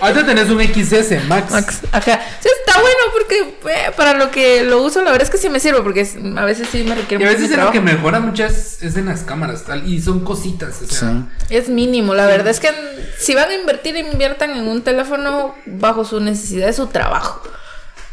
Ahorita 0.00 0.26
tenés 0.26 0.50
un 0.50 0.60
XS 0.62 1.24
Max. 1.28 1.50
Max, 1.52 1.80
ajá. 1.92 1.98
O 1.98 2.02
sea, 2.02 2.20
está 2.42 2.80
bueno 2.80 2.98
porque 3.12 3.38
eh, 3.72 3.90
para 3.96 4.14
lo 4.14 4.30
que 4.30 4.62
lo 4.64 4.82
uso, 4.82 5.02
la 5.02 5.10
verdad 5.10 5.24
es 5.26 5.30
que 5.30 5.38
sí 5.38 5.48
me 5.48 5.60
sirve 5.60 5.80
porque 5.82 6.00
es- 6.02 6.16
a 6.36 6.44
veces 6.44 6.68
sí 6.70 6.84
me 6.84 6.94
requiere 6.94 7.24
Y 7.24 7.26
a 7.26 7.30
veces 7.30 7.56
lo 7.56 7.70
que 7.72 7.80
mejora 7.80 8.20
muchas 8.20 8.82
es 8.82 8.96
en 8.96 9.06
las 9.06 9.22
cámaras 9.22 9.64
tal, 9.64 9.86
y 9.88 10.00
son 10.00 10.20
cositas. 10.24 10.82
O 10.82 10.86
sea, 10.86 11.10
Sí. 11.48 11.54
Es 11.54 11.68
mínimo, 11.68 12.14
la 12.14 12.26
verdad 12.26 12.48
es 12.48 12.60
que 12.60 12.70
si 13.18 13.34
van 13.34 13.50
a 13.50 13.54
invertir, 13.54 13.96
inviertan 13.96 14.50
en 14.50 14.68
un 14.68 14.82
teléfono 14.82 15.54
bajo 15.66 16.04
su 16.04 16.20
necesidad 16.20 16.66
de 16.66 16.72
su 16.72 16.86
trabajo. 16.88 17.42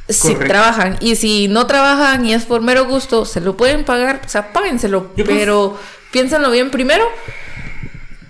Si 0.09 0.33
Correcto. 0.33 0.47
trabajan 0.47 0.97
y 0.99 1.15
si 1.15 1.47
no 1.47 1.67
trabajan 1.67 2.25
y 2.25 2.33
es 2.33 2.43
por 2.43 2.61
mero 2.61 2.85
gusto, 2.85 3.25
se 3.25 3.39
lo 3.39 3.55
pueden 3.55 3.85
pagar, 3.85 4.21
o 4.25 4.29
sea, 4.29 4.51
páguenselo, 4.51 5.11
Yo 5.15 5.23
pero 5.25 5.77
piénsenlo 6.11 6.51
bien 6.51 6.69
primero 6.71 7.05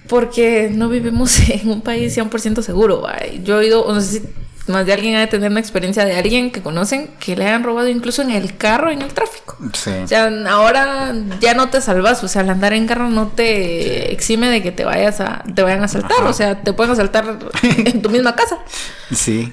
porque 0.08 0.70
no 0.74 0.90
vivimos 0.90 1.40
en 1.50 1.70
un 1.70 1.82
país 1.82 2.16
100% 2.18 2.62
seguro. 2.62 3.02
¿va? 3.02 3.18
Yo 3.44 3.56
he 3.56 3.60
oído, 3.60 3.86
no 3.92 4.02
sé 4.02 4.20
si 4.20 4.24
más 4.68 4.86
de 4.86 4.94
alguien 4.94 5.16
ha 5.16 5.22
de 5.22 5.28
tener 5.28 5.50
una 5.50 5.60
experiencia 5.60 6.06
de 6.06 6.16
alguien 6.16 6.52
que 6.52 6.62
conocen 6.62 7.10
que 7.20 7.36
le 7.36 7.48
han 7.48 7.64
robado 7.64 7.88
incluso 7.88 8.22
en 8.22 8.30
el 8.32 8.56
carro, 8.58 8.92
en 8.92 9.02
el 9.02 9.14
tráfico. 9.14 9.58
Sí. 9.74 9.90
O 10.04 10.08
sea, 10.08 10.32
ahora 10.50 11.16
ya 11.40 11.54
no 11.56 11.70
te 11.70 11.82
salvas, 11.82 12.24
o 12.24 12.28
sea, 12.28 12.42
al 12.42 12.50
andar 12.50 12.74
en 12.74 12.88
carro 12.88 13.10
no 13.10 13.28
te 13.30 14.12
exime 14.14 14.50
de 14.50 14.62
que 14.62 14.72
te 14.72 14.86
vayas 14.86 15.20
a, 15.20 15.44
te 15.56 15.64
vayan 15.64 15.82
a 15.82 15.86
asaltar, 15.86 16.20
Ajá. 16.20 16.30
o 16.30 16.34
sea, 16.34 16.62
te 16.62 16.74
pueden 16.74 16.92
asaltar 16.92 17.40
en 17.64 18.02
tu 18.02 18.10
misma 18.10 18.36
casa. 18.36 18.60
Sí. 19.14 19.52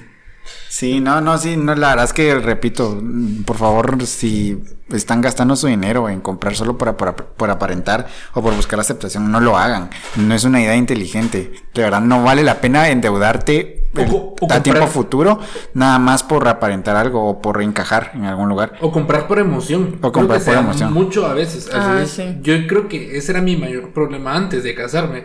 Sí, 0.69 0.99
no, 1.01 1.19
no, 1.19 1.37
sí, 1.39 1.57
no, 1.57 1.73
la 1.75 1.89
verdad 1.89 2.05
es 2.05 2.13
que 2.13 2.35
repito, 2.35 3.01
por 3.45 3.57
favor, 3.57 4.05
si 4.05 4.61
están 4.93 5.19
gastando 5.21 5.55
su 5.55 5.65
dinero 5.67 6.09
en 6.09 6.21
comprar 6.21 6.55
solo 6.55 6.77
por, 6.77 6.95
por, 6.95 7.15
por 7.15 7.49
aparentar 7.49 8.07
o 8.33 8.41
por 8.43 8.55
buscar 8.55 8.77
la 8.77 8.81
aceptación, 8.81 9.31
no 9.31 9.39
lo 9.39 9.57
hagan. 9.57 9.89
No 10.15 10.33
es 10.35 10.43
una 10.43 10.61
idea 10.61 10.75
inteligente. 10.75 11.53
De 11.73 11.81
verdad, 11.81 12.01
no 12.01 12.23
vale 12.23 12.43
la 12.43 12.61
pena 12.61 12.87
endeudarte 12.89 13.89
el- 13.95 14.11
o 14.11 14.35
a 14.51 14.61
tiempo 14.61 14.85
futuro, 14.85 15.39
nada 15.73 15.97
más 15.97 16.21
por 16.21 16.47
aparentar 16.47 16.95
algo 16.95 17.25
o 17.27 17.41
por 17.41 17.61
encajar 17.63 18.11
en 18.13 18.25
algún 18.25 18.47
lugar. 18.49 18.73
O 18.81 18.91
comprar 18.91 19.27
por 19.27 19.39
emoción. 19.39 19.95
O 19.97 19.99
Creo 19.99 20.11
comprar 20.11 20.39
que 20.39 20.45
por 20.45 20.55
emoción. 20.57 20.93
Mucho 20.93 21.25
a 21.25 21.33
veces. 21.33 21.67
así 21.67 21.77
Ah, 21.79 22.01
es. 22.03 22.11
sí. 22.11 22.37
Yo 22.41 22.53
creo 22.67 22.87
que 22.87 23.17
ese 23.17 23.31
era 23.31 23.41
mi 23.41 23.57
mayor 23.57 23.89
problema 23.91 24.35
antes 24.35 24.63
de 24.63 24.75
casarme. 24.75 25.23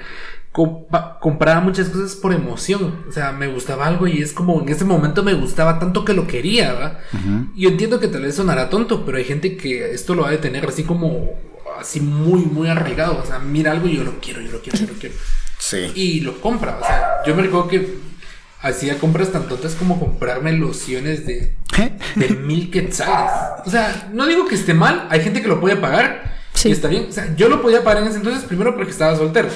Compraba 0.55 1.61
muchas 1.61 1.89
cosas 1.89 2.15
por 2.15 2.33
emoción. 2.33 3.05
O 3.09 3.13
sea, 3.13 3.33
me 3.33 3.49
gustaba 3.49 3.87
algo 3.89 4.07
y 4.07 4.23
es 4.23 4.33
como 4.33 4.61
en 4.63 4.69
ese 4.69 4.85
momento 4.85 5.25
me 5.25 5.35
gustaba 5.35 5.81
tanto 5.81 6.05
que 6.05 6.13
lo 6.15 6.29
quería, 6.29 6.73
¿va? 6.75 7.01
Yo 7.57 7.71
entiendo 7.71 7.99
que 7.99 8.07
tal 8.07 8.23
vez 8.23 8.37
sonará 8.37 8.71
tonto, 8.71 9.05
pero 9.05 9.19
hay 9.19 9.25
gente 9.25 9.57
que 9.57 9.91
esto 9.93 10.15
lo 10.15 10.23
va 10.23 10.31
a 10.31 10.41
tener 10.41 10.65
así 10.67 10.85
como 10.85 11.29
así 11.81 12.01
muy, 12.01 12.43
muy 12.43 12.69
arraigado. 12.69 13.21
O 13.21 13.27
sea, 13.27 13.41
mira 13.41 13.73
algo 13.73 13.89
y 13.89 13.97
yo 13.97 14.05
lo 14.05 14.21
quiero, 14.21 14.41
yo 14.41 14.53
lo 14.53 14.61
quiero, 14.61 14.79
yo 14.79 14.87
lo 14.87 14.93
quiero. 14.95 15.17
Sí. 15.59 15.91
Y 15.97 16.21
lo 16.21 16.41
compra. 16.41 16.79
O 16.81 16.87
sea, 16.87 17.23
yo 17.27 17.35
me 17.35 17.43
recuerdo 17.43 17.67
que 17.69 17.99
hacía 18.61 18.99
compras 18.99 19.33
tan 19.33 19.49
tontas 19.49 19.75
como 19.75 19.99
comprarme 19.99 20.53
lociones 20.53 21.27
de 21.27 21.57
de 22.15 22.29
mil 22.29 22.71
quetzales. 22.71 23.33
O 23.67 23.71
sea, 23.71 24.09
no 24.13 24.25
digo 24.27 24.47
que 24.47 24.55
esté 24.55 24.73
mal, 24.73 25.09
hay 25.11 25.21
gente 25.21 25.43
que 25.43 25.49
lo 25.49 25.61
puede 25.61 25.75
pagar 25.77 26.33
Sí. 26.53 26.69
y 26.69 26.73
está 26.73 26.87
bien. 26.87 27.07
O 27.09 27.13
sea, 27.13 27.35
yo 27.35 27.49
lo 27.49 27.61
podía 27.61 27.83
pagar 27.83 28.05
en 28.05 28.09
ese 28.11 28.19
entonces, 28.19 28.45
primero 28.45 28.77
porque 28.77 28.93
estaba 28.93 29.17
soltero. 29.17 29.49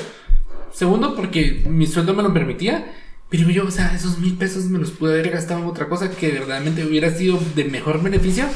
Segundo, 0.72 1.14
porque 1.16 1.64
mi 1.68 1.86
sueldo 1.86 2.14
me 2.14 2.22
lo 2.22 2.32
permitía. 2.32 2.94
Pero 3.30 3.50
yo, 3.50 3.66
o 3.66 3.70
sea, 3.70 3.92
esos 3.94 4.18
mil 4.18 4.38
pesos 4.38 4.64
me 4.64 4.78
los 4.78 4.90
pude 4.90 5.12
haber 5.12 5.30
gastado 5.30 5.60
en 5.60 5.66
otra 5.66 5.88
cosa 5.88 6.10
que 6.10 6.30
verdaderamente 6.30 6.84
hubiera 6.86 7.10
sido 7.14 7.38
de 7.54 7.64
mejor 7.66 8.02
beneficio 8.02 8.46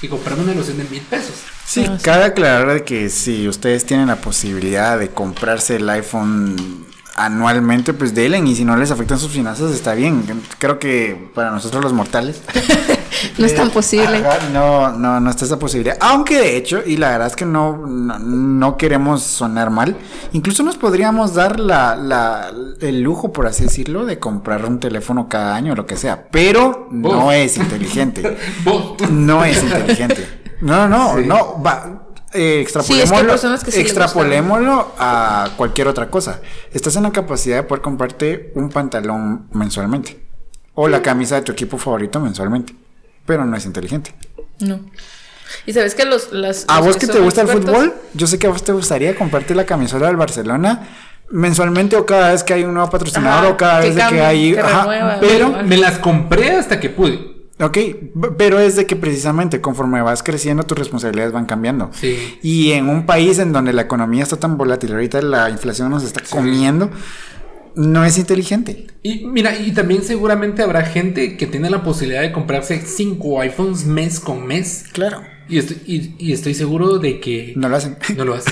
que 0.00 0.08
comprarme 0.08 0.44
una 0.44 0.54
loción 0.54 0.78
de 0.78 0.84
mil 0.84 1.02
pesos. 1.02 1.34
Sí, 1.66 1.84
Ah, 1.86 1.96
sí. 1.98 2.04
cabe 2.04 2.24
aclarar 2.24 2.72
de 2.72 2.84
que 2.84 3.10
si 3.10 3.46
ustedes 3.48 3.84
tienen 3.84 4.06
la 4.06 4.16
posibilidad 4.16 4.98
de 4.98 5.10
comprarse 5.10 5.76
el 5.76 5.88
iPhone 5.90 6.86
anualmente, 7.16 7.92
pues 7.92 8.14
denle 8.14 8.38
y 8.38 8.54
si 8.56 8.64
no 8.64 8.76
les 8.76 8.90
afectan 8.90 9.18
sus 9.18 9.30
finanzas 9.30 9.72
está 9.72 9.92
bien. 9.94 10.24
Creo 10.58 10.78
que 10.78 11.30
para 11.34 11.50
nosotros 11.50 11.82
los 11.84 11.92
mortales 11.92 12.40
No 13.38 13.46
es 13.46 13.54
tan 13.54 13.70
posible. 13.70 14.18
Ajá, 14.18 14.48
no, 14.52 14.92
no, 14.92 15.20
no 15.20 15.30
está 15.30 15.44
esa 15.44 15.58
posibilidad. 15.58 15.96
Aunque 16.00 16.38
de 16.38 16.56
hecho, 16.56 16.82
y 16.84 16.96
la 16.96 17.10
verdad 17.10 17.26
es 17.28 17.36
que 17.36 17.44
no, 17.44 17.76
no, 17.86 18.18
no 18.18 18.76
queremos 18.76 19.22
sonar 19.22 19.70
mal, 19.70 19.96
incluso 20.32 20.62
nos 20.62 20.76
podríamos 20.76 21.34
dar 21.34 21.58
la, 21.60 21.96
la, 21.96 22.52
el 22.80 23.00
lujo, 23.02 23.32
por 23.32 23.46
así 23.46 23.64
decirlo, 23.64 24.04
de 24.06 24.18
comprar 24.18 24.64
un 24.64 24.80
teléfono 24.80 25.28
cada 25.28 25.54
año 25.54 25.72
o 25.72 25.76
lo 25.76 25.86
que 25.86 25.96
sea. 25.96 26.28
Pero 26.30 26.88
no 26.90 27.32
es 27.32 27.56
inteligente. 27.56 28.36
Vos. 28.64 28.94
No 29.10 29.44
es 29.44 29.62
inteligente. 29.62 30.42
No, 30.60 30.88
no, 30.88 31.14
Sí. 31.16 31.24
no. 31.26 31.62
Va, 31.62 32.00
eh, 32.32 32.60
extrapolémoslo, 32.60 32.96
Sí, 32.96 33.02
es 33.02 33.10
que 33.12 33.16
hay 33.16 33.24
personas 33.26 33.64
que 33.64 33.70
sí 33.70 33.78
les 33.78 33.86
extrapolémoslo 33.86 34.92
a 34.98 35.50
cualquier 35.56 35.88
otra 35.88 36.10
cosa. 36.10 36.40
Estás 36.72 36.96
en 36.96 37.04
la 37.04 37.12
capacidad 37.12 37.56
de 37.56 37.62
poder 37.62 37.82
comprarte 37.82 38.52
un 38.56 38.70
pantalón 38.70 39.46
mensualmente. 39.52 40.20
O 40.74 40.88
la 40.88 41.00
camisa 41.02 41.36
de 41.36 41.42
tu 41.42 41.52
equipo 41.52 41.78
favorito 41.78 42.18
mensualmente. 42.18 42.74
Pero 43.26 43.44
no 43.44 43.56
es 43.56 43.64
inteligente. 43.66 44.14
No. 44.60 44.80
Y 45.66 45.72
sabes 45.72 45.94
que 45.94 46.04
los. 46.04 46.32
Las, 46.32 46.64
¿A 46.68 46.78
los 46.78 46.86
vos 46.86 46.96
que 46.96 47.06
te 47.06 47.18
gusta 47.20 47.42
el 47.42 47.48
fútbol? 47.48 47.94
Yo 48.14 48.26
sé 48.26 48.38
que 48.38 48.46
a 48.46 48.50
vos 48.50 48.62
te 48.62 48.72
gustaría 48.72 49.14
comprarte 49.14 49.54
la 49.54 49.66
camisola 49.66 50.06
del 50.08 50.16
Barcelona 50.16 50.88
mensualmente 51.30 51.96
o 51.96 52.06
cada 52.06 52.32
vez 52.32 52.44
que 52.44 52.54
hay 52.54 52.64
un 52.64 52.74
nuevo 52.74 52.90
patrocinador 52.90 53.44
Ajá, 53.44 53.48
o 53.48 53.56
cada 53.56 53.80
que 53.80 53.90
vez 53.90 54.06
que 54.08 54.20
hay... 54.20 54.52
que 54.52 54.60
ajá, 54.60 54.82
renueva, 54.82 55.16
pero, 55.20 55.48
igual. 55.48 55.66
Me 55.66 55.76
las 55.76 55.98
compré 55.98 56.50
hasta 56.52 56.78
que 56.78 56.90
pude. 56.90 57.18
ok, 57.58 57.78
pero 58.36 58.60
es 58.60 58.76
de 58.76 58.86
que 58.86 58.94
precisamente 58.94 59.60
conforme 59.60 60.02
vas 60.02 60.22
creciendo 60.22 60.64
tus 60.64 60.78
responsabilidades 60.78 61.32
van 61.32 61.46
cambiando. 61.46 61.90
Sí. 61.92 62.38
Y 62.42 62.72
en 62.72 62.88
un 62.88 63.06
país 63.06 63.38
en 63.38 63.52
donde 63.52 63.72
la 63.72 63.82
economía 63.82 64.22
está 64.22 64.36
tan 64.36 64.56
volátil, 64.56 64.92
ahorita 64.92 65.22
la 65.22 65.50
inflación 65.50 65.90
nos 65.90 66.04
está 66.04 66.20
comiendo, 66.28 66.90
no 67.76 68.04
es 68.04 68.18
inteligente. 68.18 68.86
Y 69.02 69.26
mira, 69.26 69.58
y 69.58 69.72
también 69.72 70.02
seguramente 70.02 70.62
habrá 70.62 70.84
gente 70.84 71.36
que 71.36 71.46
tiene 71.46 71.70
la 71.70 71.82
posibilidad 71.82 72.22
de 72.22 72.32
comprarse 72.32 72.80
cinco 72.84 73.40
iPhones 73.40 73.84
mes 73.84 74.20
con 74.20 74.46
mes. 74.46 74.84
Claro. 74.92 75.22
Y 75.48 75.58
estoy, 75.58 75.76
y, 75.86 76.14
y 76.18 76.32
estoy 76.32 76.54
seguro 76.54 76.98
de 76.98 77.20
que 77.20 77.52
No 77.56 77.68
lo 77.68 77.76
hacen. 77.76 77.96
no 78.16 78.24
lo 78.24 78.34
hace. 78.34 78.50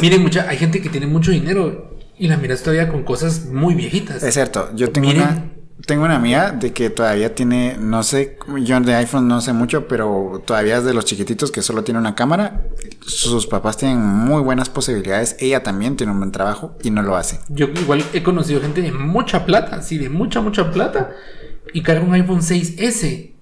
Miren, 0.00 0.22
mucha, 0.22 0.48
hay 0.48 0.58
gente 0.58 0.80
que 0.80 0.88
tiene 0.88 1.06
mucho 1.06 1.30
dinero 1.30 1.98
y 2.18 2.28
la 2.28 2.36
miras 2.36 2.62
todavía 2.62 2.88
con 2.88 3.02
cosas 3.02 3.46
muy 3.46 3.74
viejitas. 3.74 4.22
Es 4.22 4.34
cierto, 4.34 4.70
yo 4.76 4.90
tengo 4.90 5.08
Miren. 5.08 5.22
una 5.22 5.52
tengo 5.86 6.04
una 6.04 6.16
amiga 6.16 6.52
de 6.52 6.72
que 6.72 6.90
todavía 6.90 7.34
tiene, 7.34 7.76
no 7.78 8.02
sé, 8.02 8.38
yo 8.62 8.80
de 8.80 8.94
iPhone 8.94 9.28
no 9.28 9.40
sé 9.40 9.52
mucho, 9.52 9.88
pero 9.88 10.42
todavía 10.44 10.78
es 10.78 10.84
de 10.84 10.94
los 10.94 11.04
chiquititos 11.04 11.50
que 11.50 11.62
solo 11.62 11.84
tiene 11.84 12.00
una 12.00 12.14
cámara. 12.14 12.62
Sus 13.00 13.46
papás 13.46 13.76
tienen 13.76 14.00
muy 14.00 14.42
buenas 14.42 14.68
posibilidades, 14.68 15.36
ella 15.40 15.62
también 15.62 15.96
tiene 15.96 16.12
un 16.12 16.18
buen 16.18 16.32
trabajo 16.32 16.76
y 16.82 16.90
no 16.90 17.02
lo 17.02 17.16
hace. 17.16 17.40
Yo 17.48 17.66
igual 17.68 18.04
he 18.12 18.22
conocido 18.22 18.60
gente 18.60 18.82
de 18.82 18.92
mucha 18.92 19.46
plata, 19.46 19.82
sí, 19.82 19.98
de 19.98 20.08
mucha, 20.08 20.40
mucha 20.40 20.70
plata, 20.70 21.10
y 21.72 21.82
carga 21.82 22.04
un 22.04 22.14
iPhone 22.14 22.40
6S. 22.40 23.32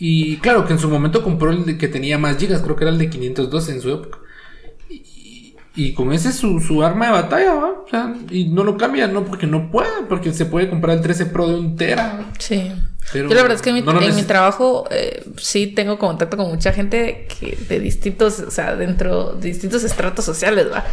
Y 0.00 0.36
claro, 0.38 0.66
que 0.66 0.72
en 0.72 0.78
su 0.78 0.88
momento 0.88 1.22
compró 1.22 1.50
el 1.50 1.78
que 1.78 1.88
tenía 1.88 2.18
más 2.18 2.36
gigas, 2.36 2.62
creo 2.62 2.76
que 2.76 2.84
era 2.84 2.92
el 2.92 2.98
de 2.98 3.10
512 3.10 3.72
en 3.72 3.80
su 3.80 3.90
época. 3.90 4.18
Y, 5.78 5.94
con 5.94 6.12
ese 6.12 6.30
es 6.30 6.36
su, 6.36 6.60
su 6.60 6.82
arma 6.82 7.06
de 7.06 7.12
batalla, 7.12 7.54
¿va? 7.54 7.68
O 7.84 7.86
sea, 7.88 8.14
y 8.30 8.46
no 8.46 8.64
lo 8.64 8.76
cambia, 8.76 9.06
no 9.06 9.24
porque 9.24 9.46
no 9.46 9.70
puede, 9.70 9.88
porque 10.08 10.32
se 10.32 10.44
puede 10.46 10.68
comprar 10.68 10.96
el 10.96 11.02
13 11.02 11.26
Pro 11.26 11.46
de 11.48 11.54
un 11.54 11.76
tera. 11.76 12.26
Sí. 12.38 12.72
Pero 13.12 13.28
Yo 13.30 13.34
la 13.36 13.42
verdad 13.42 13.56
es 13.56 13.62
que 13.62 13.70
en 13.70 13.76
mi, 13.76 13.80
no 13.82 13.92
lo 13.94 14.02
en 14.02 14.14
mi 14.14 14.22
neces- 14.22 14.56
co- 14.56 14.86
eh, 14.90 15.24
sí 15.38 15.68
tengo 15.68 15.98
contacto 15.98 16.36
con 16.36 16.48
mucha 16.48 16.72
gente 16.72 17.26
que 17.40 17.56
de 17.68 17.80
distintos, 17.80 18.40
o 18.40 18.50
sea, 18.50 18.76
dentro 18.76 19.32
de 19.32 19.48
distintos 19.48 19.82
estratos 19.84 20.24
sociales, 20.26 20.66
¿va? 20.70 20.84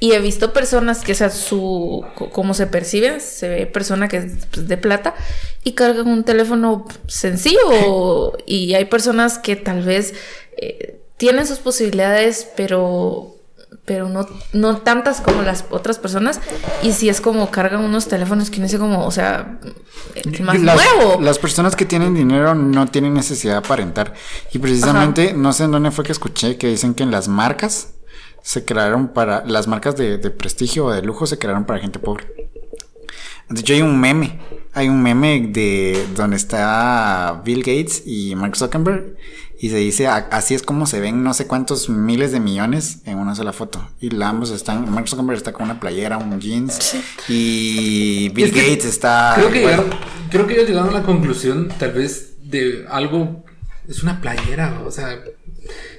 Y 0.00 0.12
he 0.12 0.18
visto 0.20 0.52
personas 0.54 1.02
que, 1.04 1.12
o 1.12 1.14
sea, 1.14 1.28
su, 1.30 2.04
co- 2.16 2.30
como 2.30 2.54
se 2.54 2.66
perciben, 2.66 3.20
se 3.20 3.48
ve 3.48 3.66
persona 3.66 4.08
que 4.08 4.16
es 4.16 4.46
pues, 4.50 4.66
de 4.66 4.78
plata 4.78 5.14
y 5.62 5.72
cargan 5.72 6.08
un 6.08 6.24
teléfono 6.24 6.86
sencillo 7.06 8.36
y 8.46 8.74
hay 8.74 8.86
personas 8.86 9.38
que 9.38 9.54
tal 9.56 9.82
vez 9.82 10.14
eh, 10.56 10.98
tienen 11.18 11.46
sus 11.46 11.58
posibilidades, 11.58 12.48
pero 12.56 13.36
pero 13.84 14.08
no, 14.08 14.26
no 14.52 14.78
tantas 14.78 15.20
como 15.20 15.42
las 15.42 15.64
otras 15.70 15.98
personas. 15.98 16.40
Y 16.82 16.92
si 16.92 17.08
es 17.08 17.20
como 17.20 17.50
cargan 17.50 17.84
unos 17.84 18.08
teléfonos 18.08 18.50
que 18.50 18.60
no 18.60 18.68
sé 18.68 18.78
como, 18.78 19.04
o 19.04 19.10
sea, 19.10 19.58
más 20.42 20.60
las, 20.60 20.76
nuevo. 20.76 21.20
las 21.20 21.38
personas 21.38 21.76
que 21.76 21.84
tienen 21.84 22.14
dinero 22.14 22.54
no 22.54 22.86
tienen 22.86 23.14
necesidad 23.14 23.54
de 23.54 23.58
aparentar. 23.58 24.14
Y 24.52 24.58
precisamente, 24.58 25.32
no 25.32 25.52
sé 25.52 25.64
en 25.64 25.72
dónde 25.72 25.90
fue 25.90 26.04
que 26.04 26.12
escuché 26.12 26.56
que 26.56 26.68
dicen 26.68 26.94
que 26.94 27.02
en 27.02 27.10
las 27.10 27.28
marcas 27.28 27.94
se 28.42 28.64
crearon 28.64 29.08
para, 29.08 29.44
las 29.44 29.66
marcas 29.66 29.96
de, 29.96 30.18
de 30.18 30.30
prestigio 30.30 30.86
o 30.86 30.92
de 30.92 31.02
lujo 31.02 31.26
se 31.26 31.38
crearon 31.38 31.64
para 31.64 31.80
gente 31.80 31.98
pobre. 31.98 32.26
De 33.48 33.60
hecho, 33.60 33.72
hay 33.72 33.82
un 33.82 34.00
meme. 34.00 34.38
Hay 34.72 34.88
un 34.88 35.02
meme 35.02 35.48
de 35.48 36.06
donde 36.14 36.36
está 36.36 37.42
Bill 37.44 37.60
Gates 37.60 38.04
y 38.06 38.36
Mark 38.36 38.56
Zuckerberg. 38.56 39.16
Y 39.62 39.68
se 39.68 39.76
dice, 39.76 40.06
"A- 40.06 40.28
así 40.30 40.54
es 40.54 40.62
como 40.62 40.86
se 40.86 41.00
ven 41.00 41.22
no 41.22 41.34
sé 41.34 41.46
cuántos 41.46 41.90
miles 41.90 42.32
de 42.32 42.40
millones 42.40 43.02
en 43.04 43.18
una 43.18 43.34
sola 43.34 43.52
foto. 43.52 43.90
Y 44.00 44.08
la- 44.08 44.30
ambos 44.30 44.50
están, 44.50 44.90
Mark 44.90 45.06
Zuckerberg 45.06 45.36
está 45.36 45.52
con 45.52 45.64
una 45.64 45.78
playera, 45.78 46.16
un 46.16 46.40
jeans. 46.40 46.94
Y 47.28 48.30
Bill 48.30 48.46
Es 48.46 48.52
que 48.52 48.62
Gates 48.62 48.86
está... 48.86 49.34
Creo 49.36 49.50
que, 49.50 49.58
igual. 49.60 49.76
llegaron, 49.76 49.98
creo 50.30 50.46
que 50.46 50.54
ellos 50.54 50.66
llegaron 50.68 50.88
a 50.88 50.92
la 51.00 51.02
conclusión, 51.02 51.68
tal 51.78 51.92
vez, 51.92 52.36
de 52.42 52.86
algo. 52.88 53.44
Es 53.86 54.02
una 54.02 54.20
playera, 54.20 54.80
o 54.86 54.90
sea. 54.90 55.18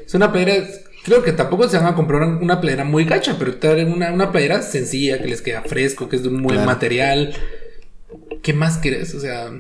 Es 0.06 0.14
una 0.16 0.32
playera. 0.32 0.66
Creo 1.04 1.24
que 1.24 1.32
tampoco 1.32 1.68
se 1.70 1.78
van 1.78 1.86
a 1.88 1.96
comprar 1.96 2.22
una 2.24 2.62
playera 2.62 2.84
muy 2.84 3.06
gacha, 3.06 3.38
pero 3.38 3.54
una, 3.88 4.12
una 4.12 4.32
playera 4.32 4.62
sencilla 4.64 5.20
que 5.22 5.28
les 5.28 5.42
queda 5.42 5.62
fresco, 5.64 6.10
que 6.10 6.16
es 6.16 6.24
de 6.24 6.30
un 6.30 6.42
buen 6.42 6.56
Claro. 6.58 6.66
material. 6.72 7.34
¿Qué 8.42 8.54
más 8.54 8.78
quieres? 8.78 9.14
O 9.16 9.20
sea, 9.20 9.52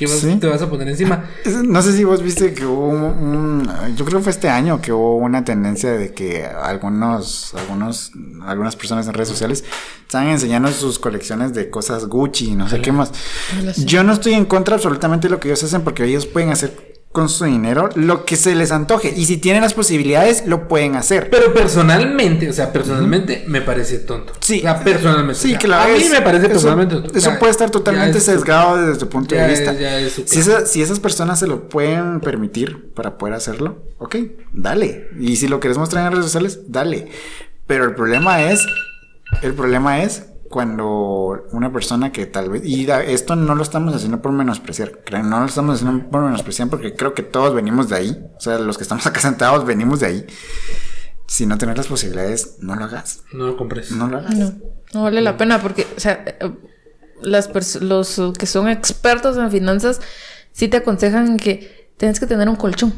¿qué 0.00 0.06
más 0.08 0.16
Sí. 0.18 0.36
te 0.36 0.46
vas 0.46 0.62
a 0.62 0.68
poner 0.70 0.88
encima? 0.88 1.24
No 1.64 1.82
sé 1.82 1.92
si 1.96 2.04
vos 2.04 2.22
viste 2.22 2.54
que 2.54 2.64
hubo 2.64 2.88
un, 2.88 3.02
un- 3.02 3.96
yo 3.96 4.04
creo 4.06 4.18
que 4.18 4.24
fue 4.24 4.32
este 4.32 4.48
año 4.48 4.80
que 4.80 4.92
hubo 4.92 5.16
una 5.16 5.44
tendencia 5.44 5.92
de 5.92 6.12
que 6.14 6.44
algunos, 6.46 7.52
algunos, 7.54 8.12
algunas 8.46 8.76
personas 8.76 9.06
en 9.06 9.12
redes 9.14 9.28
sociales 9.28 9.62
estaban 10.02 10.28
enseñando 10.28 10.70
sus 10.72 10.98
colecciones 10.98 11.52
de 11.54 11.68
cosas 11.70 12.06
Gucci 12.06 12.50
y 12.52 12.54
no 12.56 12.68
sé 12.68 12.80
qué 12.80 12.92
más. 12.92 13.12
Hola, 13.60 13.74
sí. 13.74 13.84
Yo 13.84 14.02
no 14.02 14.12
estoy 14.14 14.34
en 14.34 14.46
contra 14.46 14.74
absolutamente 14.76 15.28
de 15.28 15.32
lo 15.32 15.38
que 15.40 15.48
ellos 15.48 15.62
hacen 15.62 15.82
porque 15.82 16.04
ellos 16.04 16.26
pueden 16.26 16.50
hacer 16.50 16.99
con 17.12 17.28
su 17.28 17.44
dinero 17.44 17.88
lo 17.96 18.24
que 18.24 18.36
se 18.36 18.54
les 18.54 18.70
antoje 18.70 19.12
y 19.16 19.24
si 19.26 19.36
tienen 19.36 19.62
las 19.62 19.74
posibilidades 19.74 20.44
lo 20.46 20.68
pueden 20.68 20.94
hacer. 20.94 21.28
Pero 21.28 21.52
personalmente, 21.52 22.48
o 22.48 22.52
sea, 22.52 22.72
personalmente 22.72 23.42
me 23.48 23.60
parece 23.60 23.98
tonto. 23.98 24.32
Sí. 24.40 24.58
O 24.60 24.62
sea, 24.62 24.84
personalmente. 24.84 25.34
Sí, 25.40 25.48
o 25.48 25.50
sea, 25.50 25.58
que 25.58 25.66
la 25.68 25.82
A 25.84 25.88
mí 25.88 26.04
me 26.08 26.20
parece 26.22 26.44
eso- 26.44 26.52
personalmente 26.52 26.94
tonto. 26.94 27.12
O 27.12 27.16
Eso 27.18 27.32
puede 27.40 27.50
estar 27.50 27.68
totalmente 27.70 28.18
es 28.18 28.24
sesgado 28.24 28.76
desde 28.86 29.00
tu 29.00 29.08
punto 29.08 29.34
ya 29.34 29.46
de 29.48 29.52
es- 29.52 29.58
vista. 29.60 29.74
ya 29.74 30.08
si, 30.24 30.38
esa- 30.38 30.66
si 30.66 30.82
esas 30.82 31.00
personas 31.00 31.40
se 31.40 31.48
lo 31.48 31.68
pueden 31.68 32.20
permitir 32.20 32.92
para 32.94 33.18
poder 33.18 33.34
hacerlo, 33.34 33.82
ok, 33.98 34.16
dale. 34.52 35.08
Y 35.18 35.34
si 35.34 35.48
lo 35.48 35.58
quieres 35.58 35.78
mostrar 35.78 36.06
en 36.06 36.12
redes 36.12 36.26
sociales, 36.26 36.60
dale. 36.68 37.08
Pero 37.66 37.84
el 37.84 37.94
problema 37.96 38.42
es, 38.42 38.64
el 39.42 39.54
problema 39.54 40.02
es 40.02 40.26
cuando 40.50 41.46
una 41.52 41.72
persona 41.72 42.10
que 42.10 42.26
tal 42.26 42.50
vez, 42.50 42.62
y 42.64 42.90
esto 42.90 43.36
no 43.36 43.54
lo 43.54 43.62
estamos 43.62 43.94
haciendo 43.94 44.20
por 44.20 44.32
menospreciar, 44.32 44.90
no 45.22 45.38
lo 45.40 45.46
estamos 45.46 45.76
haciendo 45.76 46.10
por 46.10 46.22
menospreciar 46.22 46.68
porque 46.68 46.96
creo 46.96 47.14
que 47.14 47.22
todos 47.22 47.54
venimos 47.54 47.88
de 47.88 47.96
ahí, 47.96 48.26
o 48.36 48.40
sea, 48.40 48.58
los 48.58 48.76
que 48.76 48.82
estamos 48.82 49.06
acá 49.06 49.20
sentados 49.20 49.64
venimos 49.64 50.00
de 50.00 50.06
ahí. 50.06 50.26
Si 51.28 51.46
no 51.46 51.56
tienes 51.56 51.76
las 51.76 51.86
posibilidades, 51.86 52.56
no 52.58 52.74
lo 52.74 52.84
hagas, 52.84 53.22
No 53.32 53.46
lo 53.46 53.56
compres. 53.56 53.92
no 53.92 54.08
lo 54.08 54.18
hagas. 54.18 54.34
No, 54.34 54.52
no 54.92 55.02
vale 55.04 55.20
la 55.20 55.36
pena 55.36 55.62
porque, 55.62 55.86
o 55.96 56.00
sea, 56.00 56.24
eh, 56.26 56.50
las 57.22 57.48
los 57.80 58.20
que 58.36 58.46
son 58.46 58.68
expertos 58.68 59.36
en 59.36 59.52
finanzas 59.52 60.00
sí 60.50 60.66
te 60.66 60.78
aconsejan 60.78 61.36
que 61.36 61.92
tienes 61.96 62.18
que 62.18 62.26
tener 62.26 62.48
un 62.48 62.56
colchón. 62.56 62.92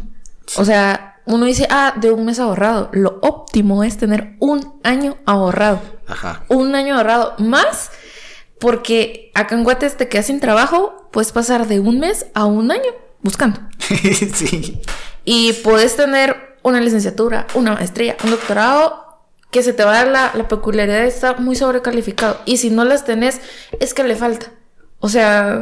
O 0.57 0.65
sea, 0.65 1.12
uno 1.25 1.47
dice, 1.47 1.67
ah, 1.71 1.95
de 1.97 2.11
un 2.11 2.25
mes 2.25 2.39
ahorrado. 2.39 2.89
Lo 2.93 3.19
óptimo 3.23 3.85
es 3.85 3.97
tener 3.97 4.37
un 4.41 4.81
año 4.83 5.17
ahorrado. 5.25 5.81
Ajá. 6.07 6.45
Un 6.49 6.75
año 6.75 6.97
ahorrado 6.97 7.35
más 7.39 7.91
porque 8.63 9.33
acá 9.35 9.57
en 9.57 9.65
Guates 9.65 9.97
te 9.97 10.09
quedas 10.09 10.27
sin 10.27 10.39
trabajo, 10.39 11.09
puedes 11.11 11.33
pasar 11.33 11.67
de 11.67 11.81
un 11.81 11.99
mes 11.99 12.27
a 12.33 12.45
un 12.45 12.71
año 12.71 12.93
buscando. 13.21 13.61
sí. 14.35 14.81
Y 15.25 15.53
puedes 15.65 15.97
tener 15.97 16.59
una 16.63 16.81
licenciatura, 16.81 17.49
una 17.55 17.75
maestría, 17.75 18.17
un 18.23 18.31
doctorado, 18.31 19.03
que 19.51 19.65
se 19.65 19.73
te 19.73 19.85
va 19.85 19.91
a 19.91 20.05
dar 20.05 20.07
la, 20.07 20.31
la 20.35 20.47
peculiaridad 20.47 21.01
de 21.01 21.09
estar 21.09 21.41
muy 21.41 21.57
sobrecalificado. 21.57 22.41
Y 22.47 22.59
si 22.59 22.71
no 22.71 22.85
las 22.85 23.05
tenés, 23.05 23.41
es 23.81 23.95
que 23.95 24.05
le 24.05 24.15
falta. 24.15 24.53
O 25.05 25.09
sea, 25.09 25.61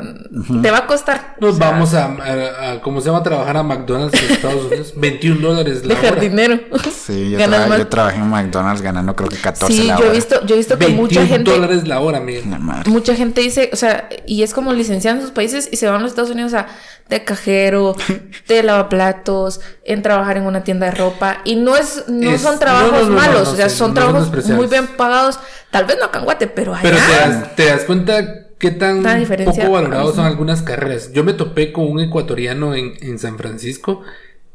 te 0.60 0.70
va 0.70 0.78
a 0.80 0.86
costar. 0.86 1.36
Nos 1.40 1.54
O 1.54 1.56
sea, 1.58 1.70
vamos 1.70 1.94
a, 1.94 2.04
a, 2.04 2.72
a- 2.72 2.80
¿cómo 2.82 3.00
se 3.00 3.06
llama? 3.06 3.20
A 3.20 3.22
trabajar 3.22 3.56
a 3.56 3.62
McDonald's 3.62 4.22
en 4.22 4.32
Estados 4.32 4.66
Unidos. 4.66 4.92
21 4.96 5.40
dólares 5.48 5.82
la 5.86 5.94
De 5.94 6.00
hora. 6.00 6.08
jardinero. 6.10 6.60
Sí, 6.92 7.30
yo, 7.30 7.38
Ganas 7.38 7.56
traba- 7.60 7.66
más. 7.68 7.78
yo 7.78 7.86
trabajé 7.88 8.16
en 8.18 8.28
McDonald's 8.28 8.82
ganando 8.82 9.16
creo 9.16 9.30
que 9.30 9.36
14 9.38 9.72
Sí, 9.74 9.86
la 9.86 9.98
yo 9.98 10.04
he 10.04 10.10
visto, 10.10 10.44
yo 10.44 10.54
he 10.56 10.58
visto 10.58 10.78
que 10.78 10.84
21 10.88 11.02
mucha 11.08 11.26
gente. 11.26 11.50
dólares 11.50 11.88
la 11.88 12.00
hora, 12.00 12.20
madre. 12.20 12.90
Mucha 12.90 13.14
gente 13.16 13.40
dice, 13.40 13.70
o 13.72 13.76
sea, 13.76 14.10
y 14.26 14.42
es 14.42 14.52
como 14.52 14.74
licenciada 14.74 15.16
en 15.16 15.22
sus 15.22 15.30
países 15.32 15.70
y 15.72 15.76
se 15.76 15.86
van 15.86 15.96
a 15.96 16.00
los 16.00 16.10
Estados 16.10 16.30
Unidos 16.32 16.52
a 16.52 16.66
de 17.08 17.24
cajero, 17.24 17.96
de 18.46 18.62
lavaplatos, 18.62 19.62
en 19.84 20.02
trabajar 20.02 20.36
en 20.36 20.44
una 20.44 20.64
tienda 20.64 20.84
de 20.84 20.92
ropa. 20.92 21.38
Y 21.46 21.56
no 21.56 21.76
es, 21.76 22.04
no 22.08 22.30
Es- 22.32 22.42
son 22.42 22.58
trabajos 22.58 22.92
no, 22.92 23.00
no, 23.04 23.08
no, 23.08 23.14
malos, 23.16 23.44
no, 23.48 23.50
o 23.52 23.56
sea, 23.56 23.70
sí, 23.70 23.76
son 23.78 23.94
trabajos 23.94 24.30
muy 24.50 24.66
bien 24.66 24.86
pagados. 24.86 25.40
Tal 25.70 25.86
vez 25.86 25.96
no 25.98 26.04
acá 26.04 26.18
en 26.18 26.24
Guate, 26.26 26.46
pero 26.46 26.74
allá. 26.74 26.82
Pero 26.82 26.96
te 26.98 27.12
das, 27.30 27.56
te 27.56 27.64
das 27.64 27.80
cuenta 27.84 28.22
qué 28.60 28.70
tan 28.70 29.02
poco 29.02 29.70
valorados 29.72 30.14
son 30.14 30.26
algunas 30.26 30.62
carreras. 30.62 31.12
Yo 31.12 31.24
me 31.24 31.32
topé 31.32 31.72
con 31.72 31.90
un 31.90 31.98
ecuatoriano 31.98 32.74
en, 32.76 32.92
en 33.00 33.18
San 33.18 33.38
Francisco 33.38 34.02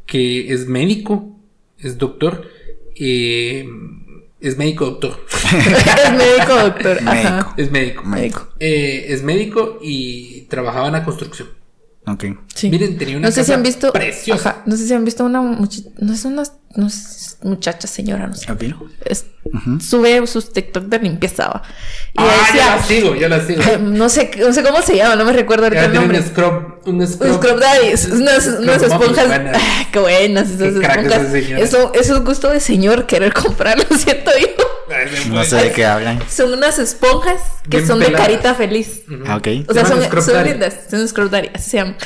que 0.06 0.54
es 0.54 0.68
médico, 0.68 1.36
es 1.80 1.98
doctor, 1.98 2.48
eh, 2.96 3.68
es 4.40 4.58
médico 4.58 4.86
doctor, 4.86 5.26
es 5.34 6.14
médico, 6.14 6.56
doctor. 6.56 7.02
Médico. 7.02 7.54
es 7.58 7.72
médico, 7.72 8.04
Médico. 8.04 8.48
Eh, 8.60 9.08
es 9.10 9.24
médico 9.24 9.80
y 9.82 10.42
trabajaba 10.44 10.88
en 10.88 10.94
la 10.94 11.04
construcción. 11.04 11.50
Ok. 12.08 12.26
Sí. 12.54 12.70
Miren, 12.70 12.98
tenía 12.98 13.18
una 13.18 13.30
no 13.30 13.32
sé 13.34 13.44
si 13.44 13.52
han 13.52 13.64
visto. 13.64 13.92
preciosa. 13.92 14.50
Ajá, 14.50 14.64
no 14.68 14.78
sé 14.78 14.86
si 14.88 14.94
han 14.94 15.04
visto 15.04 15.26
una. 15.26 15.42
No 15.42 16.14
es 16.14 16.26
una, 16.26 16.44
no 16.76 16.88
muchacha, 17.44 17.88
señora, 17.88 18.28
no 18.28 18.34
sé. 18.36 18.48
Es- 19.06 19.26
Sube 19.80 20.26
sus 20.26 20.52
TikTok 20.52 20.86
de 20.86 20.98
limpieza. 21.00 21.62
Y 22.14 22.18
Ah, 22.18 22.26
decía- 22.48 22.66
ya 22.66 22.76
la 22.78 22.84
sigo, 22.84 23.16
ya 23.16 23.30
la 23.30 23.46
sigo. 23.46 23.62
no 23.82 24.10
sé, 24.10 24.32
no 24.40 24.52
sé 24.52 24.64
cómo 24.64 24.82
se 24.82 24.96
llama, 24.98 25.16
no 25.16 25.24
me 25.26 25.34
recuerdo 25.34 25.66
ahorita 25.66 25.86
el 25.86 25.94
nombre. 25.94 26.20
un 26.20 26.26
scrub, 26.26 26.80
un 26.86 27.08
scrub, 27.08 27.30
Un 27.30 27.36
Scrub 27.36 27.60
Daddies, 27.60 28.06
unas, 28.08 28.48
unas 28.48 28.82
esponjas. 28.82 29.28
buenas. 29.28 29.62
Qué 29.92 30.00
buenas 30.00 30.50
esas 30.50 30.74
Qué 30.74 30.80
crack 30.80 31.06
esponjas. 31.06 31.34
Eso, 31.34 31.92
eso 31.94 32.18
es 32.18 32.24
gusto 32.24 32.50
de 32.50 32.60
señor 32.60 33.06
querer 33.06 33.34
comprarlo, 33.34 33.84
siento 33.98 34.32
yo. 34.40 34.48
No 35.32 35.44
sé 35.44 35.56
de 35.58 35.72
qué 35.72 35.86
hablan. 35.86 36.20
Son 36.30 36.52
unas 36.54 36.78
esponjas 36.80 37.42
que 37.70 37.78
Bien 37.78 37.88
son 37.88 38.00
de 38.00 38.12
carita 38.12 38.54
feliz. 38.56 39.02
Ah, 39.28 39.38
Ok. 39.38 39.48
O 39.68 39.74
sea, 39.74 39.84
Se 39.86 39.92
son, 39.92 40.22
son 40.24 40.34
Daddy. 40.34 40.50
lindas. 40.52 40.76
Son 40.90 41.08
Scrub 41.08 41.30
Daddy, 41.30 41.50
así 41.54 41.72
se 41.72 41.78
llaman. 41.78 41.98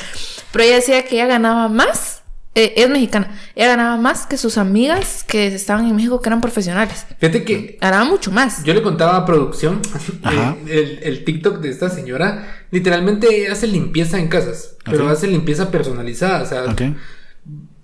Pero 0.52 0.64
ella 0.64 0.76
decía 0.76 1.04
que 1.04 1.14
ella 1.16 1.26
ganaba 1.26 1.68
más. 1.68 2.19
Eh, 2.54 2.74
es 2.76 2.90
mexicana. 2.90 3.30
Ella 3.54 3.68
ganaba 3.68 3.96
más 3.96 4.26
que 4.26 4.36
sus 4.36 4.58
amigas 4.58 5.24
que 5.24 5.46
estaban 5.54 5.86
en 5.86 5.94
México 5.94 6.20
que 6.20 6.28
eran 6.28 6.40
profesionales. 6.40 7.06
Fíjate 7.18 7.44
que 7.44 7.78
Ganaba 7.80 8.04
mucho 8.04 8.30
más. 8.32 8.64
Yo 8.64 8.74
le 8.74 8.82
contaba 8.82 9.16
a 9.16 9.24
producción 9.24 9.80
eh, 10.30 10.54
el, 10.68 10.98
el 11.02 11.24
TikTok 11.24 11.58
de 11.60 11.70
esta 11.70 11.90
señora. 11.90 12.64
Literalmente 12.70 13.48
hace 13.48 13.66
limpieza 13.66 14.18
en 14.18 14.28
casas, 14.28 14.76
pero 14.84 15.08
hace 15.08 15.26
limpieza 15.28 15.70
personalizada. 15.70 16.42
O 16.42 16.46
sea, 16.46 16.64
Ok. 16.64 16.82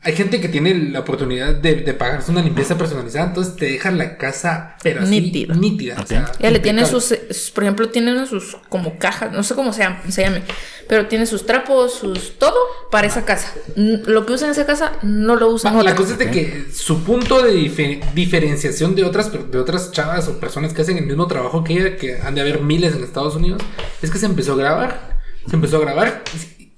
Hay 0.07 0.15
gente 0.16 0.41
que 0.41 0.49
tiene 0.49 0.73
la 0.93 1.01
oportunidad 1.01 1.55
de, 1.55 1.74
de 1.77 1.93
pagarse 1.93 2.31
una 2.31 2.41
limpieza 2.41 2.78
personalizada, 2.78 3.27
entonces 3.27 3.57
te 3.57 3.66
dejan 3.66 3.99
la 3.99 4.16
casa, 4.16 4.77
pero 4.83 5.03
así, 5.03 5.20
Nítida. 5.20 5.55
nítida. 5.55 5.97
o 5.99 6.01
Ok. 6.03 6.07
sea, 6.07 6.33
Ella 6.39 6.51
le 6.53 6.59
tiene 6.61 6.83
impecable. 6.83 7.01
sus, 7.28 7.37
sus- 7.37 7.51
por 7.51 7.65
ejemplo, 7.65 7.89
tiene 7.91 8.12
uno 8.12 8.24
sus 8.27 8.57
como 8.69 8.99
cajas, 8.99 9.33
no 9.33 9.43
sé 9.43 9.55
cómo 9.55 9.73
se 9.73 9.83
llame, 9.83 10.43
pero 10.89 11.07
tiene 11.09 11.27
sus 11.27 11.45
trapos, 11.45 11.93
sus 11.95 12.39
todo 12.39 12.57
para 12.91 13.07
esa 13.09 13.24
casa. 13.24 13.53
Lo 13.74 14.24
que 14.24 14.33
usa 14.35 14.47
en 14.47 14.53
esa 14.53 14.65
casa 14.65 14.93
no 15.03 15.35
lo 15.37 15.49
usa 15.51 15.70
en 15.70 15.77
Va, 15.77 15.81
otra. 15.81 15.91
La 15.91 15.97
cosa 15.97 16.12
es 16.12 16.19
de 16.19 16.31
que 16.31 16.66
su 16.73 17.03
punto 17.03 17.43
de 17.43 17.53
dife- 17.55 18.01
diferenciación 18.15 18.95
de 18.95 19.05
otras, 19.05 19.33
de 19.51 19.59
otras 19.59 19.91
chavas 19.93 20.28
o 20.28 20.39
personas 20.39 20.73
que 20.73 20.83
hacen 20.83 20.99
el 20.99 21.07
mismo 21.07 21.27
trabajo 21.27 21.65
que 21.65 21.73
ella, 21.73 21.97
que 21.97 22.19
han 22.20 22.35
de 22.37 22.41
haber 22.43 22.61
miles 22.61 22.95
en 22.95 23.03
Estados 23.03 23.35
Unidos, 23.35 23.61
es 24.03 24.11
que 24.11 24.19
se 24.19 24.27
empezó 24.27 24.53
a 24.53 24.57
grabar. 24.57 25.16
Se 25.49 25.57
empezó 25.57 25.77
a 25.77 25.81
grabar 25.81 26.23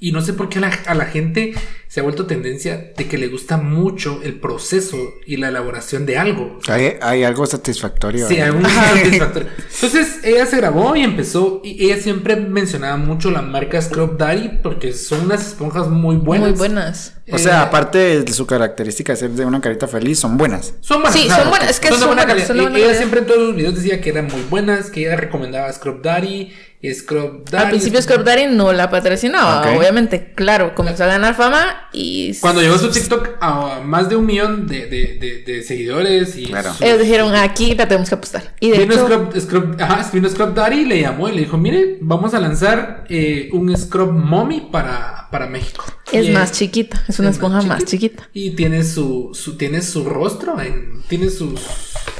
y, 0.01 0.09
y 0.09 0.13
no 0.13 0.21
sé 0.23 0.33
por 0.35 0.49
qué 0.49 0.59
a 0.59 0.63
la, 0.63 0.69
a 0.87 0.95
la 0.95 1.07
gente 1.07 1.55
se 1.89 2.01
ha 2.01 2.03
vuelto 2.03 2.27
tendencia 2.27 2.93
de 2.97 3.09
que 3.09 3.17
le 3.19 3.29
gusta 3.29 3.57
mucho 3.57 4.21
el 4.23 4.39
proceso 4.39 4.97
y 5.27 5.37
la 5.39 5.49
elaboración 5.49 6.05
de 6.07 6.19
algo. 6.19 6.59
Hay, 6.69 6.95
hay 7.01 7.25
algo 7.25 7.47
satisfactorio. 7.47 8.29
Sí, 8.29 8.39
algún 8.41 8.65
satisfactorio. 8.69 9.49
Entonces 9.75 10.19
ella 10.23 10.45
se 10.47 10.59
grabó 10.59 10.95
y 10.97 11.03
empezó. 11.03 11.61
Y 11.65 11.87
ella 11.87 11.97
siempre 12.01 12.37
mencionaba 12.37 12.97
mucho 12.99 13.31
la 13.31 13.41
marca 13.43 13.81
Scrub 13.81 14.19
Daddy 14.19 14.61
porque 14.63 14.93
son 14.93 15.23
unas 15.27 15.47
esponjas 15.47 15.89
muy 15.89 16.17
buenas. 16.17 16.51
Muy 16.51 16.59
buenas. 16.59 17.15
O 17.31 17.37
sea, 17.39 17.61
Eh, 17.61 17.63
aparte 17.65 18.23
de 18.23 18.33
su 18.33 18.47
característica 18.47 19.13
de 19.13 19.19
ser 19.19 19.31
de 19.31 19.45
una 19.45 19.61
carita 19.61 19.87
feliz, 19.89 20.19
son 20.19 20.37
buenas. 20.39 20.75
Son 20.81 21.03
buenas. 21.03 21.19
Sí, 21.21 21.29
son 21.29 21.49
buenas, 21.51 21.71
es 21.71 21.81
que 21.81 21.89
de 21.89 21.95
son 21.97 22.07
buena 22.09 22.25
buenas, 22.25 22.27
calidad. 22.27 22.47
son 22.49 22.57
buena 22.57 22.71
ella 22.77 22.87
calidad. 22.87 22.99
siempre 22.99 23.21
en 23.21 23.27
todos 23.27 23.41
los 23.49 23.57
videos 23.57 23.75
decía 23.75 24.01
que 24.01 24.11
eran 24.11 24.27
muy 24.29 24.43
buenas, 24.49 24.91
que 24.91 25.01
ella 25.07 25.17
recomendaba 25.17 25.71
Scrub 25.73 26.01
Daddy, 26.03 26.53
y 26.81 26.95
Scrub 26.95 27.45
Daddy. 27.51 27.65
Al 27.65 27.71
principio 27.71 28.01
Scrub 28.01 28.25
Daddy 28.25 28.47
no 28.47 28.73
la 28.73 28.89
patrocinaba, 28.89 29.71
obviamente, 29.77 30.33
claro, 30.35 30.75
comenzó 30.75 31.05
a 31.05 31.09
ganar 31.09 31.35
fama 31.35 31.78
y... 31.93 32.35
Cuando 32.41 32.61
llegó 32.61 32.77
su 32.79 32.91
TikTok 32.91 33.37
a 33.41 33.81
más 33.85 34.09
de 34.09 34.17
un 34.17 34.27
millón 34.27 34.67
de, 34.67 34.87
de, 34.87 35.19
de, 35.21 35.43
de 35.43 35.63
seguidores 35.63 36.37
y 36.37 36.47
Claro. 36.47 36.73
su- 36.75 36.85
Ellos 36.85 37.01
dijeron, 37.01 37.35
aquí 37.35 37.75
la 37.75 37.89
tenemos 37.89 38.09
que 38.09 38.15
apostar. 38.15 38.55
Y 38.61 38.71
de 38.71 38.79
Vino 38.79 38.95
hecho, 38.95 39.07
Scrub, 39.07 39.35
Scrub- 39.35 39.81
ajá, 39.83 40.11
vino 40.13 40.29
Scrub 40.29 40.55
Daddy 40.55 40.81
y 40.81 40.85
le 40.85 41.01
llamó 41.01 41.29
y 41.29 41.33
le 41.33 41.41
dijo, 41.41 41.57
mire, 41.59 41.99
vamos 42.01 42.35
a 42.35 42.41
lanzar 42.41 43.05
eh, 43.09 43.49
un 43.53 43.77
Scrub 43.77 44.13
Mommy 44.13 44.69
para, 44.73 45.29
para 45.31 45.47
México. 45.47 45.85
es 46.13 46.27
Y, 46.27 46.31
más 46.31 46.51
eh, 46.51 46.55
chiquita, 46.55 47.05
es 47.09 47.19
una 47.19 47.31
es 47.31 47.37
esponja 47.37 47.63
más 47.63 47.85
chiquita. 47.85 48.29
Y 48.33 48.51
tiene 48.53 48.85
su, 48.85 49.31
su, 49.35 49.57
tiene 49.57 49.83
su 49.83 50.05
rostro, 50.05 50.61
en, 50.61 51.03
tiene 51.09 51.31
sus... 51.31 51.61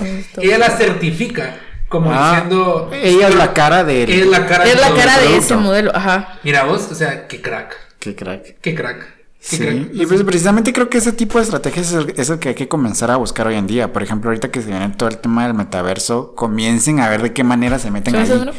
Esto. 0.01 0.41
Ella 0.43 0.59
la 0.59 0.71
certifica, 0.71 1.59
como 1.89 2.11
Ah, 2.13 2.31
diciendo... 2.33 2.91
ella 2.93 3.29
es 3.29 3.35
la 3.35 3.53
cara 3.55 3.83
de 3.85 4.05
él. 4.05 4.11
Es 4.11 4.27
la 4.27 4.47
cara, 4.47 4.65
Es 4.65 4.81
la 4.81 4.89
todo 4.89 4.97
cara 4.97 5.19
de 5.19 5.37
ese 5.37 5.57
modelo, 5.57 5.91
ajá. 5.95 6.39
Mira 6.45 6.65
vos, 6.65 6.89
o 6.91 6.95
sea, 6.95 7.27
qué 7.27 7.41
crack, 7.41 7.75
Qué 7.99 8.15
crack. 8.15 8.57
qué 8.61 8.75
crack. 8.75 9.18
Sí, 9.41 9.91
y 9.93 10.05
pues 10.05 10.23
precisamente 10.25 10.73
creo 10.73 10.91
que 10.91 10.99
ese 10.99 11.13
tipo 11.13 11.39
de 11.39 11.45
estrategias 11.45 11.89
es 11.89 11.93
el, 11.95 12.15
es 12.17 12.29
el 12.29 12.39
que 12.41 12.51
hay 12.51 12.55
que 12.57 12.67
comenzar 12.69 13.11
a 13.11 13.17
buscar 13.17 13.47
hoy 13.47 13.55
en 13.55 13.67
día. 13.67 13.93
Por 13.93 14.03
ejemplo, 14.03 14.31
ahorita 14.31 14.51
que 14.51 14.61
se 14.61 14.69
viene 14.69 14.89
todo 14.91 15.09
el 15.09 15.19
tema 15.19 15.47
del 15.47 15.55
metaverso, 15.55 16.35
comiencen 16.35 17.01
a 17.01 17.09
ver 17.09 17.23
de 17.23 17.33
qué 17.33 17.45
manera 17.45 17.79
se 17.79 17.91
meten 17.91 18.15
¿Son 18.15 18.23
ahí. 18.23 18.39
bro? 18.45 18.53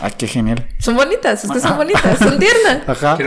Ah, 0.00 0.10
qué 0.10 0.26
genial. 0.26 0.66
Son 0.78 0.96
bonitas, 0.96 1.44
es 1.44 1.50
que 1.50 1.60
son 1.60 1.76
bonitas, 1.76 2.18
son 2.18 2.38
tiernas. 2.38 2.82
Ajá. 2.88 3.18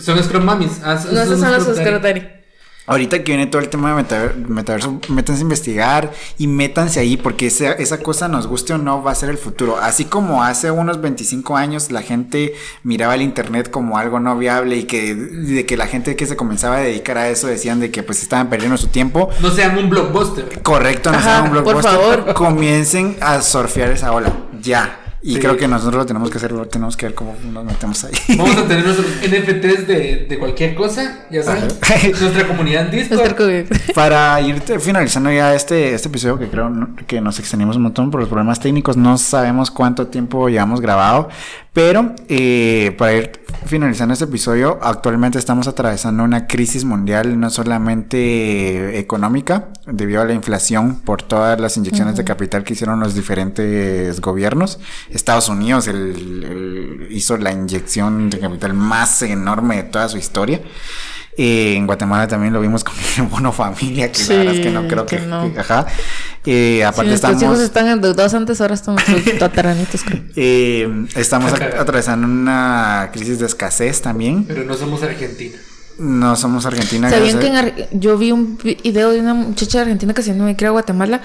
Son 0.00 0.22
Scrum 0.22 0.44
Mamis. 0.44 0.80
Ah, 0.84 0.98
son- 0.98 1.14
No, 1.14 1.22
esas 1.22 1.40
son 1.40 1.52
las 1.52 1.62
Scrum 1.62 2.02
Daddy. 2.02 2.41
Ahorita 2.86 3.18
que 3.22 3.32
viene 3.32 3.46
todo 3.46 3.62
el 3.62 3.68
tema 3.68 3.94
de 3.94 4.02
metaver- 4.02 4.34
metaverso, 4.48 4.98
métanse 5.08 5.40
a 5.40 5.42
investigar 5.42 6.12
y 6.36 6.48
métanse 6.48 6.98
ahí 6.98 7.16
porque 7.16 7.46
esa, 7.46 7.72
esa 7.72 7.98
cosa, 7.98 8.26
nos 8.26 8.48
guste 8.48 8.72
o 8.72 8.78
no, 8.78 9.02
va 9.02 9.12
a 9.12 9.14
ser 9.14 9.30
el 9.30 9.38
futuro. 9.38 9.78
Así 9.80 10.04
como 10.06 10.42
hace 10.42 10.70
unos 10.72 11.00
25 11.00 11.56
años 11.56 11.92
la 11.92 12.02
gente 12.02 12.54
miraba 12.82 13.14
el 13.14 13.22
internet 13.22 13.70
como 13.70 13.98
algo 13.98 14.18
no 14.18 14.36
viable 14.36 14.76
y 14.78 14.82
que 14.84 15.14
de 15.14 15.64
que 15.64 15.76
la 15.76 15.86
gente 15.86 16.16
que 16.16 16.26
se 16.26 16.34
comenzaba 16.36 16.78
a 16.78 16.80
dedicar 16.80 17.18
a 17.18 17.28
eso 17.28 17.46
decían 17.46 17.78
de 17.78 17.90
que 17.92 18.02
pues 18.02 18.20
estaban 18.22 18.50
perdiendo 18.50 18.76
su 18.76 18.88
tiempo. 18.88 19.30
No 19.40 19.50
sean 19.50 19.78
un 19.78 19.88
blockbuster. 19.88 20.60
Correcto, 20.62 21.12
no 21.12 21.18
Ajá, 21.18 21.24
sean 21.24 21.42
un 21.44 21.62
por 21.62 21.74
blockbuster. 21.74 21.92
favor. 21.92 22.34
Comiencen 22.34 23.16
a 23.20 23.40
surfear 23.42 23.90
esa 23.92 24.10
ola. 24.12 24.32
Ya. 24.60 24.98
Y 25.24 25.34
Sí. 25.34 25.40
creo 25.40 25.56
que 25.56 25.68
nosotros 25.68 25.94
lo 25.96 26.06
tenemos 26.06 26.30
que 26.30 26.38
hacer, 26.38 26.50
lo 26.52 26.66
tenemos 26.66 26.96
que 26.96 27.06
ver 27.06 27.14
cómo 27.14 27.36
nos 27.52 27.64
metemos 27.64 28.02
ahí. 28.04 28.12
Vamos 28.36 28.56
a 28.56 28.66
tener 28.66 28.84
nuestros 28.84 29.06
NFTs 29.22 29.86
de, 29.86 30.26
de 30.28 30.38
cualquier 30.38 30.74
cosa, 30.74 31.26
ya 31.30 31.42
saben. 31.42 31.68
Ajá. 31.80 31.94
Nuestra 32.20 32.46
comunidad 32.48 32.86
en 32.86 32.90
Discord. 33.08 33.36
Para 33.94 34.40
ir 34.40 34.60
finalizando 34.80 35.30
ya 35.32 35.54
este, 35.54 35.94
este 35.94 36.08
episodio, 36.08 36.38
que 36.38 36.48
creo 36.48 36.70
que 37.06 37.20
nos 37.20 37.38
extendimos 37.38 37.76
un 37.76 37.82
montón 37.82 38.10
por 38.10 38.20
los 38.20 38.28
problemas 38.28 38.58
técnicos, 38.60 38.96
no 38.96 39.16
sabemos 39.16 39.70
cuánto 39.70 40.08
tiempo 40.08 40.48
llevamos 40.48 40.80
grabado, 40.80 41.28
pero 41.72 42.14
eh, 42.28 42.94
para 42.98 43.14
ir 43.14 43.30
finalizando 43.64 44.12
este 44.12 44.24
episodio, 44.24 44.78
actualmente 44.82 45.38
estamos 45.38 45.68
atravesando 45.68 46.24
una 46.24 46.46
crisis 46.46 46.84
mundial, 46.84 47.38
no 47.38 47.48
solamente 47.48 48.98
económica, 48.98 49.68
debido 49.86 50.20
a 50.20 50.24
la 50.24 50.32
inflación 50.34 50.96
por 51.00 51.22
todas 51.22 51.58
las 51.60 51.76
inyecciones 51.76 52.16
de 52.16 52.24
capital 52.24 52.64
que 52.64 52.72
hicieron 52.74 53.00
los 53.00 53.14
diferentes 53.14 54.20
gobiernos. 54.20 54.80
Estados 55.12 55.48
Unidos 55.48 55.88
el- 55.88 55.96
el- 56.44 57.06
hizo 57.10 57.36
la 57.36 57.52
inyección 57.52 58.30
de 58.30 58.38
capital 58.38 58.74
más 58.74 59.22
enorme 59.22 59.76
de 59.76 59.82
toda 59.84 60.08
su 60.08 60.16
historia. 60.18 60.60
Eh, 61.38 61.76
en 61.76 61.86
Guatemala 61.86 62.28
también 62.28 62.52
lo 62.52 62.60
vimos 62.60 62.84
con 62.84 62.94
el 63.16 63.22
bono 63.30 63.52
familia, 63.52 64.12
que 64.12 64.22
la 64.24 64.36
verdad 64.36 64.54
es 64.54 64.60
que 64.60 64.70
no 64.70 64.82
Sí, 64.82 64.88
creo 64.88 65.06
que, 65.06 65.16
que 65.16 65.26
no. 65.26 65.52
que- 65.52 65.60
ajá. 65.60 65.86
Eh, 66.44 66.84
aparte 66.84 67.14
estamos, 67.14 67.42
hijos 67.42 67.60
están 67.60 67.88
endeudados 67.88 68.34
antes, 68.34 68.60
ahora 68.60 68.74
estamos 68.74 69.02
tataranitos, 69.38 70.02
creo. 70.04 70.22
eh, 70.36 71.06
estamos 71.16 71.52
atravesando 71.54 72.26
una 72.26 73.08
crisis 73.14 73.38
de 73.38 73.46
escasez 73.46 74.02
también. 74.02 74.44
Pero 74.44 74.64
no 74.64 74.74
somos 74.74 75.02
Argentina. 75.02 75.56
No 75.98 76.36
somos 76.36 76.66
Argentina. 76.66 77.08
¿Sabían 77.08 77.38
que 77.38 77.46
en 77.46 77.56
Ar- 77.56 77.88
yo 77.92 78.18
vi 78.18 78.32
un 78.32 78.58
video 78.58 79.10
de 79.10 79.20
una 79.20 79.32
muchacha 79.34 79.78
de 79.78 79.82
Argentina 79.84 80.12
que 80.14 80.22
se 80.22 80.34
no 80.34 80.44
me 80.44 80.56
creo 80.56 80.70
a 80.70 80.72
Guatemala 80.72 81.22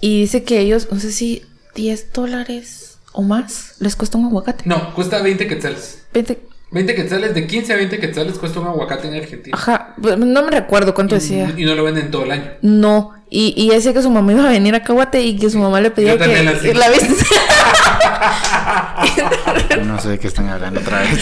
y 0.00 0.20
dice 0.22 0.44
que 0.44 0.60
ellos, 0.60 0.88
no 0.90 0.98
sé 1.00 1.12
si 1.12 1.42
10 1.74 2.12
dólares 2.12 2.81
o 3.12 3.22
más 3.22 3.74
les 3.80 3.96
cuesta 3.96 4.18
un 4.18 4.26
aguacate. 4.26 4.64
No, 4.66 4.94
cuesta 4.94 5.20
20 5.22 5.46
quetzales. 5.46 6.04
20, 6.14 6.38
20 6.70 6.94
quetzales, 6.94 7.34
de 7.34 7.46
15 7.46 7.72
a 7.72 7.76
20 7.76 7.98
quetzales 7.98 8.38
cuesta 8.38 8.60
un 8.60 8.66
aguacate 8.68 9.08
en 9.08 9.14
Argentina. 9.14 9.56
ajá, 9.56 9.94
pues, 10.00 10.16
no 10.18 10.42
me 10.42 10.50
recuerdo 10.50 10.94
cuánto 10.94 11.14
decía. 11.14 11.52
Y, 11.56 11.62
y 11.62 11.64
no 11.64 11.74
lo 11.74 11.84
venden 11.84 12.10
todo 12.10 12.24
el 12.24 12.30
año. 12.32 12.50
No, 12.62 13.14
y, 13.28 13.54
y 13.56 13.70
decía 13.70 13.92
que 13.92 14.02
su 14.02 14.10
mamá 14.10 14.32
iba 14.32 14.46
a 14.46 14.50
venir 14.50 14.74
a 14.74 14.82
Caguate 14.82 15.22
y 15.22 15.36
que 15.38 15.48
su 15.50 15.58
mamá 15.58 15.80
le 15.80 15.90
pedía 15.90 16.16
Yo 16.16 16.18
que 16.18 16.42
la 16.42 16.58
sé. 16.58 16.74
la 16.74 16.90
viste. 16.90 17.08
no 19.84 20.00
sé 20.00 20.08
de 20.10 20.18
qué 20.18 20.28
están 20.28 20.48
hablando 20.48 20.80
otra 20.80 21.00
vez. 21.00 21.18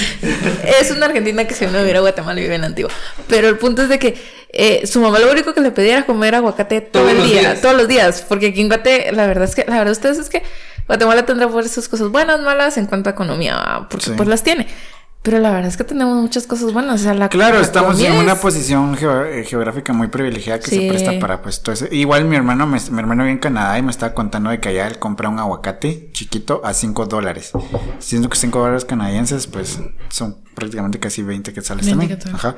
es 0.80 0.90
una 0.90 1.06
argentina 1.06 1.46
que 1.46 1.54
se 1.54 1.66
vino 1.66 1.78
a 1.78 1.82
vivir 1.82 1.96
a 1.96 2.00
Guatemala 2.00 2.38
y 2.40 2.44
vive 2.44 2.54
en 2.56 2.64
Antigua. 2.64 2.90
Pero 3.28 3.48
el 3.48 3.58
punto 3.58 3.82
es 3.82 3.88
de 3.88 3.98
que 3.98 4.14
eh, 4.52 4.86
su 4.86 5.00
mamá 5.00 5.18
lo 5.18 5.30
único 5.30 5.54
que 5.54 5.60
le 5.60 5.70
pedía 5.70 5.98
era 5.98 6.06
comer 6.06 6.34
aguacate 6.34 6.80
todo 6.80 7.04
Todos 7.04 7.16
el 7.16 7.24
día, 7.30 7.40
días. 7.40 7.60
todos 7.60 7.76
los 7.76 7.88
días. 7.88 8.24
Porque 8.28 8.48
aquí 8.48 8.60
en 8.60 8.68
Guate, 8.68 9.12
la 9.12 9.26
verdad 9.26 9.44
es 9.44 9.54
que, 9.54 9.64
la 9.68 9.78
verdad 9.78 9.92
ustedes 9.92 10.18
es 10.18 10.28
que 10.28 10.42
Guatemala 10.90 11.24
tendrá 11.24 11.48
por 11.48 11.68
sus 11.68 11.88
cosas 11.88 12.08
buenas, 12.10 12.40
malas 12.40 12.76
en 12.76 12.86
cuanto 12.86 13.08
a 13.10 13.12
economía, 13.12 13.54
¿va? 13.56 13.88
porque 13.88 14.06
Sí. 14.06 14.12
pues 14.16 14.28
las 14.28 14.42
tiene. 14.42 14.66
Pero 15.22 15.38
la 15.38 15.50
verdad 15.50 15.68
es 15.68 15.76
que 15.76 15.84
tenemos 15.84 16.16
muchas 16.16 16.46
cosas 16.46 16.72
buenas. 16.72 16.98
O 17.00 17.04
sea, 17.04 17.12
la 17.12 17.28
Claro, 17.28 17.56
la 17.56 17.60
estamos 17.60 18.00
en 18.00 18.14
una 18.14 18.36
posición 18.36 18.96
eh, 18.98 19.44
geográfica 19.46 19.92
muy 19.92 20.08
privilegiada 20.08 20.58
que 20.60 20.70
Sí. 20.70 20.76
se 20.80 20.88
presta 20.88 21.18
para 21.20 21.42
pues 21.42 21.60
todo 21.62 21.74
ese- 21.74 21.94
Igual 21.94 22.24
mi 22.24 22.36
hermano, 22.36 22.66
me- 22.66 22.80
mi 22.90 22.98
hermano 22.98 23.24
vive 23.24 23.32
en 23.32 23.38
Canadá 23.38 23.78
y 23.78 23.82
me 23.82 23.90
estaba 23.90 24.14
contando 24.14 24.48
de 24.48 24.60
que 24.60 24.70
allá 24.70 24.86
él 24.88 24.98
compra 24.98 25.28
un 25.28 25.38
aguacate 25.38 26.08
chiquito 26.12 26.62
a 26.64 26.72
5 26.72 27.04
dólares. 27.04 27.52
Siendo 27.98 28.30
que 28.30 28.38
5 28.38 28.60
dólares 28.60 28.86
canadienses, 28.86 29.46
pues 29.46 29.78
son 30.08 30.38
prácticamente 30.54 30.98
casi 30.98 31.22
20 31.22 31.52
quetzales 31.52 31.84
20 31.84 32.16
también. 32.16 32.36
Ajá. 32.36 32.56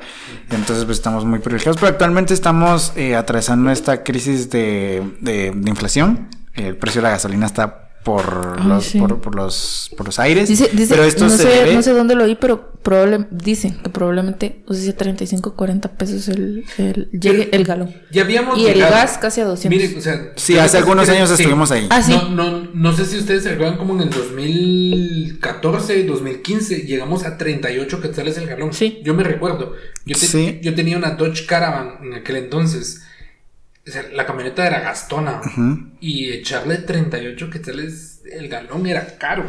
Entonces 0.49 0.85
pues 0.85 0.97
estamos 0.99 1.25
muy 1.25 1.39
privilegiados. 1.39 1.75
Pero 1.81 1.89
actualmente 1.91 2.33
estamos 2.33 2.93
eh, 2.95 3.17
atravesando 3.17 3.71
esta 3.71 4.03
crisis 4.03 4.49
de, 4.49 5.03
de- 5.19 5.51
de 5.53 5.69
inflación. 5.69 6.29
El 6.53 6.77
precio 6.77 7.01
de 7.01 7.07
la 7.07 7.09
gasolina 7.09 7.45
está 7.45 7.82
por, 8.03 8.57
Ay, 8.59 8.67
los, 8.67 8.85
sí. 8.85 8.99
por, 8.99 9.21
por 9.21 9.35
los, 9.35 9.91
por 9.97 10.05
los 10.05 10.19
aires. 10.19 10.49
Dice, 10.49 10.69
dice, 10.73 10.87
pero 10.89 11.03
esto 11.05 11.23
no, 11.25 11.29
se 11.29 11.37
sé, 11.37 11.49
debe- 11.49 11.73
no 11.75 11.81
sé 11.81 11.91
dónde 11.93 12.15
lo 12.15 12.25
oí, 12.25 12.35
pero 12.35 12.71
probable, 12.83 13.27
dicen 13.31 13.77
que 13.81 13.89
probablemente, 13.89 14.61
o 14.67 14.73
sea, 14.73 14.93
35, 14.95 15.55
40 15.55 15.89
pesos 15.93 16.27
el, 16.27 16.65
el, 16.77 17.09
llegue 17.11 17.49
el 17.55 17.63
galón. 17.63 17.95
Ya 18.11 18.23
habíamos 18.23 18.57
Y 18.59 18.67
el 18.67 18.73
llegado. 18.75 18.91
gas 18.93 19.17
casi 19.19 19.39
a 19.41 19.45
200. 19.45 19.69
Mire, 19.79 19.97
o 19.97 20.01
sea, 20.01 20.33
Sí, 20.35 20.57
hace 20.57 20.77
algunos 20.79 21.05
que- 21.09 21.15
años 21.15 21.29
sí. 21.29 21.35
estuvimos 21.35 21.71
ahí. 21.71 21.87
Ah, 21.89 22.01
sí. 22.03 22.11
No, 22.11 22.29
no, 22.29 22.67
no 22.73 22.93
sé 22.93 23.05
si 23.05 23.17
ustedes 23.17 23.43
se 23.43 23.49
recuerdan 23.51 23.77
como 23.77 23.93
en 23.95 24.01
el 24.01 24.09
2014, 24.09 26.03
2015 26.05 26.75
llegamos 26.85 27.25
a 27.25 27.37
38 27.37 28.01
quetzales 28.01 28.37
el 28.37 28.47
galón. 28.47 28.73
Sí. 28.73 29.01
Yo 29.03 29.13
me 29.13 29.23
recuerdo. 29.23 29.73
Yo, 30.05 30.15
te- 30.17 30.25
Sí. 30.27 30.59
yo 30.61 30.75
tenía 30.75 30.97
una 30.97 31.11
Dodge 31.11 31.45
Caravan 31.45 31.99
en 32.03 32.13
aquel 32.15 32.35
entonces. 32.37 33.01
O 33.87 33.91
sea, 33.91 34.03
la 34.13 34.25
camioneta 34.25 34.65
era 34.65 34.79
gastona. 34.79 35.41
Ujú. 35.45 35.79
Y 35.99 36.29
echarle 36.31 36.77
38 36.77 37.49
quetzales 37.49 38.21
el 38.31 38.47
galón 38.47 38.87
era 38.87 39.17
caro. 39.17 39.43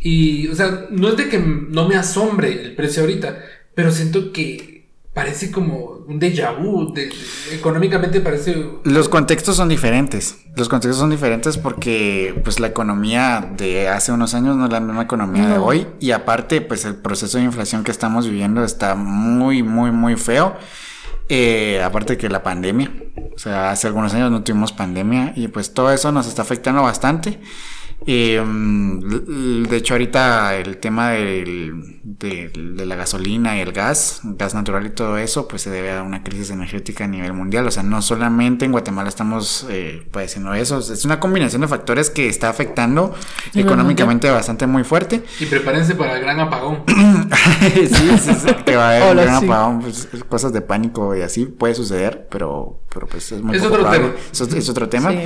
Y, 0.00 0.48
o 0.48 0.54
sea, 0.54 0.86
no 0.90 1.08
es 1.08 1.16
de 1.16 1.28
que 1.28 1.38
no 1.38 1.88
me 1.88 1.96
asombre 1.96 2.52
el 2.52 2.74
precio 2.74 3.02
ahorita, 3.02 3.38
pero 3.74 3.90
siento 3.92 4.32
que 4.32 4.78
parece 5.14 5.50
como 5.50 6.04
un 6.06 6.20
déjà 6.20 6.52
vu. 6.56 6.92
de- 6.92 7.10
económicamente 7.52 8.20
parece 8.20 8.56
Los 8.84 9.08
contextos 9.08 9.56
son 9.56 9.68
diferentes. 9.68 10.36
Los 10.56 10.68
contextos 10.68 10.98
son 11.00 11.10
diferentes 11.10 11.58
porque 11.58 12.40
pues 12.44 12.60
la 12.60 12.68
economía 12.68 13.48
de 13.56 13.88
hace 13.88 14.12
unos 14.12 14.34
años 14.34 14.56
no 14.56 14.66
es 14.66 14.72
la 14.72 14.80
misma 14.80 15.02
economía 15.02 15.48
de 15.48 15.58
hoy 15.58 15.86
y 16.00 16.12
aparte 16.12 16.60
pues 16.60 16.84
el 16.84 16.94
proceso 16.96 17.38
de 17.38 17.44
inflación 17.44 17.82
que 17.84 17.90
estamos 17.90 18.26
viviendo 18.28 18.64
está 18.64 18.94
muy 18.94 19.62
muy 19.64 19.90
muy 19.90 20.16
feo. 20.16 20.56
Eh, 21.28 21.82
aparte 21.82 22.16
que 22.16 22.28
la 22.28 22.42
pandemia, 22.42 22.90
o 23.34 23.38
sea, 23.38 23.70
hace 23.70 23.86
algunos 23.86 24.14
años 24.14 24.30
no 24.30 24.42
tuvimos 24.42 24.72
pandemia 24.72 25.34
y 25.36 25.48
pues 25.48 25.74
todo 25.74 25.92
eso 25.92 26.10
nos 26.10 26.26
está 26.26 26.42
afectando 26.42 26.82
bastante. 26.82 27.38
Eh, 28.06 28.40
mm, 28.40 29.64
de 29.64 29.76
hecho, 29.76 29.94
ahorita 29.94 30.56
el 30.56 30.78
tema 30.78 31.10
del- 31.10 31.98
de, 32.04 32.48
de 32.54 32.86
la 32.86 32.96
gasolina 32.96 33.56
y 33.58 33.60
el 33.60 33.72
gas, 33.72 34.20
gas 34.24 34.54
natural 34.54 34.86
y 34.86 34.90
todo 34.90 35.18
eso, 35.18 35.46
pues 35.46 35.62
se 35.62 35.70
debe 35.70 35.92
a 35.92 36.02
una 36.02 36.22
crisis 36.24 36.50
energética 36.50 37.04
a 37.04 37.06
nivel 37.06 37.32
mundial. 37.34 37.66
O 37.66 37.70
sea, 37.70 37.82
no 37.82 38.00
solamente 38.00 38.64
en 38.64 38.72
Guatemala 38.72 39.08
estamos 39.08 39.66
eh, 39.68 40.06
padeciendo 40.10 40.54
eso, 40.54 40.78
es 40.78 41.04
una 41.04 41.20
combinación 41.20 41.60
de 41.60 41.68
factores 41.68 42.08
que 42.08 42.28
está 42.28 42.48
afectando 42.48 43.14
económicamente 43.54 44.30
bastante 44.30 44.66
muy 44.66 44.84
fuerte. 44.84 45.22
Y 45.40 45.46
prepárense 45.46 45.94
para 45.94 46.16
el 46.16 46.22
gran 46.22 46.40
apagón. 46.40 46.84
sí, 47.62 47.86
sí, 47.88 48.34
sí, 48.34 48.54
que 48.64 48.76
va 48.76 48.86
a 48.86 48.90
haber 48.90 49.02
Hola, 49.02 49.22
un 49.22 49.28
gran 49.28 49.40
sí. 49.40 49.46
apagón, 49.46 49.80
pues, 49.82 50.08
cosas 50.28 50.52
de 50.52 50.60
pánico 50.62 51.14
y 51.16 51.22
así 51.22 51.44
puede 51.46 51.74
suceder, 51.74 52.26
pero, 52.30 52.80
pero 52.92 53.06
pues 53.06 53.30
es 53.32 53.42
muy 53.42 53.56
Es 53.56 53.62
otro 53.62 53.80
probable. 53.80 54.08
tema. 54.08 54.14
Es, 54.32 54.40
es 54.40 54.68
otro 54.68 54.88
tema. 54.88 55.10
Sí. 55.10 55.18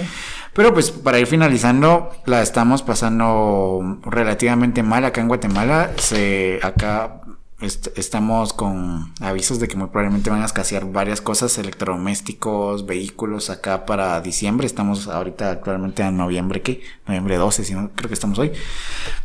Pero 0.55 0.75
pues 0.75 0.91
para 0.91 1.19
ir 1.19 1.27
finalizando, 1.27 2.11
la 2.27 2.43
estamos 2.43 2.83
pasando 2.83 3.99
relativamente 4.05 4.83
mal 4.83 5.05
acá 5.05 5.21
en 5.23 5.29
Guatemala. 5.29 5.93
Se, 5.97 6.61
acá 6.63 7.23
est- 7.63 7.89
estamos 7.97 8.53
con 8.53 9.15
avisos 9.21 9.61
de 9.61 9.69
que 9.69 9.77
muy 9.77 9.87
probablemente 9.89 10.29
van 10.29 10.43
a 10.43 10.45
escasear 10.45 10.85
varias 10.93 11.23
cosas, 11.23 11.57
electrodomésticos, 11.57 12.85
vehículos 12.85 13.49
acá 13.49 13.87
para 13.87 14.21
diciembre. 14.21 14.67
Estamos 14.67 15.09
ahorita 15.09 15.51
actualmente 15.53 16.03
a 16.03 16.11
noviembre, 16.11 16.61
¿qué? 16.61 16.83
Noviembre 17.07 17.37
12, 17.39 17.65
si 17.65 17.75
no, 17.75 17.91
creo 17.95 18.09
que 18.09 18.15
estamos 18.15 18.39
hoy. 18.39 18.53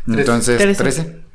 Entonces, 0.07 0.57
Trece. 0.57 1.03
13. 1.03 1.26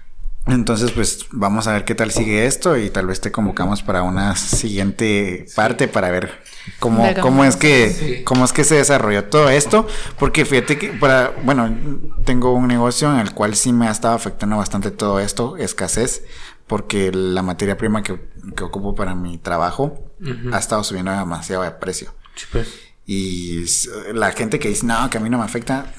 Entonces, 0.46 0.90
pues 0.90 1.26
vamos 1.30 1.68
a 1.68 1.72
ver 1.72 1.84
qué 1.84 1.94
tal 1.94 2.10
sigue 2.10 2.46
esto 2.46 2.76
y 2.76 2.90
tal 2.90 3.06
vez 3.06 3.20
te 3.20 3.30
convocamos 3.30 3.82
para 3.82 4.02
una 4.02 4.34
siguiente 4.34 5.46
parte 5.54 5.86
para 5.86 6.10
ver 6.10 6.42
cómo, 6.80 7.08
cómo 7.20 7.44
es 7.44 7.54
que 7.56 8.22
cómo 8.24 8.44
es 8.44 8.52
que 8.52 8.64
se 8.64 8.74
desarrolló 8.74 9.24
todo 9.24 9.50
esto, 9.50 9.86
porque 10.18 10.44
fíjate 10.44 10.78
que 10.78 10.88
para 10.88 11.32
bueno, 11.44 11.72
tengo 12.24 12.52
un 12.54 12.66
negocio 12.66 13.12
en 13.12 13.20
el 13.20 13.32
cual 13.32 13.54
sí 13.54 13.72
me 13.72 13.86
ha 13.86 13.92
estado 13.92 14.14
afectando 14.14 14.56
bastante 14.56 14.90
todo 14.90 15.20
esto, 15.20 15.56
escasez, 15.58 16.24
porque 16.66 17.12
la 17.12 17.42
materia 17.42 17.76
prima 17.76 18.02
que, 18.02 18.18
que 18.56 18.64
ocupo 18.64 18.96
para 18.96 19.14
mi 19.14 19.38
trabajo 19.38 20.10
ha 20.52 20.58
estado 20.58 20.82
subiendo 20.82 21.12
demasiado 21.12 21.62
de 21.62 21.70
precio. 21.70 22.14
Sí, 22.34 22.46
pues. 22.50 22.68
Y 23.06 23.64
la 24.12 24.32
gente 24.32 24.58
que 24.58 24.68
dice, 24.68 24.86
"No, 24.86 25.08
que 25.08 25.18
a 25.18 25.20
mí 25.20 25.28
no 25.30 25.38
me 25.38 25.44
afecta", 25.44 25.92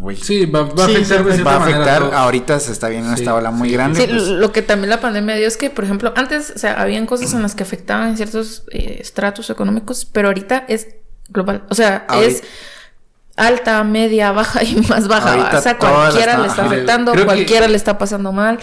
güey. 0.00 0.16
Sí, 0.16 0.46
va, 0.46 0.62
va 0.62 0.84
a 0.84 0.86
afectar 0.86 1.24
de 1.24 1.42
Va 1.42 1.52
a 1.54 1.62
afectar, 1.62 1.98
todo. 2.00 2.12
ahorita 2.14 2.58
se 2.60 2.72
está 2.72 2.88
viendo 2.88 3.08
Sí, 3.14 3.20
esta 3.22 3.34
ola 3.34 3.50
muy 3.50 3.68
sí, 3.68 3.74
grande. 3.74 4.00
Sí, 4.00 4.06
pues, 4.08 4.22
lo 4.28 4.50
que 4.52 4.62
también 4.62 4.90
la 4.90 5.00
pandemia 5.00 5.36
dio 5.36 5.46
es 5.46 5.56
que, 5.56 5.70
por 5.70 5.84
ejemplo, 5.84 6.12
antes, 6.16 6.52
o 6.56 6.58
sea, 6.58 6.80
habían 6.80 7.06
cosas 7.06 7.32
en 7.34 7.42
las 7.42 7.54
que 7.54 7.62
afectaban 7.62 8.16
ciertos 8.16 8.64
eh, 8.72 8.98
estratos 9.00 9.50
económicos, 9.50 10.04
pero 10.04 10.28
ahorita 10.28 10.64
es 10.68 10.88
global. 11.28 11.64
O 11.70 11.74
sea, 11.74 12.04
Ahorita- 12.08 12.30
es 12.32 12.42
alta, 13.36 13.82
media, 13.84 14.32
baja 14.32 14.62
y 14.64 14.74
más 14.88 15.08
baja. 15.08 15.32
Ahorita 15.34 15.58
o 15.58 15.62
sea, 15.62 15.78
cualquiera 15.78 16.38
le 16.38 16.46
está 16.48 16.64
afectando, 16.66 17.12
Creo 17.12 17.24
que- 17.24 17.32
cualquiera 17.34 17.68
le 17.68 17.76
está 17.76 17.98
pasando 17.98 18.32
mal. 18.32 18.58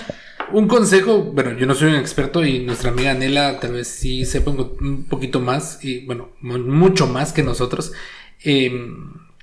Un 0.51 0.68
consejo, 0.68 1.23
bueno, 1.23 1.51
yo 1.57 1.65
no 1.65 1.76
soy 1.76 1.89
un 1.89 1.95
experto 1.95 2.45
y 2.45 2.59
nuestra 2.59 2.91
amiga 2.91 3.14
Nela 3.14 3.59
tal 3.59 3.73
vez 3.73 3.89
sí 3.89 4.23
sepa 4.26 4.51
un, 4.51 4.77
un 4.80 5.03
poquito 5.03 5.41
más 5.41 5.84
y 5.84 6.05
bueno, 6.05 6.30
mu- 6.41 6.57
mucho 6.59 7.05
más 7.05 7.34
que 7.34 7.43
nosotros. 7.43 7.91
Eh, 8.45 8.72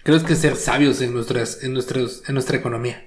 creo 0.04 0.22
que 0.22 0.36
ser 0.36 0.54
sabios 0.54 1.00
en 1.00 1.12
nuestras, 1.12 1.64
en 1.64 1.72
nuestros, 1.72 2.22
en 2.28 2.34
nuestra 2.34 2.56
economía. 2.56 3.04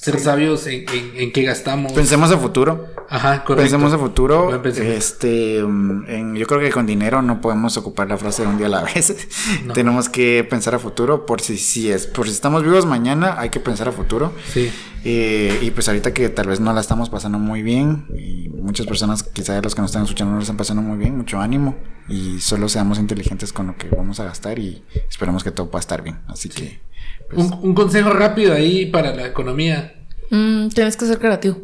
Ser 0.00 0.18
sabios 0.18 0.66
en, 0.66 0.86
en, 0.88 1.12
en 1.14 1.32
qué 1.32 1.42
gastamos. 1.42 1.92
Pensemos 1.92 2.30
a 2.32 2.38
futuro. 2.38 2.86
Ajá, 3.10 3.44
correcto. 3.44 3.56
Pensemos 3.64 3.92
a 3.92 3.98
futuro. 3.98 4.62
Este, 4.64 5.62
mm, 5.62 6.04
en- 6.08 6.36
yo 6.36 6.46
creo 6.46 6.58
que 6.60 6.70
con 6.70 6.86
dinero 6.86 7.20
no 7.20 7.42
podemos 7.42 7.76
ocupar 7.76 8.08
la 8.08 8.16
frase 8.16 8.42
de 8.42 8.48
un 8.48 8.56
día 8.56 8.68
a 8.68 8.70
la 8.70 8.82
vez. 8.94 9.28
No. 9.64 9.74
Tenemos 9.74 10.08
que 10.08 10.42
pensar 10.48 10.74
a 10.74 10.78
futuro 10.78 11.26
por 11.26 11.42
si, 11.42 11.58
si 11.58 11.90
es, 11.90 12.06
por 12.06 12.26
si 12.26 12.32
estamos 12.32 12.62
vivos 12.62 12.86
mañana, 12.86 13.34
hay 13.38 13.50
que 13.50 13.60
pensar 13.60 13.88
a 13.88 13.92
futuro. 13.92 14.32
Sí. 14.52 14.70
Eh, 15.04 15.58
y 15.60 15.70
pues 15.70 15.86
ahorita 15.88 16.14
que 16.14 16.28
tal 16.30 16.46
vez 16.48 16.60
no 16.60 16.72
la 16.72 16.80
estamos 16.80 17.10
pasando 17.10 17.38
muy 17.38 17.62
bien 17.62 18.06
y 18.18 18.48
muchas 18.48 18.86
personas, 18.86 19.22
quizás 19.22 19.62
los 19.62 19.74
que 19.74 19.82
nos 19.82 19.90
están 19.90 20.04
escuchando 20.04 20.30
no 20.32 20.38
la 20.38 20.42
están 20.42 20.56
pasando 20.56 20.80
muy 20.82 20.96
bien, 20.98 21.16
mucho 21.16 21.40
ánimo 21.40 21.76
y 22.08 22.40
solo 22.40 22.68
seamos 22.70 22.98
inteligentes 22.98 23.52
con 23.52 23.66
lo 23.66 23.76
que 23.76 23.88
vamos 23.88 24.18
a 24.20 24.24
gastar 24.24 24.58
y 24.58 24.82
esperemos 25.08 25.42
que 25.44 25.50
todo 25.50 25.70
pueda 25.70 25.80
estar 25.80 26.02
bien. 26.02 26.20
Así 26.26 26.48
que 26.48 26.80
pues, 27.28 27.46
Un, 27.46 27.58
un 27.62 27.74
consejo 27.74 28.10
rápido 28.10 28.54
ahí 28.54 28.86
para 28.86 29.14
la 29.14 29.26
economía. 29.26 29.94
Mm, 30.30 30.68
tienes 30.68 30.96
que 30.96 31.06
ser 31.06 31.18
creativo. 31.18 31.58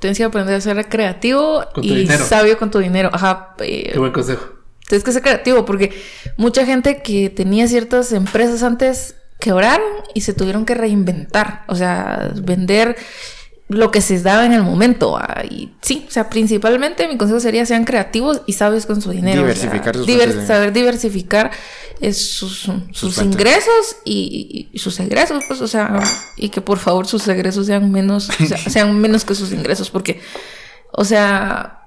Tienes 0.00 0.18
que 0.18 0.24
aprender 0.24 0.54
a 0.54 0.60
ser 0.60 0.88
creativo 0.88 1.64
y 1.80 1.94
dinero. 1.94 2.24
sabio 2.24 2.58
con 2.58 2.70
tu 2.70 2.78
dinero. 2.78 3.10
Ajá. 3.12 3.54
eh, 3.60 3.90
Qué 3.92 3.98
buen 3.98 4.12
consejo. 4.12 4.44
Tienes 4.88 5.04
que 5.04 5.12
ser 5.12 5.22
creativo 5.22 5.64
porque 5.64 5.92
mucha 6.36 6.66
gente 6.66 7.02
que 7.02 7.30
tenía 7.30 7.66
ciertas 7.68 8.12
empresas 8.12 8.62
antes 8.62 9.14
quebraron 9.38 9.86
y 10.14 10.22
se 10.22 10.34
tuvieron 10.34 10.64
que 10.64 10.74
reinventar. 10.74 11.64
O 11.68 11.76
sea, 11.76 12.32
vender 12.42 12.96
lo 13.72 13.90
que 13.90 14.00
se 14.00 14.20
daba 14.20 14.46
en 14.46 14.52
el 14.52 14.62
momento. 14.62 15.16
ah, 15.16 15.42
Y 15.48 15.70
sí, 15.80 16.04
o 16.06 16.10
sea, 16.10 16.28
principalmente 16.30 17.08
mi 17.08 17.16
consejo 17.16 17.40
sería 17.40 17.66
sean 17.66 17.84
creativos 17.84 18.42
y 18.46 18.52
sabios 18.52 18.86
con 18.86 19.00
su 19.02 19.10
dinero. 19.10 19.42
o 19.42 19.44
sea, 19.46 19.54
Diversificar 19.54 19.96
sus 19.96 20.06
diver- 20.06 20.46
saber 20.46 20.72
diversificar 20.72 21.50
eh, 22.00 22.12
sus, 22.12 22.68
ingresos 23.22 23.96
y, 24.04 24.68
y- 24.70 24.76
y 24.76 24.78
sus 24.78 24.98
egresos, 25.00 25.44
pues, 25.46 25.60
o 25.60 25.68
sea, 25.68 26.00
y 26.36 26.48
que 26.48 26.60
por 26.60 26.78
favor 26.78 27.06
sus 27.06 27.26
egresos 27.28 27.66
sean 27.66 27.90
menos, 27.92 28.28
o 28.28 28.46
sea, 28.46 28.56
sean 28.70 28.98
menos 29.00 29.24
que 29.24 29.34
sus 29.34 29.52
ingresos, 29.52 29.90
porque, 29.90 30.20
o 30.92 31.04
sea, 31.04 31.81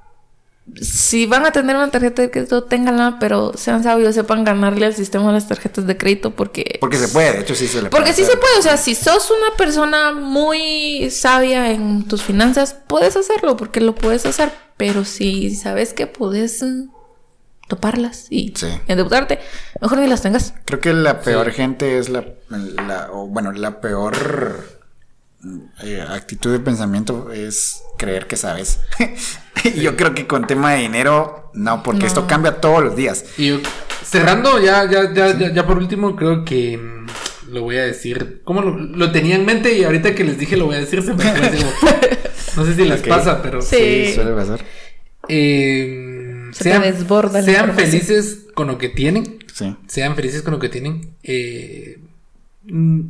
si 0.82 1.26
van 1.28 1.46
a 1.46 1.52
tener 1.52 1.76
una 1.76 1.92
tarjeta 1.92 2.22
de 2.24 2.32
crédito, 2.32 2.64
ténganla, 2.64 3.18
pero 3.20 3.54
sean 3.56 3.84
sabios, 3.84 4.16
sepan 4.16 4.44
ganarle 4.44 4.88
al 4.88 4.96
sistema 4.96 5.28
de 5.28 5.34
las 5.34 5.48
tarjetas 5.48 5.86
de 5.86 5.96
crédito 5.96 6.32
porque... 6.36 6.78
porque 6.82 6.98
se 6.98 7.08
puede, 7.08 7.34
de 7.34 7.42
hecho 7.42 7.56
sí 7.56 7.68
se 7.68 7.82
le 7.84 7.90
Porque 7.90 8.06
puede 8.12 8.16
sí 8.16 8.22
hacer. 8.24 8.34
se 8.36 8.40
puede, 8.42 8.60
o 8.60 8.62
sea, 8.64 8.78
si 8.78 8.96
sos 8.96 9.30
una 9.32 9.56
persona 9.58 10.12
muy 10.14 11.10
sabia 11.12 11.72
en 11.72 12.08
tus 12.08 12.24
finanzas, 12.24 12.76
puedes 12.88 13.16
hacerlo, 13.16 13.56
porque 13.58 13.80
lo 13.80 13.94
puedes 13.96 14.26
hacer, 14.26 14.52
pero 14.76 15.06
si 15.06 15.56
sabes 15.56 15.94
que 15.94 16.08
puedes 16.08 16.64
mm, 16.64 16.90
toparlas 17.68 18.26
y 18.32 18.52
Sí. 18.56 18.68
endeudarte, 18.88 19.40
mejor 19.82 20.00
ni 20.00 20.08
las 20.08 20.24
tengas. 20.24 20.54
Creo 20.66 20.80
que 20.82 20.94
la 20.94 21.22
peor 21.22 21.52
gente 21.52 22.00
es 22.00 22.10
la, 22.10 22.26
la- 22.50 23.10
o 23.12 23.28
bueno, 23.28 23.52
la 23.52 23.80
peor 23.82 24.78
eh, 25.84 26.02
actitud 26.10 26.52
de 26.52 26.60
pensamiento 26.60 27.32
es 27.32 27.84
creer 27.98 28.26
que 28.28 28.36
sabes. 28.36 28.80
yo 29.82 29.96
creo 29.96 30.14
que 30.14 30.28
con 30.28 30.48
tema 30.48 30.74
de 30.74 30.82
dinero, 30.82 31.50
no, 31.54 31.84
porque 31.84 32.02
No. 32.02 32.08
esto 32.08 32.28
cambia 32.28 32.60
todos 32.62 32.84
los 32.84 32.96
días. 32.96 33.26
Y 33.38 33.48
yo- 33.50 33.60
cerrando, 34.06 34.60
ya, 34.60 34.90
ya, 34.90 35.14
ya, 35.14 35.38
ya, 35.38 35.54
ya 35.54 35.66
por 35.66 35.78
último, 35.78 36.16
creo 36.16 36.46
que 36.46 36.78
mm, 36.78 37.52
lo 37.54 37.62
voy 37.64 37.78
a 37.78 37.84
decir. 37.86 38.42
¿Cómo 38.44 38.62
lo, 38.62 38.78
lo 38.78 39.12
tenía 39.12 39.36
en 39.36 39.46
mente? 39.46 39.74
Y 39.78 39.84
ahorita 39.84 40.14
que 40.16 40.24
les 40.24 40.38
dije 40.38 40.58
lo 40.58 40.66
voy 40.68 40.76
a 40.76 40.80
decir, 40.80 41.02
se 41.02 41.14
me 41.14 41.24
como- 41.24 41.72
No 42.58 42.66
sé 42.66 42.76
si 42.76 42.86
les 42.86 43.02
pasa, 43.02 43.42
pero. 43.42 43.62
Sí. 43.62 44.12
suele 44.14 44.32
pasar. 44.32 44.64
Eh, 45.28 46.50
Se 46.52 46.70
te 46.72 46.80
desborda 46.80 47.40
la 47.40 47.46
sean 47.46 47.70
información. 47.70 47.92
felices 47.92 48.46
con 48.54 48.68
lo 48.68 48.78
que 48.78 48.90
tienen. 48.90 49.40
Sí. 49.54 49.76
Sean 49.88 50.16
felices 50.16 50.42
con 50.42 50.54
lo 50.54 50.60
que 50.60 50.70
tienen. 50.70 51.16
Eh, 51.24 52.00
mm, 52.64 53.02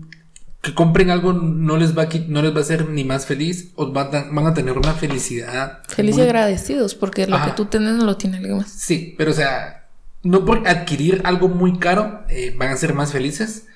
que 0.66 0.74
compren 0.74 1.12
algo 1.12 1.32
no 1.32 1.78
les 1.78 1.96
va 1.96 2.04
a, 2.04 2.10
no 2.28 2.42
les 2.42 2.54
va 2.54 2.58
a 2.58 2.62
hacer 2.62 2.90
ni 2.90 3.04
más 3.04 3.26
feliz. 3.28 3.72
O 3.76 3.92
van 3.92 4.16
a, 4.16 4.26
van 4.32 4.48
a 4.48 4.54
tener 4.56 4.78
una 4.78 4.94
felicidad. 4.94 5.80
Feliz 5.88 6.16
y 6.16 6.18
muy- 6.18 6.26
agradecidos 6.28 6.96
porque 6.96 7.28
lo 7.28 7.36
Ajá. 7.36 7.46
que 7.46 7.52
tú 7.52 7.66
tienes 7.66 7.94
no 7.94 8.06
lo 8.06 8.18
tiene 8.18 8.38
alguien 8.38 8.58
más. 8.58 8.72
Sí, 8.72 9.14
pero 9.18 9.32
o 9.32 9.34
sea, 9.34 9.88
no 10.24 10.44
por 10.44 10.68
adquirir 10.68 11.22
algo 11.24 11.48
muy 11.50 11.78
caro 11.78 12.24
eh, 12.30 12.54
van 12.58 12.70
a 12.70 12.78
ser 12.78 12.94
más 12.96 13.12
felices. 13.12 13.68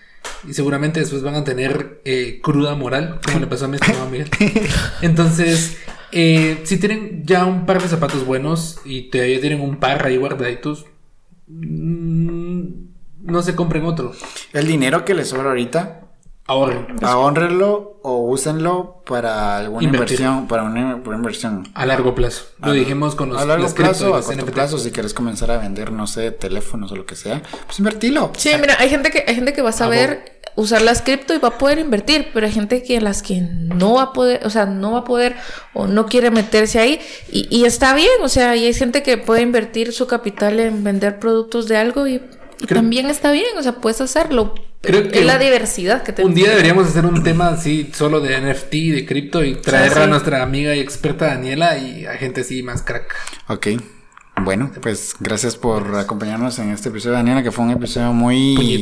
Y 0.48 0.54
seguramente 0.54 1.00
después 1.00 1.22
van 1.22 1.36
a 1.36 1.44
tener 1.44 2.02
eh, 2.06 2.40
cruda 2.44 2.76
moral, 2.76 3.20
como 3.24 3.40
le 3.40 3.48
pasó 3.48 3.66
a 3.66 3.68
mi 3.70 3.76
estimado 3.78 4.10
Miguel. 4.10 4.30
Entonces, 5.02 5.78
eh, 6.12 6.60
si 6.64 6.78
tienen 6.78 7.24
ya 7.26 7.46
un 7.46 7.66
par 7.66 7.82
de 7.82 7.88
zapatos 7.88 8.26
buenos 8.26 8.80
y 8.84 9.04
todavía 9.12 9.40
tienen 9.40 9.62
un 9.62 9.78
par 9.78 10.06
ahí 10.06 10.18
guardaditos, 10.18 10.86
mm, 11.48 12.68
no 13.24 13.42
se 13.44 13.56
compren 13.56 13.86
otro. 13.86 14.14
El 14.54 14.68
dinero 14.68 15.06
que 15.06 15.14
les 15.14 15.30
sobra 15.30 15.50
ahorita, 15.50 16.02
Ahorren. 16.50 16.88
ahorrenlo 17.02 18.00
o 18.02 18.18
úsenlo 18.30 19.02
para 19.06 19.58
alguna 19.58 19.84
Invertir. 19.84 20.20
inversión, 20.20 20.48
para 20.48 20.64
una, 20.64 20.98
para 20.98 21.10
una 21.10 21.18
inversión. 21.18 21.68
A 21.74 21.86
largo 21.86 22.16
plazo. 22.16 22.46
Lo 22.60 22.72
A- 22.72 22.74
dijimos 22.74 23.16
con 23.16 23.30
los 23.30 23.42
a 23.42 23.46
largo 23.46 23.68
plazo, 23.74 24.16
a 24.16 24.22
corto 24.24 24.46
plazo, 24.48 24.78
si 24.80 24.92
quieres 24.92 25.14
comenzar 25.14 25.52
a 25.52 25.58
vender, 25.58 25.92
no 25.92 26.08
sé, 26.08 26.32
teléfonos 26.32 26.92
o 26.92 26.96
lo 26.96 27.06
que 27.06 27.16
sea, 27.16 27.42
pues 27.66 27.78
invertilo. 27.80 28.32
Sí, 28.38 28.50
mira, 28.60 28.76
hay 28.80 28.90
gente 28.90 29.12
que 29.12 29.24
hay 29.28 29.36
gente 29.36 29.54
que 29.54 29.62
va 29.62 29.70
a 29.70 29.72
Ah, 29.72 29.74
saber 29.74 30.40
usar 30.56 30.82
las 30.82 31.02
cripto 31.02 31.34
y 31.34 31.38
va 31.38 31.50
a 31.50 31.58
poder 31.58 31.80
invertir, 31.80 32.30
pero 32.34 32.46
hay 32.46 32.52
gente 32.52 32.84
que 32.84 33.00
las 33.00 33.22
que 33.22 33.40
no 33.42 33.94
va 33.94 34.02
a 34.04 34.14
poder, 34.14 34.46
o 34.46 34.50
sea, 34.50 34.66
no 34.66 34.94
va 34.94 35.00
a 35.00 35.04
poder 35.04 35.36
o 35.74 35.88
no 35.88 36.06
quiere 36.08 36.32
meterse 36.32 36.80
ahí 36.80 37.00
y, 37.32 37.48
y 37.56 37.66
está 37.66 37.94
bien, 37.94 38.10
o 38.24 38.28
sea, 38.30 38.56
y 38.56 38.66
hay 38.66 38.74
gente 38.74 39.04
que 39.04 39.18
puede 39.18 39.42
invertir 39.42 39.94
su 39.94 40.08
capital 40.08 40.60
en 40.60 40.84
vender 40.84 41.20
productos 41.20 41.68
de 41.68 41.78
algo 41.78 42.08
y, 42.08 42.22
y 42.60 42.66
Creo- 42.66 42.82
también 42.82 43.10
está 43.10 43.32
bien, 43.32 43.58
o 43.58 43.64
sea, 43.64 43.74
puedes 43.74 44.02
hacerlo. 44.02 44.54
Creo 44.82 45.10
que 45.10 45.20
es 45.20 45.26
la 45.26 45.38
diversidad 45.38 46.04
que 46.04 46.14
tenemos. 46.14 46.30
Un 46.32 46.36
día 46.42 46.50
deberíamos 46.52 46.88
hacer 46.88 47.06
un 47.06 47.22
tema 47.24 47.50
así 47.50 47.90
solo 47.94 48.22
de 48.22 48.38
NFT, 48.40 48.72
de 48.94 49.06
cripto 49.06 49.44
y 49.44 49.56
traer 49.56 49.92
sí. 49.94 50.00
a 50.00 50.08
nuestra 50.08 50.42
amiga 50.42 50.74
y 50.76 50.80
experta 50.80 51.26
Daniela 51.28 51.78
y 51.78 52.06
a 52.06 52.14
gente 52.14 52.42
así 52.42 52.64
más 52.64 52.82
crack. 52.82 53.14
Ok. 53.50 53.68
Bueno, 54.42 54.72
pues 54.82 55.16
gracias 55.20 55.58
por 55.58 55.96
acompañarnos 55.98 56.60
en 56.60 56.70
este 56.70 56.88
episodio, 56.90 57.16
Daniela, 57.16 57.44
que 57.44 57.52
fue 57.52 57.66
un 57.66 57.72
episodio 57.72 58.14
muy. 58.14 58.82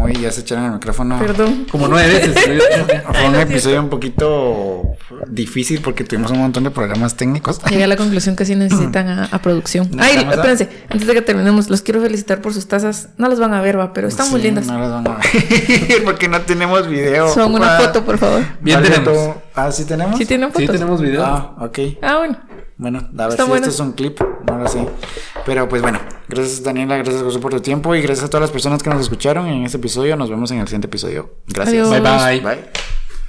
Muy. 0.00 0.12
Ya 0.14 0.30
se 0.32 0.40
echaron 0.42 0.64
el 0.66 0.72
micrófono. 0.72 1.18
Perdón. 1.18 1.66
Como 1.70 1.88
nueve 1.88 2.08
veces. 2.12 2.36
Fue 3.12 3.28
un 3.28 3.34
episodio 3.36 3.80
un 3.80 3.88
poquito 3.88 4.82
difícil 5.28 5.80
porque 5.80 6.04
tuvimos 6.04 6.30
un 6.30 6.38
montón 6.38 6.64
de 6.64 6.70
programas 6.70 7.14
técnicos. 7.16 7.60
Llegué 7.68 7.84
a 7.84 7.86
la 7.86 7.96
conclusión 7.96 8.36
que 8.36 8.44
sí 8.44 8.54
necesitan 8.56 9.08
a, 9.08 9.24
a 9.30 9.42
producción. 9.42 9.88
Ay, 9.98 10.16
a- 10.16 10.30
espérense, 10.30 10.68
antes 10.88 11.06
de 11.06 11.14
que 11.14 11.22
terminemos, 11.22 11.68
los 11.70 11.82
quiero 11.82 12.00
felicitar 12.00 12.40
por 12.40 12.52
sus 12.54 12.66
tazas. 12.68 13.08
No 13.18 13.28
las 13.28 13.38
van 13.38 13.52
a 13.54 13.60
ver, 13.60 13.78
va, 13.78 13.92
pero 13.92 14.08
están 14.08 14.30
muy 14.30 14.40
lindas. 14.40 14.66
No 14.66 14.78
las 14.78 14.90
van 14.90 15.06
a 15.08 15.16
ver 15.18 16.02
porque 16.04 16.28
no 16.28 16.40
tenemos 16.42 16.88
video. 16.88 17.32
Son 17.32 17.54
una 17.54 17.78
foto, 17.78 18.04
por 18.04 18.18
favor. 18.18 18.42
Bien 18.60 18.78
Vale, 18.82 18.90
tenemos. 18.90 19.14
tú- 19.14 19.40
Ah, 19.54 19.70
sí 19.72 19.84
tenemos. 19.84 20.16
¿Sí 20.18 20.26
tienen 20.26 20.50
Sí, 20.52 20.62
fotos? 20.62 20.72
tenemos 20.78 21.00
video. 21.00 21.24
Ah, 21.24 21.54
ok. 21.60 21.78
Ah, 22.02 22.18
bueno. 22.18 22.38
Bueno, 22.76 22.98
a 22.98 23.22
ver 23.24 23.30
Está 23.30 23.42
si 23.44 23.48
bueno. 23.50 23.66
esto 23.66 23.74
es 23.74 23.80
un 23.86 23.92
clip, 23.92 24.18
no 24.48 24.58
lo 24.58 24.66
sé. 24.66 24.86
Pero 25.44 25.68
pues 25.68 25.82
bueno, 25.82 25.98
gracias 26.28 26.62
Daniela, 26.62 26.96
gracias 26.96 27.22
José 27.22 27.38
por 27.38 27.52
tu 27.52 27.60
tiempo 27.60 27.94
y 27.94 28.00
gracias 28.00 28.24
a 28.24 28.30
todas 28.30 28.40
las 28.40 28.50
personas 28.50 28.82
que 28.82 28.88
nos 28.88 29.00
escucharon 29.02 29.46
en 29.48 29.64
este 29.64 29.76
episodio. 29.76 30.16
Nos 30.16 30.30
vemos 30.30 30.50
en 30.50 30.60
el 30.60 30.66
siguiente 30.66 30.86
episodio. 30.86 31.30
Gracias. 31.46 31.86
Adiós. 31.88 31.90
Bye 31.90 32.00
bye. 32.00 32.40
Bye. 32.56 32.99